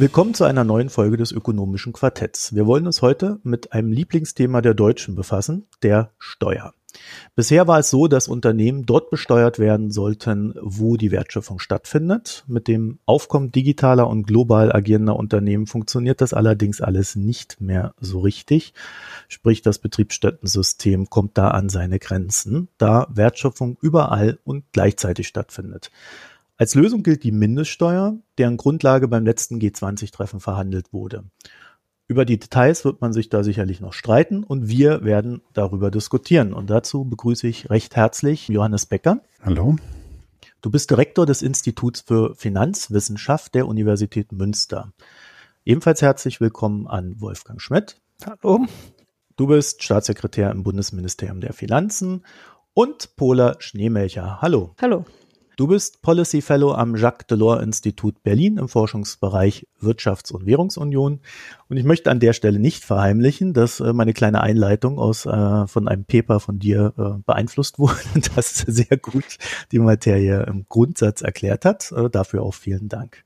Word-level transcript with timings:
Willkommen 0.00 0.32
zu 0.32 0.44
einer 0.44 0.64
neuen 0.64 0.88
Folge 0.88 1.18
des 1.18 1.30
ökonomischen 1.30 1.92
Quartetts. 1.92 2.54
Wir 2.54 2.66
wollen 2.66 2.86
uns 2.86 3.02
heute 3.02 3.38
mit 3.42 3.74
einem 3.74 3.92
Lieblingsthema 3.92 4.62
der 4.62 4.72
Deutschen 4.72 5.14
befassen, 5.14 5.66
der 5.82 6.12
Steuer. 6.18 6.72
Bisher 7.36 7.68
war 7.68 7.80
es 7.80 7.90
so, 7.90 8.06
dass 8.08 8.26
Unternehmen 8.26 8.86
dort 8.86 9.10
besteuert 9.10 9.58
werden 9.58 9.90
sollten, 9.90 10.54
wo 10.62 10.96
die 10.96 11.10
Wertschöpfung 11.10 11.58
stattfindet. 11.58 12.44
Mit 12.46 12.66
dem 12.66 12.98
Aufkommen 13.04 13.52
digitaler 13.52 14.08
und 14.08 14.26
global 14.26 14.72
agierender 14.72 15.16
Unternehmen 15.16 15.66
funktioniert 15.66 16.22
das 16.22 16.32
allerdings 16.32 16.80
alles 16.80 17.14
nicht 17.14 17.60
mehr 17.60 17.92
so 18.00 18.20
richtig. 18.20 18.72
Sprich, 19.28 19.60
das 19.60 19.80
Betriebsstättensystem 19.80 21.10
kommt 21.10 21.36
da 21.36 21.48
an 21.48 21.68
seine 21.68 21.98
Grenzen, 21.98 22.68
da 22.78 23.06
Wertschöpfung 23.10 23.76
überall 23.82 24.38
und 24.44 24.64
gleichzeitig 24.72 25.28
stattfindet. 25.28 25.90
Als 26.60 26.74
Lösung 26.74 27.02
gilt 27.02 27.24
die 27.24 27.32
Mindeststeuer, 27.32 28.18
deren 28.36 28.58
Grundlage 28.58 29.08
beim 29.08 29.24
letzten 29.24 29.58
G20-Treffen 29.60 30.40
verhandelt 30.40 30.92
wurde. 30.92 31.24
Über 32.06 32.26
die 32.26 32.38
Details 32.38 32.84
wird 32.84 33.00
man 33.00 33.14
sich 33.14 33.30
da 33.30 33.42
sicherlich 33.42 33.80
noch 33.80 33.94
streiten 33.94 34.44
und 34.44 34.68
wir 34.68 35.02
werden 35.02 35.40
darüber 35.54 35.90
diskutieren. 35.90 36.52
Und 36.52 36.68
dazu 36.68 37.06
begrüße 37.06 37.48
ich 37.48 37.70
recht 37.70 37.96
herzlich 37.96 38.48
Johannes 38.48 38.84
Becker. 38.84 39.22
Hallo. 39.40 39.76
Du 40.60 40.68
bist 40.68 40.90
Direktor 40.90 41.24
des 41.24 41.40
Instituts 41.40 42.02
für 42.02 42.34
Finanzwissenschaft 42.34 43.54
der 43.54 43.66
Universität 43.66 44.30
Münster. 44.30 44.92
Ebenfalls 45.64 46.02
herzlich 46.02 46.42
willkommen 46.42 46.86
an 46.86 47.18
Wolfgang 47.22 47.62
Schmidt. 47.62 47.96
Hallo. 48.26 48.66
Du 49.38 49.46
bist 49.46 49.82
Staatssekretär 49.82 50.50
im 50.50 50.62
Bundesministerium 50.62 51.40
der 51.40 51.54
Finanzen 51.54 52.22
und 52.74 53.16
Pola 53.16 53.56
Schneemelcher. 53.60 54.42
Hallo. 54.42 54.74
Hallo. 54.78 55.06
Du 55.60 55.66
bist 55.66 56.00
Policy 56.00 56.40
Fellow 56.40 56.72
am 56.72 56.96
Jacques 56.96 57.26
Delors 57.26 57.62
Institut 57.62 58.22
Berlin 58.22 58.56
im 58.56 58.66
Forschungsbereich 58.66 59.66
Wirtschafts- 59.78 60.32
und 60.32 60.46
Währungsunion. 60.46 61.20
Und 61.68 61.76
ich 61.76 61.84
möchte 61.84 62.10
an 62.10 62.18
der 62.18 62.32
Stelle 62.32 62.58
nicht 62.58 62.82
verheimlichen, 62.82 63.52
dass 63.52 63.78
äh, 63.78 63.92
meine 63.92 64.14
kleine 64.14 64.40
Einleitung 64.40 64.98
aus 64.98 65.26
äh, 65.26 65.66
von 65.66 65.86
einem 65.86 66.06
Paper 66.06 66.40
von 66.40 66.58
dir 66.58 66.94
äh, 66.96 67.22
beeinflusst 67.26 67.78
wurde, 67.78 67.92
das 68.34 68.54
sehr 68.56 68.96
gut 68.96 69.36
die 69.70 69.80
Materie 69.80 70.44
im 70.44 70.64
Grundsatz 70.66 71.20
erklärt 71.20 71.66
hat. 71.66 71.92
Äh, 71.92 72.08
dafür 72.08 72.42
auch 72.42 72.54
vielen 72.54 72.88
Dank. 72.88 73.22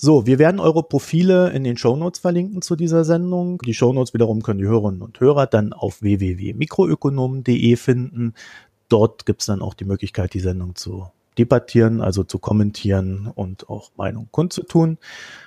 So, 0.00 0.28
wir 0.28 0.38
werden 0.38 0.60
eure 0.60 0.84
Profile 0.84 1.50
in 1.50 1.64
den 1.64 1.76
Shownotes 1.76 2.20
verlinken 2.20 2.62
zu 2.62 2.76
dieser 2.76 3.04
Sendung. 3.04 3.58
Die 3.66 3.74
Shownotes 3.74 4.14
wiederum 4.14 4.42
können 4.42 4.60
die 4.60 4.66
Hörerinnen 4.68 5.02
und 5.02 5.18
Hörer 5.18 5.48
dann 5.48 5.72
auf 5.72 6.02
www.mikroökonomen.de 6.02 7.74
finden. 7.74 8.34
Dort 8.88 9.26
gibt 9.26 9.40
es 9.40 9.46
dann 9.46 9.62
auch 9.62 9.74
die 9.74 9.84
Möglichkeit, 9.84 10.34
die 10.34 10.40
Sendung 10.40 10.74
zu 10.74 11.08
debattieren, 11.38 12.00
also 12.00 12.24
zu 12.24 12.38
kommentieren 12.38 13.30
und 13.34 13.68
auch 13.68 13.90
Meinung 13.96 14.28
kundzutun. 14.30 14.98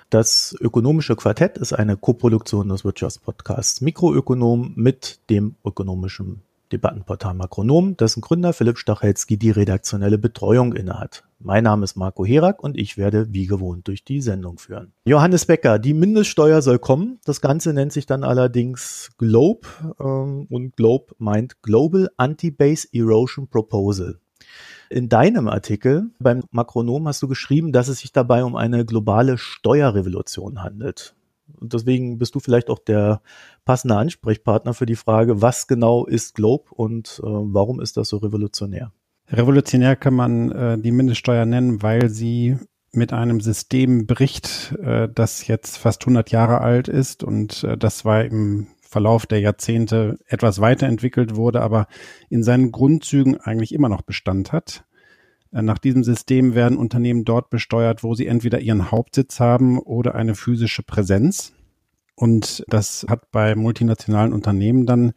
Das 0.10 0.56
ökonomische 0.60 1.16
Quartett 1.16 1.58
ist 1.58 1.74
eine 1.74 1.98
Koproduktion 1.98 2.70
des 2.70 2.86
Wirtschaftspodcasts 2.86 3.82
Mikroökonom 3.82 4.74
mit 4.76 5.20
dem 5.30 5.56
ökonomischen 5.66 6.44
Debattenportal 6.72 7.34
Makronom, 7.34 7.98
dessen 7.98 8.22
Gründer 8.22 8.54
Philipp 8.54 8.78
Stachelski 8.78 9.38
die 9.38 9.52
redaktionelle 9.52 10.18
Betreuung 10.18 10.74
innehat. 10.74 11.24
Mein 11.40 11.64
Name 11.64 11.84
ist 11.84 11.96
Marco 11.96 12.26
Herak 12.26 12.64
und 12.64 12.78
ich 12.78 12.98
werde 12.98 13.34
wie 13.34 13.48
gewohnt 13.48 13.88
durch 13.88 14.04
die 14.04 14.22
Sendung 14.22 14.60
führen. 14.60 14.94
Johannes 15.06 15.46
Becker, 15.46 15.80
die 15.80 15.94
Mindeststeuer 15.94 16.62
soll 16.62 16.80
kommen. 16.80 17.20
Das 17.26 17.42
Ganze 17.42 17.74
nennt 17.74 17.94
sich 17.94 18.06
dann 18.06 18.24
allerdings 18.24 19.10
GLOBE 19.18 19.68
ähm, 20.00 20.48
und 20.50 20.76
GLOBE 20.76 21.16
meint 21.18 21.62
Global 21.64 22.10
Anti-Base 22.18 22.88
Erosion 22.94 23.48
Proposal. 23.48 24.20
In 24.90 25.08
deinem 25.08 25.48
Artikel 25.48 26.12
beim 26.20 26.44
Makronom 26.52 27.08
hast 27.08 27.22
du 27.22 27.28
geschrieben, 27.28 27.72
dass 27.72 27.88
es 27.88 28.00
sich 28.00 28.12
dabei 28.12 28.44
um 28.44 28.56
eine 28.56 28.86
globale 28.86 29.38
Steuerrevolution 29.38 30.62
handelt. 30.62 31.16
Und 31.60 31.74
deswegen 31.74 32.18
bist 32.18 32.36
du 32.36 32.40
vielleicht 32.40 32.70
auch 32.70 32.80
der 32.80 33.22
passende 33.66 33.96
Ansprechpartner 33.96 34.74
für 34.74 34.86
die 34.86 34.96
Frage, 34.96 35.42
was 35.42 35.68
genau 35.68 36.06
ist 36.06 36.36
Globe 36.36 36.66
und 36.72 37.22
äh, 37.24 37.28
warum 37.28 37.80
ist 37.80 37.98
das 37.98 38.10
so 38.10 38.18
revolutionär? 38.18 38.92
Revolutionär 39.30 39.96
kann 39.96 40.14
man 40.14 40.52
äh, 40.52 40.78
die 40.78 40.92
Mindeststeuer 40.92 41.46
nennen, 41.46 41.82
weil 41.82 42.10
sie 42.10 42.58
mit 42.94 43.14
einem 43.14 43.40
System 43.40 44.06
bricht, 44.06 44.76
äh, 44.82 45.08
das 45.14 45.48
jetzt 45.48 45.78
fast 45.78 46.02
100 46.04 46.32
Jahre 46.32 46.62
alt 46.62 46.88
ist 46.88 47.24
und 47.24 47.64
äh, 47.64 47.78
das 47.78 48.04
war 48.04 48.26
im 48.26 48.68
Verlauf 48.82 49.26
der 49.26 49.40
Jahrzehnte 49.40 50.20
etwas 50.28 50.60
weiterentwickelt 50.60 51.36
wurde, 51.38 51.62
aber 51.62 51.88
in 52.30 52.44
seinen 52.44 52.74
Grundzügen 52.74 53.40
eigentlich 53.40 53.74
immer 53.74 53.88
noch 53.88 54.02
Bestand 54.02 54.52
hat. 54.52 54.84
Nach 55.52 55.78
diesem 55.78 56.04
System 56.04 56.56
werden 56.56 56.78
Unternehmen 56.78 57.26
dort 57.26 57.50
besteuert, 57.50 58.04
wo 58.04 58.16
sie 58.16 58.26
entweder 58.26 58.60
ihren 58.60 58.90
Hauptsitz 58.90 59.40
haben 59.40 59.80
oder 59.80 60.16
eine 60.16 60.34
physische 60.36 60.82
Präsenz. 60.82 61.54
Und 62.16 62.64
das 62.68 63.06
hat 63.10 63.32
bei 63.32 63.56
multinationalen 63.56 64.32
Unternehmen 64.32 64.86
dann 64.86 65.12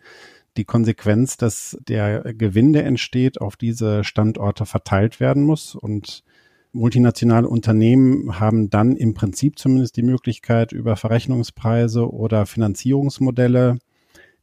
die 0.56 0.64
Konsequenz, 0.64 1.36
dass 1.36 1.76
der 1.88 2.34
Gewinn, 2.34 2.72
der 2.72 2.86
entsteht, 2.86 3.40
auf 3.40 3.56
diese 3.56 4.04
Standorte 4.04 4.66
verteilt 4.66 5.20
werden 5.20 5.44
muss. 5.44 5.74
Und 5.74 6.24
multinationale 6.72 7.48
Unternehmen 7.48 8.40
haben 8.40 8.70
dann 8.70 8.96
im 8.96 9.14
Prinzip 9.14 9.58
zumindest 9.58 9.96
die 9.96 10.02
Möglichkeit, 10.02 10.72
über 10.72 10.96
Verrechnungspreise 10.96 12.10
oder 12.10 12.46
Finanzierungsmodelle 12.46 13.78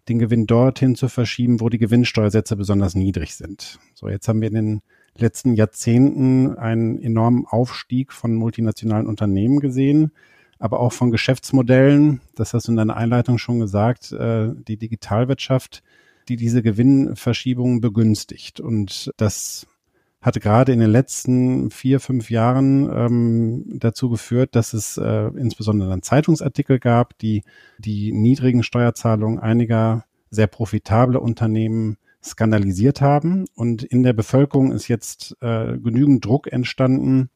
den 0.07 0.19
Gewinn 0.19 0.47
dorthin 0.47 0.95
zu 0.95 1.09
verschieben, 1.09 1.59
wo 1.59 1.69
die 1.69 1.77
Gewinnsteuersätze 1.77 2.55
besonders 2.55 2.95
niedrig 2.95 3.35
sind. 3.35 3.79
So, 3.93 4.09
jetzt 4.09 4.27
haben 4.27 4.41
wir 4.41 4.47
in 4.47 4.55
den 4.55 4.81
letzten 5.17 5.53
Jahrzehnten 5.55 6.57
einen 6.57 7.01
enormen 7.01 7.45
Aufstieg 7.45 8.13
von 8.13 8.35
multinationalen 8.35 9.07
Unternehmen 9.07 9.59
gesehen, 9.59 10.11
aber 10.59 10.79
auch 10.79 10.93
von 10.93 11.11
Geschäftsmodellen. 11.11 12.21
Das 12.35 12.53
hast 12.53 12.67
du 12.67 12.71
in 12.71 12.77
deiner 12.77 12.95
Einleitung 12.95 13.37
schon 13.37 13.59
gesagt, 13.59 14.11
äh, 14.11 14.49
die 14.67 14.77
Digitalwirtschaft, 14.77 15.83
die 16.29 16.35
diese 16.35 16.61
Gewinnverschiebungen 16.61 17.81
begünstigt. 17.81 18.59
Und 18.59 19.11
das 19.17 19.67
hat 20.21 20.39
gerade 20.39 20.71
in 20.71 20.79
den 20.79 20.91
letzten 20.91 21.71
vier, 21.71 21.99
fünf 21.99 22.29
Jahren 22.29 22.89
ähm, 22.93 23.79
dazu 23.79 24.09
geführt, 24.09 24.55
dass 24.55 24.73
es 24.73 24.97
äh, 24.97 25.27
insbesondere 25.35 25.89
dann 25.89 26.03
Zeitungsartikel 26.03 26.79
gab, 26.79 27.17
die 27.17 27.43
die 27.79 28.11
niedrigen 28.13 28.61
Steuerzahlungen 28.61 29.39
einiger 29.39 30.05
sehr 30.29 30.47
profitable 30.47 31.19
Unternehmen 31.19 31.97
skandalisiert 32.23 33.01
haben. 33.01 33.45
Und 33.55 33.83
in 33.83 34.03
der 34.03 34.13
Bevölkerung 34.13 34.71
ist 34.71 34.87
jetzt 34.87 35.35
äh, 35.41 35.77
genügend 35.77 36.23
Druck 36.25 36.51
entstanden, 36.51 37.29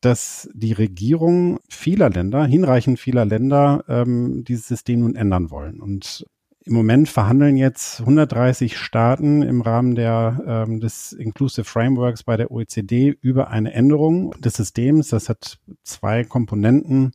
dass 0.00 0.50
die 0.52 0.72
Regierung 0.72 1.60
vieler 1.68 2.10
Länder, 2.10 2.44
hinreichend 2.44 2.98
vieler 2.98 3.24
Länder, 3.24 3.84
ähm, 3.88 4.44
dieses 4.44 4.66
System 4.66 5.00
nun 5.00 5.14
ändern 5.14 5.50
wollen. 5.50 5.80
Und 5.80 6.26
im 6.64 6.74
Moment 6.74 7.08
verhandeln 7.08 7.56
jetzt 7.56 8.00
130 8.00 8.76
Staaten 8.76 9.42
im 9.42 9.60
Rahmen 9.62 9.94
der, 9.94 10.42
ähm, 10.46 10.80
des 10.80 11.12
Inclusive 11.12 11.64
Frameworks 11.64 12.22
bei 12.22 12.36
der 12.36 12.50
OECD 12.50 13.16
über 13.20 13.48
eine 13.50 13.72
Änderung 13.72 14.32
des 14.40 14.54
Systems. 14.54 15.08
Das 15.08 15.28
hat 15.28 15.58
zwei 15.82 16.24
Komponenten. 16.24 17.12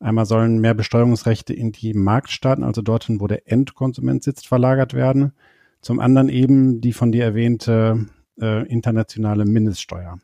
Einmal 0.00 0.26
sollen 0.26 0.60
mehr 0.60 0.74
Besteuerungsrechte 0.74 1.54
in 1.54 1.72
die 1.72 1.94
Marktstaaten, 1.94 2.64
also 2.64 2.82
dorthin, 2.82 3.20
wo 3.20 3.26
der 3.26 3.50
Endkonsument 3.50 4.22
sitzt, 4.22 4.46
verlagert 4.46 4.94
werden. 4.94 5.32
Zum 5.80 6.00
anderen 6.00 6.28
eben 6.28 6.80
die 6.80 6.92
von 6.92 7.12
dir 7.12 7.24
erwähnte 7.24 8.06
äh, 8.40 8.66
internationale 8.68 9.44
Mindeststeuer. 9.44 10.18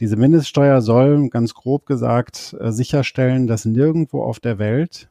Diese 0.00 0.16
Mindeststeuer 0.16 0.82
soll, 0.82 1.28
ganz 1.30 1.54
grob 1.54 1.86
gesagt, 1.86 2.54
äh, 2.60 2.70
sicherstellen, 2.70 3.46
dass 3.46 3.64
nirgendwo 3.64 4.22
auf 4.22 4.40
der 4.40 4.58
Welt 4.58 5.08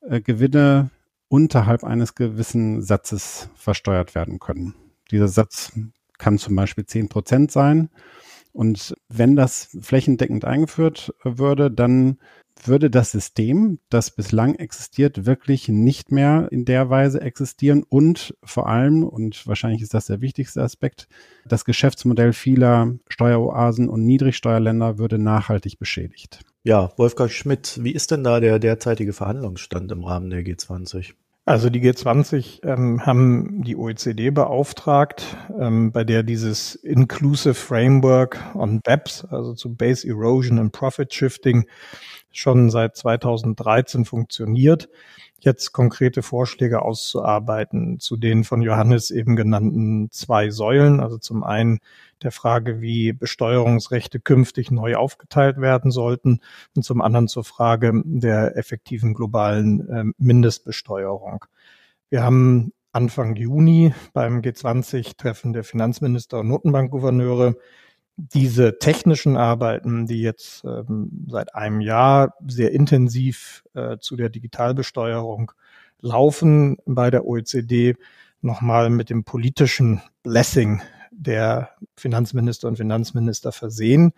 äh, 0.00 0.20
Gewinne 0.20 0.90
unterhalb 1.28 1.84
eines 1.84 2.14
gewissen 2.14 2.82
Satzes 2.82 3.50
versteuert 3.54 4.14
werden 4.14 4.38
können. 4.38 4.74
Dieser 5.10 5.28
Satz 5.28 5.72
kann 6.18 6.38
zum 6.38 6.56
Beispiel 6.56 6.86
zehn 6.86 7.08
Prozent 7.08 7.50
sein. 7.50 7.90
Und 8.52 8.94
wenn 9.08 9.36
das 9.36 9.76
flächendeckend 9.80 10.44
eingeführt 10.44 11.14
würde, 11.24 11.70
dann 11.70 12.18
würde 12.66 12.90
das 12.90 13.12
System, 13.12 13.78
das 13.88 14.10
bislang 14.10 14.54
existiert, 14.54 15.26
wirklich 15.26 15.68
nicht 15.68 16.12
mehr 16.12 16.48
in 16.50 16.64
der 16.64 16.90
Weise 16.90 17.20
existieren 17.20 17.84
und 17.88 18.34
vor 18.42 18.68
allem, 18.68 19.04
und 19.04 19.46
wahrscheinlich 19.46 19.82
ist 19.82 19.94
das 19.94 20.06
der 20.06 20.20
wichtigste 20.20 20.62
Aspekt, 20.62 21.08
das 21.46 21.64
Geschäftsmodell 21.64 22.32
vieler 22.32 22.96
Steueroasen 23.08 23.88
und 23.88 24.04
Niedrigsteuerländer 24.04 24.98
würde 24.98 25.18
nachhaltig 25.18 25.78
beschädigt. 25.78 26.40
Ja, 26.62 26.92
Wolfgang 26.96 27.30
Schmidt, 27.30 27.78
wie 27.82 27.92
ist 27.92 28.10
denn 28.10 28.24
da 28.24 28.40
der 28.40 28.58
derzeitige 28.58 29.12
Verhandlungsstand 29.12 29.90
im 29.92 30.04
Rahmen 30.04 30.28
der 30.30 30.44
G20? 30.44 31.14
Also 31.50 31.68
die 31.68 31.80
G20 31.80 32.64
ähm, 32.64 33.04
haben 33.04 33.64
die 33.64 33.74
OECD 33.74 34.30
beauftragt, 34.30 35.36
ähm, 35.58 35.90
bei 35.90 36.04
der 36.04 36.22
dieses 36.22 36.76
Inclusive 36.76 37.54
Framework 37.54 38.38
on 38.54 38.80
BEPS, 38.82 39.24
also 39.24 39.54
zu 39.54 39.74
Base 39.74 40.06
Erosion 40.06 40.60
and 40.60 40.70
Profit 40.70 41.12
Shifting, 41.12 41.66
schon 42.30 42.70
seit 42.70 42.94
2013 42.94 44.04
funktioniert, 44.04 44.88
jetzt 45.40 45.72
konkrete 45.72 46.22
Vorschläge 46.22 46.82
auszuarbeiten 46.82 47.98
zu 47.98 48.16
den 48.16 48.44
von 48.44 48.62
Johannes 48.62 49.10
eben 49.10 49.34
genannten 49.34 50.08
zwei 50.12 50.50
Säulen. 50.50 51.00
Also 51.00 51.18
zum 51.18 51.42
einen 51.42 51.80
der 52.22 52.32
Frage, 52.32 52.80
wie 52.80 53.12
Besteuerungsrechte 53.12 54.20
künftig 54.20 54.70
neu 54.70 54.96
aufgeteilt 54.96 55.60
werden 55.60 55.90
sollten 55.90 56.40
und 56.76 56.82
zum 56.82 57.00
anderen 57.00 57.28
zur 57.28 57.44
Frage 57.44 58.02
der 58.04 58.56
effektiven 58.56 59.14
globalen 59.14 59.88
äh, 59.88 60.04
Mindestbesteuerung. 60.18 61.44
Wir 62.08 62.22
haben 62.22 62.72
Anfang 62.92 63.36
Juni 63.36 63.94
beim 64.12 64.40
G20-Treffen 64.40 65.52
der 65.52 65.64
Finanzminister 65.64 66.40
und 66.40 66.48
Notenbankgouverneure 66.48 67.56
diese 68.16 68.78
technischen 68.78 69.36
Arbeiten, 69.36 70.06
die 70.06 70.20
jetzt 70.20 70.64
ähm, 70.64 71.26
seit 71.28 71.54
einem 71.54 71.80
Jahr 71.80 72.34
sehr 72.46 72.72
intensiv 72.72 73.64
äh, 73.74 73.98
zu 73.98 74.16
der 74.16 74.28
Digitalbesteuerung 74.28 75.52
laufen 76.00 76.76
bei 76.84 77.10
der 77.10 77.26
OECD, 77.26 77.94
nochmal 78.42 78.90
mit 78.90 79.10
dem 79.10 79.24
politischen 79.24 80.02
Blessing 80.22 80.82
der 81.10 81.70
Finanzminister 81.96 82.68
und 82.68 82.76
Finanzminister 82.76 83.52
versehen. 83.52 84.12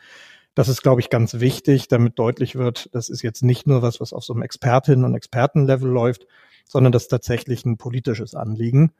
Das 0.54 0.68
ist, 0.68 0.82
glaube 0.82 1.00
ich, 1.00 1.08
ganz 1.08 1.40
wichtig, 1.40 1.88
damit 1.88 2.18
deutlich 2.18 2.56
wird, 2.56 2.90
das 2.92 3.08
ist 3.08 3.22
jetzt 3.22 3.42
nicht 3.42 3.66
nur 3.66 3.82
was, 3.82 4.00
was 4.00 4.12
auf 4.12 4.24
so 4.24 4.34
einem 4.34 4.42
Expertinnen- 4.42 5.04
und 5.04 5.14
Expertenlevel 5.14 5.90
läuft, 5.90 6.26
sondern 6.68 6.92
das 6.92 7.04
ist 7.04 7.08
tatsächlich 7.08 7.64
ein 7.64 7.78
politisches 7.78 8.34
Anliegen. 8.34 8.92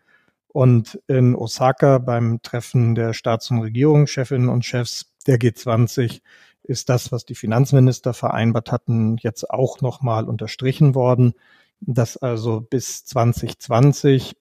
Und 0.48 1.00
in 1.06 1.34
Osaka 1.34 1.98
beim 1.98 2.40
Treffen 2.42 2.94
der 2.94 3.12
Staats- 3.14 3.50
und 3.50 3.60
Regierungschefinnen 3.60 4.48
und 4.48 4.64
Chefs 4.64 5.12
der 5.26 5.38
G20 5.38 6.20
ist 6.62 6.88
das, 6.88 7.10
was 7.10 7.24
die 7.24 7.34
Finanzminister 7.34 8.14
vereinbart 8.14 8.70
hatten, 8.70 9.16
jetzt 9.18 9.50
auch 9.50 9.80
nochmal 9.80 10.28
unterstrichen 10.28 10.94
worden, 10.94 11.34
dass 11.80 12.16
also 12.16 12.60
bis 12.60 13.04
2020 13.04 14.36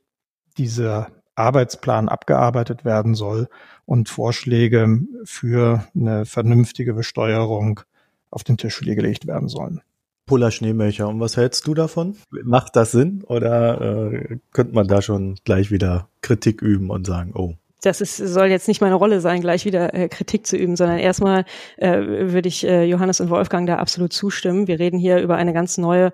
dieser 0.57 1.11
Arbeitsplan 1.41 2.09
abgearbeitet 2.09 2.85
werden 2.85 3.15
soll 3.15 3.49
und 3.85 4.09
Vorschläge 4.09 4.99
für 5.23 5.85
eine 5.95 6.25
vernünftige 6.25 6.93
Besteuerung 6.93 7.81
auf 8.29 8.43
den 8.43 8.57
Tisch 8.57 8.79
gelegt 8.79 9.27
werden 9.27 9.49
sollen. 9.49 9.81
Puller 10.25 10.51
Schneemelcher. 10.51 11.09
Und 11.09 11.19
was 11.19 11.35
hältst 11.35 11.67
du 11.67 11.73
davon? 11.73 12.15
Macht 12.29 12.75
das 12.75 12.91
Sinn 12.91 13.23
oder 13.25 14.11
äh, 14.13 14.37
könnte 14.53 14.73
man 14.73 14.87
da 14.87 15.01
schon 15.01 15.35
gleich 15.43 15.71
wieder 15.71 16.07
Kritik 16.21 16.61
üben 16.61 16.89
und 16.89 17.05
sagen, 17.05 17.33
oh, 17.35 17.55
das 17.81 17.99
ist, 17.99 18.17
soll 18.17 18.47
jetzt 18.47 18.67
nicht 18.67 18.79
meine 18.79 18.95
Rolle 18.95 19.21
sein, 19.21 19.41
gleich 19.41 19.65
wieder 19.65 19.93
äh, 19.95 20.07
Kritik 20.07 20.45
zu 20.45 20.55
üben, 20.55 20.75
sondern 20.75 20.99
erstmal 20.99 21.45
äh, 21.77 21.97
würde 21.97 22.47
ich 22.47 22.63
äh, 22.63 22.83
Johannes 22.83 23.19
und 23.19 23.31
Wolfgang 23.31 23.67
da 23.67 23.77
absolut 23.77 24.13
zustimmen. 24.13 24.67
Wir 24.67 24.79
reden 24.79 24.99
hier 24.99 25.19
über 25.19 25.35
eine 25.35 25.51
ganz 25.51 25.79
neue 25.79 26.11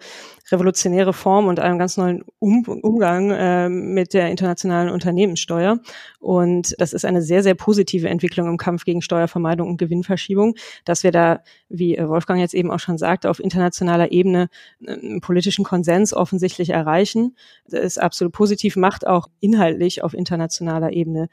revolutionäre 0.52 1.14
Form 1.14 1.48
und 1.48 1.60
einen 1.60 1.78
ganz 1.78 1.98
neuen 1.98 2.24
um 2.40 2.64
Umgang 2.66 3.32
äh, 3.32 3.70
mit 3.70 4.14
der 4.14 4.30
internationalen 4.30 4.90
Unternehmenssteuer. 4.90 5.80
Und 6.20 6.76
das 6.80 6.94
ist 6.94 7.06
eine 7.06 7.22
sehr, 7.22 7.44
sehr 7.44 7.56
positive 7.56 8.10
Entwicklung 8.10 8.48
im 8.48 8.58
Kampf 8.58 8.86
gegen 8.86 9.02
Steuervermeidung 9.02 9.70
und 9.70 9.78
Gewinnverschiebung, 9.78 10.56
dass 10.86 11.04
wir 11.04 11.12
da, 11.12 11.42
wie 11.70 11.98
äh, 11.98 12.08
Wolfgang 12.08 12.40
jetzt 12.40 12.54
eben 12.54 12.72
auch 12.72 12.80
schon 12.80 12.98
sagte, 12.98 13.30
auf 13.30 13.40
internationaler 13.40 14.12
Ebene 14.12 14.50
äh, 14.86 14.94
einen 14.94 15.22
politischen 15.22 15.66
Konsens 15.66 16.14
offensichtlich 16.14 16.70
erreichen. 16.70 17.36
Das 17.68 17.82
ist 17.82 18.02
absolut 18.02 18.34
positiv, 18.34 18.76
macht 18.76 19.06
auch 19.06 19.28
inhaltlich 19.40 20.04
auf 20.04 20.14
internationaler 20.14 20.92
Ebene 20.94 21.28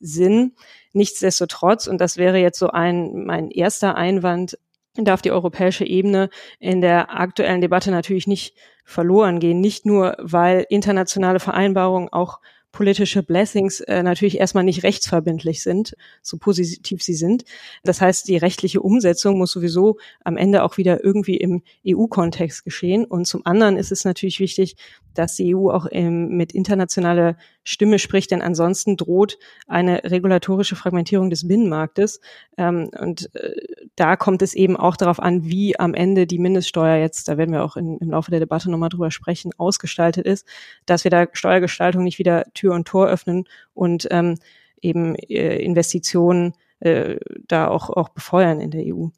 Sinn. 0.00 0.52
Nichtsdestotrotz, 0.92 1.86
und 1.86 2.00
das 2.00 2.16
wäre 2.16 2.38
jetzt 2.38 2.58
so 2.58 2.68
ein, 2.68 3.24
mein 3.24 3.50
erster 3.50 3.96
Einwand, 3.96 4.58
darf 5.04 5.22
die 5.22 5.32
europäische 5.32 5.84
Ebene 5.84 6.30
in 6.58 6.80
der 6.80 7.18
aktuellen 7.18 7.60
Debatte 7.60 7.90
natürlich 7.90 8.26
nicht 8.26 8.54
verloren 8.84 9.38
gehen. 9.38 9.60
Nicht 9.60 9.86
nur, 9.86 10.16
weil 10.18 10.64
internationale 10.68 11.40
Vereinbarungen 11.40 12.08
auch 12.08 12.40
politische 12.72 13.22
Blessings 13.22 13.80
äh, 13.80 14.02
natürlich 14.02 14.38
erstmal 14.38 14.64
nicht 14.64 14.82
rechtsverbindlich 14.82 15.62
sind, 15.62 15.94
so 16.22 16.36
positiv 16.36 17.02
sie 17.02 17.14
sind. 17.14 17.44
Das 17.82 18.00
heißt, 18.00 18.28
die 18.28 18.36
rechtliche 18.36 18.80
Umsetzung 18.80 19.38
muss 19.38 19.52
sowieso 19.52 19.98
am 20.22 20.36
Ende 20.36 20.62
auch 20.62 20.76
wieder 20.76 21.02
irgendwie 21.02 21.38
im 21.38 21.62
EU-Kontext 21.86 22.64
geschehen. 22.64 23.04
Und 23.04 23.26
zum 23.26 23.44
anderen 23.46 23.76
ist 23.76 23.90
es 23.90 24.04
natürlich 24.04 24.38
wichtig, 24.38 24.76
dass 25.14 25.34
die 25.34 25.54
EU 25.56 25.70
auch 25.70 25.86
im, 25.86 26.36
mit 26.36 26.52
internationaler 26.52 27.36
Stimme 27.68 27.98
spricht, 27.98 28.30
denn 28.30 28.40
ansonsten 28.40 28.96
droht 28.96 29.38
eine 29.66 30.02
regulatorische 30.02 30.74
Fragmentierung 30.74 31.28
des 31.28 31.46
Binnenmarktes. 31.46 32.18
Ähm, 32.56 32.88
und 32.98 33.34
äh, 33.34 33.52
da 33.94 34.16
kommt 34.16 34.40
es 34.40 34.54
eben 34.54 34.74
auch 34.74 34.96
darauf 34.96 35.20
an, 35.20 35.44
wie 35.44 35.78
am 35.78 35.92
Ende 35.92 36.26
die 36.26 36.38
Mindeststeuer 36.38 36.96
jetzt, 36.96 37.28
da 37.28 37.36
werden 37.36 37.52
wir 37.52 37.62
auch 37.62 37.76
in, 37.76 37.98
im 37.98 38.10
Laufe 38.10 38.30
der 38.30 38.40
Debatte 38.40 38.70
nochmal 38.70 38.88
drüber 38.88 39.10
sprechen, 39.10 39.50
ausgestaltet 39.58 40.24
ist, 40.24 40.46
dass 40.86 41.04
wir 41.04 41.10
da 41.10 41.26
Steuergestaltung 41.30 42.02
nicht 42.04 42.18
wieder 42.18 42.46
Tür 42.54 42.72
und 42.74 42.88
Tor 42.88 43.06
öffnen 43.06 43.44
und 43.74 44.08
ähm, 44.10 44.38
eben 44.80 45.14
äh, 45.16 45.58
Investitionen 45.58 46.54
äh, 46.80 47.16
da 47.48 47.68
auch, 47.68 47.90
auch 47.90 48.08
befeuern 48.08 48.60
in 48.62 48.70
der 48.70 48.82
EU. 48.86 49.08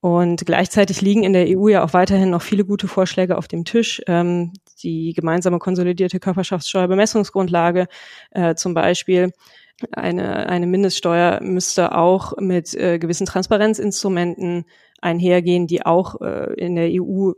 Und 0.00 0.46
gleichzeitig 0.46 1.02
liegen 1.02 1.24
in 1.24 1.34
der 1.34 1.46
EU 1.48 1.68
ja 1.68 1.84
auch 1.84 1.92
weiterhin 1.92 2.30
noch 2.30 2.40
viele 2.40 2.64
gute 2.64 2.88
Vorschläge 2.88 3.36
auf 3.36 3.48
dem 3.48 3.64
Tisch. 3.66 4.00
Ähm, 4.06 4.52
die 4.82 5.12
gemeinsame 5.12 5.58
konsolidierte 5.58 6.20
Körperschaftssteuerbemessungsgrundlage 6.20 7.86
äh, 8.30 8.54
zum 8.54 8.72
Beispiel. 8.72 9.32
Eine, 9.92 10.48
eine 10.48 10.66
Mindeststeuer 10.66 11.40
müsste 11.42 11.94
auch 11.94 12.36
mit 12.38 12.74
äh, 12.74 12.98
gewissen 12.98 13.26
Transparenzinstrumenten 13.26 14.64
einhergehen, 15.02 15.66
die 15.66 15.84
auch 15.84 16.20
äh, 16.20 16.54
in 16.54 16.76
der 16.76 16.90
EU 16.92 17.32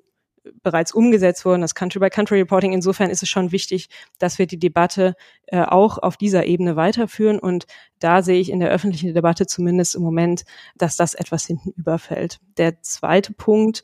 bereits 0.63 0.93
umgesetzt 0.93 1.45
wurden, 1.45 1.61
das 1.61 1.75
Country-by-Country-Reporting. 1.75 2.73
Insofern 2.73 3.11
ist 3.11 3.23
es 3.23 3.29
schon 3.29 3.53
wichtig, 3.53 3.89
dass 4.19 4.39
wir 4.39 4.47
die 4.47 4.59
Debatte 4.59 5.15
äh, 5.47 5.63
auch 5.63 5.99
auf 5.99 6.17
dieser 6.17 6.47
Ebene 6.47 6.77
weiterführen. 6.77 7.39
Und 7.39 7.67
da 7.99 8.23
sehe 8.23 8.41
ich 8.41 8.51
in 8.51 8.61
der 8.61 8.71
öffentlichen 8.71 9.15
Debatte 9.15 9.47
zumindest 9.47 9.95
im 9.95 10.03
Moment, 10.03 10.45
dass 10.77 10.97
das 10.97 11.15
etwas 11.15 11.47
hinten 11.47 11.71
überfällt. 11.77 12.39
Der 12.57 12.81
zweite 12.83 13.33
Punkt 13.33 13.83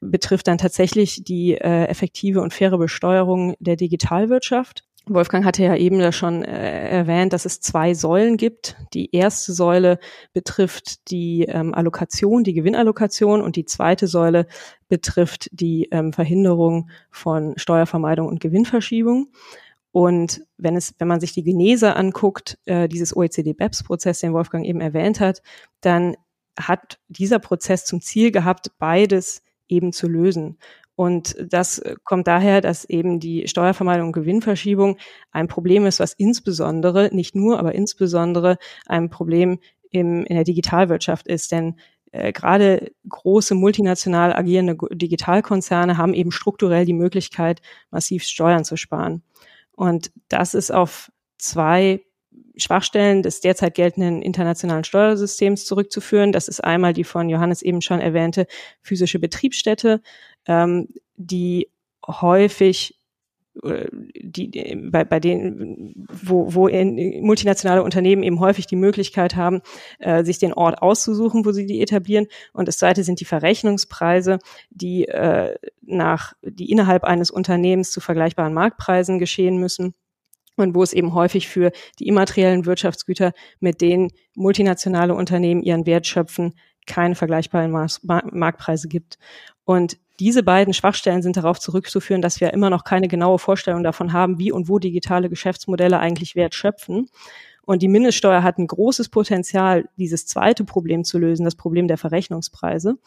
betrifft 0.00 0.48
dann 0.48 0.58
tatsächlich 0.58 1.22
die 1.24 1.54
äh, 1.54 1.84
effektive 1.84 2.40
und 2.40 2.54
faire 2.54 2.78
Besteuerung 2.78 3.54
der 3.60 3.76
Digitalwirtschaft. 3.76 4.84
Wolfgang 5.06 5.44
hatte 5.44 5.62
ja 5.64 5.74
eben 5.76 5.98
da 5.98 6.12
schon 6.12 6.44
äh, 6.44 6.88
erwähnt, 6.88 7.32
dass 7.32 7.44
es 7.44 7.60
zwei 7.60 7.94
Säulen 7.94 8.36
gibt. 8.36 8.76
Die 8.92 9.14
erste 9.14 9.52
Säule 9.52 9.98
betrifft 10.32 11.10
die 11.10 11.44
ähm, 11.48 11.74
Allokation, 11.74 12.44
die 12.44 12.52
Gewinnallokation 12.52 13.40
und 13.40 13.56
die 13.56 13.64
zweite 13.64 14.06
Säule 14.06 14.46
betrifft 14.88 15.48
die 15.52 15.88
ähm, 15.90 16.12
Verhinderung 16.12 16.90
von 17.10 17.54
Steuervermeidung 17.56 18.28
und 18.28 18.40
Gewinnverschiebung. 18.40 19.28
Und 19.92 20.42
wenn 20.56 20.76
es, 20.76 20.94
wenn 20.98 21.08
man 21.08 21.20
sich 21.20 21.32
die 21.32 21.42
Genese 21.42 21.96
anguckt, 21.96 22.58
äh, 22.66 22.88
dieses 22.88 23.16
OECD-BEPS-Prozess, 23.16 24.20
den 24.20 24.32
Wolfgang 24.32 24.64
eben 24.64 24.80
erwähnt 24.80 25.18
hat, 25.18 25.42
dann 25.80 26.16
hat 26.58 26.98
dieser 27.08 27.38
Prozess 27.38 27.84
zum 27.84 28.00
Ziel 28.00 28.30
gehabt, 28.30 28.70
beides 28.78 29.42
eben 29.68 29.92
zu 29.92 30.08
lösen. 30.08 30.58
Und 31.00 31.34
das 31.40 31.78
äh, 31.78 31.96
kommt 32.04 32.26
daher, 32.26 32.60
dass 32.60 32.84
eben 32.84 33.20
die 33.20 33.48
Steuervermeidung 33.48 34.08
und 34.08 34.12
Gewinnverschiebung 34.12 34.98
ein 35.30 35.48
Problem 35.48 35.86
ist, 35.86 35.98
was 35.98 36.12
insbesondere, 36.12 37.08
nicht 37.10 37.34
nur, 37.34 37.58
aber 37.58 37.74
insbesondere 37.74 38.58
ein 38.84 39.08
Problem 39.08 39.60
im, 39.90 40.26
in 40.26 40.34
der 40.34 40.44
Digitalwirtschaft 40.44 41.26
ist. 41.26 41.52
Denn 41.52 41.76
äh, 42.12 42.34
gerade 42.34 42.92
große 43.08 43.54
multinational 43.54 44.34
agierende 44.34 44.76
Digitalkonzerne 44.90 45.96
haben 45.96 46.12
eben 46.12 46.32
strukturell 46.32 46.84
die 46.84 46.92
Möglichkeit, 46.92 47.62
massiv 47.90 48.24
Steuern 48.24 48.66
zu 48.66 48.76
sparen. 48.76 49.22
Und 49.72 50.12
das 50.28 50.52
ist 50.52 50.70
auf 50.70 51.10
zwei 51.38 52.02
Schwachstellen 52.56 53.22
des 53.22 53.40
derzeit 53.40 53.74
geltenden 53.74 54.22
internationalen 54.22 54.84
Steuersystems 54.84 55.64
zurückzuführen. 55.64 56.32
Das 56.32 56.48
ist 56.48 56.62
einmal 56.62 56.92
die 56.92 57.04
von 57.04 57.28
Johannes 57.28 57.62
eben 57.62 57.80
schon 57.80 58.00
erwähnte 58.00 58.46
physische 58.82 59.18
Betriebsstätte, 59.18 60.00
ähm, 60.46 60.88
die 61.16 61.68
häufig 62.06 63.00
äh, 63.62 63.86
die, 64.14 64.76
bei, 64.90 65.04
bei 65.04 65.20
denen, 65.20 66.06
wo, 66.08 66.54
wo 66.54 66.68
in, 66.68 67.24
multinationale 67.24 67.82
Unternehmen 67.82 68.22
eben 68.22 68.40
häufig 68.40 68.66
die 68.66 68.76
Möglichkeit 68.76 69.36
haben, 69.36 69.60
äh, 69.98 70.24
sich 70.24 70.38
den 70.38 70.52
Ort 70.52 70.82
auszusuchen, 70.82 71.44
wo 71.44 71.52
sie 71.52 71.66
die 71.66 71.80
etablieren. 71.82 72.26
Und 72.52 72.68
das 72.68 72.78
zweite 72.78 73.02
sind 73.04 73.20
die 73.20 73.24
Verrechnungspreise, 73.24 74.38
die 74.70 75.08
äh, 75.08 75.56
nach, 75.82 76.34
die 76.42 76.70
innerhalb 76.70 77.04
eines 77.04 77.30
Unternehmens 77.30 77.90
zu 77.90 78.00
vergleichbaren 78.00 78.54
Marktpreisen 78.54 79.18
geschehen 79.18 79.58
müssen 79.58 79.94
und 80.60 80.74
wo 80.74 80.82
es 80.82 80.92
eben 80.92 81.14
häufig 81.14 81.48
für 81.48 81.72
die 81.98 82.06
immateriellen 82.06 82.66
Wirtschaftsgüter, 82.66 83.32
mit 83.60 83.80
denen 83.80 84.10
multinationale 84.34 85.14
Unternehmen 85.14 85.62
ihren 85.62 85.86
Wert 85.86 86.06
schöpfen, 86.06 86.54
keine 86.86 87.14
vergleichbaren 87.14 87.70
Marktpreise 88.02 88.88
gibt. 88.88 89.18
Und 89.64 89.98
diese 90.18 90.42
beiden 90.42 90.74
Schwachstellen 90.74 91.22
sind 91.22 91.36
darauf 91.36 91.58
zurückzuführen, 91.58 92.20
dass 92.20 92.40
wir 92.40 92.52
immer 92.52 92.68
noch 92.68 92.84
keine 92.84 93.08
genaue 93.08 93.38
Vorstellung 93.38 93.82
davon 93.82 94.12
haben, 94.12 94.38
wie 94.38 94.52
und 94.52 94.68
wo 94.68 94.78
digitale 94.78 95.30
Geschäftsmodelle 95.30 95.98
eigentlich 95.98 96.36
Wert 96.36 96.54
schöpfen. 96.54 97.08
Und 97.64 97.82
die 97.82 97.88
Mindeststeuer 97.88 98.42
hat 98.42 98.58
ein 98.58 98.66
großes 98.66 99.08
Potenzial, 99.10 99.88
dieses 99.96 100.26
zweite 100.26 100.64
Problem 100.64 101.04
zu 101.04 101.18
lösen, 101.18 101.44
das 101.44 101.54
Problem 101.54 101.88
der 101.88 101.98
Verrechnungspreise. 101.98 102.98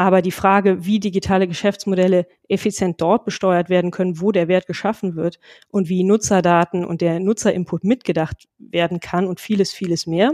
Aber 0.00 0.22
die 0.22 0.30
Frage, 0.30 0.86
wie 0.86 0.98
digitale 0.98 1.46
Geschäftsmodelle 1.46 2.26
effizient 2.48 3.02
dort 3.02 3.26
besteuert 3.26 3.68
werden 3.68 3.90
können, 3.90 4.18
wo 4.18 4.32
der 4.32 4.48
Wert 4.48 4.66
geschaffen 4.66 5.14
wird 5.14 5.38
und 5.68 5.90
wie 5.90 6.04
Nutzerdaten 6.04 6.86
und 6.86 7.02
der 7.02 7.20
Nutzerinput 7.20 7.84
mitgedacht 7.84 8.48
werden 8.58 9.00
kann 9.00 9.26
und 9.26 9.40
vieles, 9.40 9.74
vieles 9.74 10.06
mehr, 10.06 10.32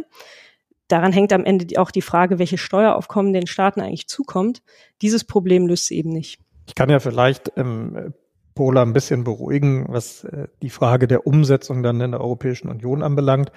daran 0.87 1.13
hängt 1.13 1.33
am 1.33 1.45
Ende 1.45 1.81
auch 1.81 1.91
die 1.91 2.01
Frage, 2.01 2.39
welche 2.39 2.59
Steueraufkommen 2.59 3.33
den 3.33 3.49
Staaten 3.49 3.81
eigentlich 3.81 4.07
zukommt. 4.07 4.63
Dieses 5.03 5.25
Problem 5.25 5.67
löst 5.67 5.87
sie 5.87 5.99
eben 5.99 6.11
nicht. 6.11 6.39
Ich 6.69 6.77
kann 6.77 6.89
ja 6.89 7.01
vielleicht 7.01 7.51
ähm, 7.57 8.15
Pola 8.57 8.83
ein 8.83 8.93
bisschen 8.93 9.23
beruhigen, 9.23 9.85
was 9.89 10.25
äh, 10.25 10.49
die 10.63 10.71
Frage 10.71 11.07
der 11.07 11.29
Umsetzung 11.29 11.85
dann 11.85 12.01
in 12.01 12.11
der 12.11 12.21
Europäischen 12.21 12.69
Union 12.69 13.05
anbelangt, 13.05 13.53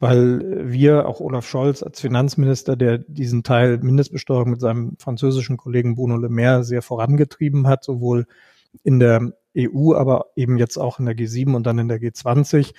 weil 0.00 0.68
wir, 0.72 1.06
auch 1.06 1.20
Olaf 1.20 1.46
Scholz 1.46 1.84
als 1.84 2.00
Finanzminister, 2.00 2.74
der 2.74 2.98
diesen 2.98 3.44
Teil 3.44 3.78
Mindestbesteuerung 3.78 4.50
mit 4.50 4.60
seinem 4.60 4.96
französischen 4.98 5.56
Kollegen 5.56 5.94
Bruno 5.94 6.16
Le 6.16 6.28
Maire 6.28 6.64
sehr 6.64 6.82
vorangetrieben 6.82 7.68
hat, 7.68 7.84
sowohl 7.84 8.26
in 8.82 8.98
der 8.98 9.32
EU, 9.56 9.94
aber 9.94 10.26
eben 10.36 10.58
jetzt 10.58 10.78
auch 10.78 10.98
in 10.98 11.06
der 11.06 11.16
G7 11.16 11.54
und 11.54 11.66
dann 11.66 11.78
in 11.78 11.88
der 11.88 12.00
G20 12.00 12.70
äh, 12.70 12.72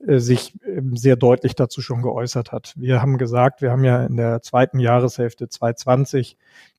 sich 0.00 0.54
äh, 0.64 0.82
sehr 0.94 1.16
deutlich 1.16 1.54
dazu 1.54 1.80
schon 1.80 2.02
geäußert 2.02 2.52
hat. 2.52 2.74
Wir 2.76 3.00
haben 3.00 3.18
gesagt, 3.18 3.62
wir 3.62 3.70
haben 3.70 3.84
ja 3.84 4.04
in 4.04 4.16
der 4.16 4.42
zweiten 4.42 4.78
Jahreshälfte 4.78 5.48
2020 5.48 6.36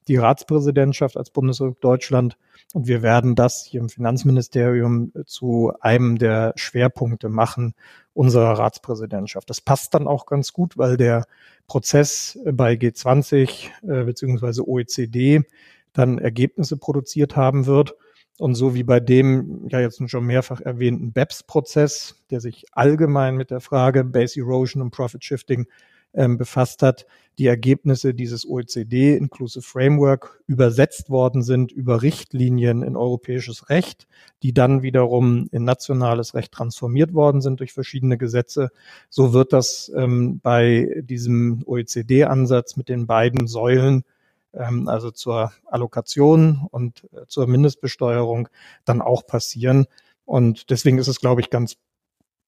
die 0.07 0.17
Ratspräsidentschaft 0.17 1.17
als 1.17 1.29
Bundesrepublik 1.31 1.81
Deutschland 1.81 2.37
und 2.73 2.87
wir 2.87 3.01
werden 3.01 3.35
das 3.35 3.65
hier 3.65 3.81
im 3.81 3.89
Finanzministerium 3.89 5.11
zu 5.25 5.73
einem 5.81 6.17
der 6.17 6.53
Schwerpunkte 6.55 7.29
machen 7.29 7.73
unserer 8.13 8.57
Ratspräsidentschaft. 8.57 9.49
Das 9.49 9.61
passt 9.61 9.93
dann 9.93 10.07
auch 10.07 10.25
ganz 10.25 10.53
gut, 10.53 10.77
weil 10.77 10.97
der 10.97 11.25
Prozess 11.67 12.39
bei 12.45 12.73
G20 12.73 13.69
äh, 13.87 14.03
bzw. 14.05 14.61
OECD 14.61 15.41
dann 15.93 16.17
Ergebnisse 16.17 16.77
produziert 16.77 17.35
haben 17.35 17.65
wird. 17.65 17.95
Und 18.39 18.55
so 18.55 18.75
wie 18.75 18.83
bei 18.83 18.99
dem 18.99 19.67
ja 19.67 19.79
jetzt 19.79 20.01
schon 20.09 20.25
mehrfach 20.25 20.61
erwähnten 20.61 21.11
BEPS-Prozess, 21.11 22.23
der 22.29 22.39
sich 22.39 22.65
allgemein 22.71 23.35
mit 23.35 23.49
der 23.49 23.61
Frage 23.61 24.03
Base 24.03 24.39
Erosion 24.39 24.81
und 24.81 24.91
Profit 24.91 25.23
Shifting 25.23 25.65
ähm, 26.13 26.37
befasst 26.37 26.83
hat, 26.83 27.05
die 27.37 27.47
Ergebnisse 27.47 28.13
dieses 28.13 28.47
OECD 28.47 29.15
Inclusive 29.15 29.63
Framework 29.63 30.41
übersetzt 30.47 31.09
worden 31.09 31.43
sind 31.43 31.71
über 31.71 32.01
Richtlinien 32.01 32.81
in 32.83 32.95
europäisches 32.95 33.69
Recht, 33.69 34.07
die 34.41 34.53
dann 34.53 34.81
wiederum 34.81 35.47
in 35.51 35.63
nationales 35.63 36.33
Recht 36.33 36.51
transformiert 36.51 37.13
worden 37.13 37.41
sind 37.41 37.59
durch 37.59 37.73
verschiedene 37.73 38.17
Gesetze. 38.17 38.69
So 39.09 39.33
wird 39.33 39.53
das 39.53 39.91
ähm, 39.95 40.39
bei 40.41 41.01
diesem 41.03 41.63
OECD-Ansatz 41.65 42.75
mit 42.77 42.89
den 42.89 43.05
beiden 43.05 43.47
Säulen 43.47 44.03
ähm, 44.57 44.87
also 44.87 45.11
zur 45.11 45.51
Allokation 45.65 46.67
und 46.71 47.07
äh, 47.13 47.25
zur 47.27 47.47
Mindestbesteuerung 47.47 48.49
dann 48.85 49.01
auch 49.01 49.25
passieren. 49.25 49.85
Und 50.25 50.69
deswegen 50.69 50.97
ist 50.97 51.07
es, 51.07 51.19
glaube 51.19 51.41
ich, 51.41 51.49
ganz 51.49 51.77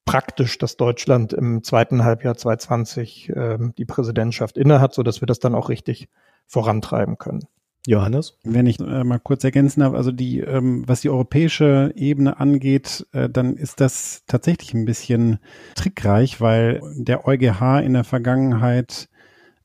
praktisch, 0.04 0.58
dass 0.58 0.76
Deutschland 0.76 1.32
im 1.32 1.62
zweiten 1.62 2.04
Halbjahr 2.04 2.36
2020 2.36 3.28
äh, 3.30 3.58
die 3.78 3.84
Präsidentschaft 3.84 4.58
innehat, 4.58 4.94
so 4.94 5.02
dass 5.02 5.22
wir 5.22 5.26
das 5.26 5.38
dann 5.38 5.54
auch 5.54 5.68
richtig 5.68 6.08
vorantreiben 6.46 7.16
können. 7.16 7.42
Johannes? 7.86 8.38
Wenn 8.44 8.66
ich 8.66 8.78
äh, 8.80 9.04
mal 9.04 9.20
kurz 9.20 9.42
ergänzen 9.44 9.80
darf, 9.80 9.94
also 9.94 10.12
die, 10.12 10.40
ähm, 10.40 10.82
was 10.86 11.00
die 11.00 11.08
europäische 11.08 11.92
Ebene 11.96 12.38
angeht, 12.38 13.06
äh, 13.12 13.28
dann 13.30 13.56
ist 13.56 13.80
das 13.80 14.24
tatsächlich 14.26 14.74
ein 14.74 14.84
bisschen 14.84 15.38
trickreich, 15.76 16.40
weil 16.40 16.82
der 16.96 17.26
EuGH 17.26 17.80
in 17.82 17.94
der 17.94 18.04
Vergangenheit 18.04 19.08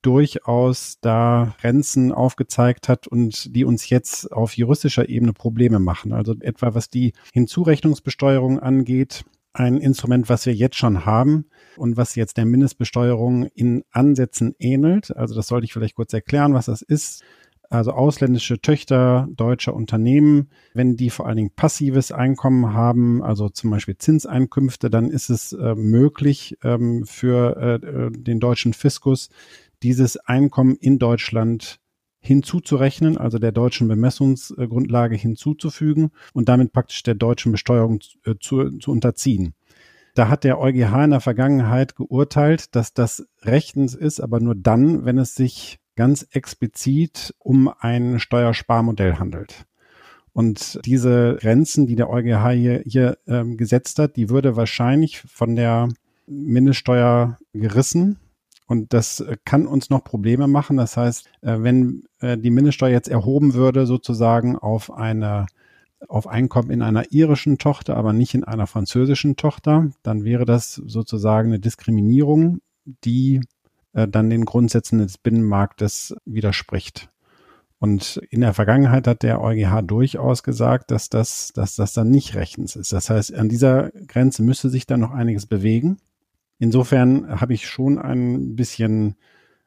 durchaus 0.06 1.00
da 1.02 1.56
Grenzen 1.60 2.12
aufgezeigt 2.12 2.88
hat 2.88 3.08
und 3.08 3.56
die 3.56 3.66
uns 3.66 3.90
jetzt 3.90 4.32
auf 4.32 4.56
juristischer 4.56 5.10
Ebene 5.10 5.34
Probleme 5.34 5.80
machen. 5.80 6.14
Also 6.14 6.36
etwa 6.42 6.76
was 6.76 6.90
die 6.90 7.14
Hinzurechnungsbesteuerung 7.34 8.60
angeht, 8.60 9.26
ein 9.54 9.78
Instrument, 9.78 10.30
was 10.30 10.46
wir 10.46 10.54
jetzt 10.54 10.76
schon 10.76 11.06
haben 11.06 11.46
und 11.78 11.98
was 11.98 12.16
jetzt 12.16 12.38
der 12.38 12.46
Mindestbesteuerung 12.46 13.46
in 13.56 13.84
Ansätzen 13.92 14.54
ähnelt. 14.60 15.16
Also 15.16 15.34
das 15.34 15.48
sollte 15.48 15.66
ich 15.66 15.74
vielleicht 15.74 15.96
kurz 15.96 16.14
erklären, 16.14 16.54
was 16.54 16.66
das 16.66 16.82
ist. 16.82 17.24
Also 17.70 17.92
ausländische 17.92 18.62
Töchter 18.62 19.28
deutscher 19.32 19.74
Unternehmen, 19.74 20.50
wenn 20.74 20.98
die 20.98 21.10
vor 21.10 21.26
allen 21.26 21.38
Dingen 21.38 21.56
passives 21.56 22.12
Einkommen 22.12 22.74
haben, 22.74 23.24
also 23.24 23.50
zum 23.50 23.72
Beispiel 23.72 23.98
Zinseinkünfte, 23.98 24.92
dann 24.92 25.10
ist 25.10 25.30
es 25.30 25.54
äh, 25.54 25.74
möglich 25.74 26.58
ähm, 26.64 27.06
für 27.06 27.58
äh, 27.58 27.86
äh 27.86 28.12
den 28.12 28.40
deutschen 28.40 28.74
Fiskus, 28.74 29.30
dieses 29.86 30.18
Einkommen 30.18 30.76
in 30.78 30.98
Deutschland 30.98 31.80
hinzuzurechnen, 32.20 33.20
also 33.20 33.38
der 33.38 33.52
deutschen 33.52 33.88
Bemessungsgrundlage 33.88 35.16
hinzuzufügen 35.16 36.10
und 36.34 36.50
damit 36.50 36.74
praktisch 36.74 37.04
der 37.04 37.14
deutschen 37.14 37.52
Besteuerung 37.52 38.00
äh, 38.26 38.34
zu, 38.40 38.80
zu 38.80 38.92
unterziehen. 38.92 39.54
Da 40.16 40.28
hat 40.28 40.44
der 40.44 40.60
EuGH 40.60 41.04
in 41.04 41.12
der 41.12 41.20
Vergangenheit 41.20 41.96
geurteilt, 41.96 42.76
dass 42.76 42.96
das 42.96 43.28
rechtens 43.44 43.94
ist, 43.94 44.22
aber 44.22 44.40
nur 44.40 44.56
dann, 44.56 45.06
wenn 45.06 45.20
es 45.20 45.36
sich 45.36 45.78
ganz 45.96 46.26
explizit 46.32 47.36
um 47.38 47.72
ein 47.80 48.20
Steuersparmodell 48.20 49.20
handelt. 49.20 49.66
Und 50.34 50.80
diese 50.84 51.38
Grenzen, 51.40 51.86
die 51.86 51.96
der 51.96 52.10
EuGH 52.10 52.50
hier, 52.50 52.82
hier 52.86 53.18
ähm, 53.28 53.56
gesetzt 53.56 54.00
hat, 54.00 54.16
die 54.16 54.30
würde 54.30 54.56
wahrscheinlich 54.56 55.22
von 55.22 55.56
der 55.56 55.90
Mindeststeuer 56.26 57.38
gerissen, 57.54 58.18
und 58.68 58.94
das 58.94 59.20
äh, 59.20 59.38
kann 59.46 59.68
uns 59.68 59.90
noch 59.90 60.04
Probleme 60.04 60.48
machen. 60.48 60.78
Das 60.78 60.98
heißt, 60.98 61.28
äh, 61.42 61.58
wenn 61.60 62.04
äh, 62.20 62.38
die 62.38 62.50
Mindeststeuer 62.50 62.92
jetzt 62.92 63.08
erhoben 63.08 63.54
würde, 63.54 63.86
sozusagen 63.86 64.58
auf 64.58 64.92
eine 64.92 65.46
auf 66.08 66.28
Einkommen 66.28 66.70
in 66.70 66.84
einer 66.84 67.12
irischen 67.12 67.58
Tochter, 67.58 67.98
aber 67.98 68.14
nicht 68.14 68.36
in 68.36 68.44
einer 68.44 68.68
französischen 68.68 69.38
Tochter, 69.38 69.90
dann 70.04 70.24
wäre 70.24 70.46
das 70.46 70.76
sozusagen 70.76 71.48
eine 71.48 71.60
Diskriminierung, 71.60 72.60
die 72.84 73.42
dann 73.94 74.30
den 74.30 74.46
Grundsätzen 74.46 75.00
des 75.00 75.18
Binnenmarktes 75.18 76.16
widerspricht. 76.26 77.10
Und 77.80 78.22
in 78.30 78.42
der 78.42 78.54
Vergangenheit 78.54 79.08
hat 79.08 79.24
der 79.24 79.42
EuGH 79.42 79.82
durchaus 79.84 80.44
gesagt, 80.44 80.92
dass 80.92 81.10
das, 81.10 81.54
dass 81.54 81.76
das 81.76 81.94
dann 81.94 82.10
nicht 82.10 82.36
rechtens 82.36 82.76
ist. 82.76 82.94
Das 82.94 83.10
heißt, 83.10 83.34
an 83.34 83.50
dieser 83.50 83.90
Grenze 84.08 84.44
müsste 84.44 84.70
sich 84.70 84.86
dann 84.86 85.00
noch 85.00 85.12
einiges 85.12 85.46
bewegen. 85.46 85.98
Insofern 86.58 87.40
habe 87.42 87.54
ich 87.54 87.68
schon 87.68 88.00
ein 88.00 88.56
bisschen 88.56 89.16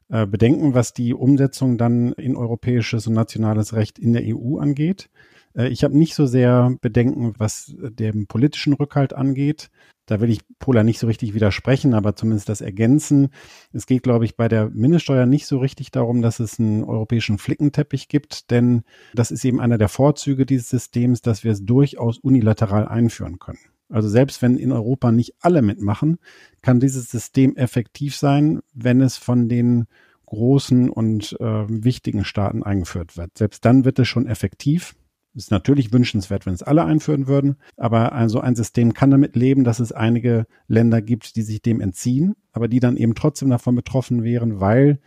äh, 0.08 0.26
Bedenken, 0.26 0.74
was 0.74 0.94
die 0.94 1.12
Umsetzung 1.12 1.76
dann 1.76 2.12
in 2.12 2.36
europäisches 2.36 3.06
und 3.06 3.14
nationales 3.14 3.74
Recht 3.74 3.98
in 3.98 4.14
der 4.14 4.22
EU 4.24 4.58
angeht. 4.58 5.10
Äh, 5.54 5.68
ich 5.68 5.84
habe 5.84 5.96
nicht 5.98 6.14
so 6.14 6.26
sehr 6.26 6.74
Bedenken, 6.80 7.34
was 7.38 7.74
den 7.78 8.26
politischen 8.26 8.72
Rückhalt 8.72 9.12
angeht. 9.12 9.70
Da 10.06 10.22
will 10.22 10.30
ich 10.30 10.40
Pola 10.58 10.84
nicht 10.84 10.98
so 10.98 11.06
richtig 11.06 11.34
widersprechen, 11.34 11.92
aber 11.92 12.16
zumindest 12.16 12.48
das 12.48 12.62
ergänzen. 12.62 13.28
Es 13.74 13.84
geht, 13.84 14.02
glaube 14.02 14.24
ich, 14.24 14.36
bei 14.36 14.48
der 14.48 14.70
Mindeststeuer 14.70 15.26
nicht 15.26 15.46
so 15.46 15.58
richtig 15.58 15.90
darum, 15.90 16.22
dass 16.22 16.40
es 16.40 16.58
einen 16.58 16.82
europäischen 16.84 17.36
Flickenteppich 17.36 18.08
gibt, 18.08 18.50
denn 18.50 18.84
das 19.12 19.30
ist 19.30 19.44
eben 19.44 19.60
einer 19.60 19.76
der 19.76 19.90
Vorzüge 19.90 20.46
dieses 20.46 20.70
Systems, 20.70 21.20
dass 21.20 21.44
wir 21.44 21.52
es 21.52 21.62
durchaus 21.62 22.16
unilateral 22.16 22.88
einführen 22.88 23.38
können. 23.38 23.58
Also 23.88 24.08
selbst 24.08 24.42
wenn 24.42 24.56
in 24.56 24.72
Europa 24.72 25.12
nicht 25.12 25.34
alle 25.40 25.62
mitmachen, 25.62 26.18
kann 26.62 26.80
dieses 26.80 27.10
System 27.10 27.56
effektiv 27.56 28.16
sein, 28.16 28.60
wenn 28.74 29.00
es 29.00 29.16
von 29.16 29.48
den 29.48 29.86
großen 30.26 30.90
und 30.90 31.36
äh, 31.40 31.64
wichtigen 31.68 32.24
Staaten 32.24 32.62
eingeführt 32.62 33.16
wird. 33.16 33.38
Selbst 33.38 33.64
dann 33.64 33.84
wird 33.84 33.98
es 33.98 34.08
schon 34.08 34.26
effektiv. 34.26 34.94
Ist 35.34 35.50
natürlich 35.50 35.92
wünschenswert, 35.92 36.46
wenn 36.46 36.54
es 36.54 36.62
alle 36.62 36.84
einführen 36.84 37.28
würden, 37.28 37.56
aber 37.76 38.12
also 38.12 38.40
ein 38.40 38.56
System 38.56 38.92
kann 38.92 39.10
damit 39.10 39.36
leben, 39.36 39.62
dass 39.62 39.78
es 39.78 39.92
einige 39.92 40.46
Länder 40.66 41.00
gibt, 41.00 41.36
die 41.36 41.42
sich 41.42 41.62
dem 41.62 41.80
entziehen, 41.80 42.34
aber 42.52 42.66
die 42.66 42.80
dann 42.80 42.96
eben 42.96 43.14
trotzdem 43.14 43.48
davon 43.48 43.76
betroffen 43.76 44.24
wären, 44.24 44.58
weil 44.58 44.98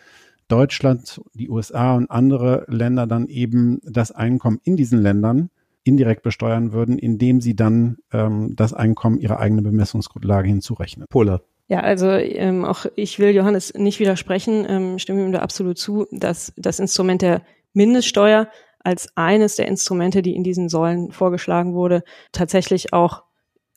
Deutschland, 0.48 1.22
die 1.34 1.50
USA 1.50 1.96
und 1.96 2.10
andere 2.10 2.66
Länder 2.68 3.08
dann 3.08 3.28
eben 3.28 3.80
das 3.84 4.12
Einkommen 4.12 4.60
in 4.64 4.78
diesen 4.78 5.00
Ländern 5.00 5.50
indirekt 5.84 6.24
besteuern 6.24 6.74
würden, 6.74 6.98
indem 6.98 7.42
sie 7.42 7.56
dann 7.56 7.98
ähm, 8.12 8.56
das 8.56 8.74
Einkommen 8.74 9.20
ihrer 9.20 9.40
eigenen 9.40 9.64
Bemessungsgrundlage 9.64 10.48
hinzurechnen. 10.48 11.08
Pola. 11.10 11.42
Ja, 11.68 11.80
also 11.80 12.10
ähm, 12.10 12.66
auch 12.66 12.86
ich 12.96 13.18
will 13.20 13.30
Johannes 13.30 13.74
nicht 13.74 14.00
widersprechen, 14.00 14.66
ähm, 14.68 15.00
stimme 15.00 15.24
ihm 15.24 15.32
da 15.32 15.40
absolut 15.40 15.78
zu, 15.78 16.06
dass 16.12 16.54
das 16.58 16.80
Instrument 16.80 17.22
der 17.22 17.44
Mindeststeuer 17.74 18.50
als 18.84 19.16
eines 19.16 19.56
der 19.56 19.68
Instrumente, 19.68 20.22
die 20.22 20.36
in 20.36 20.44
diesen 20.44 20.70
Säulen 20.70 21.12
vorgeschlagen 21.12 21.74
wurde, 21.74 22.04
tatsächlich 22.32 22.94
auch 22.94 23.24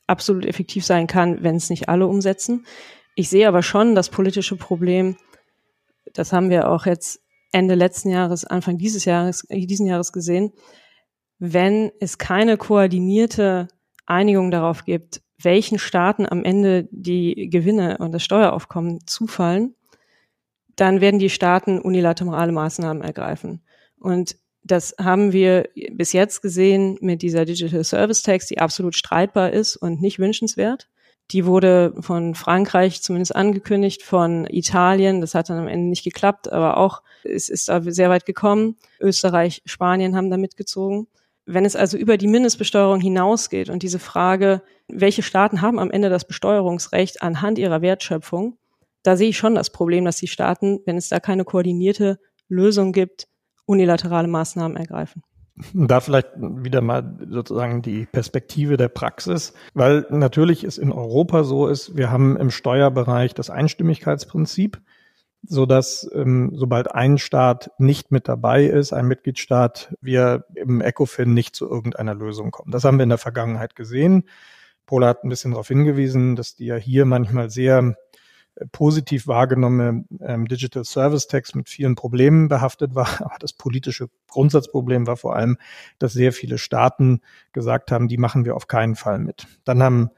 absolut 0.07 0.45
effektiv 0.45 0.85
sein 0.85 1.07
kann, 1.07 1.43
wenn 1.43 1.55
es 1.55 1.69
nicht 1.69 1.89
alle 1.89 2.07
umsetzen. 2.07 2.65
Ich 3.15 3.29
sehe 3.29 3.47
aber 3.47 3.63
schon 3.63 3.95
das 3.95 4.09
politische 4.09 4.57
Problem, 4.57 5.15
das 6.13 6.33
haben 6.33 6.49
wir 6.49 6.69
auch 6.69 6.85
jetzt 6.85 7.21
Ende 7.51 7.75
letzten 7.75 8.09
Jahres, 8.09 8.43
Anfang 8.43 8.77
dieses 8.77 9.05
Jahres, 9.05 9.47
diesen 9.49 9.87
Jahres 9.87 10.11
gesehen, 10.11 10.51
wenn 11.39 11.91
es 11.99 12.17
keine 12.17 12.57
koordinierte 12.57 13.67
Einigung 14.05 14.51
darauf 14.51 14.85
gibt, 14.85 15.21
welchen 15.41 15.79
Staaten 15.79 16.25
am 16.25 16.43
Ende 16.43 16.87
die 16.91 17.49
Gewinne 17.49 17.97
und 17.97 18.13
das 18.13 18.23
Steueraufkommen 18.23 19.05
zufallen, 19.05 19.75
dann 20.75 21.01
werden 21.01 21.19
die 21.19 21.29
Staaten 21.29 21.79
unilaterale 21.79 22.51
Maßnahmen 22.51 23.03
ergreifen. 23.03 23.61
Und 23.97 24.37
Das 24.67 24.95
haben 24.99 25.31
wir 25.31 25.69
bis 25.91 26.11
jetzt 26.11 26.41
gesehen 26.41 26.97
mit 26.99 27.21
dieser 27.21 27.45
Digital 27.45 27.83
Service 27.83 28.23
Tax, 28.23 28.47
die 28.47 28.57
absolut 28.57 28.95
streitbar 28.95 29.51
ist 29.51 29.77
und 29.77 30.01
nicht 30.01 30.17
wünschenswert. 30.17 30.89
Die 31.29 31.45
wurde 31.45 31.93
von 31.99 32.33
Frankreich 32.33 33.03
zumindest 33.03 33.35
angekündigt, 33.35 34.01
von 34.01 34.47
Italien. 34.47 35.21
Das 35.21 35.35
hat 35.35 35.49
dann 35.51 35.59
am 35.59 35.67
Ende 35.67 35.87
nicht 35.87 36.03
geklappt, 36.03 36.51
aber 36.51 36.77
auch 36.77 37.03
es 37.23 37.49
ist 37.49 37.65
sehr 37.65 38.09
weit 38.09 38.25
gekommen. 38.25 38.75
Österreich, 38.99 39.61
Spanien 39.65 40.15
haben 40.15 40.31
da 40.31 40.37
mitgezogen. 40.37 41.07
Wenn 41.45 41.65
es 41.65 41.75
also 41.75 41.97
über 41.97 42.17
die 42.17 42.27
Mindestbesteuerung 42.27 42.99
hinausgeht 42.99 43.69
und 43.69 43.83
diese 43.83 43.99
Frage, 43.99 44.61
welche 44.87 45.21
Staaten 45.21 45.61
haben 45.61 45.79
am 45.79 45.91
Ende 45.91 46.09
das 46.09 46.25
Besteuerungsrecht 46.25 47.21
anhand 47.21 47.59
ihrer 47.59 47.81
Wertschöpfung, 47.81 48.57
da 49.03 49.15
sehe 49.15 49.29
ich 49.29 49.37
schon 49.37 49.53
das 49.53 49.69
Problem, 49.69 50.05
dass 50.05 50.17
die 50.17 50.27
Staaten, 50.27 50.79
wenn 50.85 50.97
es 50.97 51.09
da 51.09 51.19
keine 51.19 51.45
koordinierte 51.45 52.19
Lösung 52.47 52.91
gibt, 52.91 53.27
unilaterale 53.65 54.27
Maßnahmen 54.27 54.75
ergreifen. 54.75 55.21
Da 55.73 56.01
vielleicht 56.01 56.31
wieder 56.37 56.81
mal 56.81 57.17
sozusagen 57.29 57.81
die 57.81 58.05
Perspektive 58.11 58.75
der 58.75 58.89
Praxis, 58.89 59.53
weil 59.73 60.05
natürlich 60.09 60.65
es 60.65 60.77
in 60.77 60.91
Europa 60.91 61.43
so 61.43 61.67
ist, 61.67 61.95
wir 61.95 62.11
haben 62.11 62.35
im 62.35 62.51
Steuerbereich 62.51 63.33
das 63.33 63.49
Einstimmigkeitsprinzip, 63.49 64.81
so 65.47 65.65
dass 65.65 66.09
ähm, 66.13 66.51
sobald 66.53 66.93
ein 66.93 67.17
Staat 67.17 67.71
nicht 67.77 68.11
mit 68.11 68.27
dabei 68.27 68.65
ist, 68.65 68.93
ein 68.93 69.07
Mitgliedstaat, 69.07 69.95
wir 70.01 70.45
im 70.55 70.81
ECOFIN 70.81 71.33
nicht 71.33 71.55
zu 71.55 71.69
irgendeiner 71.69 72.15
Lösung 72.15 72.51
kommen. 72.51 72.71
Das 72.71 72.83
haben 72.83 72.97
wir 72.97 73.03
in 73.03 73.09
der 73.09 73.17
Vergangenheit 73.17 73.75
gesehen. 73.75 74.23
Pola 74.85 75.07
hat 75.07 75.23
ein 75.23 75.29
bisschen 75.29 75.51
darauf 75.51 75.67
hingewiesen, 75.67 76.35
dass 76.35 76.55
die 76.55 76.65
ja 76.65 76.75
hier 76.75 77.05
manchmal 77.05 77.49
sehr 77.49 77.95
positiv 78.71 79.27
wahrgenommene 79.27 80.05
ähm, 80.21 80.47
Digital 80.47 80.85
Service 80.85 81.27
Tax 81.27 81.55
mit 81.55 81.69
vielen 81.69 81.95
Problemen 81.95 82.47
behaftet 82.47 82.95
war. 82.95 83.07
Aber 83.21 83.35
das 83.39 83.53
politische 83.53 84.09
Grundsatzproblem 84.27 85.07
war 85.07 85.17
vor 85.17 85.35
allem, 85.35 85.57
dass 85.99 86.13
sehr 86.13 86.31
viele 86.31 86.57
Staaten 86.57 87.21
gesagt 87.51 87.91
haben, 87.91 88.07
die 88.07 88.17
machen 88.17 88.45
wir 88.45 88.55
auf 88.55 88.67
keinen 88.67 88.95
Fall 88.95 89.19
mit. 89.19 89.47
Dann 89.65 89.83
haben 89.83 90.09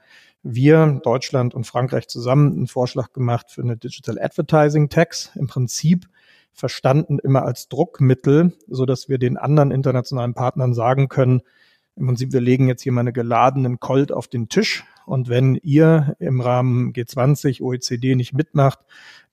wir, 0.54 1.00
Deutschland 1.02 1.54
und 1.54 1.66
Frankreich 1.66 2.08
zusammen, 2.08 2.52
einen 2.52 2.66
Vorschlag 2.66 3.12
gemacht 3.12 3.50
für 3.50 3.62
eine 3.62 3.76
Digital 3.76 4.18
Advertising 4.18 4.88
Tax. 4.88 5.30
Im 5.34 5.46
Prinzip 5.46 6.08
verstanden 6.52 7.18
immer 7.18 7.42
als 7.42 7.68
Druckmittel, 7.68 8.52
so 8.68 8.86
dass 8.86 9.08
wir 9.08 9.18
den 9.18 9.36
anderen 9.36 9.70
internationalen 9.70 10.34
Partnern 10.34 10.74
sagen 10.74 11.08
können, 11.08 11.42
im 11.96 12.06
Prinzip, 12.06 12.32
wir 12.32 12.40
legen 12.40 12.68
jetzt 12.68 12.82
hier 12.82 12.92
mal 12.92 13.00
eine 13.00 13.12
geladenen 13.12 13.80
Colt 13.80 14.12
auf 14.12 14.28
den 14.28 14.48
Tisch 14.48 14.84
und 15.08 15.28
wenn 15.28 15.56
ihr 15.56 16.14
im 16.18 16.40
Rahmen 16.40 16.92
G20, 16.92 17.62
OECD 17.62 18.14
nicht 18.14 18.34
mitmacht 18.34 18.78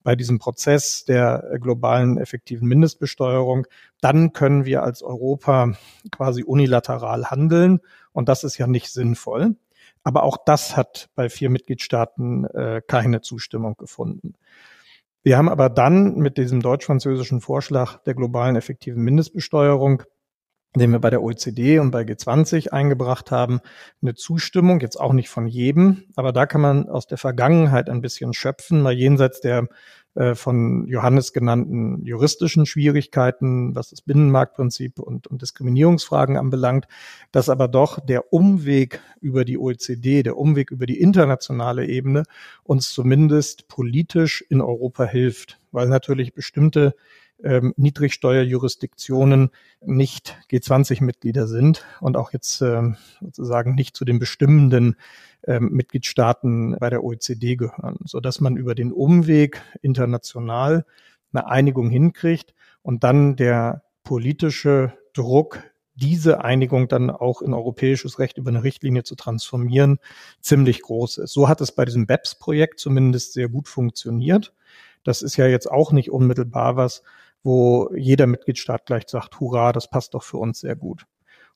bei 0.02 0.16
diesem 0.16 0.38
Prozess 0.38 1.04
der 1.04 1.58
globalen 1.60 2.16
effektiven 2.16 2.66
Mindestbesteuerung, 2.66 3.66
dann 4.00 4.32
können 4.32 4.64
wir 4.64 4.82
als 4.82 5.02
Europa 5.02 5.74
quasi 6.10 6.42
unilateral 6.44 7.26
handeln. 7.26 7.80
Und 8.12 8.28
das 8.28 8.42
ist 8.42 8.56
ja 8.56 8.66
nicht 8.66 8.90
sinnvoll. 8.90 9.56
Aber 10.06 10.22
auch 10.22 10.36
das 10.46 10.76
hat 10.76 11.08
bei 11.16 11.28
vier 11.28 11.50
Mitgliedstaaten 11.50 12.44
äh, 12.44 12.80
keine 12.86 13.22
Zustimmung 13.22 13.76
gefunden. 13.76 14.34
Wir 15.24 15.36
haben 15.36 15.48
aber 15.48 15.68
dann 15.68 16.18
mit 16.18 16.38
diesem 16.38 16.62
deutsch-französischen 16.62 17.40
Vorschlag 17.40 18.04
der 18.04 18.14
globalen 18.14 18.54
effektiven 18.54 19.02
Mindestbesteuerung 19.02 20.04
den 20.76 20.92
wir 20.92 20.98
bei 20.98 21.10
der 21.10 21.22
OECD 21.22 21.78
und 21.78 21.90
bei 21.90 22.02
G20 22.02 22.68
eingebracht 22.68 23.30
haben, 23.30 23.60
eine 24.02 24.14
Zustimmung, 24.14 24.80
jetzt 24.80 25.00
auch 25.00 25.12
nicht 25.12 25.28
von 25.30 25.46
jedem, 25.46 26.04
aber 26.16 26.32
da 26.32 26.46
kann 26.46 26.60
man 26.60 26.88
aus 26.88 27.06
der 27.06 27.18
Vergangenheit 27.18 27.88
ein 27.88 28.02
bisschen 28.02 28.34
schöpfen, 28.34 28.82
mal 28.82 28.92
jenseits 28.92 29.40
der 29.40 29.68
von 30.34 30.86
Johannes 30.88 31.32
genannten 31.32 32.04
juristischen 32.04 32.64
Schwierigkeiten, 32.64 33.74
was 33.74 33.90
das 33.90 34.00
Binnenmarktprinzip 34.00 34.98
und, 34.98 35.26
und 35.26 35.42
Diskriminierungsfragen 35.42 36.36
anbelangt, 36.36 36.86
dass 37.32 37.48
aber 37.48 37.68
doch 37.68 38.00
der 38.04 38.32
Umweg 38.32 39.00
über 39.20 39.44
die 39.44 39.58
OECD, 39.58 40.22
der 40.22 40.38
Umweg 40.38 40.70
über 40.70 40.86
die 40.86 41.00
internationale 41.00 41.86
Ebene 41.86 42.22
uns 42.62 42.90
zumindest 42.90 43.68
politisch 43.68 44.44
in 44.48 44.60
Europa 44.60 45.04
hilft, 45.04 45.60
weil 45.70 45.88
natürlich 45.88 46.34
bestimmte 46.34 46.94
ähm, 47.42 47.74
Niedrigsteuerjurisdiktionen 47.76 49.50
nicht 49.84 50.38
G20-Mitglieder 50.50 51.46
sind 51.46 51.84
und 52.00 52.16
auch 52.16 52.32
jetzt 52.32 52.60
ähm, 52.62 52.96
sozusagen 53.20 53.74
nicht 53.74 53.96
zu 53.96 54.04
den 54.04 54.18
bestimmenden 54.18 54.96
ähm, 55.46 55.70
Mitgliedstaaten 55.72 56.76
bei 56.78 56.90
der 56.90 57.04
OECD 57.04 57.56
gehören, 57.56 57.98
so 58.04 58.20
dass 58.20 58.40
man 58.40 58.56
über 58.56 58.74
den 58.74 58.92
Umweg 58.92 59.62
international 59.82 60.84
eine 61.32 61.46
Einigung 61.46 61.90
hinkriegt 61.90 62.54
und 62.82 63.04
dann 63.04 63.36
der 63.36 63.82
politische 64.02 64.92
Druck 65.12 65.62
diese 65.96 66.44
Einigung 66.44 66.88
dann 66.88 67.10
auch 67.10 67.40
in 67.40 67.54
europäisches 67.54 68.18
Recht 68.18 68.36
über 68.36 68.50
eine 68.50 68.62
Richtlinie 68.62 69.02
zu 69.02 69.14
transformieren, 69.14 69.98
ziemlich 70.40 70.82
groß 70.82 71.18
ist. 71.18 71.32
So 71.32 71.48
hat 71.48 71.60
es 71.62 71.72
bei 71.72 71.84
diesem 71.86 72.06
BEPS-Projekt 72.06 72.78
zumindest 72.78 73.32
sehr 73.32 73.48
gut 73.48 73.66
funktioniert. 73.66 74.52
Das 75.04 75.22
ist 75.22 75.36
ja 75.36 75.46
jetzt 75.46 75.70
auch 75.70 75.92
nicht 75.92 76.10
unmittelbar 76.10 76.76
was, 76.76 77.02
wo 77.42 77.90
jeder 77.94 78.26
Mitgliedstaat 78.26 78.86
gleich 78.86 79.04
sagt, 79.08 79.40
hurra, 79.40 79.72
das 79.72 79.88
passt 79.88 80.14
doch 80.14 80.22
für 80.22 80.36
uns 80.36 80.60
sehr 80.60 80.76
gut. 80.76 81.06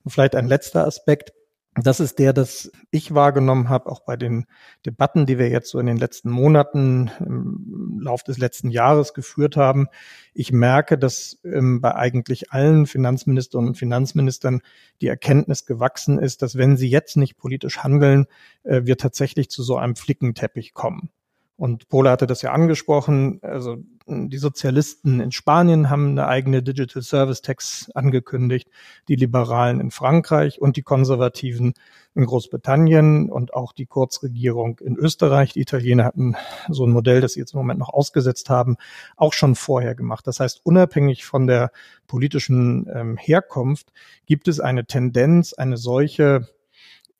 Und 0.04 0.10
vielleicht 0.10 0.34
ein 0.34 0.46
letzter 0.46 0.86
Aspekt, 0.86 1.32
das 1.74 2.00
ist 2.00 2.18
der, 2.18 2.32
dass 2.32 2.72
ich 2.90 3.14
wahrgenommen 3.14 3.68
habe, 3.68 3.90
auch 3.90 4.00
bei 4.00 4.16
den 4.16 4.46
Debatten, 4.84 5.24
die 5.24 5.38
wir 5.38 5.48
jetzt 5.50 5.70
so 5.70 5.78
in 5.78 5.86
den 5.86 5.98
letzten 5.98 6.28
Monaten 6.28 7.12
im 7.20 8.00
Lauf 8.00 8.24
des 8.24 8.38
letzten 8.38 8.70
Jahres 8.70 9.14
geführt 9.14 9.56
haben. 9.56 9.86
Ich 10.34 10.52
merke, 10.52 10.98
dass 10.98 11.38
ähm, 11.44 11.80
bei 11.80 11.94
eigentlich 11.94 12.50
allen 12.50 12.86
Finanzministerinnen 12.86 13.68
und 13.68 13.76
Finanzministern 13.76 14.62
die 15.00 15.06
Erkenntnis 15.06 15.64
gewachsen 15.64 16.18
ist, 16.18 16.42
dass 16.42 16.56
wenn 16.56 16.76
sie 16.76 16.88
jetzt 16.88 17.16
nicht 17.16 17.36
politisch 17.36 17.78
handeln, 17.78 18.26
äh, 18.64 18.82
wir 18.84 18.96
tatsächlich 18.96 19.48
zu 19.48 19.62
so 19.62 19.76
einem 19.76 19.94
Flickenteppich 19.94 20.74
kommen. 20.74 21.10
Und 21.60 21.90
Pola 21.90 22.12
hatte 22.12 22.26
das 22.26 22.40
ja 22.40 22.52
angesprochen. 22.52 23.38
Also 23.42 23.76
die 24.06 24.38
Sozialisten 24.38 25.20
in 25.20 25.30
Spanien 25.30 25.90
haben 25.90 26.12
eine 26.12 26.26
eigene 26.26 26.62
Digital 26.62 27.02
Service 27.02 27.42
Tax 27.42 27.90
angekündigt, 27.94 28.70
die 29.08 29.14
Liberalen 29.14 29.78
in 29.78 29.90
Frankreich 29.90 30.58
und 30.58 30.78
die 30.78 30.82
Konservativen 30.82 31.74
in 32.14 32.24
Großbritannien 32.24 33.28
und 33.28 33.52
auch 33.52 33.74
die 33.74 33.84
Kurzregierung 33.84 34.78
in 34.78 34.96
Österreich. 34.96 35.52
Die 35.52 35.60
Italiener 35.60 36.04
hatten 36.04 36.34
so 36.70 36.86
ein 36.86 36.92
Modell, 36.92 37.20
das 37.20 37.34
sie 37.34 37.40
jetzt 37.40 37.52
im 37.52 37.58
Moment 37.58 37.78
noch 37.78 37.90
ausgesetzt 37.90 38.48
haben, 38.48 38.78
auch 39.18 39.34
schon 39.34 39.54
vorher 39.54 39.94
gemacht. 39.94 40.26
Das 40.26 40.40
heißt, 40.40 40.62
unabhängig 40.64 41.26
von 41.26 41.46
der 41.46 41.72
politischen 42.06 42.88
ähm, 42.90 43.18
Herkunft 43.18 43.92
gibt 44.24 44.48
es 44.48 44.60
eine 44.60 44.86
Tendenz, 44.86 45.52
eine 45.52 45.76
solche 45.76 46.48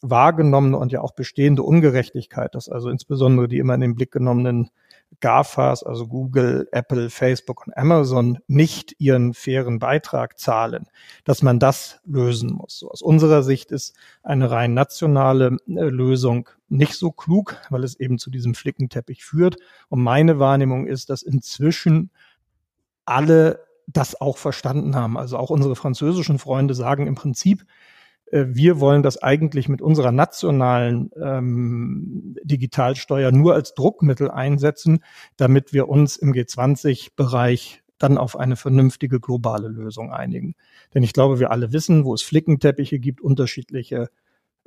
wahrgenommene 0.03 0.77
und 0.77 0.93
ja 0.93 1.01
auch 1.01 1.13
bestehende 1.13 1.63
Ungerechtigkeit, 1.63 2.55
dass 2.55 2.69
also 2.69 2.89
insbesondere 2.89 3.49
die 3.49 3.59
immer 3.59 3.75
in 3.75 3.81
den 3.81 3.95
Blick 3.95 4.13
genommenen 4.13 4.71
GAFAs, 5.19 5.83
also 5.83 6.07
Google, 6.07 6.69
Apple, 6.73 7.11
Facebook 7.11 7.67
und 7.67 7.77
Amazon, 7.77 8.39
nicht 8.47 8.95
ihren 8.99 9.35
fairen 9.35 9.79
Beitrag 9.79 10.39
zahlen, 10.39 10.87
dass 11.25 11.43
man 11.43 11.59
das 11.59 12.01
lösen 12.07 12.53
muss. 12.53 12.79
So 12.79 12.91
aus 12.91 13.03
unserer 13.03 13.43
Sicht 13.43 13.73
ist 13.73 13.97
eine 14.23 14.51
rein 14.51 14.73
nationale 14.73 15.57
äh, 15.67 15.83
Lösung 15.83 16.49
nicht 16.69 16.95
so 16.95 17.11
klug, 17.11 17.57
weil 17.71 17.83
es 17.83 17.99
eben 17.99 18.19
zu 18.19 18.31
diesem 18.31 18.55
Flickenteppich 18.55 19.25
führt. 19.25 19.57
Und 19.89 20.03
meine 20.03 20.39
Wahrnehmung 20.39 20.87
ist, 20.87 21.11
dass 21.11 21.23
inzwischen 21.23 22.11
alle 23.05 23.67
das 23.89 24.21
auch 24.21 24.39
verstanden 24.39 24.95
haben. 24.95 25.19
Also 25.19 25.37
auch 25.37 25.51
unsere 25.51 25.75
französischen 25.75 26.39
Freunde 26.39 26.75
sagen 26.75 27.09
im 27.09 27.17
Prinzip, 27.17 27.67
wir 28.33 28.81
wollen 28.81 29.03
das 29.03 29.23
eigentlich 29.23 29.69
mit 29.69 29.83
unserer 29.83 30.13
nationalen 30.13 31.11
ähm, 31.21 32.37
Digitalsteuer 32.45 33.33
nur 33.33 33.55
als 33.55 33.75
Druckmittel 33.75 34.31
einsetzen, 34.31 35.03
damit 35.37 35.73
wir 35.73 35.89
uns 35.89 36.17
im 36.17 36.33
G20-Bereich 36.33 37.83
dann 37.99 38.19
auf 38.19 38.39
eine 38.39 38.57
vernünftige 38.57 39.21
globale 39.21 39.69
Lösung 39.69 40.13
einigen. 40.13 40.55
Denn 40.95 41.03
ich 41.03 41.13
glaube, 41.13 41.39
wir 41.39 41.51
alle 41.51 41.73
wissen, 41.73 42.05
wo 42.05 42.15
es 42.15 42.23
Flickenteppiche 42.23 42.99
gibt, 42.99 43.21
unterschiedliche 43.21 44.09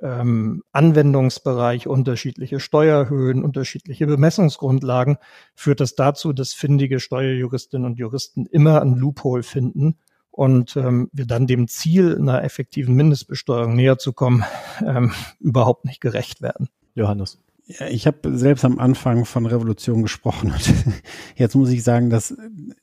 ähm, 0.01 0.63
Anwendungsbereiche, 0.71 1.89
unterschiedliche 1.89 2.59
Steuerhöhen, 2.59 3.43
unterschiedliche 3.43 4.05
Bemessungsgrundlagen, 4.05 5.17
führt 5.55 5.79
das 5.79 5.95
dazu, 5.95 6.33
dass 6.33 6.53
findige 6.53 6.99
Steuerjuristinnen 6.99 7.85
und 7.85 7.97
Juristen 7.97 8.45
immer 8.45 8.81
ein 8.81 8.95
Loophole 8.95 9.43
finden 9.43 9.97
und 10.33 10.75
ähm, 10.77 11.09
wir 11.13 11.27
dann 11.27 11.45
dem 11.45 11.67
Ziel 11.67 12.17
einer 12.17 12.43
effektiven 12.43 12.95
Mindestbesteuerung 12.95 13.75
näher 13.75 13.99
zu 13.99 14.13
kommen, 14.13 14.43
ähm, 14.85 15.11
überhaupt 15.39 15.85
nicht 15.85 16.01
gerecht 16.01 16.41
werden. 16.41 16.69
Johannes. 16.95 17.39
Ja, 17.65 17.87
ich 17.87 18.07
habe 18.07 18.35
selbst 18.37 18.65
am 18.65 18.79
Anfang 18.79 19.25
von 19.25 19.45
Revolution 19.45 20.01
gesprochen 20.01 20.51
und 20.51 20.73
jetzt 21.35 21.55
muss 21.55 21.69
ich 21.69 21.83
sagen, 21.83 22.09
dass 22.09 22.35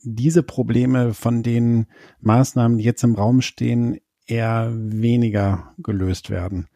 diese 0.02 0.42
Probleme 0.44 1.12
von 1.12 1.42
den 1.42 1.86
Maßnahmen, 2.20 2.78
die 2.78 2.84
jetzt 2.84 3.02
im 3.02 3.16
Raum 3.16 3.42
stehen, 3.42 3.98
eher 4.26 4.70
weniger 4.72 5.74
gelöst 5.78 6.30
werden. 6.30 6.68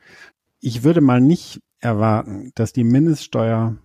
Ich 0.60 0.82
würde 0.82 1.00
mal 1.00 1.20
nicht 1.20 1.62
erwarten, 1.78 2.50
dass 2.56 2.72
die 2.72 2.84
Mindeststeuer 2.84 3.76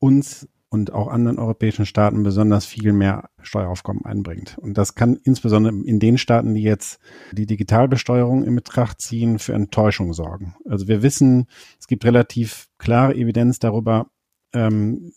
uns 0.00 0.48
und 0.70 0.92
auch 0.92 1.08
anderen 1.08 1.38
europäischen 1.38 1.86
Staaten 1.86 2.22
besonders 2.22 2.66
viel 2.66 2.92
mehr 2.92 3.30
Steueraufkommen 3.40 4.04
einbringt. 4.04 4.58
Und 4.58 4.76
das 4.76 4.94
kann 4.94 5.18
insbesondere 5.22 5.74
in 5.74 5.98
den 5.98 6.18
Staaten, 6.18 6.54
die 6.54 6.62
jetzt 6.62 7.00
die 7.32 7.46
Digitalbesteuerung 7.46 8.44
in 8.44 8.54
Betracht 8.54 9.00
ziehen, 9.00 9.38
für 9.38 9.54
Enttäuschung 9.54 10.12
sorgen. 10.12 10.54
Also 10.68 10.88
wir 10.88 11.02
wissen, 11.02 11.46
es 11.80 11.86
gibt 11.86 12.04
relativ 12.04 12.68
klare 12.76 13.14
Evidenz 13.14 13.58
darüber, 13.58 14.10
ähm, 14.52 15.12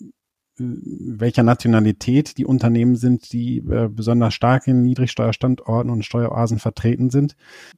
welcher 0.57 1.43
Nationalität 1.43 2.37
die 2.37 2.45
Unternehmen 2.45 2.95
sind, 2.95 3.33
die 3.33 3.57
äh, 3.59 3.89
besonders 3.89 4.33
stark 4.33 4.67
in 4.67 4.83
Niedrigsteuerstandorten 4.83 5.91
und 5.91 6.05
Steueroasen 6.05 6.59
vertreten 6.59 7.09
sind. 7.09 7.35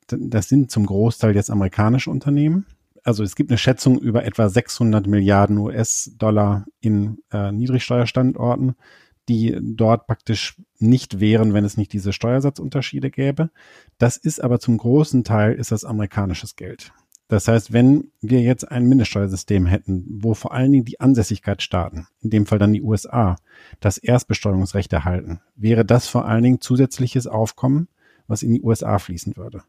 Das 0.07 0.49
sind 0.49 0.69
zum 0.69 0.85
Großteil 0.85 1.35
jetzt 1.35 1.49
amerikanische 1.49 2.11
Unternehmen 2.11 2.65
also 3.03 3.23
es 3.23 3.35
gibt 3.35 3.51
eine 3.51 3.57
Schätzung 3.57 3.99
über 3.99 4.23
etwa 4.25 4.49
600 4.49 5.07
Milliarden 5.07 5.57
US-Dollar 5.57 6.65
in 6.79 7.19
äh, 7.31 7.51
Niedrigsteuerstandorten, 7.51 8.75
die 9.29 9.57
dort 9.61 10.07
praktisch 10.07 10.61
nicht 10.79 11.19
wären, 11.19 11.53
wenn 11.53 11.65
es 11.65 11.77
nicht 11.77 11.93
diese 11.93 12.13
Steuersatzunterschiede 12.13 13.09
gäbe. 13.09 13.49
Das 13.97 14.17
ist 14.17 14.43
aber 14.43 14.59
zum 14.59 14.77
großen 14.77 15.23
Teil 15.23 15.53
ist 15.53 15.71
das 15.71 15.85
amerikanisches 15.85 16.55
Geld. 16.55 16.91
Das 17.29 17.47
heißt, 17.47 17.71
wenn 17.71 18.11
wir 18.21 18.41
jetzt 18.41 18.69
ein 18.69 18.85
Mindeststeuersystem 18.85 19.65
hätten, 19.65 20.05
wo 20.21 20.33
vor 20.33 20.53
allen 20.53 20.71
Dingen 20.71 20.85
die 20.85 20.99
Ansässigkeitsstaaten, 20.99 22.07
in 22.21 22.29
dem 22.29 22.45
Fall 22.45 22.59
dann 22.59 22.73
die 22.73 22.81
USA, 22.81 23.37
das 23.79 23.97
Erstbesteuerungsrecht 23.97 24.91
erhalten, 24.91 25.39
wäre 25.55 25.85
das 25.85 26.07
vor 26.07 26.25
allen 26.25 26.43
Dingen 26.43 26.61
zusätzliches 26.61 27.25
Aufkommen, 27.25 27.87
was 28.27 28.43
in 28.43 28.53
die 28.53 28.61
USA 28.61 28.99
fließen 28.99 29.35
würde. 29.37 29.63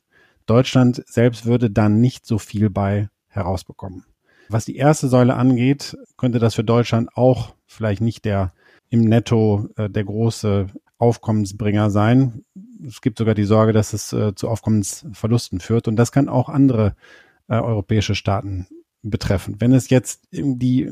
Deutschland 0.46 1.04
selbst 1.06 1.46
würde 1.46 1.70
dann 1.70 2.00
nicht 2.00 2.26
so 2.26 2.38
viel 2.38 2.70
bei 2.70 3.08
herausbekommen. 3.34 4.04
Was 4.48 4.64
die 4.64 4.76
erste 4.76 5.08
Säule 5.08 5.34
angeht, 5.34 5.96
könnte 6.16 6.38
das 6.38 6.54
für 6.54 6.64
Deutschland 6.64 7.08
auch 7.14 7.54
vielleicht 7.66 8.00
nicht 8.00 8.24
der 8.24 8.52
im 8.90 9.00
Netto 9.00 9.68
äh, 9.76 9.88
der 9.88 10.04
große 10.04 10.66
Aufkommensbringer 10.98 11.90
sein. 11.90 12.44
Es 12.86 13.00
gibt 13.00 13.18
sogar 13.18 13.34
die 13.34 13.44
Sorge, 13.44 13.72
dass 13.72 13.92
es 13.92 14.12
äh, 14.12 14.34
zu 14.34 14.48
Aufkommensverlusten 14.48 15.60
führt. 15.60 15.88
Und 15.88 15.96
das 15.96 16.12
kann 16.12 16.28
auch 16.28 16.48
andere 16.48 16.94
äh, 17.48 17.54
europäische 17.54 18.14
Staaten 18.14 18.66
betreffen. 19.02 19.56
Wenn 19.58 19.72
es 19.72 19.90
jetzt 19.90 20.28
die 20.30 20.90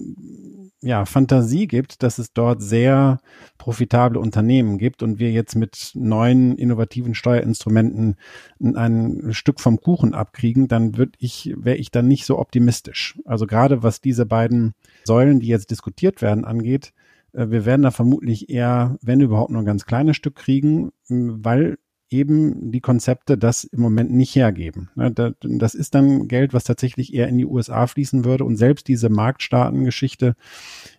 ja, 0.83 1.05
Fantasie 1.05 1.69
gibt, 1.69 2.03
dass 2.03 2.19
es 2.19 2.33
dort 2.33 2.61
sehr 2.61 3.19
profitable 3.57 4.19
Unternehmen 4.19 4.79
gibt 4.79 5.03
und 5.03 5.21
wir 5.21 5.31
jetzt 5.31 5.55
mit 5.55 5.93
neuen 5.95 6.57
innovativen 6.57 7.15
Steuerinstrumenten 7.15 8.17
ein 8.61 9.29
Stück 9.31 9.61
vom 9.61 9.81
Kuchen 9.81 10.13
abkriegen, 10.13 10.67
dann 10.67 10.97
würde 10.97 11.13
ich, 11.19 11.55
wäre 11.57 11.77
ich 11.77 11.93
dann 11.93 12.09
nicht 12.09 12.27
so 12.27 12.39
optimistisch. 12.39 13.19
Also 13.25 13.47
gerade 13.47 13.85
was 13.85 14.01
diese 14.01 14.27
beiden 14.27 14.75
Säulen, 15.05 15.39
die 15.39 15.47
jetzt 15.47 15.71
diskutiert 15.71 16.21
werden, 16.21 16.45
angeht, 16.45 16.93
äh, 17.33 17.49
wir 17.49 17.65
werden 17.65 17.83
da 17.83 17.93
vermutlich 17.93 18.51
eher, 18.51 18.99
wenn 19.03 19.21
überhaupt, 19.21 19.53
nur 19.53 19.63
ein 19.63 19.67
ganz 19.67 19.87
kleines 19.87 20.17
Stück 20.17 20.35
kriegen, 20.35 20.91
weil 21.09 21.79
eben 22.13 22.71
die 22.71 22.81
Konzepte 22.81 23.39
das 23.39 23.65
im 23.65 23.81
Moment 23.81 24.13
nicht 24.13 24.35
hergeben. 24.35 24.91
Das 24.95 25.75
ist 25.75 25.95
dann 25.95 26.29
Geld, 26.29 26.53
was 26.53 26.65
tatsächlich 26.65 27.15
eher 27.15 27.29
in 27.29 27.39
die 27.39 27.47
USA 27.47 27.87
fließen 27.87 28.25
würde 28.25 28.45
und 28.45 28.57
selbst 28.57 28.89
diese 28.89 29.09
Marktstaatengeschichte 29.09 30.37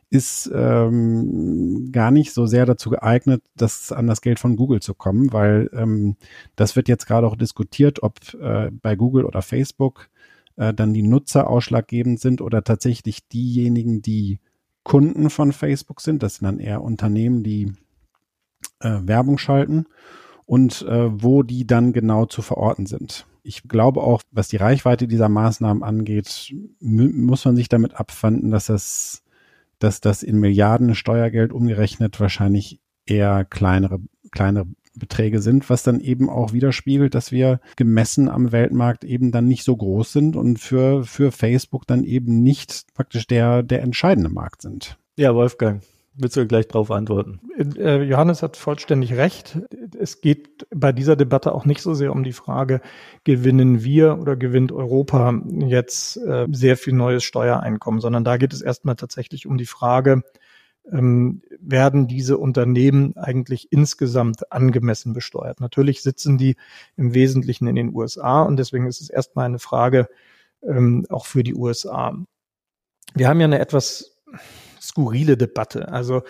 ist 0.09 0.51
ähm, 0.53 1.89
gar 1.91 2.11
nicht 2.11 2.33
so 2.33 2.45
sehr 2.45 2.67
dazu 2.67 2.91
geeignet, 2.91 3.41
das 3.55 3.91
an 3.91 4.05
das 4.05 4.21
Geld 4.21 4.39
von 4.39 4.55
Google 4.55 4.79
zu 4.79 4.93
kommen, 4.93 5.33
weil 5.33 5.71
ähm, 5.73 6.17
das 6.55 6.75
wird 6.75 6.87
jetzt 6.87 7.07
gerade 7.07 7.25
auch 7.25 7.35
diskutiert, 7.35 8.03
ob 8.03 8.19
äh, 8.35 8.69
bei 8.69 8.95
Google 8.95 9.25
oder 9.25 9.41
Facebook 9.41 10.09
äh, 10.55 10.71
dann 10.71 10.93
die 10.93 11.01
Nutzer 11.01 11.49
ausschlaggebend 11.49 12.19
sind 12.19 12.41
oder 12.41 12.63
tatsächlich 12.63 13.27
diejenigen, 13.27 14.03
die 14.03 14.39
Kunden 14.83 15.31
von 15.31 15.51
Facebook 15.51 15.99
sind. 15.99 16.21
Das 16.21 16.35
sind 16.35 16.45
dann 16.45 16.59
eher 16.59 16.83
Unternehmen, 16.83 17.43
die 17.43 17.73
äh, 18.81 18.99
Werbung 19.01 19.39
schalten 19.39 19.87
und 20.45 20.81
äh, 20.83 21.09
wo 21.21 21.43
die 21.43 21.65
dann 21.65 21.93
genau 21.93 22.25
zu 22.25 22.41
verorten 22.41 22.85
sind. 22.85 23.25
Ich 23.43 23.63
glaube 23.63 24.01
auch, 24.01 24.21
was 24.31 24.47
die 24.47 24.57
Reichweite 24.57 25.07
dieser 25.07 25.29
Maßnahmen 25.29 25.83
angeht, 25.83 26.53
muss 26.79 27.43
man 27.43 27.55
sich 27.55 27.67
damit 27.67 27.95
abfinden, 27.95 28.51
dass 28.51 28.67
das, 28.67 29.23
dass 29.79 29.99
das 29.99 30.23
in 30.23 30.39
Milliarden 30.39 30.95
Steuergeld 30.95 31.51
umgerechnet 31.51 32.19
wahrscheinlich 32.19 32.79
eher 33.05 33.43
kleinere, 33.43 33.99
kleinere 34.31 34.65
Beträge 34.95 35.41
sind, 35.41 35.69
was 35.69 35.83
dann 35.83 35.99
eben 35.99 36.29
auch 36.29 36.53
widerspiegelt, 36.53 37.15
dass 37.15 37.31
wir 37.31 37.59
gemessen 37.75 38.29
am 38.29 38.51
Weltmarkt 38.51 39.03
eben 39.03 39.31
dann 39.31 39.47
nicht 39.47 39.63
so 39.63 39.75
groß 39.75 40.11
sind 40.11 40.35
und 40.35 40.59
für, 40.59 41.03
für 41.03 41.31
Facebook 41.31 41.87
dann 41.87 42.03
eben 42.03 42.43
nicht 42.43 42.85
praktisch 42.93 43.27
der, 43.27 43.63
der 43.63 43.81
entscheidende 43.81 44.29
Markt 44.29 44.61
sind. 44.61 44.97
Ja, 45.17 45.33
Wolfgang. 45.35 45.81
Willst 46.15 46.37
du 46.37 46.45
gleich 46.45 46.67
darauf 46.67 46.91
antworten? 46.91 47.39
Äh, 47.57 48.03
Johannes 48.03 48.43
hat 48.43 48.55
vollständig 48.55 49.13
recht. 49.13 49.59
Es 49.97 50.21
geht 50.21 50.67
bei 50.69 50.91
dieser 50.91 51.15
Debatte 51.15 51.53
auch 51.53 51.65
nicht 51.65 51.81
so 51.81 51.95
sehr 51.95 52.11
um 52.11 52.23
die 52.23 52.33
Frage, 52.33 52.81
gewinnen 53.23 53.83
wir 53.83 54.19
oder 54.19 54.35
gewinnt 54.35 54.71
Europa 54.71 55.33
jetzt 55.49 56.17
äh, 56.17 56.45
sehr 56.51 56.77
viel 56.77 56.93
neues 56.93 57.23
Steuereinkommen, 57.23 57.99
sondern 57.99 58.23
da 58.23 58.37
geht 58.37 58.53
es 58.53 58.61
erstmal 58.61 58.95
tatsächlich 58.95 59.47
um 59.47 59.57
die 59.57 59.65
Frage, 59.65 60.21
ähm, 60.91 61.41
werden 61.59 62.07
diese 62.07 62.37
Unternehmen 62.37 63.17
eigentlich 63.17 63.71
insgesamt 63.71 64.51
angemessen 64.51 65.13
besteuert? 65.13 65.61
Natürlich 65.61 66.03
sitzen 66.03 66.37
die 66.37 66.57
im 66.95 67.15
Wesentlichen 67.15 67.67
in 67.67 67.75
den 67.75 67.95
USA 67.95 68.43
und 68.43 68.57
deswegen 68.57 68.85
ist 68.85 69.01
es 69.01 69.09
erstmal 69.09 69.45
eine 69.45 69.59
Frage 69.59 70.09
ähm, 70.61 71.07
auch 71.09 71.25
für 71.25 71.43
die 71.43 71.55
USA. 71.55 72.15
Wir 73.15 73.27
haben 73.27 73.39
ja 73.39 73.45
eine 73.45 73.59
etwas 73.59 74.21
skurrile 74.83 75.37
Debatte. 75.37 75.89
Also 75.89 76.21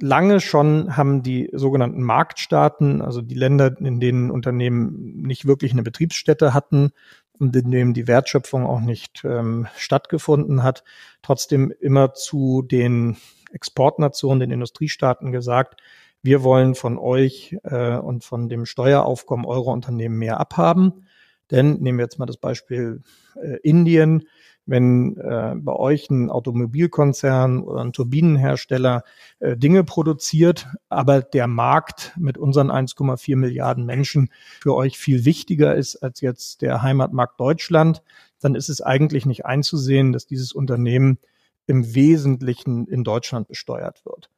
lange 0.00 0.40
schon 0.40 0.96
haben 0.96 1.22
die 1.22 1.50
sogenannten 1.52 2.02
Marktstaaten, 2.02 3.02
also 3.02 3.22
die 3.22 3.34
Länder, 3.34 3.76
in 3.78 4.00
denen 4.00 4.30
Unternehmen 4.30 5.22
nicht 5.22 5.46
wirklich 5.46 5.72
eine 5.72 5.82
Betriebsstätte 5.82 6.54
hatten 6.54 6.92
und 7.38 7.56
in 7.56 7.70
denen 7.70 7.94
die 7.94 8.06
Wertschöpfung 8.06 8.66
auch 8.66 8.80
nicht 8.80 9.22
ähm, 9.24 9.66
stattgefunden 9.76 10.62
hat, 10.62 10.84
trotzdem 11.22 11.72
immer 11.80 12.14
zu 12.14 12.62
den 12.62 13.16
Exportnationen, 13.52 14.40
den 14.40 14.50
Industriestaaten 14.50 15.32
gesagt, 15.32 15.80
wir 16.22 16.44
wollen 16.44 16.74
von 16.74 16.98
euch 16.98 17.56
äh, 17.64 17.96
und 17.96 18.24
von 18.24 18.48
dem 18.48 18.64
Steueraufkommen 18.64 19.44
eurer 19.44 19.72
Unternehmen 19.72 20.18
mehr 20.18 20.38
abhaben. 20.38 21.06
Denn 21.50 21.80
nehmen 21.80 21.98
wir 21.98 22.04
jetzt 22.04 22.18
mal 22.18 22.26
das 22.26 22.36
Beispiel 22.36 23.02
äh, 23.42 23.56
Indien 23.62 24.28
wenn 24.66 25.16
äh, 25.16 25.54
bei 25.56 25.72
euch 25.72 26.08
ein 26.10 26.30
Automobilkonzern 26.30 27.62
oder 27.62 27.80
ein 27.80 27.92
Turbinenhersteller 27.92 29.02
äh, 29.40 29.56
Dinge 29.56 29.84
produziert, 29.84 30.68
aber 30.88 31.20
der 31.20 31.46
Markt 31.46 32.12
mit 32.16 32.38
unseren 32.38 32.70
1,4 32.70 33.36
Milliarden 33.36 33.84
Menschen 33.84 34.30
für 34.60 34.74
euch 34.74 34.98
viel 34.98 35.24
wichtiger 35.24 35.74
ist 35.74 35.96
als 35.96 36.20
jetzt 36.20 36.62
der 36.62 36.82
Heimatmarkt 36.82 37.40
Deutschland, 37.40 38.02
dann 38.40 38.54
ist 38.54 38.68
es 38.68 38.80
eigentlich 38.80 39.26
nicht 39.26 39.46
einzusehen, 39.46 40.12
dass 40.12 40.26
dieses 40.26 40.52
Unternehmen 40.52 41.18
im 41.66 41.94
Wesentlichen 41.94 42.86
in 42.86 43.04
Deutschland 43.04 43.48
besteuert 43.48 44.04
wird. 44.04 44.30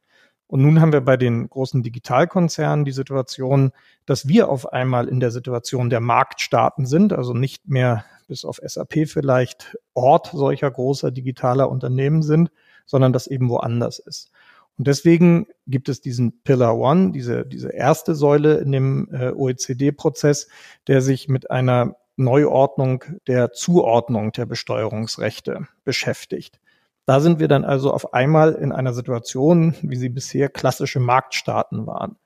Und 0.46 0.62
nun 0.62 0.80
haben 0.80 0.92
wir 0.92 1.00
bei 1.00 1.16
den 1.16 1.48
großen 1.48 1.82
Digitalkonzernen 1.82 2.84
die 2.84 2.92
Situation, 2.92 3.72
dass 4.06 4.28
wir 4.28 4.48
auf 4.48 4.72
einmal 4.72 5.08
in 5.08 5.20
der 5.20 5.30
Situation 5.30 5.90
der 5.90 6.00
Marktstaaten 6.00 6.86
sind, 6.86 7.12
also 7.12 7.32
nicht 7.32 7.68
mehr 7.68 8.04
bis 8.28 8.44
auf 8.44 8.60
SAP 8.62 9.08
vielleicht 9.08 9.76
Ort 9.94 10.30
solcher 10.32 10.70
großer 10.70 11.10
digitaler 11.10 11.70
Unternehmen 11.70 12.22
sind, 12.22 12.50
sondern 12.86 13.12
das 13.12 13.26
eben 13.26 13.48
woanders 13.48 13.98
ist. 13.98 14.30
Und 14.76 14.88
deswegen 14.88 15.46
gibt 15.66 15.88
es 15.88 16.00
diesen 16.00 16.42
Pillar 16.42 16.76
One, 16.76 17.12
diese, 17.12 17.46
diese 17.46 17.72
erste 17.72 18.14
Säule 18.14 18.58
in 18.58 18.72
dem 18.72 19.08
äh, 19.12 19.30
OECD-Prozess, 19.30 20.48
der 20.88 21.00
sich 21.00 21.28
mit 21.28 21.50
einer 21.50 21.96
Neuordnung 22.16 23.04
der 23.26 23.52
Zuordnung 23.52 24.32
der 24.32 24.46
Besteuerungsrechte 24.46 25.66
beschäftigt. 25.84 26.60
Da 27.06 27.20
sind 27.20 27.38
wir 27.38 27.48
dann 27.48 27.64
also 27.64 27.92
auf 27.92 28.14
einmal 28.14 28.54
in 28.54 28.72
einer 28.72 28.94
Situation, 28.94 29.74
wie 29.82 29.96
sie 29.96 30.08
bisher 30.08 30.48
klassische 30.48 31.00
Marktstaaten 31.00 31.86
waren. 31.86 32.16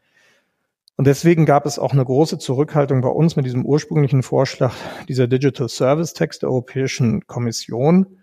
Und 0.96 1.06
deswegen 1.06 1.46
gab 1.46 1.64
es 1.64 1.78
auch 1.78 1.92
eine 1.92 2.04
große 2.04 2.38
Zurückhaltung 2.38 3.00
bei 3.00 3.08
uns 3.08 3.36
mit 3.36 3.44
diesem 3.46 3.64
ursprünglichen 3.64 4.22
Vorschlag 4.22 4.74
dieser 5.08 5.28
Digital 5.28 5.68
Service 5.68 6.12
Text 6.12 6.42
der 6.42 6.50
Europäischen 6.50 7.26
Kommission, 7.26 8.18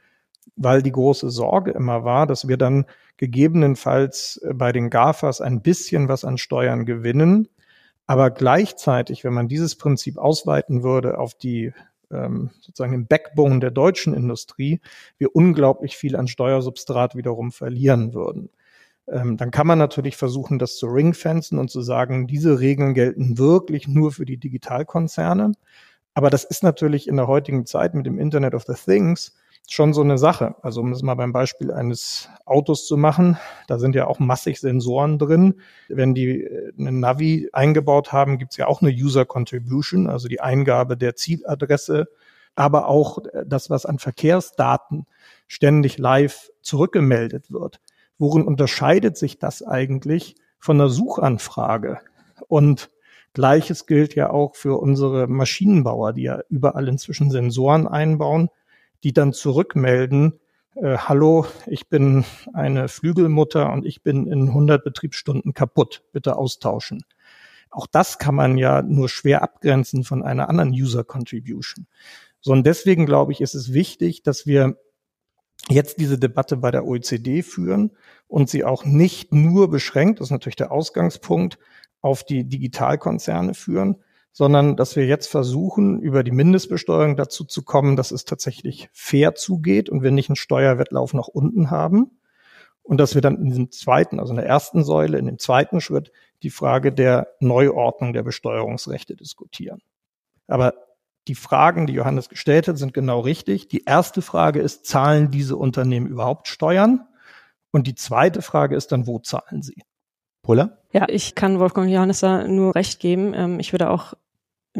weil 0.58 0.82
die 0.82 0.92
große 0.92 1.30
Sorge 1.30 1.72
immer 1.72 2.04
war, 2.04 2.28
dass 2.28 2.48
wir 2.48 2.58
dann 2.58 2.86
gegebenenfalls 3.18 4.42
äh, 4.44 4.54
bei 4.54 4.72
den 4.74 4.90
GAFAs 4.90 5.40
ein 5.40 5.62
bisschen 5.62 6.10
was 6.10 6.26
an 6.26 6.38
Steuern 6.38 6.86
gewinnen, 6.86 7.48
aber 8.08 8.30
gleichzeitig, 8.30 9.24
wenn 9.24 9.34
man 9.34 9.48
dieses 9.48 9.78
Prinzip 9.78 10.18
ausweiten 10.18 10.84
würde 10.84 11.18
auf 11.18 11.34
die 11.34 11.74
ähm, 12.12 12.52
sozusagen 12.60 12.94
im 12.94 13.08
Backbone 13.08 13.60
der 13.60 13.72
deutschen 13.72 14.14
Industrie, 14.14 14.82
wir 15.18 15.36
unglaublich 15.36 15.98
viel 15.98 16.16
an 16.16 16.28
Steuersubstrat 16.28 17.16
wiederum 17.16 17.52
verlieren 17.52 18.14
würden. 18.14 18.50
Ähm, 19.08 19.38
dann 19.38 19.52
kann 19.52 19.68
man 19.68 19.78
natürlich 19.78 20.18
versuchen, 20.18 20.60
das 20.60 20.78
zu 20.78 20.88
ringfenzen 20.88 21.60
und 21.60 21.70
zu 21.70 21.82
sagen, 21.82 22.28
diese 22.28 22.60
Regeln 22.60 22.94
gelten 22.94 23.38
wirklich 23.38 23.88
nur 23.88 24.12
für 24.12 24.26
die 24.26 24.38
Digitalkonzerne. 24.38 25.52
Aber 26.14 26.30
das 26.30 26.44
ist 26.44 26.64
natürlich 26.64 27.08
in 27.08 27.18
der 27.18 27.28
heutigen 27.28 27.66
Zeit 27.66 27.94
mit 27.94 28.06
dem 28.06 28.20
Internet 28.20 28.56
of 28.56 28.64
the 28.64 28.74
Things 28.74 29.36
schon 29.74 29.94
so 29.94 30.02
eine 30.02 30.18
Sache. 30.18 30.56
Also 30.62 30.82
um 30.82 30.92
es 30.92 31.02
mal 31.02 31.16
beim 31.16 31.34
Beispiel 31.34 31.72
eines 31.72 32.30
Autos 32.46 32.86
zu 32.88 32.98
machen, 32.98 33.38
da 33.68 33.80
sind 33.80 33.96
ja 33.96 34.08
auch 34.08 34.20
massig 34.20 34.60
Sensoren 34.60 35.18
drin. 35.20 35.56
Wenn 35.90 36.14
die 36.14 36.44
äh, 36.44 36.74
eine 36.78 36.92
Navi 36.92 37.50
eingebaut 37.54 38.12
haben, 38.12 38.38
gibt 38.38 38.52
es 38.52 38.58
ja 38.58 38.68
auch 38.68 38.82
eine 38.82 38.92
User 38.92 39.26
Contribution, 39.26 40.08
also 40.08 40.28
die 40.28 40.42
Eingabe 40.42 40.98
der 40.98 41.16
Zieladresse, 41.16 42.08
aber 42.56 42.88
auch 42.88 43.20
das, 43.46 43.70
was 43.70 43.86
an 43.86 44.00
Verkehrsdaten 44.00 45.06
ständig 45.48 45.98
live 45.98 46.52
zurückgemeldet 46.62 47.52
wird. 47.52 47.82
Worin 48.18 48.44
unterscheidet 48.44 49.18
sich 49.18 49.40
das 49.40 49.62
eigentlich 49.62 50.36
von 50.60 50.80
einer 50.80 50.90
Suchanfrage? 50.90 52.00
Und 52.48 52.90
Gleiches 53.34 53.86
gilt 53.86 54.16
ja 54.16 54.30
auch 54.30 54.56
für 54.56 54.80
unsere 54.80 55.28
Maschinenbauer, 55.28 56.14
die 56.14 56.24
ja 56.24 56.40
überall 56.50 56.88
inzwischen 56.88 57.30
Sensoren 57.30 57.86
einbauen, 57.88 58.50
die 59.06 59.14
dann 59.14 59.34
zurückmelden, 59.34 60.40
äh, 60.74 60.98
hallo, 60.98 61.46
ich 61.68 61.90
bin 61.90 62.26
eine 62.54 62.88
Flügelmutter 62.88 63.72
und 63.72 63.86
ich 63.86 64.02
bin 64.02 64.26
in 64.26 64.48
100 64.48 64.84
Betriebsstunden 64.84 65.54
kaputt, 65.54 66.04
bitte 66.12 66.36
austauschen. 66.36 67.06
Auch 67.70 67.86
das 67.86 68.18
kann 68.18 68.34
man 68.34 68.58
ja 68.58 68.82
nur 68.82 69.08
schwer 69.08 69.44
abgrenzen 69.44 70.04
von 70.04 70.24
einer 70.24 70.50
anderen 70.50 70.72
User 70.72 71.04
Contribution. 71.04 71.86
So, 72.42 72.52
und 72.52 72.66
deswegen 72.66 73.06
glaube 73.06 73.32
ich, 73.32 73.42
ist 73.42 73.54
es 73.54 73.74
wichtig, 73.74 74.24
dass 74.24 74.48
wir 74.48 74.76
jetzt 75.70 76.00
diese 76.00 76.18
Debatte 76.18 76.58
bei 76.58 76.72
der 76.72 76.88
OECD 76.88 77.44
führen 77.44 77.92
und 78.28 78.50
sie 78.50 78.64
auch 78.64 78.86
nicht 78.86 79.36
nur 79.36 79.70
beschränkt, 79.70 80.20
das 80.20 80.28
ist 80.28 80.32
natürlich 80.32 80.56
der 80.56 80.72
Ausgangspunkt, 80.72 81.60
auf 82.02 82.24
die 82.24 82.44
Digitalkonzerne 82.44 83.54
führen, 83.54 83.98
sondern 84.38 84.76
dass 84.76 84.98
wir 84.98 85.06
jetzt 85.06 85.28
versuchen, 85.28 86.02
über 86.02 86.22
die 86.22 86.32
Mindestbesteuerung 86.32 87.16
dazu 87.16 87.46
zu 87.46 87.64
kommen, 87.64 87.96
dass 87.96 88.12
es 88.12 88.26
tatsächlich 88.26 88.90
fair 88.92 89.34
zugeht 89.34 89.90
und 89.90 90.04
wir 90.04 90.12
nicht 90.12 90.28
einen 90.28 90.36
Steuerwettlauf 90.36 91.14
nach 91.14 91.30
unten 91.30 91.72
haben. 91.72 92.20
Und 92.84 92.98
dass 92.98 93.16
wir 93.16 93.22
dann 93.22 93.38
in 93.38 93.54
dem 93.54 93.72
zweiten, 93.72 94.20
also 94.20 94.34
in 94.34 94.36
der 94.36 94.46
ersten 94.46 94.84
Säule, 94.84 95.18
in 95.20 95.26
dem 95.26 95.40
zweiten 95.40 95.80
Schritt 95.80 96.12
die 96.44 96.50
Frage 96.50 96.92
der 96.92 97.30
Neuordnung 97.40 98.12
der 98.12 98.24
Besteuerungsrechte 98.24 99.16
diskutieren. 99.16 99.82
Aber 100.48 100.74
die 101.30 101.36
Fragen, 101.36 101.88
die 101.88 101.94
Johannes 101.94 102.28
gestellt 102.28 102.68
hat, 102.68 102.78
sind 102.78 102.94
genau 102.94 103.22
richtig. 103.22 103.70
Die 103.70 103.86
erste 103.86 104.22
Frage 104.22 104.60
ist, 104.60 104.86
zahlen 104.86 105.32
diese 105.32 105.56
Unternehmen 105.56 106.08
überhaupt 106.08 106.50
Steuern? 106.50 107.08
Und 107.72 107.88
die 107.88 107.96
zweite 107.96 108.42
Frage 108.42 108.76
ist 108.76 108.92
dann, 108.92 109.08
wo 109.08 109.20
zahlen 109.20 109.62
sie? 109.62 109.82
Puller? 110.46 110.78
Ja, 110.92 111.08
ich 111.10 111.36
kann 111.36 111.60
Wolfgang 111.60 111.90
Johannes 111.90 112.20
da 112.20 112.48
nur 112.48 112.76
recht 112.76 113.00
geben. 113.00 113.34
Ähm, 113.34 113.60
ich 113.60 113.74
würde 113.74 113.90
auch, 113.90 114.14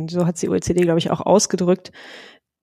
so 0.08 0.26
hat 0.26 0.42
die 0.42 0.50
OECD, 0.50 0.82
glaube 0.82 1.00
ich, 1.00 1.12
auch 1.12 1.22
ausgedrückt, 1.22 1.92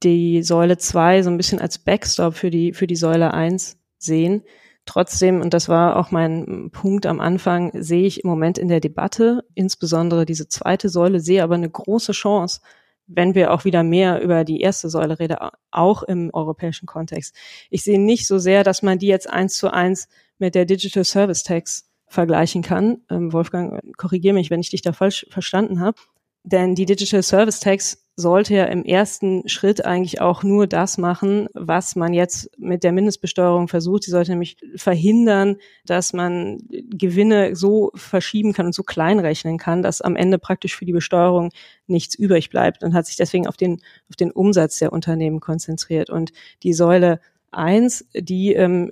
die 0.03 0.43
Säule 0.43 0.79
2 0.79 1.23
so 1.23 1.31
ein 1.31 1.37
bisschen 1.37 1.61
als 1.61 1.79
Backstop 1.79 2.35
für 2.35 2.51
die, 2.51 2.73
für 2.73 2.87
die 2.87 2.97
Säule 2.97 3.33
1 3.33 3.79
sehen. 3.99 4.43
Trotzdem, 4.85 5.41
und 5.41 5.55
das 5.55 5.69
war 5.69 5.97
auch 5.97 6.11
mein 6.11 6.71
Punkt 6.73 7.07
am 7.07 7.21
Anfang, 7.21 7.71
sehe 7.75 8.05
ich 8.05 8.25
im 8.25 8.31
Moment 8.31 8.59
in 8.59 8.69
der 8.69 8.81
Debatte, 8.81 9.45
insbesondere 9.55 10.27
diese 10.27 10.49
zweite 10.49 10.89
Säule, 10.89 11.21
sehe 11.21 11.45
aber 11.45 11.55
eine 11.55 11.71
große 11.71 12.13
Chance, 12.13 12.61
wenn 13.07 13.35
wir 13.35 13.53
auch 13.53 13.65
wieder 13.65 13.85
mehr 13.85 14.21
über 14.23 14.45
die 14.45 14.61
erste 14.61 14.89
Säule 14.89 15.21
reden, 15.21 15.37
auch 15.71 16.03
im 16.03 16.31
europäischen 16.33 16.87
Kontext. 16.87 17.37
Ich 17.71 17.85
sehe 17.85 18.01
nicht 18.01 18.27
so 18.27 18.39
sehr, 18.39 18.65
dass 18.65 18.83
man 18.83 18.99
die 18.99 19.07
jetzt 19.07 19.31
eins 19.31 19.57
zu 19.57 19.73
eins 19.73 20.09
mit 20.39 20.57
der 20.57 20.65
Digital 20.65 21.05
Service 21.05 21.45
Tax 21.45 21.89
vergleichen 22.09 22.63
kann. 22.63 23.03
Ähm, 23.09 23.33
Wolfgang, 23.33 23.81
korrigiere 23.97 24.35
mich, 24.35 24.51
wenn 24.51 24.61
ich 24.61 24.71
dich 24.71 24.83
da 24.83 24.93
falsch 24.93 25.27
verstanden 25.31 25.81
habe. 25.81 25.99
Denn 26.45 26.75
die 26.75 26.87
Digital 26.87 27.23
Service 27.23 27.61
Tax 27.61 27.99
sollte 28.17 28.55
ja 28.55 28.65
im 28.65 28.85
ersten 28.85 29.49
Schritt 29.49 29.85
eigentlich 29.85 30.21
auch 30.21 30.43
nur 30.43 30.67
das 30.67 30.99
machen, 30.99 31.49
was 31.55 31.97
man 31.97 32.13
jetzt 32.13 32.51
mit 32.59 32.85
der 32.85 32.93
Mindestbesteuerung 32.93 33.69
versucht. 33.69 34.03
Sie 34.03 34.11
sollte 34.11 34.33
nämlich 34.33 34.57
verhindern, 34.77 35.57
dass 35.87 36.13
man 36.13 36.59
Gewinne 36.69 37.57
so 37.57 37.91
verschieben 37.95 38.53
kann 38.53 38.67
und 38.67 38.75
so 38.75 38.83
klein 38.83 39.19
rechnen 39.19 39.57
kann, 39.57 39.83
dass 39.83 40.03
am 40.03 40.17
Ende 40.17 40.39
praktisch 40.39 40.77
für 40.77 40.85
die 40.85 40.93
Besteuerung 40.93 41.51
nichts 41.87 42.15
übrig 42.15 42.51
bleibt 42.51 42.83
und 42.83 42.93
hat 42.93 43.07
sich 43.07 43.17
deswegen 43.17 43.47
auf 43.47 43.57
den, 43.57 43.81
auf 44.11 44.17
den 44.17 44.31
Umsatz 44.31 44.79
der 44.79 44.93
Unternehmen 44.93 45.41
konzentriert. 45.41 46.11
Und 46.11 46.33
die 46.63 46.75
Säule 46.75 47.21
eins, 47.51 48.07
die 48.15 48.53
ähm, 48.53 48.91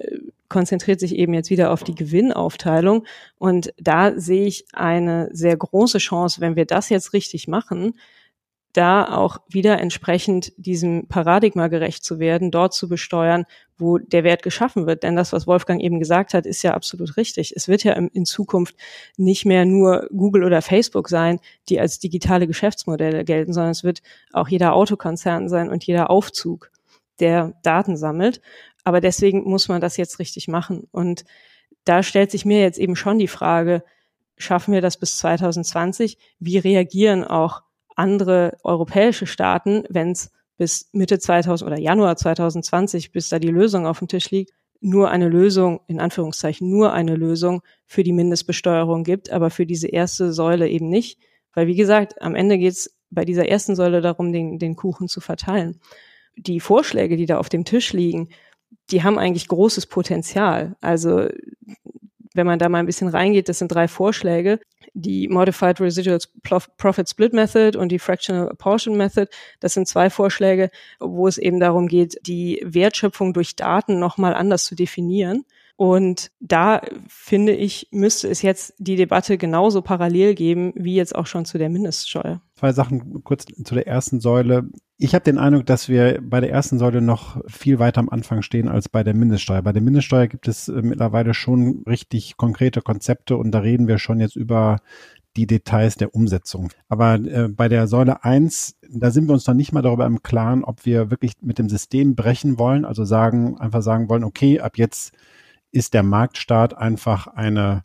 konzentriert 0.50 1.00
sich 1.00 1.16
eben 1.16 1.32
jetzt 1.32 1.48
wieder 1.48 1.70
auf 1.70 1.82
die 1.82 1.94
Gewinnaufteilung. 1.94 3.06
Und 3.38 3.72
da 3.78 4.18
sehe 4.18 4.44
ich 4.44 4.66
eine 4.74 5.30
sehr 5.32 5.56
große 5.56 5.98
Chance, 5.98 6.42
wenn 6.42 6.56
wir 6.56 6.66
das 6.66 6.90
jetzt 6.90 7.14
richtig 7.14 7.48
machen, 7.48 7.94
da 8.72 9.16
auch 9.16 9.38
wieder 9.48 9.80
entsprechend 9.80 10.52
diesem 10.56 11.08
Paradigma 11.08 11.68
gerecht 11.68 12.04
zu 12.04 12.20
werden, 12.20 12.50
dort 12.50 12.72
zu 12.72 12.88
besteuern, 12.88 13.44
wo 13.76 13.98
der 13.98 14.22
Wert 14.22 14.42
geschaffen 14.42 14.86
wird. 14.86 15.02
Denn 15.02 15.16
das, 15.16 15.32
was 15.32 15.46
Wolfgang 15.46 15.80
eben 15.80 15.98
gesagt 15.98 16.34
hat, 16.34 16.46
ist 16.46 16.62
ja 16.62 16.74
absolut 16.74 17.16
richtig. 17.16 17.52
Es 17.56 17.66
wird 17.66 17.82
ja 17.82 17.94
in 17.94 18.24
Zukunft 18.24 18.76
nicht 19.16 19.44
mehr 19.44 19.64
nur 19.64 20.06
Google 20.14 20.44
oder 20.44 20.62
Facebook 20.62 21.08
sein, 21.08 21.40
die 21.68 21.80
als 21.80 21.98
digitale 21.98 22.46
Geschäftsmodelle 22.46 23.24
gelten, 23.24 23.52
sondern 23.52 23.72
es 23.72 23.82
wird 23.82 24.02
auch 24.32 24.48
jeder 24.48 24.74
Autokonzern 24.74 25.48
sein 25.48 25.68
und 25.68 25.84
jeder 25.84 26.10
Aufzug, 26.10 26.70
der 27.18 27.54
Daten 27.62 27.96
sammelt. 27.96 28.40
Aber 28.84 29.00
deswegen 29.00 29.44
muss 29.44 29.68
man 29.68 29.80
das 29.80 29.96
jetzt 29.96 30.18
richtig 30.18 30.48
machen. 30.48 30.88
Und 30.90 31.24
da 31.84 32.02
stellt 32.02 32.30
sich 32.30 32.44
mir 32.44 32.60
jetzt 32.60 32.78
eben 32.78 32.96
schon 32.96 33.18
die 33.18 33.28
Frage, 33.28 33.82
schaffen 34.36 34.72
wir 34.72 34.80
das 34.80 34.96
bis 34.96 35.18
2020? 35.18 36.18
Wie 36.38 36.58
reagieren 36.58 37.24
auch 37.24 37.62
andere 37.96 38.56
europäische 38.64 39.26
Staaten, 39.26 39.84
wenn 39.88 40.12
es 40.12 40.30
bis 40.56 40.88
Mitte 40.92 41.18
2000 41.18 41.70
oder 41.70 41.80
Januar 41.80 42.16
2020, 42.16 43.12
bis 43.12 43.28
da 43.28 43.38
die 43.38 43.48
Lösung 43.48 43.86
auf 43.86 43.98
dem 43.98 44.08
Tisch 44.08 44.30
liegt, 44.30 44.52
nur 44.80 45.10
eine 45.10 45.28
Lösung, 45.28 45.80
in 45.86 46.00
Anführungszeichen 46.00 46.68
nur 46.68 46.92
eine 46.92 47.14
Lösung 47.14 47.62
für 47.86 48.02
die 48.02 48.12
Mindestbesteuerung 48.12 49.04
gibt, 49.04 49.30
aber 49.30 49.50
für 49.50 49.66
diese 49.66 49.88
erste 49.88 50.32
Säule 50.32 50.68
eben 50.68 50.88
nicht. 50.88 51.18
Weil 51.54 51.66
wie 51.66 51.76
gesagt, 51.76 52.20
am 52.22 52.34
Ende 52.34 52.58
geht 52.58 52.72
es 52.72 52.96
bei 53.10 53.24
dieser 53.24 53.48
ersten 53.48 53.76
Säule 53.76 54.00
darum, 54.00 54.32
den, 54.32 54.58
den 54.58 54.76
Kuchen 54.76 55.08
zu 55.08 55.20
verteilen. 55.20 55.80
Die 56.36 56.60
Vorschläge, 56.60 57.16
die 57.16 57.26
da 57.26 57.38
auf 57.38 57.48
dem 57.48 57.64
Tisch 57.64 57.92
liegen, 57.92 58.28
die 58.90 59.02
haben 59.02 59.18
eigentlich 59.18 59.48
großes 59.48 59.86
Potenzial. 59.86 60.76
Also 60.80 61.28
wenn 62.34 62.46
man 62.46 62.58
da 62.58 62.68
mal 62.68 62.78
ein 62.78 62.86
bisschen 62.86 63.08
reingeht, 63.08 63.48
das 63.48 63.58
sind 63.58 63.72
drei 63.72 63.88
Vorschläge. 63.88 64.60
Die 64.94 65.28
Modified 65.28 65.80
Residual 65.80 66.18
Profit 66.76 67.08
Split 67.08 67.32
Method 67.32 67.78
und 67.78 67.90
die 67.90 67.98
Fractional 67.98 68.48
Apportion 68.48 68.96
Method. 68.96 69.28
Das 69.60 69.74
sind 69.74 69.88
zwei 69.88 70.10
Vorschläge, 70.10 70.70
wo 70.98 71.28
es 71.28 71.38
eben 71.38 71.60
darum 71.60 71.86
geht, 71.86 72.18
die 72.26 72.60
Wertschöpfung 72.64 73.32
durch 73.32 73.56
Daten 73.56 73.98
nochmal 73.98 74.34
anders 74.34 74.64
zu 74.64 74.74
definieren. 74.74 75.44
Und 75.80 76.30
da 76.40 76.82
finde 77.08 77.52
ich, 77.52 77.88
müsste 77.90 78.28
es 78.28 78.42
jetzt 78.42 78.74
die 78.76 78.96
Debatte 78.96 79.38
genauso 79.38 79.80
parallel 79.80 80.34
geben, 80.34 80.74
wie 80.76 80.94
jetzt 80.94 81.14
auch 81.14 81.24
schon 81.24 81.46
zu 81.46 81.56
der 81.56 81.70
Mindeststeuer. 81.70 82.42
Zwei 82.54 82.72
Sachen 82.74 83.24
kurz 83.24 83.46
zu 83.46 83.74
der 83.74 83.86
ersten 83.86 84.20
Säule. 84.20 84.68
Ich 84.98 85.14
habe 85.14 85.24
den 85.24 85.38
Eindruck, 85.38 85.64
dass 85.64 85.88
wir 85.88 86.20
bei 86.22 86.40
der 86.40 86.50
ersten 86.50 86.78
Säule 86.78 87.00
noch 87.00 87.40
viel 87.46 87.78
weiter 87.78 88.00
am 88.00 88.10
Anfang 88.10 88.42
stehen 88.42 88.68
als 88.68 88.90
bei 88.90 89.02
der 89.02 89.14
Mindeststeuer. 89.14 89.62
Bei 89.62 89.72
der 89.72 89.80
Mindeststeuer 89.80 90.26
gibt 90.26 90.48
es 90.48 90.68
äh, 90.68 90.82
mittlerweile 90.82 91.32
schon 91.32 91.82
richtig 91.88 92.36
konkrete 92.36 92.82
Konzepte 92.82 93.38
und 93.38 93.50
da 93.50 93.60
reden 93.60 93.88
wir 93.88 93.96
schon 93.96 94.20
jetzt 94.20 94.36
über 94.36 94.80
die 95.34 95.46
Details 95.46 95.96
der 95.96 96.14
Umsetzung. 96.14 96.68
Aber 96.90 97.14
äh, 97.14 97.48
bei 97.48 97.70
der 97.70 97.86
Säule 97.86 98.22
eins, 98.22 98.76
da 98.86 99.10
sind 99.10 99.28
wir 99.28 99.32
uns 99.32 99.46
noch 99.46 99.54
nicht 99.54 99.72
mal 99.72 99.80
darüber 99.80 100.04
im 100.04 100.22
Klaren, 100.22 100.62
ob 100.62 100.84
wir 100.84 101.10
wirklich 101.10 101.32
mit 101.40 101.58
dem 101.58 101.70
System 101.70 102.16
brechen 102.16 102.58
wollen, 102.58 102.84
also 102.84 103.06
sagen, 103.06 103.56
einfach 103.56 103.80
sagen 103.80 104.10
wollen, 104.10 104.24
okay, 104.24 104.60
ab 104.60 104.76
jetzt 104.76 105.14
ist 105.72 105.94
der 105.94 106.02
Marktstaat 106.02 106.76
einfach 106.76 107.26
eine 107.26 107.84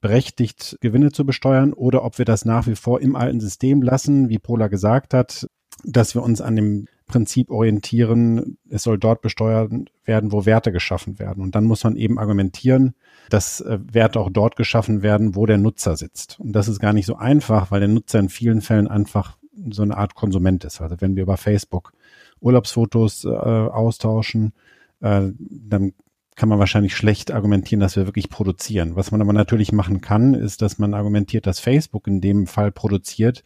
berechtigt, 0.00 0.78
Gewinne 0.80 1.10
zu 1.10 1.24
besteuern 1.24 1.72
oder 1.72 2.04
ob 2.04 2.18
wir 2.18 2.24
das 2.24 2.44
nach 2.44 2.66
wie 2.66 2.76
vor 2.76 3.00
im 3.00 3.16
alten 3.16 3.40
System 3.40 3.82
lassen, 3.82 4.28
wie 4.28 4.38
Pola 4.38 4.68
gesagt 4.68 5.14
hat, 5.14 5.48
dass 5.84 6.14
wir 6.14 6.22
uns 6.22 6.40
an 6.40 6.56
dem 6.56 6.86
Prinzip 7.06 7.50
orientieren, 7.50 8.58
es 8.68 8.82
soll 8.82 8.98
dort 8.98 9.22
besteuert 9.22 9.72
werden, 10.04 10.32
wo 10.32 10.44
Werte 10.44 10.72
geschaffen 10.72 11.20
werden. 11.20 11.42
Und 11.42 11.54
dann 11.54 11.64
muss 11.64 11.84
man 11.84 11.94
eben 11.96 12.18
argumentieren, 12.18 12.94
dass 13.30 13.60
äh, 13.60 13.78
Werte 13.92 14.18
auch 14.18 14.30
dort 14.30 14.56
geschaffen 14.56 15.02
werden, 15.02 15.36
wo 15.36 15.46
der 15.46 15.58
Nutzer 15.58 15.96
sitzt. 15.96 16.40
Und 16.40 16.52
das 16.52 16.66
ist 16.66 16.80
gar 16.80 16.92
nicht 16.92 17.06
so 17.06 17.16
einfach, 17.16 17.70
weil 17.70 17.80
der 17.80 17.88
Nutzer 17.88 18.18
in 18.18 18.28
vielen 18.28 18.60
Fällen 18.60 18.88
einfach 18.88 19.38
so 19.70 19.82
eine 19.82 19.96
Art 19.96 20.16
Konsument 20.16 20.64
ist. 20.64 20.80
Also 20.80 20.96
wenn 21.00 21.14
wir 21.14 21.22
über 21.22 21.36
Facebook 21.36 21.92
Urlaubsfotos 22.40 23.24
äh, 23.24 23.28
austauschen, 23.28 24.52
äh, 25.00 25.28
dann 25.38 25.92
kann 26.36 26.48
man 26.50 26.58
wahrscheinlich 26.58 26.94
schlecht 26.94 27.32
argumentieren, 27.32 27.80
dass 27.80 27.96
wir 27.96 28.06
wirklich 28.06 28.28
produzieren. 28.28 28.94
Was 28.94 29.10
man 29.10 29.20
aber 29.22 29.32
natürlich 29.32 29.72
machen 29.72 30.00
kann, 30.00 30.34
ist, 30.34 30.62
dass 30.62 30.78
man 30.78 30.94
argumentiert, 30.94 31.46
dass 31.46 31.60
Facebook 31.60 32.06
in 32.06 32.20
dem 32.20 32.46
Fall 32.46 32.70
produziert, 32.70 33.42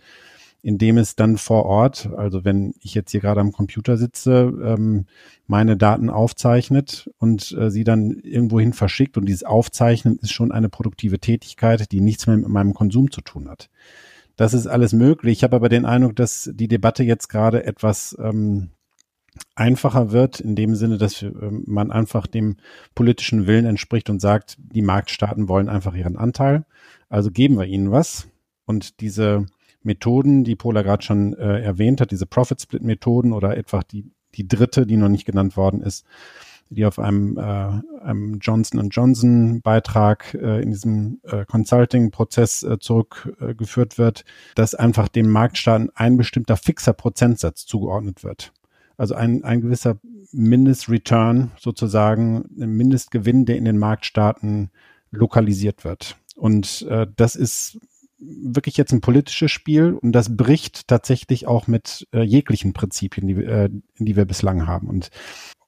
indem 0.62 0.98
es 0.98 1.16
dann 1.16 1.38
vor 1.38 1.64
Ort, 1.64 2.11
also 2.16 2.44
wenn 2.44 2.74
ich 2.83 2.94
jetzt 2.94 3.12
hier 3.12 3.20
gerade 3.20 3.40
am 3.40 3.53
Computer 3.53 3.96
sitze, 3.96 4.53
ähm, 4.62 5.07
meine 5.46 5.76
Daten 5.76 6.11
aufzeichnet 6.11 7.09
und 7.18 7.53
äh, 7.53 7.70
sie 7.70 7.85
dann 7.85 8.11
irgendwohin 8.11 8.72
verschickt. 8.72 9.16
Und 9.16 9.26
dieses 9.26 9.44
Aufzeichnen 9.44 10.18
ist 10.20 10.33
schon 10.33 10.53
eine 10.53 10.68
produktive 10.68 11.20
Tätigkeit, 11.20 11.90
die 11.92 12.00
nichts 12.00 12.26
mehr 12.26 12.37
mit 12.37 12.48
meinem 12.48 12.74
Konsum 12.74 13.11
zu 13.11 13.20
tun 13.20 13.48
hat. 13.48 13.70
Das 14.37 14.53
ist 14.53 14.66
alles 14.66 14.92
möglich. 14.92 15.38
Ich 15.38 15.44
habe 15.44 15.57
aber 15.57 15.68
den 15.68 15.87
Eindruck, 15.87 16.16
dass 16.16 16.50
die 16.53 16.68
Debatte 16.68 17.05
jetzt 17.05 17.29
gerade 17.29 17.64
etwas 17.64 18.16
ähm, 18.20 18.70
einfacher 19.55 20.12
wird, 20.12 20.40
in 20.40 20.57
dem 20.57 20.75
Sinne, 20.75 20.99
dass 20.99 21.23
ähm, 21.23 21.64
man 21.66 21.90
einfach 21.90 22.27
dem 22.27 22.57
politischen 22.95 23.47
Willen 23.47 23.66
entspricht 23.66 24.11
und 24.11 24.21
sagt, 24.21 24.57
die 24.59 24.83
Marktstaaten 24.83 25.49
wollen 25.49 25.69
einfach 25.69 25.95
ihren 25.95 26.16
Anteil. 26.16 26.64
Also 27.09 27.31
geben 27.31 27.59
wir 27.59 27.66
ihnen 27.66 27.90
was. 27.90 28.29
Und 28.66 29.01
diese 29.01 29.47
Methoden, 29.83 30.45
die 30.45 30.57
Pola 30.57 30.83
gerade 30.83 31.03
schon 31.03 31.35
äh, 31.35 31.61
erwähnt 31.61 32.01
hat, 32.01 32.11
diese 32.11 32.27
Profit-Split-Methoden 32.27 33.33
oder 33.33 33.57
etwa 33.57 33.83
die, 33.83 34.11
die 34.35 34.47
dritte, 34.47 34.87
die 34.87 34.97
noch 34.97 35.09
nicht 35.09 35.25
genannt 35.25 35.57
worden 35.57 35.81
ist, 35.81 36.05
die 36.69 36.87
auf 36.87 36.99
einem, 36.99 37.37
äh, 37.37 38.03
einem 38.03 38.38
Johnson 38.40 38.88
Johnson 38.90 39.61
Beitrag 39.61 40.35
äh, 40.35 40.62
in 40.62 40.71
diesem 40.71 41.21
äh, 41.25 41.45
Consulting-Prozess 41.45 42.62
äh, 42.62 42.79
zurückgeführt 42.79 43.99
wird, 43.99 44.25
dass 44.55 44.75
einfach 44.75 45.09
dem 45.09 45.29
Marktstaaten 45.29 45.90
ein 45.95 46.16
bestimmter 46.16 46.57
fixer 46.57 46.93
Prozentsatz 46.93 47.66
zugeordnet 47.66 48.23
wird. 48.23 48.53
Also 49.00 49.14
ein, 49.14 49.44
ein 49.44 49.62
gewisser 49.62 49.98
Mindestreturn 50.30 51.52
sozusagen, 51.58 52.44
ein 52.60 52.72
Mindestgewinn, 52.72 53.46
der 53.46 53.56
in 53.56 53.64
den 53.64 53.78
Marktstaaten 53.78 54.70
lokalisiert 55.10 55.84
wird. 55.84 56.18
Und 56.36 56.82
äh, 56.82 57.06
das 57.16 57.34
ist 57.34 57.78
wirklich 58.18 58.76
jetzt 58.76 58.92
ein 58.92 59.00
politisches 59.00 59.50
Spiel 59.50 59.94
und 59.94 60.12
das 60.12 60.36
bricht 60.36 60.86
tatsächlich 60.86 61.46
auch 61.46 61.66
mit 61.66 62.06
äh, 62.12 62.20
jeglichen 62.20 62.74
Prinzipien, 62.74 63.26
die, 63.26 63.42
äh, 63.42 63.70
die 63.98 64.16
wir 64.16 64.26
bislang 64.26 64.66
haben. 64.66 64.88
Und 64.88 65.08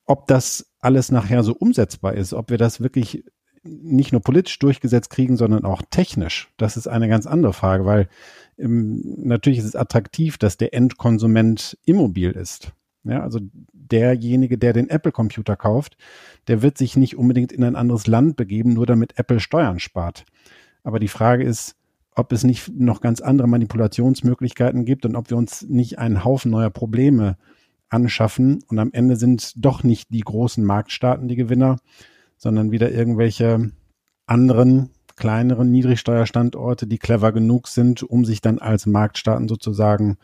ob 0.05 0.27
das 0.27 0.71
alles 0.81 1.11
nachher 1.11 1.43
so 1.43 1.55
umsetzbar 1.55 2.13
ist, 2.13 2.35
ob 2.35 2.51
wir 2.51 2.59
das 2.59 2.83
wirklich 2.83 3.25
nicht 3.63 4.13
nur 4.13 4.21
politisch 4.21 4.59
durchgesetzt 4.59 5.09
kriegen, 5.09 5.39
sondern 5.39 5.65
auch 5.65 5.81
technisch, 5.89 6.53
das 6.59 6.77
ist 6.77 6.87
eine 6.87 7.09
ganz 7.09 7.27
andere 7.27 7.55
Frage, 7.55 7.87
weil 7.87 8.11
ähm, 8.59 9.01
natürlich 9.25 9.61
ist 9.61 9.65
es 9.65 9.77
attraktiv, 9.77 10.37
dass 10.37 10.59
der 10.59 10.75
Endkonsument 10.75 11.79
immobil 11.87 12.33
ist. 12.33 12.75
Ja, 13.05 13.23
also 13.23 13.41
derjenige, 13.73 14.59
der 14.59 14.73
den 14.73 14.89
Apple-Computer 14.89 15.57
kauft, 15.57 15.97
der 16.47 16.63
wird 16.63 16.79
sich 16.79 16.97
nicht 16.97 17.17
unbedingt 17.17 17.51
in 17.51 17.65
ein 17.65 17.77
anderes 17.77 18.07
Land 18.07 18.37
begeben, 18.37 18.75
nur 18.75 18.87
damit 18.87 19.19
Apple 19.19 19.41
Steuern 19.41 19.81
spart. 19.81 20.25
Aber 20.85 20.99
die 20.99 21.09
Frage 21.09 21.43
ist, 21.43 21.75
ob 22.15 22.33
es 22.33 22.45
nicht 22.45 22.69
noch 22.69 23.01
ganz 23.01 23.21
andere 23.21 23.49
Manipulationsmöglichkeiten 23.49 24.85
gibt 24.85 25.05
und 25.05 25.17
ob 25.17 25.31
wir 25.31 25.37
uns 25.37 25.63
nicht 25.63 25.99
einen 25.99 26.25
Haufen 26.25 26.51
neuer 26.51 26.71
Probleme 26.71 27.37
anschaffen 27.89 28.63
und 28.69 28.79
am 28.79 28.91
Ende 28.93 29.17
sind 29.17 29.53
doch 29.65 29.83
nicht 29.83 30.11
die 30.11 30.21
großen 30.21 30.65
Marktstaaten 30.65 31.29
die 31.29 31.37
Gewinner, 31.37 31.79
sondern 32.37 32.71
wieder 32.71 32.91
irgendwelche 32.91 33.71
anderen 34.27 34.91
kleineren 35.17 35.71
Niedrigsteuerstandorte, 35.71 36.87
die 36.87 36.99
clever 36.99 37.33
genug 37.33 37.69
sind, 37.69 38.03
um 38.03 38.25
sich 38.25 38.41
dann 38.41 38.59
als 38.59 38.87
Marktstaaten 38.87 39.47
sozusagen 39.47 40.17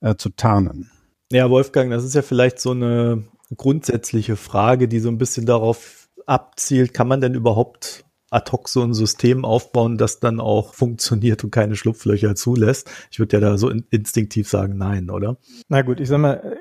äh, 0.00 0.16
zu 0.16 0.30
tarnen. 0.30 0.90
Ja, 1.32 1.50
Wolfgang, 1.50 1.90
das 1.90 2.04
ist 2.04 2.14
ja 2.14 2.22
vielleicht 2.22 2.60
so 2.60 2.70
eine 2.70 3.24
grundsätzliche 3.56 4.36
Frage, 4.36 4.88
die 4.88 5.00
so 5.00 5.08
ein 5.08 5.18
bisschen 5.18 5.46
darauf 5.46 6.08
abzielt, 6.26 6.94
kann 6.94 7.08
man 7.08 7.20
denn 7.20 7.34
überhaupt 7.34 8.04
ad 8.30 8.50
hoc 8.50 8.68
so 8.68 8.82
ein 8.82 8.94
System 8.94 9.44
aufbauen, 9.44 9.96
das 9.96 10.18
dann 10.20 10.40
auch 10.40 10.74
funktioniert 10.74 11.44
und 11.44 11.50
keine 11.50 11.76
Schlupflöcher 11.76 12.34
zulässt? 12.34 12.90
Ich 13.10 13.18
würde 13.18 13.36
ja 13.36 13.40
da 13.40 13.58
so 13.58 13.70
instinktiv 13.70 14.48
sagen, 14.48 14.76
nein, 14.76 15.10
oder? 15.10 15.36
Na 15.68 15.82
gut, 15.82 16.00
ich 16.00 16.08
sag 16.08 16.18
mal, 16.18 16.58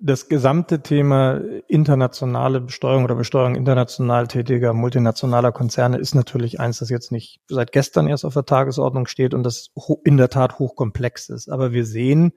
das 0.00 0.28
gesamte 0.28 0.82
Thema 0.82 1.40
internationale 1.68 2.60
Besteuerung 2.60 3.04
oder 3.04 3.14
Besteuerung 3.14 3.54
international 3.54 4.26
tätiger 4.26 4.72
multinationaler 4.72 5.52
Konzerne 5.52 5.98
ist 5.98 6.14
natürlich 6.14 6.60
eins, 6.60 6.78
das 6.78 6.90
jetzt 6.90 7.12
nicht 7.12 7.40
seit 7.48 7.72
gestern 7.72 8.06
erst 8.06 8.24
auf 8.24 8.34
der 8.34 8.44
Tagesordnung 8.44 9.06
steht 9.06 9.32
und 9.34 9.42
das 9.42 9.70
in 10.04 10.16
der 10.16 10.28
Tat 10.28 10.58
hochkomplex 10.58 11.28
ist. 11.28 11.48
Aber 11.48 11.72
wir 11.72 11.86
sehen, 11.86 12.32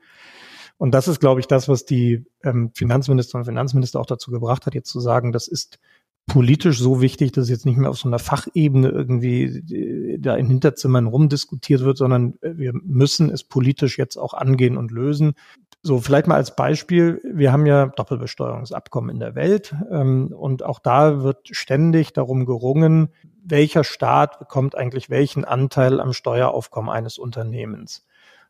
und 0.80 0.92
das 0.92 1.10
ist, 1.10 1.20
glaube 1.20 1.42
ich, 1.42 1.48
das, 1.48 1.68
was 1.68 1.86
die 1.86 2.26
ähm, 2.42 2.72
Finanzminister 2.74 3.38
und 3.38 3.44
Finanzminister 3.44 4.00
auch 4.00 4.06
dazu 4.06 4.32
gebracht 4.32 4.66
hat, 4.66 4.74
jetzt 4.74 4.90
zu 4.90 5.02
sagen, 5.02 5.34
das 5.34 5.50
ist 5.50 5.78
politisch 6.26 6.80
so 6.80 7.02
wichtig, 7.02 7.34
dass 7.34 7.50
jetzt 7.50 7.66
nicht 7.66 7.78
mehr 7.78 7.90
auf 7.90 7.98
so 7.98 8.08
einer 8.08 8.18
Fachebene 8.18 8.88
irgendwie 8.88 9.44
äh, 9.44 10.20
da 10.20 10.38
in 10.38 10.48
Hinterzimmern 10.48 11.08
rumdiskutiert 11.08 11.82
wird, 11.82 11.98
sondern 11.98 12.36
äh, 12.42 12.54
wir 12.56 12.72
müssen 12.74 13.30
es 13.30 13.44
politisch 13.44 13.98
jetzt 13.98 14.16
auch 14.16 14.34
angehen 14.34 14.78
und 14.78 14.92
lösen. 14.92 15.34
So, 15.82 16.00
vielleicht 16.00 16.28
mal 16.28 16.36
als 16.36 16.56
Beispiel, 16.56 17.22
wir 17.30 17.52
haben 17.52 17.66
ja 17.66 17.88
Doppelbesteuerungsabkommen 17.88 19.10
in 19.10 19.20
der 19.20 19.36
Welt 19.36 19.76
ähm, 19.92 20.34
und 20.34 20.64
auch 20.64 20.80
da 20.80 21.24
wird 21.24 21.50
ständig 21.52 22.14
darum 22.14 22.46
gerungen, 22.46 23.10
welcher 23.44 23.84
Staat 23.84 24.40
bekommt 24.40 24.76
eigentlich 24.76 25.10
welchen 25.10 25.44
Anteil 25.44 26.00
am 26.00 26.14
Steueraufkommen 26.14 26.90
eines 26.90 27.18
Unternehmens. 27.18 28.06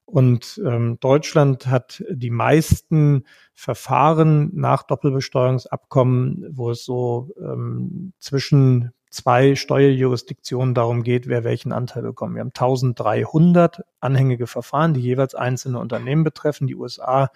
Und 0.09 0.59
ähm, 0.65 0.97
Deutschland 0.99 1.67
hat 1.67 2.03
die 2.09 2.31
meisten 2.31 3.25
Verfahren 3.53 4.49
nach 4.55 4.81
Doppelbesteuerungsabkommen, 4.81 6.47
wo 6.49 6.71
es 6.71 6.83
so 6.83 7.29
ähm, 7.39 8.13
zwischen 8.17 8.91
zwei 9.11 9.53
Steuerjurisdiktionen 9.53 10.73
darum 10.73 11.03
geht, 11.03 11.27
wer 11.27 11.43
welchen 11.43 11.71
Anteil 11.71 12.01
bekommt. 12.01 12.33
Wir 12.33 12.41
haben 12.41 12.47
1300 12.55 13.83
anhängige 13.99 14.47
Verfahren, 14.47 14.95
die 14.95 15.01
jeweils 15.01 15.35
einzelne 15.35 15.77
Unternehmen 15.77 16.23
betreffen. 16.23 16.65
Die 16.65 16.75
USA, 16.75 17.29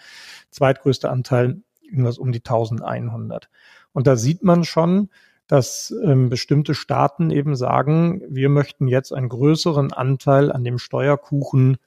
zweitgrößter 0.49 1.11
Anteil, 1.11 1.61
irgendwas 1.83 2.17
um 2.17 2.31
die 2.31 2.39
1100. 2.39 3.49
Und 3.91 4.07
da 4.07 4.15
sieht 4.15 4.43
man 4.43 4.63
schon, 4.63 5.09
dass 5.45 5.93
ähm, 6.03 6.29
bestimmte 6.29 6.73
Staaten 6.73 7.29
eben 7.29 7.55
sagen, 7.55 8.23
wir 8.29 8.49
möchten 8.49 8.87
jetzt 8.87 9.13
einen 9.13 9.29
größeren 9.29 9.93
Anteil 9.93 10.51
an 10.51 10.63
dem 10.63 10.79
Steuerkuchen 10.79 11.77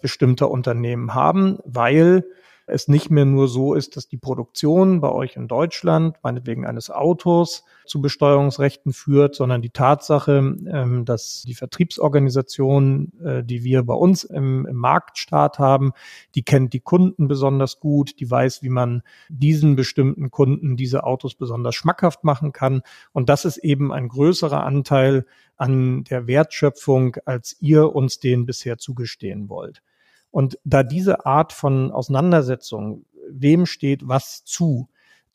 bestimmter 0.00 0.50
Unternehmen 0.50 1.14
haben, 1.14 1.58
weil 1.64 2.24
es 2.68 2.88
nicht 2.88 3.10
mehr 3.10 3.24
nur 3.24 3.48
so 3.48 3.74
ist, 3.74 3.96
dass 3.96 4.08
die 4.08 4.16
Produktion 4.16 5.00
bei 5.00 5.10
euch 5.10 5.36
in 5.36 5.48
Deutschland, 5.48 6.16
meinetwegen 6.22 6.66
eines 6.66 6.90
Autos, 6.90 7.64
zu 7.86 8.00
Besteuerungsrechten 8.00 8.92
führt, 8.92 9.34
sondern 9.34 9.62
die 9.62 9.70
Tatsache, 9.70 10.56
ähm, 10.66 11.04
dass 11.04 11.42
die 11.46 11.54
Vertriebsorganisation, 11.54 13.12
äh, 13.24 13.44
die 13.44 13.64
wir 13.64 13.82
bei 13.82 13.94
uns 13.94 14.24
im, 14.24 14.66
im 14.66 14.76
Marktstaat 14.76 15.58
haben, 15.58 15.92
die 16.34 16.42
kennt 16.42 16.72
die 16.72 16.80
Kunden 16.80 17.28
besonders 17.28 17.80
gut, 17.80 18.20
die 18.20 18.30
weiß, 18.30 18.62
wie 18.62 18.68
man 18.68 19.02
diesen 19.28 19.74
bestimmten 19.74 20.30
Kunden 20.30 20.76
diese 20.76 21.04
Autos 21.04 21.34
besonders 21.34 21.74
schmackhaft 21.74 22.24
machen 22.24 22.52
kann. 22.52 22.82
Und 23.12 23.28
das 23.28 23.44
ist 23.44 23.58
eben 23.58 23.92
ein 23.92 24.08
größerer 24.08 24.64
Anteil 24.64 25.24
an 25.56 26.04
der 26.04 26.26
Wertschöpfung, 26.26 27.16
als 27.24 27.56
ihr 27.60 27.94
uns 27.94 28.20
den 28.20 28.46
bisher 28.46 28.78
zugestehen 28.78 29.48
wollt. 29.48 29.82
Und 30.30 30.58
da 30.64 30.82
diese 30.82 31.26
Art 31.26 31.52
von 31.52 31.90
Auseinandersetzung, 31.90 33.04
wem 33.30 33.66
steht 33.66 34.06
was 34.06 34.44
zu, 34.44 34.88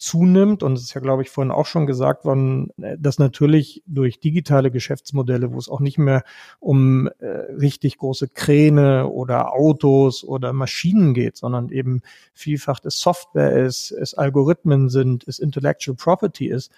zunimmt, 0.04 0.64
und 0.64 0.74
es 0.74 0.84
ist 0.84 0.94
ja, 0.94 1.02
glaube 1.02 1.22
ich, 1.22 1.30
vorhin 1.30 1.52
auch 1.52 1.66
schon 1.66 1.86
gesagt 1.88 2.26
worden, 2.26 2.72
äh, 2.82 2.98
dass 3.00 3.20
natürlich 3.20 3.84
durch 3.86 4.20
digitale 4.20 4.72
Geschäftsmodelle, 4.72 5.54
wo 5.54 5.58
es 5.58 5.70
auch 5.70 5.80
nicht 5.80 5.98
mehr 5.98 6.24
um 6.60 7.08
äh, 7.20 7.28
richtig 7.28 7.98
große 7.98 8.28
Kräne 8.28 9.08
oder 9.08 9.54
Autos 9.54 10.24
oder 10.24 10.52
Maschinen 10.52 11.14
geht, 11.14 11.38
sondern 11.38 11.70
eben 11.70 12.02
vielfach 12.34 12.82
es 12.84 13.00
Software 13.00 13.66
ist, 13.66 13.92
es 13.92 14.14
Algorithmen 14.14 14.90
sind, 14.90 15.26
es 15.28 15.40
Intellectual 15.40 15.96
Property 15.96 16.48
ist, 16.48 16.72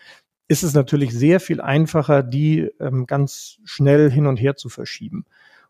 ist 0.47 0.63
es 0.63 0.73
natürlich 0.73 1.11
sehr 1.13 1.39
viel 1.39 1.61
einfacher, 1.61 2.21
die 2.21 2.69
ähm, 2.79 3.07
ganz 3.07 3.57
schnell 3.63 4.11
hin 4.11 4.27
und 4.27 4.37
her 4.37 4.55
zu 4.55 4.69
verschieben. 4.69 5.25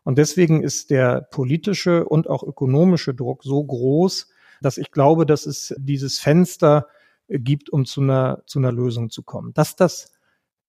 Und 0.06 0.18
deswegen 0.18 0.62
ist 0.62 0.90
der 0.90 1.20
politische 1.20 2.04
und 2.04 2.30
auch 2.30 2.44
ökonomische 2.44 3.12
Druck 3.12 3.42
so 3.42 3.64
groß, 3.64 4.28
dass 4.62 4.78
ich 4.78 4.92
glaube, 4.92 5.26
dass 5.26 5.46
es 5.46 5.74
dieses 5.78 6.20
Fenster 6.20 6.86
gibt, 7.28 7.70
um 7.70 7.84
zu 7.84 8.02
einer, 8.02 8.44
zu 8.46 8.60
einer 8.60 8.70
Lösung 8.70 9.10
zu 9.10 9.24
kommen. 9.24 9.52
Dass 9.54 9.74
das 9.74 10.12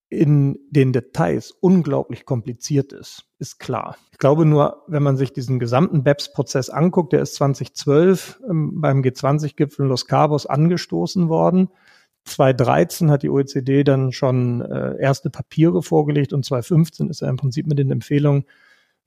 in 0.09 0.57
den 0.71 0.91
Details 0.91 1.51
unglaublich 1.51 2.25
kompliziert 2.25 2.93
ist, 2.93 3.25
ist 3.37 3.59
klar. 3.59 3.97
Ich 4.11 4.17
glaube 4.17 4.43
nur, 4.43 4.83
wenn 4.87 5.03
man 5.03 5.17
sich 5.17 5.33
diesen 5.33 5.59
gesamten 5.59 6.03
BEPS-Prozess 6.03 6.71
anguckt, 6.71 7.13
der 7.13 7.21
ist 7.21 7.35
2012 7.35 8.41
ähm, 8.49 8.81
beim 8.81 9.03
G20-Gipfel 9.03 9.85
Los 9.85 10.07
Cabos 10.07 10.47
angestoßen 10.47 11.29
worden. 11.29 11.69
2013 12.25 13.11
hat 13.11 13.21
die 13.21 13.29
OECD 13.29 13.83
dann 13.83 14.11
schon 14.13 14.61
äh, 14.61 14.99
erste 14.99 15.29
Papiere 15.29 15.83
vorgelegt 15.83 16.33
und 16.33 16.43
2015 16.43 17.11
ist 17.11 17.21
er 17.21 17.29
im 17.29 17.37
Prinzip 17.37 17.67
mit 17.67 17.77
den 17.77 17.91
Empfehlungen 17.91 18.45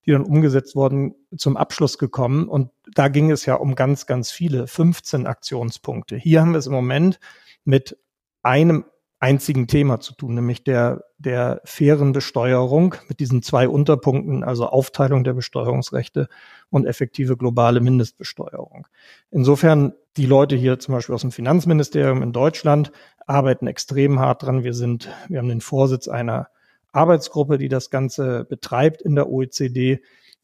die 0.07 0.13
dann 0.13 0.25
umgesetzt 0.25 0.77
wurden, 0.77 1.15
zum 1.37 1.57
Abschluss 1.57 1.99
gekommen. 1.99 2.49
Und 2.49 2.71
da 2.95 3.09
ging 3.09 3.31
es 3.31 3.47
ja 3.47 3.55
um 3.55 3.75
ganz, 3.75 4.07
ganz 4.07 4.31
viele, 4.31 4.67
15 4.67 5.27
Aktionspunkte. 5.27 6.17
Hier 6.17 6.41
haben 6.41 6.53
wir 6.53 6.59
es 6.59 6.67
im 6.67 6.73
Moment 6.73 7.21
mit 7.65 7.99
einem 8.43 8.85
einzigen 9.21 9.67
Thema 9.67 10.01
zu 10.01 10.15
tun, 10.15 10.35
nämlich 10.35 10.65
der, 10.65 11.05
der 11.19 11.61
fairen 11.65 12.13
Besteuerung 12.13 12.95
mit 13.07 13.21
diesen 13.21 13.43
zwei 13.43 13.69
Unterpunkten, 13.69 14.43
also 14.43 14.67
Aufteilung 14.67 15.25
der 15.25 15.35
Besteuerungsrechte 15.35 16.29
und 16.71 16.87
effektive 16.87 17.37
globale 17.37 17.81
Mindestbesteuerung. 17.81 18.89
Insofern, 19.31 19.93
die 20.17 20.25
Leute 20.25 20.57
hier 20.57 20.79
zum 20.79 20.95
Beispiel 20.95 21.15
aus 21.15 21.21
dem 21.21 21.33
Finanzministerium 21.33 22.23
in 22.23 22.33
Deutschland 22.33 22.93
arbeiten 23.27 23.67
extrem 23.67 24.19
hart 24.19 24.43
dran. 24.43 24.65
Wir 24.65 24.73
sind, 24.73 25.11
wir 25.29 25.39
haben 25.39 25.49
den 25.51 25.61
Vorsitz 25.61 26.09
einer 26.09 26.49
Arbeitsgruppe, 26.93 27.59
die 27.59 27.69
das 27.69 27.91
Ganze 27.91 28.45
betreibt 28.45 29.03
in 29.03 29.15
der 29.15 29.29
OECD. 29.29 30.03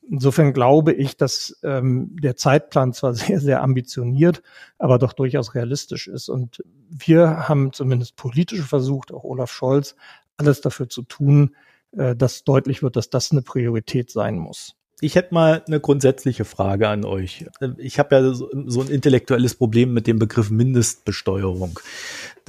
Insofern 0.08 0.52
glaube 0.52 0.92
ich, 0.92 1.16
dass 1.16 1.58
ähm, 1.64 2.16
der 2.20 2.36
Zeitplan 2.36 2.92
zwar 2.92 3.14
sehr, 3.14 3.40
sehr 3.40 3.62
ambitioniert, 3.62 4.42
aber 4.78 4.98
doch 4.98 5.12
durchaus 5.12 5.54
realistisch 5.54 6.06
ist. 6.06 6.28
Und 6.28 6.62
wir 6.88 7.48
haben 7.48 7.72
zumindest 7.72 8.16
politisch 8.16 8.62
versucht, 8.62 9.12
auch 9.12 9.24
Olaf 9.24 9.50
Scholz, 9.50 9.96
alles 10.36 10.60
dafür 10.60 10.88
zu 10.88 11.02
tun, 11.02 11.56
äh, 11.96 12.14
dass 12.14 12.44
deutlich 12.44 12.82
wird, 12.82 12.96
dass 12.96 13.10
das 13.10 13.32
eine 13.32 13.42
Priorität 13.42 14.10
sein 14.10 14.38
muss. 14.38 14.76
Ich 15.00 15.14
hätte 15.14 15.34
mal 15.34 15.62
eine 15.66 15.78
grundsätzliche 15.78 16.46
Frage 16.46 16.88
an 16.88 17.04
euch. 17.04 17.44
Ich 17.76 17.98
habe 17.98 18.14
ja 18.14 18.32
so, 18.32 18.48
ein 18.50 18.88
intellektuelles 18.88 19.54
Problem 19.54 19.92
mit 19.92 20.06
dem 20.06 20.18
Begriff 20.18 20.50
Mindestbesteuerung. 20.50 21.78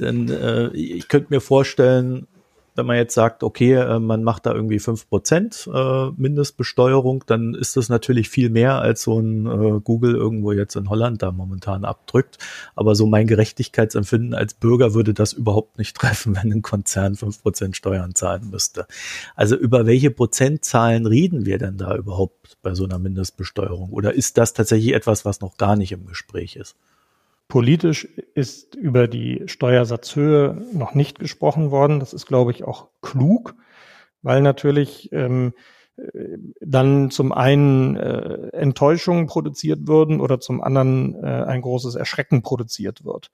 Denn 0.00 0.30
äh, 0.30 0.68
ich 0.68 1.08
könnte 1.08 1.26
mir 1.28 1.42
vorstellen, 1.42 2.26
wenn 2.78 2.86
man 2.86 2.96
jetzt 2.96 3.14
sagt, 3.14 3.42
okay, 3.42 3.74
äh, 3.74 3.98
man 3.98 4.22
macht 4.22 4.46
da 4.46 4.54
irgendwie 4.54 4.78
fünf 4.78 5.08
Prozent 5.08 5.68
äh, 5.72 6.10
Mindestbesteuerung, 6.16 7.24
dann 7.26 7.54
ist 7.54 7.76
das 7.76 7.88
natürlich 7.88 8.30
viel 8.30 8.50
mehr, 8.50 8.80
als 8.80 9.02
so 9.02 9.18
ein 9.18 9.46
äh, 9.46 9.80
Google 9.80 10.14
irgendwo 10.14 10.52
jetzt 10.52 10.76
in 10.76 10.88
Holland 10.88 11.22
da 11.22 11.32
momentan 11.32 11.84
abdrückt. 11.84 12.38
Aber 12.76 12.94
so 12.94 13.06
mein 13.06 13.26
Gerechtigkeitsempfinden 13.26 14.32
als 14.32 14.54
Bürger 14.54 14.94
würde 14.94 15.12
das 15.12 15.32
überhaupt 15.32 15.76
nicht 15.76 15.96
treffen, 16.00 16.36
wenn 16.36 16.52
ein 16.52 16.62
Konzern 16.62 17.16
fünf 17.16 17.42
Prozent 17.42 17.76
Steuern 17.76 18.14
zahlen 18.14 18.48
müsste. 18.50 18.86
Also 19.34 19.56
über 19.56 19.84
welche 19.84 20.10
Prozentzahlen 20.10 21.04
reden 21.04 21.44
wir 21.44 21.58
denn 21.58 21.76
da 21.76 21.96
überhaupt 21.96 22.56
bei 22.62 22.74
so 22.74 22.84
einer 22.84 23.00
Mindestbesteuerung? 23.00 23.90
Oder 23.90 24.14
ist 24.14 24.38
das 24.38 24.54
tatsächlich 24.54 24.94
etwas, 24.94 25.24
was 25.24 25.40
noch 25.40 25.56
gar 25.56 25.74
nicht 25.74 25.90
im 25.90 26.06
Gespräch 26.06 26.56
ist? 26.56 26.76
Politisch 27.48 28.04
ist 28.34 28.74
über 28.74 29.08
die 29.08 29.42
Steuersatzhöhe 29.46 30.66
noch 30.72 30.94
nicht 30.94 31.18
gesprochen 31.18 31.70
worden. 31.70 31.98
Das 31.98 32.12
ist, 32.12 32.26
glaube 32.26 32.52
ich, 32.52 32.64
auch 32.64 32.88
klug, 33.00 33.54
weil 34.20 34.42
natürlich 34.42 35.10
ähm, 35.12 35.54
äh, 35.96 36.36
dann 36.60 37.10
zum 37.10 37.32
einen 37.32 37.96
äh, 37.96 38.48
Enttäuschungen 38.52 39.26
produziert 39.26 39.86
würden 39.86 40.20
oder 40.20 40.40
zum 40.40 40.62
anderen 40.62 41.14
äh, 41.24 41.26
ein 41.26 41.62
großes 41.62 41.94
Erschrecken 41.94 42.42
produziert 42.42 43.04
wird 43.04 43.30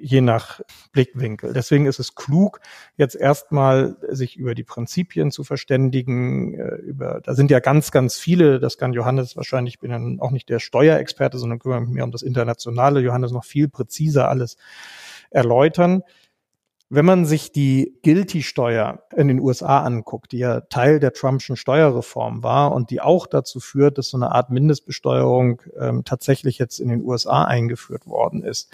je 0.00 0.20
nach 0.20 0.60
Blickwinkel. 0.92 1.52
Deswegen 1.52 1.86
ist 1.86 1.98
es 1.98 2.14
klug, 2.14 2.60
jetzt 2.96 3.14
erstmal 3.14 3.96
sich 4.08 4.36
über 4.36 4.54
die 4.54 4.64
Prinzipien 4.64 5.30
zu 5.30 5.44
verständigen. 5.44 6.54
Äh, 6.54 6.74
über, 6.76 7.20
da 7.22 7.34
sind 7.34 7.50
ja 7.50 7.60
ganz, 7.60 7.90
ganz 7.90 8.16
viele, 8.16 8.60
das 8.60 8.78
kann 8.78 8.92
Johannes 8.92 9.36
wahrscheinlich, 9.36 9.74
ich 9.74 9.80
bin 9.80 9.90
ja 9.90 10.22
auch 10.22 10.30
nicht 10.30 10.48
der 10.48 10.58
Steuerexperte, 10.58 11.38
sondern 11.38 11.58
kümmere 11.58 11.80
mich 11.80 11.90
mehr 11.90 12.04
um 12.04 12.12
das 12.12 12.22
Internationale. 12.22 13.00
Johannes 13.00 13.32
noch 13.32 13.44
viel 13.44 13.68
präziser 13.68 14.28
alles 14.28 14.56
erläutern. 15.30 16.02
Wenn 16.90 17.06
man 17.06 17.24
sich 17.24 17.50
die 17.50 17.98
Guilty-Steuer 18.04 19.02
in 19.16 19.26
den 19.26 19.40
USA 19.40 19.82
anguckt, 19.82 20.32
die 20.32 20.38
ja 20.38 20.60
Teil 20.60 21.00
der 21.00 21.12
Trumpschen 21.12 21.56
Steuerreform 21.56 22.42
war 22.42 22.72
und 22.72 22.90
die 22.90 23.00
auch 23.00 23.26
dazu 23.26 23.58
führt, 23.58 23.96
dass 23.98 24.10
so 24.10 24.18
eine 24.18 24.32
Art 24.32 24.50
Mindestbesteuerung 24.50 25.62
ähm, 25.80 26.04
tatsächlich 26.04 26.58
jetzt 26.58 26.78
in 26.78 26.90
den 26.90 27.02
USA 27.02 27.44
eingeführt 27.44 28.06
worden 28.06 28.44
ist, 28.44 28.70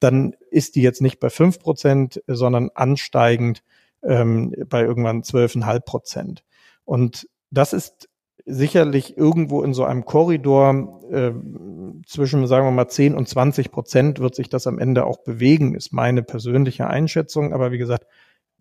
dann 0.00 0.36
ist 0.50 0.76
die 0.76 0.82
jetzt 0.82 1.02
nicht 1.02 1.20
bei 1.20 1.30
fünf 1.30 1.58
Prozent, 1.58 2.22
sondern 2.26 2.70
ansteigend 2.74 3.62
ähm, 4.02 4.54
bei 4.68 4.82
irgendwann 4.82 5.22
zwölfeinhalb 5.22 5.84
Prozent. 5.84 6.44
Und 6.84 7.28
das 7.50 7.72
ist 7.72 8.08
sicherlich 8.44 9.16
irgendwo 9.16 9.62
in 9.62 9.74
so 9.74 9.84
einem 9.84 10.04
Korridor 10.04 11.00
äh, 11.10 11.32
zwischen, 12.06 12.46
sagen 12.46 12.66
wir 12.66 12.70
mal, 12.70 12.88
10 12.88 13.14
und 13.14 13.28
20 13.28 13.72
Prozent 13.72 14.20
wird 14.20 14.36
sich 14.36 14.48
das 14.48 14.66
am 14.68 14.78
Ende 14.78 15.04
auch 15.04 15.18
bewegen, 15.24 15.74
ist 15.74 15.92
meine 15.92 16.22
persönliche 16.22 16.86
Einschätzung. 16.86 17.52
Aber 17.52 17.72
wie 17.72 17.78
gesagt, 17.78 18.06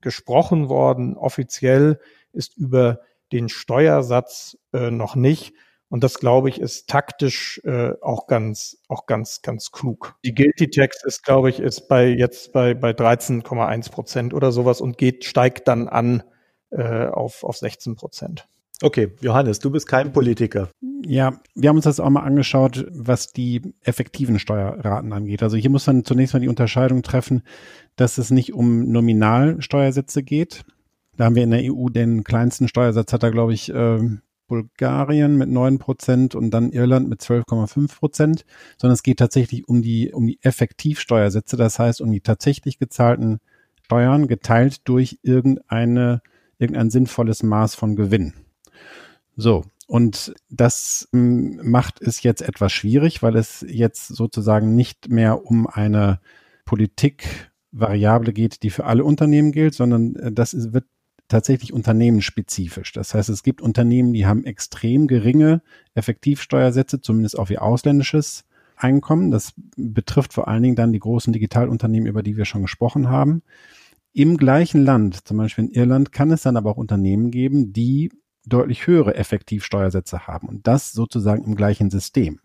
gesprochen 0.02 0.70
worden 0.70 1.16
offiziell 1.16 2.00
ist 2.34 2.58
über 2.58 3.00
den 3.32 3.48
Steuersatz 3.50 4.58
äh, 4.74 4.92
noch 4.92 5.16
nicht. 5.16 5.54
Und 5.96 6.04
das, 6.04 6.20
glaube 6.20 6.50
ich, 6.50 6.60
ist 6.60 6.90
taktisch 6.90 7.62
äh, 7.64 7.94
auch 8.02 8.28
ganz, 8.28 8.80
auch 8.90 9.06
ganz, 9.06 9.42
ganz 9.42 9.72
klug. 9.72 10.16
Die 10.26 10.36
Guilty 10.36 10.70
Tax 10.70 11.02
ist, 11.06 11.24
glaube 11.24 11.50
ich, 11.50 11.62
ist 11.62 11.88
bei 11.88 12.10
jetzt 12.10 12.52
bei, 12.52 12.74
bei 12.74 12.92
13,1 12.92 13.92
Prozent 13.92 14.34
oder 14.34 14.52
sowas 14.52 14.82
und 14.82 14.98
geht, 14.98 15.24
steigt 15.24 15.70
dann 15.70 15.88
an 15.88 16.22
äh, 16.70 17.06
auf, 17.06 17.46
auf 17.46 17.56
16 17.56 17.96
Prozent. 17.96 18.46
Okay, 18.82 19.14
Johannes, 19.22 19.60
du 19.60 19.72
bist 19.72 19.88
kein 19.88 20.12
Politiker. 20.12 20.68
Ja, 21.06 21.40
wir 21.54 21.70
haben 21.70 21.78
uns 21.78 21.86
das 21.86 22.02
auch 22.02 22.10
mal 22.10 22.24
angeschaut, 22.24 22.86
was 22.92 23.32
die 23.32 23.62
effektiven 23.80 24.38
Steuerraten 24.38 25.14
angeht. 25.14 25.44
Also 25.44 25.56
hier 25.56 25.70
muss 25.70 25.88
man 25.88 26.04
zunächst 26.04 26.34
mal 26.34 26.42
die 26.42 26.50
Unterscheidung 26.50 27.04
treffen, 27.04 27.42
dass 27.96 28.18
es 28.18 28.32
nicht 28.32 28.54
um 28.54 28.92
Nominalsteuersätze 28.92 30.24
geht. 30.24 30.66
Da 31.16 31.24
haben 31.24 31.36
wir 31.36 31.44
in 31.44 31.52
der 31.52 31.74
EU 31.74 31.88
den 31.88 32.26
kleinsten 32.26 32.68
Steuersatz, 32.68 33.14
hat 33.14 33.24
da, 33.24 33.30
glaube 33.30 33.54
ich, 33.54 33.74
äh, 33.74 34.00
Bulgarien 34.48 35.38
mit 35.38 35.50
neun 35.50 35.80
Prozent 35.80 36.36
und 36.36 36.52
dann 36.52 36.72
Irland 36.72 37.10
mit 37.10 37.22
12,5 37.22 37.98
Prozent, 37.98 38.46
sondern 38.78 38.94
es 38.94 39.04
geht 39.04 39.20
tatsächlich 39.20 39.68
um 39.68 39.82
die, 39.82 40.12
um 40.14 40.28
die 40.28 40.40
Effektivsteuersätze, 40.42 41.58
das 41.58 41.80
heißt 41.80 42.02
um 42.02 42.12
die 42.12 42.22
tatsächlich 42.22 42.80
gezahlten 42.80 43.40
Steuern 43.84 44.28
geteilt 44.28 44.88
durch 44.88 45.20
irgendeine, 45.22 46.22
irgendein 46.58 46.90
sinnvolles 46.90 47.44
Maß 47.44 47.76
von 47.76 47.96
Gewinn. 47.96 48.34
So. 49.36 49.64
Und 49.88 50.34
das 50.50 51.08
hm, 51.12 51.60
macht 51.64 52.02
es 52.02 52.24
jetzt 52.24 52.42
etwas 52.42 52.72
schwierig, 52.72 53.22
weil 53.22 53.36
es 53.36 53.64
jetzt 53.68 54.08
sozusagen 54.08 54.76
nicht 54.76 55.10
mehr 55.10 55.46
um 55.46 55.68
eine 55.68 56.20
Politikvariable 56.66 58.34
geht, 58.34 58.64
die 58.64 58.72
für 58.72 58.86
alle 58.86 59.04
Unternehmen 59.04 59.52
gilt, 59.52 59.76
sondern 59.76 60.16
äh, 60.16 60.32
das 60.32 60.74
wird 60.74 60.86
tatsächlich 61.28 61.74
unternehmensspezifisch. 61.74 62.92
Das 62.94 63.14
heißt, 63.14 63.30
es 63.30 63.44
gibt 63.44 63.62
Unternehmen, 63.62 64.14
die 64.14 64.26
haben 64.26 64.44
extrem 64.46 65.08
geringe 65.08 65.62
Effektivsteuersätze, 65.94 67.02
zumindest 67.02 67.38
auf 67.38 67.50
ihr 67.50 67.62
ausländisches 67.62 68.46
Einkommen. 68.76 69.32
Das 69.32 69.54
betrifft 69.76 70.34
vor 70.34 70.48
allen 70.48 70.64
Dingen 70.64 70.76
dann 70.76 70.94
die 70.94 71.00
großen 71.00 71.34
Digitalunternehmen, 71.34 72.08
über 72.08 72.24
die 72.24 72.38
wir 72.38 72.46
schon 72.46 72.62
gesprochen 72.62 73.10
haben. 73.10 73.42
Im 74.14 74.38
gleichen 74.38 74.84
Land, 74.84 75.28
zum 75.28 75.38
Beispiel 75.38 75.66
in 75.66 75.72
Irland, 75.72 76.12
kann 76.12 76.32
es 76.32 76.44
dann 76.44 76.58
aber 76.58 76.72
auch 76.72 76.78
Unternehmen 76.78 77.32
geben, 77.32 77.74
die 77.74 78.12
deutlich 78.46 78.88
höhere 78.88 79.16
Effektivsteuersätze 79.16 80.28
haben 80.28 80.48
und 80.48 80.68
das 80.68 80.92
sozusagen 80.92 81.44
im 81.44 81.56
gleichen 81.56 81.90
System. 81.90 82.40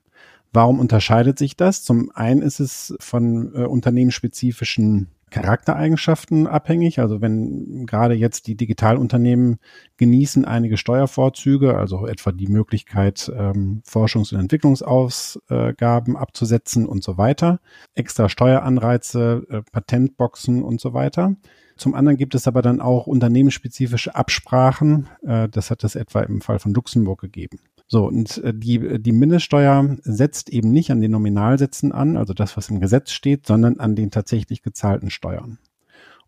Warum 0.53 0.81
unterscheidet 0.81 1.39
sich 1.39 1.57
das? 1.57 1.85
Zum 1.85 2.11
einen 2.13 2.43
ist 2.43 2.59
es 2.59 2.95
von 2.99 3.55
äh, 3.55 3.67
unternehmensspezifischen 3.67 5.09
Charaktereigenschaften 5.31 6.47
abhängig. 6.47 6.99
Also 6.99 7.21
wenn 7.21 7.87
gerade 7.87 8.15
jetzt 8.15 8.47
die 8.47 8.57
Digitalunternehmen 8.57 9.59
genießen 9.97 10.45
einige 10.45 10.77
Steuervorzüge, 10.77 11.77
also 11.77 12.07
etwa 12.07 12.33
die 12.33 12.49
Möglichkeit, 12.49 13.31
ähm, 13.35 13.83
Forschungs- 13.87 14.35
und 14.35 14.41
Entwicklungsausgaben 14.41 16.17
abzusetzen 16.17 16.87
und 16.87 17.03
so 17.03 17.17
weiter, 17.17 17.61
extra 17.95 18.29
Steueranreize, 18.29 19.47
äh, 19.49 19.63
Patentboxen 19.73 20.63
und 20.63 20.81
so 20.81 20.93
weiter. 20.95 21.37
Zum 21.81 21.95
anderen 21.95 22.19
gibt 22.19 22.35
es 22.35 22.47
aber 22.47 22.61
dann 22.61 22.83
auch 22.83 23.07
unternehmensspezifische 23.07 24.15
Absprachen. 24.15 25.09
Äh, 25.23 25.49
das 25.49 25.71
hat 25.71 25.83
es 25.83 25.95
etwa 25.95 26.21
im 26.21 26.43
Fall 26.43 26.59
von 26.59 26.75
Luxemburg 26.75 27.23
gegeben. 27.23 27.59
So, 27.93 28.07
und 28.07 28.39
äh, 28.45 28.55
die, 28.55 29.03
die 29.03 29.11
Mindeststeuer 29.11 29.97
setzt 30.03 30.49
eben 30.49 30.71
nicht 30.71 30.93
an 30.93 31.01
den 31.01 31.11
Nominalsätzen 31.11 31.91
an, 31.91 32.17
also 32.17 32.33
das, 32.35 32.57
was 32.57 32.71
im 32.71 32.79
Gesetz 32.79 33.11
steht, 33.11 33.49
sondern 33.49 33.81
an 33.81 33.97
den 33.97 34.13
tatsächlich 34.13 34.63
gezahlten 34.63 35.11
Steuern. 35.11 35.59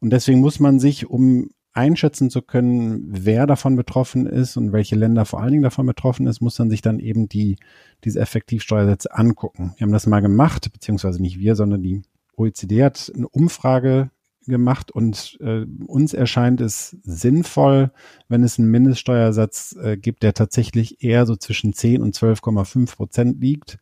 Und 0.01 0.11
deswegen 0.11 0.41
muss 0.41 0.59
man 0.59 0.81
sich, 0.81 1.09
um 1.09 1.51
einschätzen 1.73 2.31
zu 2.31 2.43
können, 2.43 3.05
wer 3.07 3.47
davon 3.47 3.77
betroffen 3.77 4.27
ist 4.27 4.57
und 4.57 4.73
welche 4.73 4.97
Länder 4.97 5.25
vor 5.25 5.41
allen 5.41 5.53
Dingen 5.53 5.63
davon 5.63 5.87
betroffen 5.87 6.27
ist, 6.27 6.41
muss 6.41 6.59
man 6.59 6.69
sich 6.69 6.83
dann 6.83 6.99
eben 6.99 7.29
die, 7.29 7.57
diese 8.03 8.19
Effektivsteuersätze 8.19 9.15
angucken. 9.15 9.75
Wir 9.77 9.85
haben 9.85 9.93
das 9.93 10.09
mal 10.09 10.21
gemacht, 10.21 10.73
beziehungsweise 10.73 11.23
nicht 11.23 11.39
wir, 11.39 11.55
sondern 11.55 11.81
die 11.81 12.03
OECD 12.37 12.83
hat 12.83 13.13
eine 13.15 13.29
Umfrage 13.29 14.11
gemacht 14.47 14.91
und 14.91 15.39
äh, 15.41 15.65
uns 15.87 16.15
erscheint 16.15 16.61
es 16.61 16.97
sinnvoll, 17.03 17.91
wenn 18.29 18.43
es 18.43 18.59
einen 18.59 18.71
Mindeststeuersatz 18.71 19.77
äh, 19.83 19.97
gibt, 19.97 20.23
der 20.23 20.35
tatsächlich 20.35 21.03
eher 21.03 21.27
so 21.27 21.37
zwischen 21.37 21.73
10 21.73 22.03
und 22.03 22.17
12,5 22.17 22.97
Prozent 22.97 23.41
liegt, 23.41 23.79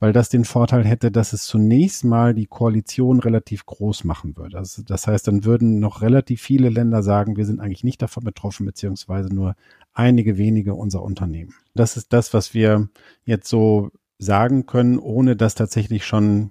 weil 0.00 0.12
das 0.12 0.28
den 0.28 0.44
Vorteil 0.44 0.84
hätte, 0.84 1.10
dass 1.10 1.32
es 1.32 1.44
zunächst 1.44 2.04
mal 2.04 2.34
die 2.34 2.46
Koalition 2.46 3.20
relativ 3.20 3.66
groß 3.66 4.04
machen 4.04 4.36
würde. 4.36 4.58
Also 4.58 4.82
das 4.82 5.06
heißt, 5.06 5.26
dann 5.26 5.44
würden 5.44 5.80
noch 5.80 6.02
relativ 6.02 6.40
viele 6.40 6.68
Länder 6.68 7.02
sagen, 7.02 7.36
wir 7.36 7.46
sind 7.46 7.60
eigentlich 7.60 7.84
nicht 7.84 8.00
davon 8.00 8.24
betroffen, 8.24 8.66
beziehungsweise 8.66 9.34
nur 9.34 9.56
einige 9.92 10.38
wenige 10.38 10.74
unserer 10.74 11.02
Unternehmen. 11.02 11.54
Das 11.74 11.96
ist 11.96 12.12
das, 12.12 12.32
was 12.32 12.54
wir 12.54 12.88
jetzt 13.24 13.48
so 13.48 13.90
sagen 14.18 14.66
können, 14.66 14.98
ohne 14.98 15.36
dass 15.36 15.54
tatsächlich 15.54 16.04
schon 16.04 16.50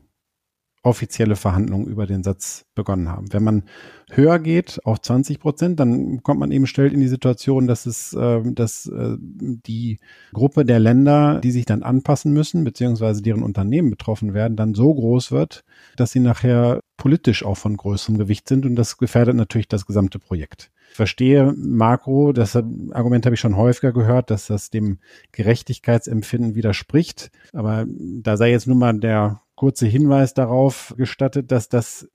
offizielle 0.84 1.36
Verhandlungen 1.36 1.88
über 1.88 2.05
den 2.05 2.23
Satz 2.23 2.65
begonnen 2.75 3.09
haben. 3.09 3.32
Wenn 3.34 3.43
man 3.43 3.63
höher 4.11 4.39
geht 4.39 4.80
auf 4.86 5.01
20 5.01 5.39
Prozent, 5.39 5.80
dann 5.80 6.23
kommt 6.23 6.39
man 6.39 6.51
eben 6.51 6.67
schnell 6.67 6.93
in 6.93 6.99
die 6.99 7.07
Situation, 7.07 7.67
dass 7.67 7.86
es, 7.86 8.13
äh, 8.13 8.41
dass 8.43 8.86
äh, 8.88 9.17
die 9.19 9.99
Gruppe 10.34 10.65
der 10.65 10.80
Länder, 10.80 11.41
die 11.41 11.51
sich 11.51 11.65
dann 11.65 11.84
anpassen 11.84 12.32
müssen, 12.32 12.63
beziehungsweise 12.63 13.21
deren 13.21 13.43
Unternehmen 13.43 13.89
betroffen 13.89 14.34
werden, 14.34 14.55
dann 14.55 14.73
so 14.75 14.93
groß 14.93 15.32
wird, 15.32 15.63
dass 15.97 16.11
sie 16.11 16.19
nachher 16.19 16.80
politisch 16.95 17.43
auch 17.43 17.57
von 17.57 17.75
größerem 17.75 18.17
Gewicht 18.17 18.47
sind 18.47 18.65
und 18.65 18.75
das 18.75 18.97
gefährdet 18.97 19.36
natürlich 19.36 19.67
das 19.67 19.86
gesamte 19.86 20.19
Projekt. 20.19 20.71
verstehe 20.93 21.53
Makro, 21.57 22.32
das 22.32 22.55
Argument 22.55 23.25
habe 23.25 23.36
ich 23.36 23.41
schon 23.41 23.57
häufiger 23.57 23.91
gehört, 23.91 24.32
dass 24.32 24.47
das 24.47 24.69
dem 24.69 24.99
Gerechtigkeitsempfinden 25.32 26.55
widerspricht. 26.55 27.30
Aber 27.53 27.86
da 27.88 28.38
sei 28.38 28.51
jetzt 28.51 28.67
nun 28.67 28.80
mal 28.80 28.97
der 28.99 29.41
kurze 29.58 29.88
Hinweis 29.88 30.34
darauf 30.34 30.93
gestattet, 30.97 31.51
dass 31.51 31.68
das 31.68 32.08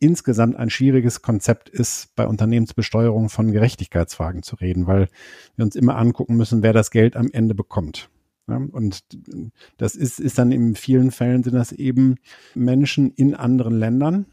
insgesamt 0.00 0.56
ein 0.56 0.70
schwieriges 0.70 1.20
Konzept 1.20 1.68
ist, 1.68 2.14
bei 2.14 2.26
Unternehmensbesteuerung 2.26 3.28
von 3.28 3.52
Gerechtigkeitsfragen 3.52 4.42
zu 4.42 4.56
reden, 4.56 4.86
weil 4.86 5.08
wir 5.56 5.64
uns 5.64 5.76
immer 5.76 5.96
angucken 5.96 6.36
müssen, 6.36 6.62
wer 6.62 6.72
das 6.72 6.90
Geld 6.90 7.16
am 7.16 7.30
Ende 7.32 7.54
bekommt. 7.54 8.08
Und 8.46 9.00
das 9.76 9.96
ist, 9.96 10.20
ist 10.20 10.38
dann 10.38 10.52
in 10.52 10.76
vielen 10.76 11.10
Fällen 11.10 11.42
sind 11.42 11.54
das 11.54 11.72
eben 11.72 12.16
Menschen 12.54 13.10
in 13.10 13.34
anderen 13.34 13.76
Ländern, 13.76 14.26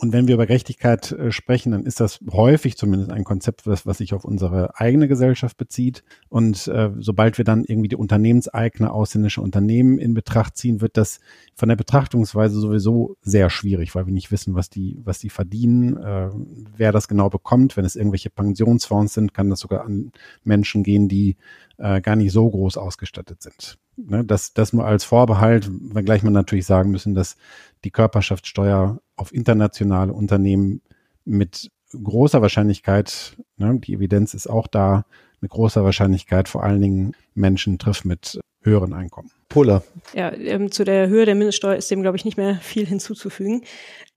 und 0.00 0.14
wenn 0.14 0.28
wir 0.28 0.34
über 0.34 0.46
Gerechtigkeit 0.46 1.12
äh, 1.12 1.30
sprechen, 1.30 1.72
dann 1.72 1.84
ist 1.84 2.00
das 2.00 2.20
häufig 2.32 2.78
zumindest 2.78 3.12
ein 3.12 3.22
Konzept, 3.22 3.66
was, 3.66 3.84
was 3.84 3.98
sich 3.98 4.14
auf 4.14 4.24
unsere 4.24 4.78
eigene 4.80 5.08
Gesellschaft 5.08 5.58
bezieht. 5.58 6.02
Und 6.30 6.68
äh, 6.68 6.90
sobald 6.98 7.36
wir 7.36 7.44
dann 7.44 7.64
irgendwie 7.64 7.88
die 7.88 7.96
Unternehmenseigner 7.96 8.94
ausländische 8.94 9.42
Unternehmen 9.42 9.98
in 9.98 10.14
Betracht 10.14 10.56
ziehen, 10.56 10.80
wird 10.80 10.96
das 10.96 11.20
von 11.54 11.68
der 11.68 11.76
Betrachtungsweise 11.76 12.58
sowieso 12.58 13.18
sehr 13.20 13.50
schwierig, 13.50 13.94
weil 13.94 14.06
wir 14.06 14.14
nicht 14.14 14.32
wissen, 14.32 14.54
was 14.54 14.70
die, 14.70 14.98
was 15.04 15.18
die 15.18 15.28
verdienen, 15.28 15.98
äh, 15.98 16.30
wer 16.78 16.92
das 16.92 17.06
genau 17.06 17.28
bekommt. 17.28 17.76
Wenn 17.76 17.84
es 17.84 17.94
irgendwelche 17.94 18.30
Pensionsfonds 18.30 19.12
sind, 19.12 19.34
kann 19.34 19.50
das 19.50 19.60
sogar 19.60 19.84
an 19.84 20.12
Menschen 20.44 20.82
gehen, 20.82 21.08
die 21.08 21.36
äh, 21.80 22.00
gar 22.00 22.16
nicht 22.16 22.32
so 22.32 22.48
groß 22.48 22.76
ausgestattet 22.76 23.42
sind. 23.42 23.78
Ne, 23.96 24.24
das, 24.24 24.52
das 24.54 24.72
nur 24.72 24.86
als 24.86 25.04
Vorbehalt, 25.04 25.68
wenngleich 25.70 26.22
man 26.22 26.32
natürlich 26.32 26.66
sagen 26.66 26.90
müssen, 26.90 27.14
dass 27.14 27.36
die 27.84 27.90
Körperschaftssteuer 27.90 29.00
auf 29.16 29.34
internationale 29.34 30.12
Unternehmen 30.12 30.82
mit 31.24 31.70
großer 31.92 32.42
Wahrscheinlichkeit, 32.42 33.36
ne, 33.56 33.78
die 33.80 33.94
Evidenz 33.94 34.34
ist 34.34 34.46
auch 34.46 34.66
da, 34.66 35.04
mit 35.40 35.50
großer 35.50 35.82
Wahrscheinlichkeit 35.82 36.48
vor 36.48 36.62
allen 36.62 36.82
Dingen 36.82 37.16
Menschen 37.34 37.78
trifft 37.78 38.04
mit 38.04 38.38
höheren 38.62 38.92
Einkommen. 38.92 39.30
Polar. 39.48 39.82
Ja, 40.14 40.32
ähm, 40.32 40.70
zu 40.70 40.84
der 40.84 41.08
Höhe 41.08 41.24
der 41.24 41.34
Mindeststeuer 41.34 41.76
ist 41.76 41.90
dem, 41.90 42.02
glaube 42.02 42.16
ich, 42.16 42.24
nicht 42.24 42.36
mehr 42.36 42.56
viel 42.56 42.86
hinzuzufügen. 42.86 43.64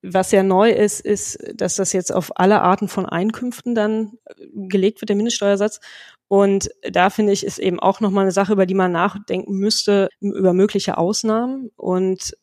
Was 0.01 0.31
ja 0.31 0.43
neu 0.43 0.69
ist, 0.69 0.99
ist, 0.99 1.39
dass 1.55 1.75
das 1.75 1.93
jetzt 1.93 2.13
auf 2.13 2.37
alle 2.37 2.61
Arten 2.61 2.87
von 2.87 3.05
Einkünften 3.05 3.73
dann 3.73 4.17
äh, 4.25 4.45
gelegt 4.67 5.01
wird, 5.01 5.09
der 5.09 5.15
Mindeststeuersatz. 5.15 5.79
Und 6.27 6.69
da 6.89 7.09
finde 7.09 7.33
ich, 7.33 7.45
ist 7.45 7.59
eben 7.59 7.79
auch 7.79 7.99
nochmal 7.99 8.23
eine 8.23 8.31
Sache, 8.31 8.53
über 8.53 8.65
die 8.65 8.73
man 8.73 8.91
nachdenken 8.91 9.53
müsste, 9.53 10.09
über 10.19 10.53
mögliche 10.53 10.97
Ausnahmen. 10.97 11.69
Und 11.75 12.35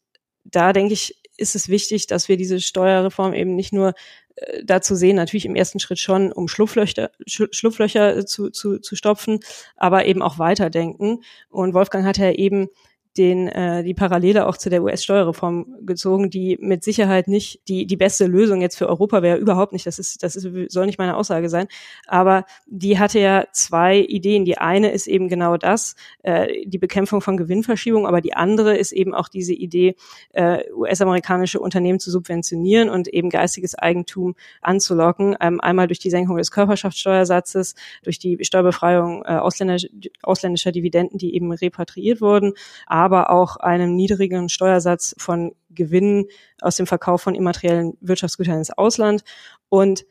da 0.45 0.73
denke 0.73 0.93
ich, 0.93 1.21
ist 1.37 1.57
es 1.57 1.69
wichtig, 1.69 2.07
dass 2.07 2.29
wir 2.29 2.37
diese 2.37 2.61
Steuerreform 2.61 3.33
eben 3.33 3.57
nicht 3.57 3.73
nur 3.73 3.95
äh, 4.37 4.63
dazu 4.65 4.95
sehen, 4.95 5.17
natürlich 5.17 5.47
im 5.47 5.57
ersten 5.57 5.81
Schritt 5.81 5.99
schon, 5.99 6.33
um 6.33 6.49
Schlupflöcher, 6.49 7.11
Schlupflöcher 7.27 8.27
zu, 8.27 8.51
zu, 8.51 8.79
zu 8.79 8.95
stopfen, 8.95 9.41
aber 9.77 10.05
eben 10.05 10.23
auch 10.23 10.39
weiterdenken. 10.39 11.23
Und 11.49 11.75
Wolfgang 11.75 12.05
hat 12.05 12.19
ja 12.19 12.31
eben 12.31 12.69
den, 13.17 13.49
äh, 13.49 13.83
die 13.83 13.95
Parallele 13.95 14.47
auch 14.47 14.57
zu 14.57 14.71
der 14.71 14.83
US-Steuerreform 14.83 15.67
gezogen, 15.83 16.31
die 16.31 16.57
mit 16.61 16.85
Sicherheit 16.85 17.27
nicht 17.27 17.61
die, 17.69 17.87
die 17.87 17.97
beste 17.97 18.27
Lösung 18.27 18.61
jetzt 18.61 18.77
für 18.79 18.89
Europa 18.89 19.23
wäre, 19.23 19.39
überhaupt 19.39 19.73
nicht. 19.73 19.87
Das 19.87 19.99
ist, 19.99 20.23
das 20.23 20.37
ist, 20.37 20.49
soll 20.73 20.87
nicht 20.87 20.99
meine 20.99 21.17
Aussage 21.17 21.49
sein. 21.49 21.67
Aber 22.07 22.45
die 22.67 22.99
hatte 22.99 23.19
ja 23.19 23.47
zwei 23.53 23.99
Ideen. 23.99 24.45
Die 24.45 24.59
eine 24.59 24.93
ist 24.93 25.09
eben 25.09 25.29
genau 25.29 25.57
das, 25.57 25.97
äh, 26.23 26.65
die 26.67 26.79
Bekämpfung 26.79 27.21
von 27.21 27.37
Gewinnverschiebung, 27.37 28.07
aber 28.07 28.21
die 28.21 28.35
andere 28.35 28.77
ist 28.77 28.93
eben 28.93 29.13
auch 29.13 29.29
diese 29.29 29.55
Idee, 29.55 29.97
äh, 30.33 30.63
US-amerikanische 30.73 31.59
Unternehmen 31.59 31.99
zu 31.99 32.13
subventionieren 32.13 32.89
und 32.89 33.09
eben 33.09 33.29
geistiges 33.29 33.75
Eigentum 33.75 34.37
anzulocken. 34.63 35.37
Ähm, 35.41 35.61
einmal 35.61 35.89
durch 35.89 35.99
die 35.99 36.11
Senkung 36.11 36.37
des 36.37 36.53
Körperschaftssteuersatzes, 36.53 37.75
durch 38.05 38.21
die 38.21 38.39
Steuerbefreiung 38.43 39.25
äh, 39.25 39.33
ausländischer, 39.37 39.89
ausländischer 40.23 40.71
Dividenden, 40.71 41.19
die 41.19 41.35
eben 41.35 41.51
repatriiert 41.53 42.21
wurden 42.21 42.55
auch 43.09 43.57
einem 43.57 43.97
niedrigen 43.97 44.49
Steuersatz 44.49 45.15
von 45.19 45.53
Gewinnen 45.71 46.27
aus 46.61 46.77
dem 46.77 46.87
Verkauf 46.87 47.23
von 47.23 47.35
immateriellen 47.35 47.97
Wirtschaftsgütern 48.01 48.59
ins 48.59 48.71
Ausland. 48.71 49.23
Und 49.69 50.05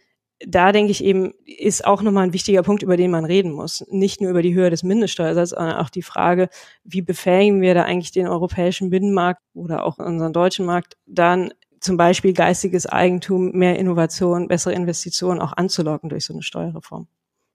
da 0.46 0.72
denke 0.72 0.92
ich 0.92 1.04
eben, 1.04 1.34
ist 1.46 1.86
auch 1.86 2.02
nochmal 2.02 2.24
ein 2.24 2.34
wichtiger 2.34 2.64
Punkt, 2.64 2.82
über 2.82 2.96
den 2.96 3.12
man 3.12 3.26
reden 3.26 3.52
muss. 3.52 3.86
Nicht 3.90 4.22
nur 4.22 4.32
über 4.32 4.42
die 4.42 4.54
Höhe 4.54 4.70
des 4.70 4.84
Mindeststeuersatzes, 4.84 5.58
sondern 5.58 5.78
auch 5.78 5.90
die 5.90 6.02
Frage, 6.02 6.50
wie 6.84 7.02
befähigen 7.02 7.62
wir 7.62 7.74
da 7.74 7.84
eigentlich 7.84 8.12
den 8.12 8.28
europäischen 8.28 8.90
Binnenmarkt 8.90 9.42
oder 9.54 9.84
auch 9.84 10.00
unseren 10.00 10.34
deutschen 10.34 10.66
Markt 10.66 10.96
dann 11.06 11.52
zum 11.82 11.98
Beispiel 11.98 12.34
geistiges 12.34 12.86
Eigentum, 12.86 13.52
mehr 13.52 13.78
Innovation, 13.78 14.48
bessere 14.48 14.74
Investitionen 14.74 15.42
auch 15.42 15.54
anzulocken 15.54 16.10
durch 16.10 16.26
so 16.26 16.34
eine 16.34 16.44
Steuerreform. 16.44 17.08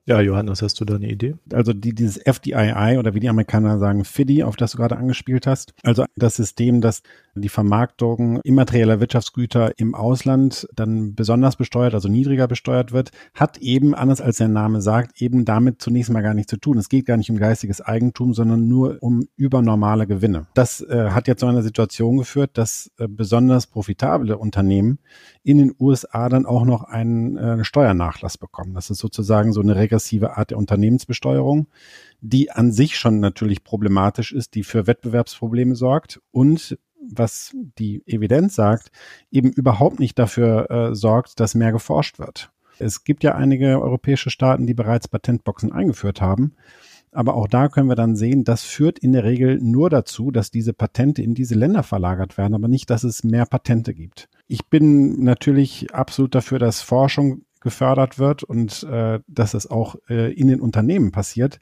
Ja, 0.07 0.21
Johannes, 0.21 0.61
hast 0.61 0.79
du 0.81 0.85
da 0.85 0.97
eine 0.97 1.09
Idee? 1.09 1.35
Also 1.51 1.73
die, 1.73 1.95
dieses 1.95 2.19
FDII 2.19 2.99
oder 2.99 3.15
wie 3.15 3.21
die 3.21 3.29
Amerikaner 3.31 3.79
sagen, 3.79 4.05
FIDI, 4.05 4.43
auf 4.43 4.57
das 4.57 4.73
du 4.73 4.77
gerade 4.77 4.99
angespielt 4.99 5.47
hast. 5.47 5.73
Also 5.83 6.05
das 6.15 6.37
System, 6.37 6.83
das 6.83 7.03
die 7.35 7.49
Vermarktung 7.49 8.41
immaterieller 8.43 9.01
Wirtschaftsgüter 9.01 9.73
im 9.79 9.95
Ausland 9.95 10.69
dann 10.75 11.15
besonders 11.15 11.57
besteuert, 11.57 11.95
also 11.95 12.09
niedriger 12.09 12.47
besteuert 12.47 12.93
wird, 12.93 13.11
hat 13.35 13.59
eben, 13.59 13.95
anders 13.95 14.21
als 14.21 14.37
der 14.37 14.49
Name 14.49 14.83
sagt, 14.83 15.21
eben 15.21 15.45
damit 15.45 15.81
zunächst 15.81 16.13
mal 16.13 16.23
gar 16.23 16.35
nichts 16.35 16.51
zu 16.51 16.59
tun. 16.59 16.79
Es 16.79 16.89
geht 16.89 17.07
gar 17.07 17.17
nicht 17.17 17.31
um 17.31 17.39
geistiges 17.39 17.81
Eigentum, 17.81 18.35
sondern 18.35 18.69
nur 18.69 18.99
um 19.01 19.27
übernormale 19.37 20.07
Gewinne. 20.07 20.47
Das 20.55 20.81
äh, 20.83 21.11
hat 21.11 21.29
jetzt 21.29 21.41
zu 21.41 21.47
einer 21.47 21.63
Situation 21.63 22.19
geführt, 22.19 22.53
dass 22.55 22.91
äh, 22.99 23.09
besonders 23.09 23.67
profitable 23.67 24.37
Unternehmen 24.37 24.99
in 25.43 25.59
den 25.59 25.75
USA 25.81 26.29
dann 26.29 26.47
auch 26.47 26.65
noch 26.65 26.85
einen 26.85 27.37
äh, 27.37 27.65
Steuernachlass 27.65 28.39
bekommen. 28.39 28.75
Das 28.75 28.91
ist 28.91 28.99
sozusagen 28.99 29.53
so 29.53 29.61
eine 29.61 29.75
regressive 29.95 30.37
Art 30.37 30.51
der 30.51 30.59
Unternehmensbesteuerung, 30.59 31.69
die 32.21 32.51
an 32.51 32.73
sich 32.73 32.97
schon 32.97 33.21
natürlich 33.21 33.65
problematisch 33.65 34.33
ist, 34.33 34.55
die 34.55 34.65
für 34.65 34.87
Wettbewerbsprobleme 34.87 35.75
sorgt 35.77 36.21
und 36.33 36.79
was 37.07 37.55
die 37.79 38.03
Evidenz 38.07 38.55
sagt, 38.55 38.91
eben 39.31 39.53
überhaupt 39.53 40.01
nicht 40.01 40.19
dafür 40.19 40.71
äh, 40.71 40.95
sorgt, 40.95 41.39
dass 41.39 41.55
mehr 41.55 41.71
geforscht 41.71 42.19
wird. 42.19 42.51
Es 42.79 43.05
gibt 43.05 43.23
ja 43.23 43.35
einige 43.35 43.81
europäische 43.81 44.31
Staaten, 44.31 44.67
die 44.67 44.75
bereits 44.75 45.07
Patentboxen 45.07 45.71
eingeführt 45.71 46.21
haben. 46.21 46.55
Aber 47.13 47.37
auch 47.37 47.47
da 47.47 47.69
können 47.69 47.89
wir 47.89 47.95
dann 47.95 48.17
sehen, 48.17 48.43
das 48.43 48.65
führt 48.65 48.99
in 48.99 49.13
der 49.13 49.23
Regel 49.23 49.61
nur 49.61 49.91
dazu, 49.91 50.33
dass 50.33 50.51
diese 50.51 50.73
Patente 50.73 51.23
in 51.23 51.35
diese 51.35 51.55
Länder 51.55 51.85
verlagert 51.85 52.37
werden, 52.39 52.55
aber 52.55 52.67
nicht, 52.67 52.91
dass 52.91 53.05
es 53.05 53.23
mehr 53.23 53.47
Patente 53.47 53.95
gibt. 53.95 54.29
Ich 54.49 54.67
bin 54.67 55.23
natürlich 55.23 55.95
absolut 55.95 56.35
dafür, 56.35 56.59
dass 56.59 56.81
Forschung 56.81 57.43
gefördert 57.65 58.21
wird 58.21 58.45
und 58.45 58.85
äh, 58.85 59.19
dass 59.27 59.55
es 59.55 59.69
auch 59.69 59.97
äh, 60.09 60.33
in 60.33 60.47
den 60.47 60.61
Unternehmen 60.61 61.11
passiert. 61.11 61.59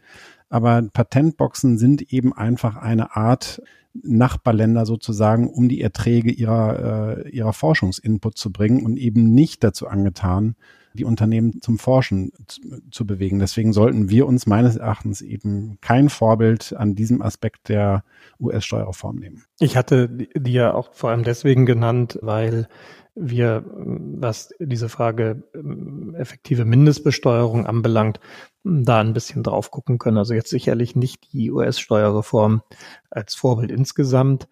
Aber 0.51 0.83
Patentboxen 0.93 1.79
sind 1.79 2.13
eben 2.13 2.35
einfach 2.35 2.77
eine 2.77 3.17
Art, 3.17 3.63
Nachbarländer 3.95 4.87
sozusagen, 4.87 5.51
um 5.51 5.69
die 5.69 5.81
Erträge 5.81 6.31
ihrer, 6.31 7.25
äh, 7.27 7.31
ihrer 7.31 7.53
Forschungsinput 7.53 8.37
zu 8.37 8.53
bringen 8.53 8.85
und 8.85 8.97
eben 8.97 9.35
nicht 9.35 9.63
dazu 9.65 9.87
angetan, 9.87 10.57
die 10.95 11.05
Unternehmen 11.05 11.61
zum 11.63 11.79
Forschen 11.79 12.33
zu, 12.47 12.61
zu, 12.91 13.07
bewegen. 13.07 13.39
Deswegen 13.39 13.73
sollten 13.73 14.11
wir 14.11 14.27
uns 14.27 14.47
meines 14.47 14.77
Erachtens 14.77 15.23
eben 15.23 15.79
kein 15.81 16.09
Vorbild 16.09 16.75
an 16.77 16.95
diesem 16.95 17.23
Aspekt 17.23 17.69
der 17.69 18.05
US-Steuerreform 18.41 19.17
nehmen. 19.17 19.45
Ich 19.59 19.77
hatte 19.77 20.09
die 20.09 20.53
ja 20.53 20.75
auch 20.75 20.93
vor 20.93 21.11
allem 21.11 21.23
deswegen 21.23 21.67
genannt, 21.67 22.19
weil 22.21 22.69
wir, 23.15 23.65
was 23.67 24.55
diese 24.59 24.89
Frage 24.89 25.43
ähm, 25.55 26.15
effektive 26.17 26.65
Mindestbesteuerung 26.65 27.67
anbelangt, 27.67 28.21
da 28.65 29.01
ein 29.01 29.13
bisschen 29.13 29.43
drauf 29.43 29.71
gucken 29.71 29.99
können. 29.99 30.19
Also 30.19 30.35
jetzt 30.35 30.51
sicherlich 30.51 30.97
nicht 30.97 31.33
die 31.33 31.51
US-Steuerreform 31.51 32.63
als 33.11 33.35
Vorbild 33.35 33.71
insgesamt, 33.71 34.49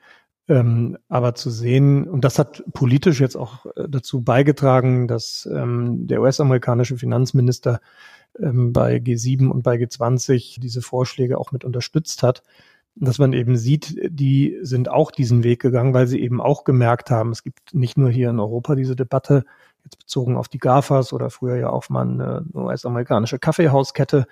ähm, 0.48 0.98
aber 1.08 1.34
zu 1.34 1.50
sehen, 1.50 2.08
und 2.08 2.24
das 2.24 2.38
hat 2.38 2.64
politisch 2.72 3.20
jetzt 3.20 3.36
auch 3.36 3.66
äh, 3.76 3.88
dazu 3.88 4.22
beigetragen, 4.22 5.08
dass 5.08 5.48
ähm, 5.50 6.06
der 6.06 6.20
US-amerikanische 6.20 6.96
Finanzminister 6.96 7.80
bei 8.32 8.98
G7 8.98 9.48
und 9.48 9.62
bei 9.62 9.74
G20 9.74 10.60
diese 10.60 10.82
Vorschläge 10.82 11.36
auch 11.36 11.50
mit 11.50 11.64
unterstützt 11.64 12.22
hat, 12.22 12.44
dass 13.00 13.18
man 13.18 13.32
eben 13.32 13.56
sieht, 13.56 13.96
die 14.10 14.58
sind 14.62 14.90
auch 14.90 15.10
diesen 15.10 15.42
Weg 15.42 15.60
gegangen, 15.60 15.94
weil 15.94 16.06
sie 16.06 16.20
eben 16.20 16.40
auch 16.40 16.64
gemerkt 16.64 17.10
haben, 17.10 17.30
es 17.30 17.42
gibt 17.42 17.74
nicht 17.74 17.96
nur 17.96 18.10
hier 18.10 18.30
in 18.30 18.38
Europa 18.38 18.74
diese 18.74 18.94
Debatte, 18.94 19.44
jetzt 19.84 19.98
bezogen 19.98 20.36
auf 20.36 20.48
die 20.48 20.58
GAFAs 20.58 21.14
oder 21.14 21.30
früher 21.30 21.56
ja 21.56 21.70
auch 21.70 21.88
mal 21.88 22.02
eine 22.02 22.44
US-amerikanische 22.52 23.38
Kaffeehauskette, 23.38 24.26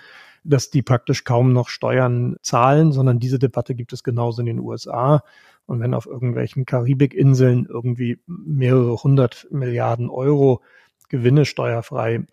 dass 0.44 0.70
die 0.70 0.82
praktisch 0.82 1.24
kaum 1.24 1.52
noch 1.54 1.68
Steuern 1.68 2.36
zahlen, 2.42 2.92
sondern 2.92 3.18
diese 3.18 3.38
Debatte 3.38 3.74
gibt 3.74 3.94
es 3.94 4.02
genauso 4.02 4.40
in 4.40 4.46
den 4.46 4.60
USA. 4.60 5.22
Und 5.66 5.80
wenn 5.80 5.94
auf 5.94 6.06
irgendwelchen 6.06 6.66
Karibikinseln 6.66 7.66
irgendwie 7.68 8.20
mehrere 8.26 8.96
hundert 9.02 9.46
Milliarden 9.50 10.10
Euro 10.10 10.62
Gewinne 11.08 11.46
steuerfrei 11.46 12.26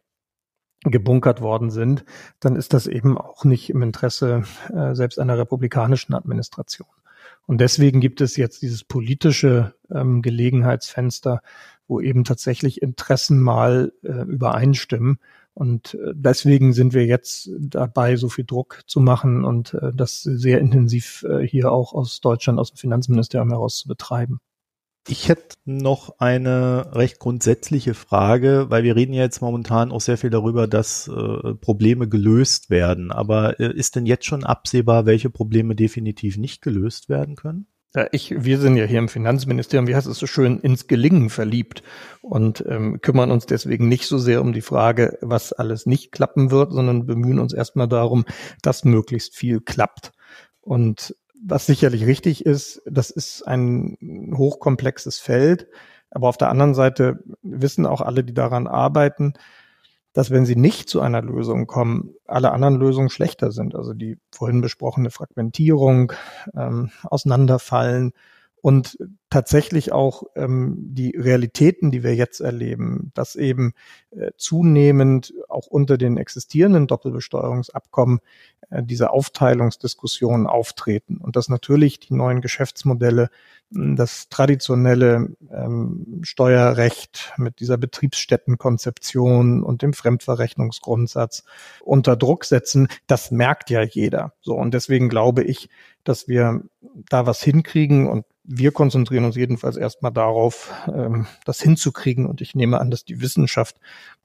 gebunkert 0.85 1.41
worden 1.41 1.69
sind, 1.71 2.05
dann 2.39 2.55
ist 2.55 2.73
das 2.73 2.87
eben 2.87 3.17
auch 3.17 3.43
nicht 3.43 3.69
im 3.69 3.81
Interesse 3.81 4.43
äh, 4.73 4.93
selbst 4.93 5.19
einer 5.19 5.37
republikanischen 5.37 6.13
Administration. 6.13 6.87
Und 7.47 7.59
deswegen 7.61 8.01
gibt 8.01 8.21
es 8.21 8.37
jetzt 8.37 8.61
dieses 8.61 8.83
politische 8.83 9.75
ähm, 9.91 10.21
Gelegenheitsfenster, 10.21 11.41
wo 11.87 11.99
eben 12.01 12.23
tatsächlich 12.23 12.81
Interessen 12.81 13.39
mal 13.39 13.93
äh, 14.03 14.23
übereinstimmen 14.23 15.19
Und 15.55 15.93
äh, 15.93 16.11
deswegen 16.13 16.73
sind 16.73 16.93
wir 16.93 17.05
jetzt 17.05 17.49
dabei, 17.57 18.17
so 18.17 18.27
viel 18.27 18.43
Druck 18.45 18.81
zu 18.87 18.99
machen 18.99 19.45
und 19.45 19.73
äh, 19.75 19.91
das 19.93 20.21
sehr 20.21 20.59
intensiv 20.59 21.23
äh, 21.23 21.47
hier 21.47 21.71
auch 21.71 21.93
aus 21.93 22.19
Deutschland, 22.19 22.59
aus 22.59 22.71
dem 22.71 22.77
Finanzministerium 22.77 23.49
heraus 23.49 23.77
zu 23.77 23.87
betreiben. 23.87 24.41
Ich 25.07 25.29
hätte 25.29 25.55
noch 25.65 26.15
eine 26.17 26.89
recht 26.93 27.19
grundsätzliche 27.19 27.93
Frage, 27.93 28.65
weil 28.69 28.83
wir 28.83 28.95
reden 28.95 29.13
ja 29.13 29.21
jetzt 29.21 29.39
momentan 29.39 29.91
auch 29.91 30.01
sehr 30.01 30.17
viel 30.17 30.31
darüber, 30.31 30.67
dass 30.67 31.07
äh, 31.07 31.53
Probleme 31.53 32.09
gelöst 32.09 32.71
werden. 32.71 33.11
Aber 33.11 33.59
äh, 33.59 33.71
ist 33.71 33.95
denn 33.95 34.07
jetzt 34.07 34.25
schon 34.25 34.43
absehbar, 34.43 35.05
welche 35.05 35.29
Probleme 35.29 35.75
definitiv 35.75 36.37
nicht 36.37 36.63
gelöst 36.63 37.07
werden 37.07 37.35
können? 37.35 37.67
Ja, 37.93 38.07
ich, 38.11 38.43
wir 38.43 38.57
sind 38.57 38.77
ja 38.77 38.85
hier 38.85 38.99
im 38.99 39.07
Finanzministerium, 39.07 39.87
wie 39.87 39.95
heißt 39.95 40.07
es 40.07 40.17
so 40.17 40.27
schön, 40.27 40.59
ins 40.59 40.87
Gelingen 40.87 41.29
verliebt 41.29 41.83
und 42.21 42.65
ähm, 42.67 42.99
kümmern 42.99 43.31
uns 43.31 43.45
deswegen 43.45 43.87
nicht 43.87 44.07
so 44.07 44.17
sehr 44.17 44.41
um 44.41 44.53
die 44.53 44.61
Frage, 44.61 45.17
was 45.21 45.53
alles 45.53 45.85
nicht 45.85 46.11
klappen 46.11 46.51
wird, 46.51 46.73
sondern 46.73 47.05
bemühen 47.05 47.39
uns 47.39 47.53
erstmal 47.53 47.87
darum, 47.87 48.25
dass 48.61 48.83
möglichst 48.83 49.35
viel 49.35 49.61
klappt. 49.61 50.11
Und 50.59 51.15
was 51.47 51.65
sicherlich 51.65 52.05
richtig 52.05 52.45
ist, 52.45 52.81
das 52.85 53.11
ist 53.11 53.47
ein 53.47 53.97
hochkomplexes 54.35 55.19
Feld. 55.19 55.67
Aber 56.09 56.27
auf 56.29 56.37
der 56.37 56.49
anderen 56.49 56.73
Seite 56.73 57.23
wissen 57.43 57.85
auch 57.85 58.01
alle, 58.01 58.23
die 58.23 58.33
daran 58.33 58.67
arbeiten, 58.67 59.33
dass 60.13 60.31
wenn 60.31 60.45
sie 60.45 60.55
nicht 60.55 60.89
zu 60.89 61.01
einer 61.01 61.21
Lösung 61.21 61.67
kommen, 61.67 62.15
alle 62.25 62.51
anderen 62.51 62.75
Lösungen 62.75 63.09
schlechter 63.09 63.51
sind. 63.51 63.75
Also 63.75 63.93
die 63.93 64.17
vorhin 64.31 64.61
besprochene 64.61 65.11
Fragmentierung, 65.11 66.13
ähm, 66.55 66.91
Auseinanderfallen 67.03 68.13
und 68.65 68.97
tatsächlich 69.29 69.91
auch 69.91 70.23
ähm, 70.35 70.75
die 70.79 71.15
Realitäten, 71.15 71.91
die 71.91 72.01
wir 72.01 72.15
jetzt 72.15 72.39
erleben, 72.39 73.11
dass 73.13 73.35
eben 73.35 73.73
äh, 74.09 74.31
zunehmend 74.37 75.35
auch 75.49 75.67
unter 75.67 75.99
den 75.99 76.17
existierenden 76.17 76.87
Doppelbesteuerungsabkommen 76.87 78.21
äh, 78.71 78.81
diese 78.81 79.11
Aufteilungsdiskussionen 79.11 80.47
auftreten 80.47 81.17
und 81.17 81.35
dass 81.35 81.47
natürlich 81.47 81.99
die 81.99 82.15
neuen 82.15 82.41
Geschäftsmodelle 82.41 83.29
das 83.69 84.29
traditionelle 84.29 85.35
ähm, 85.51 86.21
Steuerrecht 86.23 87.33
mit 87.37 87.59
dieser 87.59 87.77
Betriebsstättenkonzeption 87.77 89.61
und 89.61 89.83
dem 89.83 89.93
Fremdverrechnungsgrundsatz 89.93 91.43
unter 91.81 92.15
Druck 92.15 92.45
setzen, 92.45 92.87
das 93.05 93.29
merkt 93.29 93.69
ja 93.69 93.83
jeder. 93.83 94.33
So 94.41 94.55
und 94.55 94.73
deswegen 94.73 95.07
glaube 95.07 95.43
ich, 95.43 95.69
dass 96.03 96.27
wir 96.27 96.61
da 97.09 97.27
was 97.27 97.43
hinkriegen 97.43 98.07
und 98.07 98.25
wir 98.47 98.71
konzentrieren 98.71 99.25
uns 99.25 99.35
jedenfalls 99.35 99.77
erstmal 99.77 100.11
darauf, 100.11 100.71
ähm, 100.87 101.25
das 101.45 101.61
hinzukriegen. 101.61 102.25
Und 102.25 102.41
ich 102.41 102.55
nehme 102.55 102.79
an, 102.79 102.91
dass 102.91 103.05
die 103.05 103.21
Wissenschaft 103.21 103.77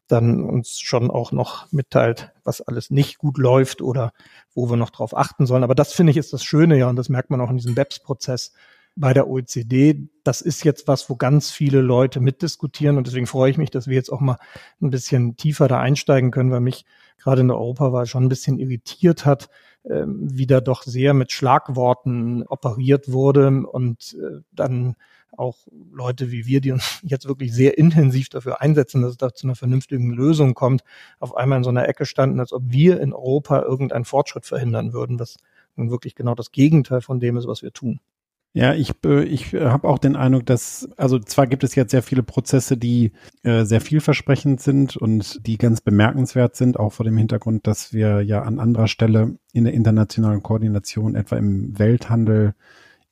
dann 0.08 0.42
uns 0.42 0.80
schon 0.80 1.10
auch 1.10 1.32
noch 1.32 1.70
mitteilt, 1.72 2.32
was 2.44 2.60
alles 2.60 2.90
nicht 2.90 3.18
gut 3.18 3.38
läuft 3.38 3.80
oder 3.80 4.12
wo 4.54 4.68
wir 4.68 4.76
noch 4.76 4.90
drauf 4.90 5.16
achten 5.16 5.46
sollen. 5.46 5.64
Aber 5.64 5.74
das 5.74 5.92
finde 5.92 6.10
ich 6.10 6.16
ist 6.16 6.32
das 6.32 6.44
Schöne, 6.44 6.76
ja, 6.76 6.88
und 6.88 6.96
das 6.96 7.08
merkt 7.08 7.30
man 7.30 7.40
auch 7.40 7.50
in 7.50 7.56
diesem 7.56 7.74
BEPS-Prozess 7.74 8.52
bei 8.96 9.14
der 9.14 9.28
OECD. 9.28 10.08
Das 10.24 10.40
ist 10.40 10.64
jetzt 10.64 10.88
was, 10.88 11.08
wo 11.08 11.16
ganz 11.16 11.50
viele 11.50 11.80
Leute 11.80 12.20
mitdiskutieren. 12.20 12.98
Und 12.98 13.06
deswegen 13.06 13.26
freue 13.26 13.50
ich 13.50 13.58
mich, 13.58 13.70
dass 13.70 13.86
wir 13.86 13.94
jetzt 13.94 14.10
auch 14.10 14.20
mal 14.20 14.36
ein 14.82 14.90
bisschen 14.90 15.36
tiefer 15.36 15.68
da 15.68 15.78
einsteigen 15.80 16.30
können, 16.30 16.50
weil 16.50 16.60
mich 16.60 16.84
gerade 17.18 17.40
in 17.42 17.48
der 17.48 17.56
Europawahl 17.56 18.06
schon 18.06 18.24
ein 18.24 18.28
bisschen 18.28 18.58
irritiert 18.58 19.24
hat, 19.24 19.48
wieder 19.84 20.60
doch 20.60 20.82
sehr 20.82 21.14
mit 21.14 21.32
Schlagworten 21.32 22.42
operiert 22.46 23.10
wurde 23.10 23.66
und 23.66 24.16
äh, 24.20 24.40
dann 24.52 24.96
auch 25.36 25.56
Leute 25.92 26.30
wie 26.30 26.46
wir, 26.46 26.60
die 26.60 26.72
uns 26.72 27.00
jetzt 27.02 27.26
wirklich 27.26 27.52
sehr 27.52 27.78
intensiv 27.78 28.28
dafür 28.28 28.60
einsetzen, 28.60 29.02
dass 29.02 29.12
es 29.12 29.16
da 29.16 29.32
zu 29.32 29.46
einer 29.46 29.54
vernünftigen 29.54 30.10
Lösung 30.10 30.54
kommt, 30.54 30.82
auf 31.18 31.36
einmal 31.36 31.58
in 31.58 31.64
so 31.64 31.70
einer 31.70 31.88
Ecke 31.88 32.04
standen, 32.04 32.40
als 32.40 32.52
ob 32.52 32.64
wir 32.66 33.00
in 33.00 33.12
Europa 33.12 33.62
irgendeinen 33.62 34.04
Fortschritt 34.04 34.46
verhindern 34.46 34.92
würden, 34.92 35.18
was 35.18 35.36
nun 35.76 35.90
wirklich 35.90 36.14
genau 36.14 36.34
das 36.34 36.52
Gegenteil 36.52 37.00
von 37.00 37.20
dem 37.20 37.36
ist, 37.36 37.46
was 37.46 37.62
wir 37.62 37.72
tun. 37.72 38.00
Ja, 38.52 38.74
ich, 38.74 38.92
äh, 39.04 39.22
ich 39.24 39.54
habe 39.54 39.88
auch 39.88 39.98
den 39.98 40.16
Eindruck, 40.16 40.44
dass, 40.46 40.88
also 40.96 41.20
zwar 41.20 41.46
gibt 41.46 41.62
es 41.62 41.76
jetzt 41.76 41.92
sehr 41.92 42.02
viele 42.02 42.24
Prozesse, 42.24 42.76
die 42.76 43.12
äh, 43.44 43.64
sehr 43.64 43.80
vielversprechend 43.80 44.60
sind 44.60 44.96
und 44.96 45.46
die 45.46 45.56
ganz 45.56 45.80
bemerkenswert 45.80 46.56
sind, 46.56 46.78
auch 46.78 46.92
vor 46.92 47.04
dem 47.04 47.16
Hintergrund, 47.16 47.66
dass 47.68 47.92
wir 47.92 48.22
ja 48.22 48.42
an 48.42 48.58
anderer 48.58 48.88
Stelle 48.88 49.36
in 49.52 49.64
der 49.64 49.74
internationalen 49.74 50.42
Koordination, 50.42 51.14
etwa 51.14 51.36
im 51.36 51.78
Welthandel, 51.78 52.54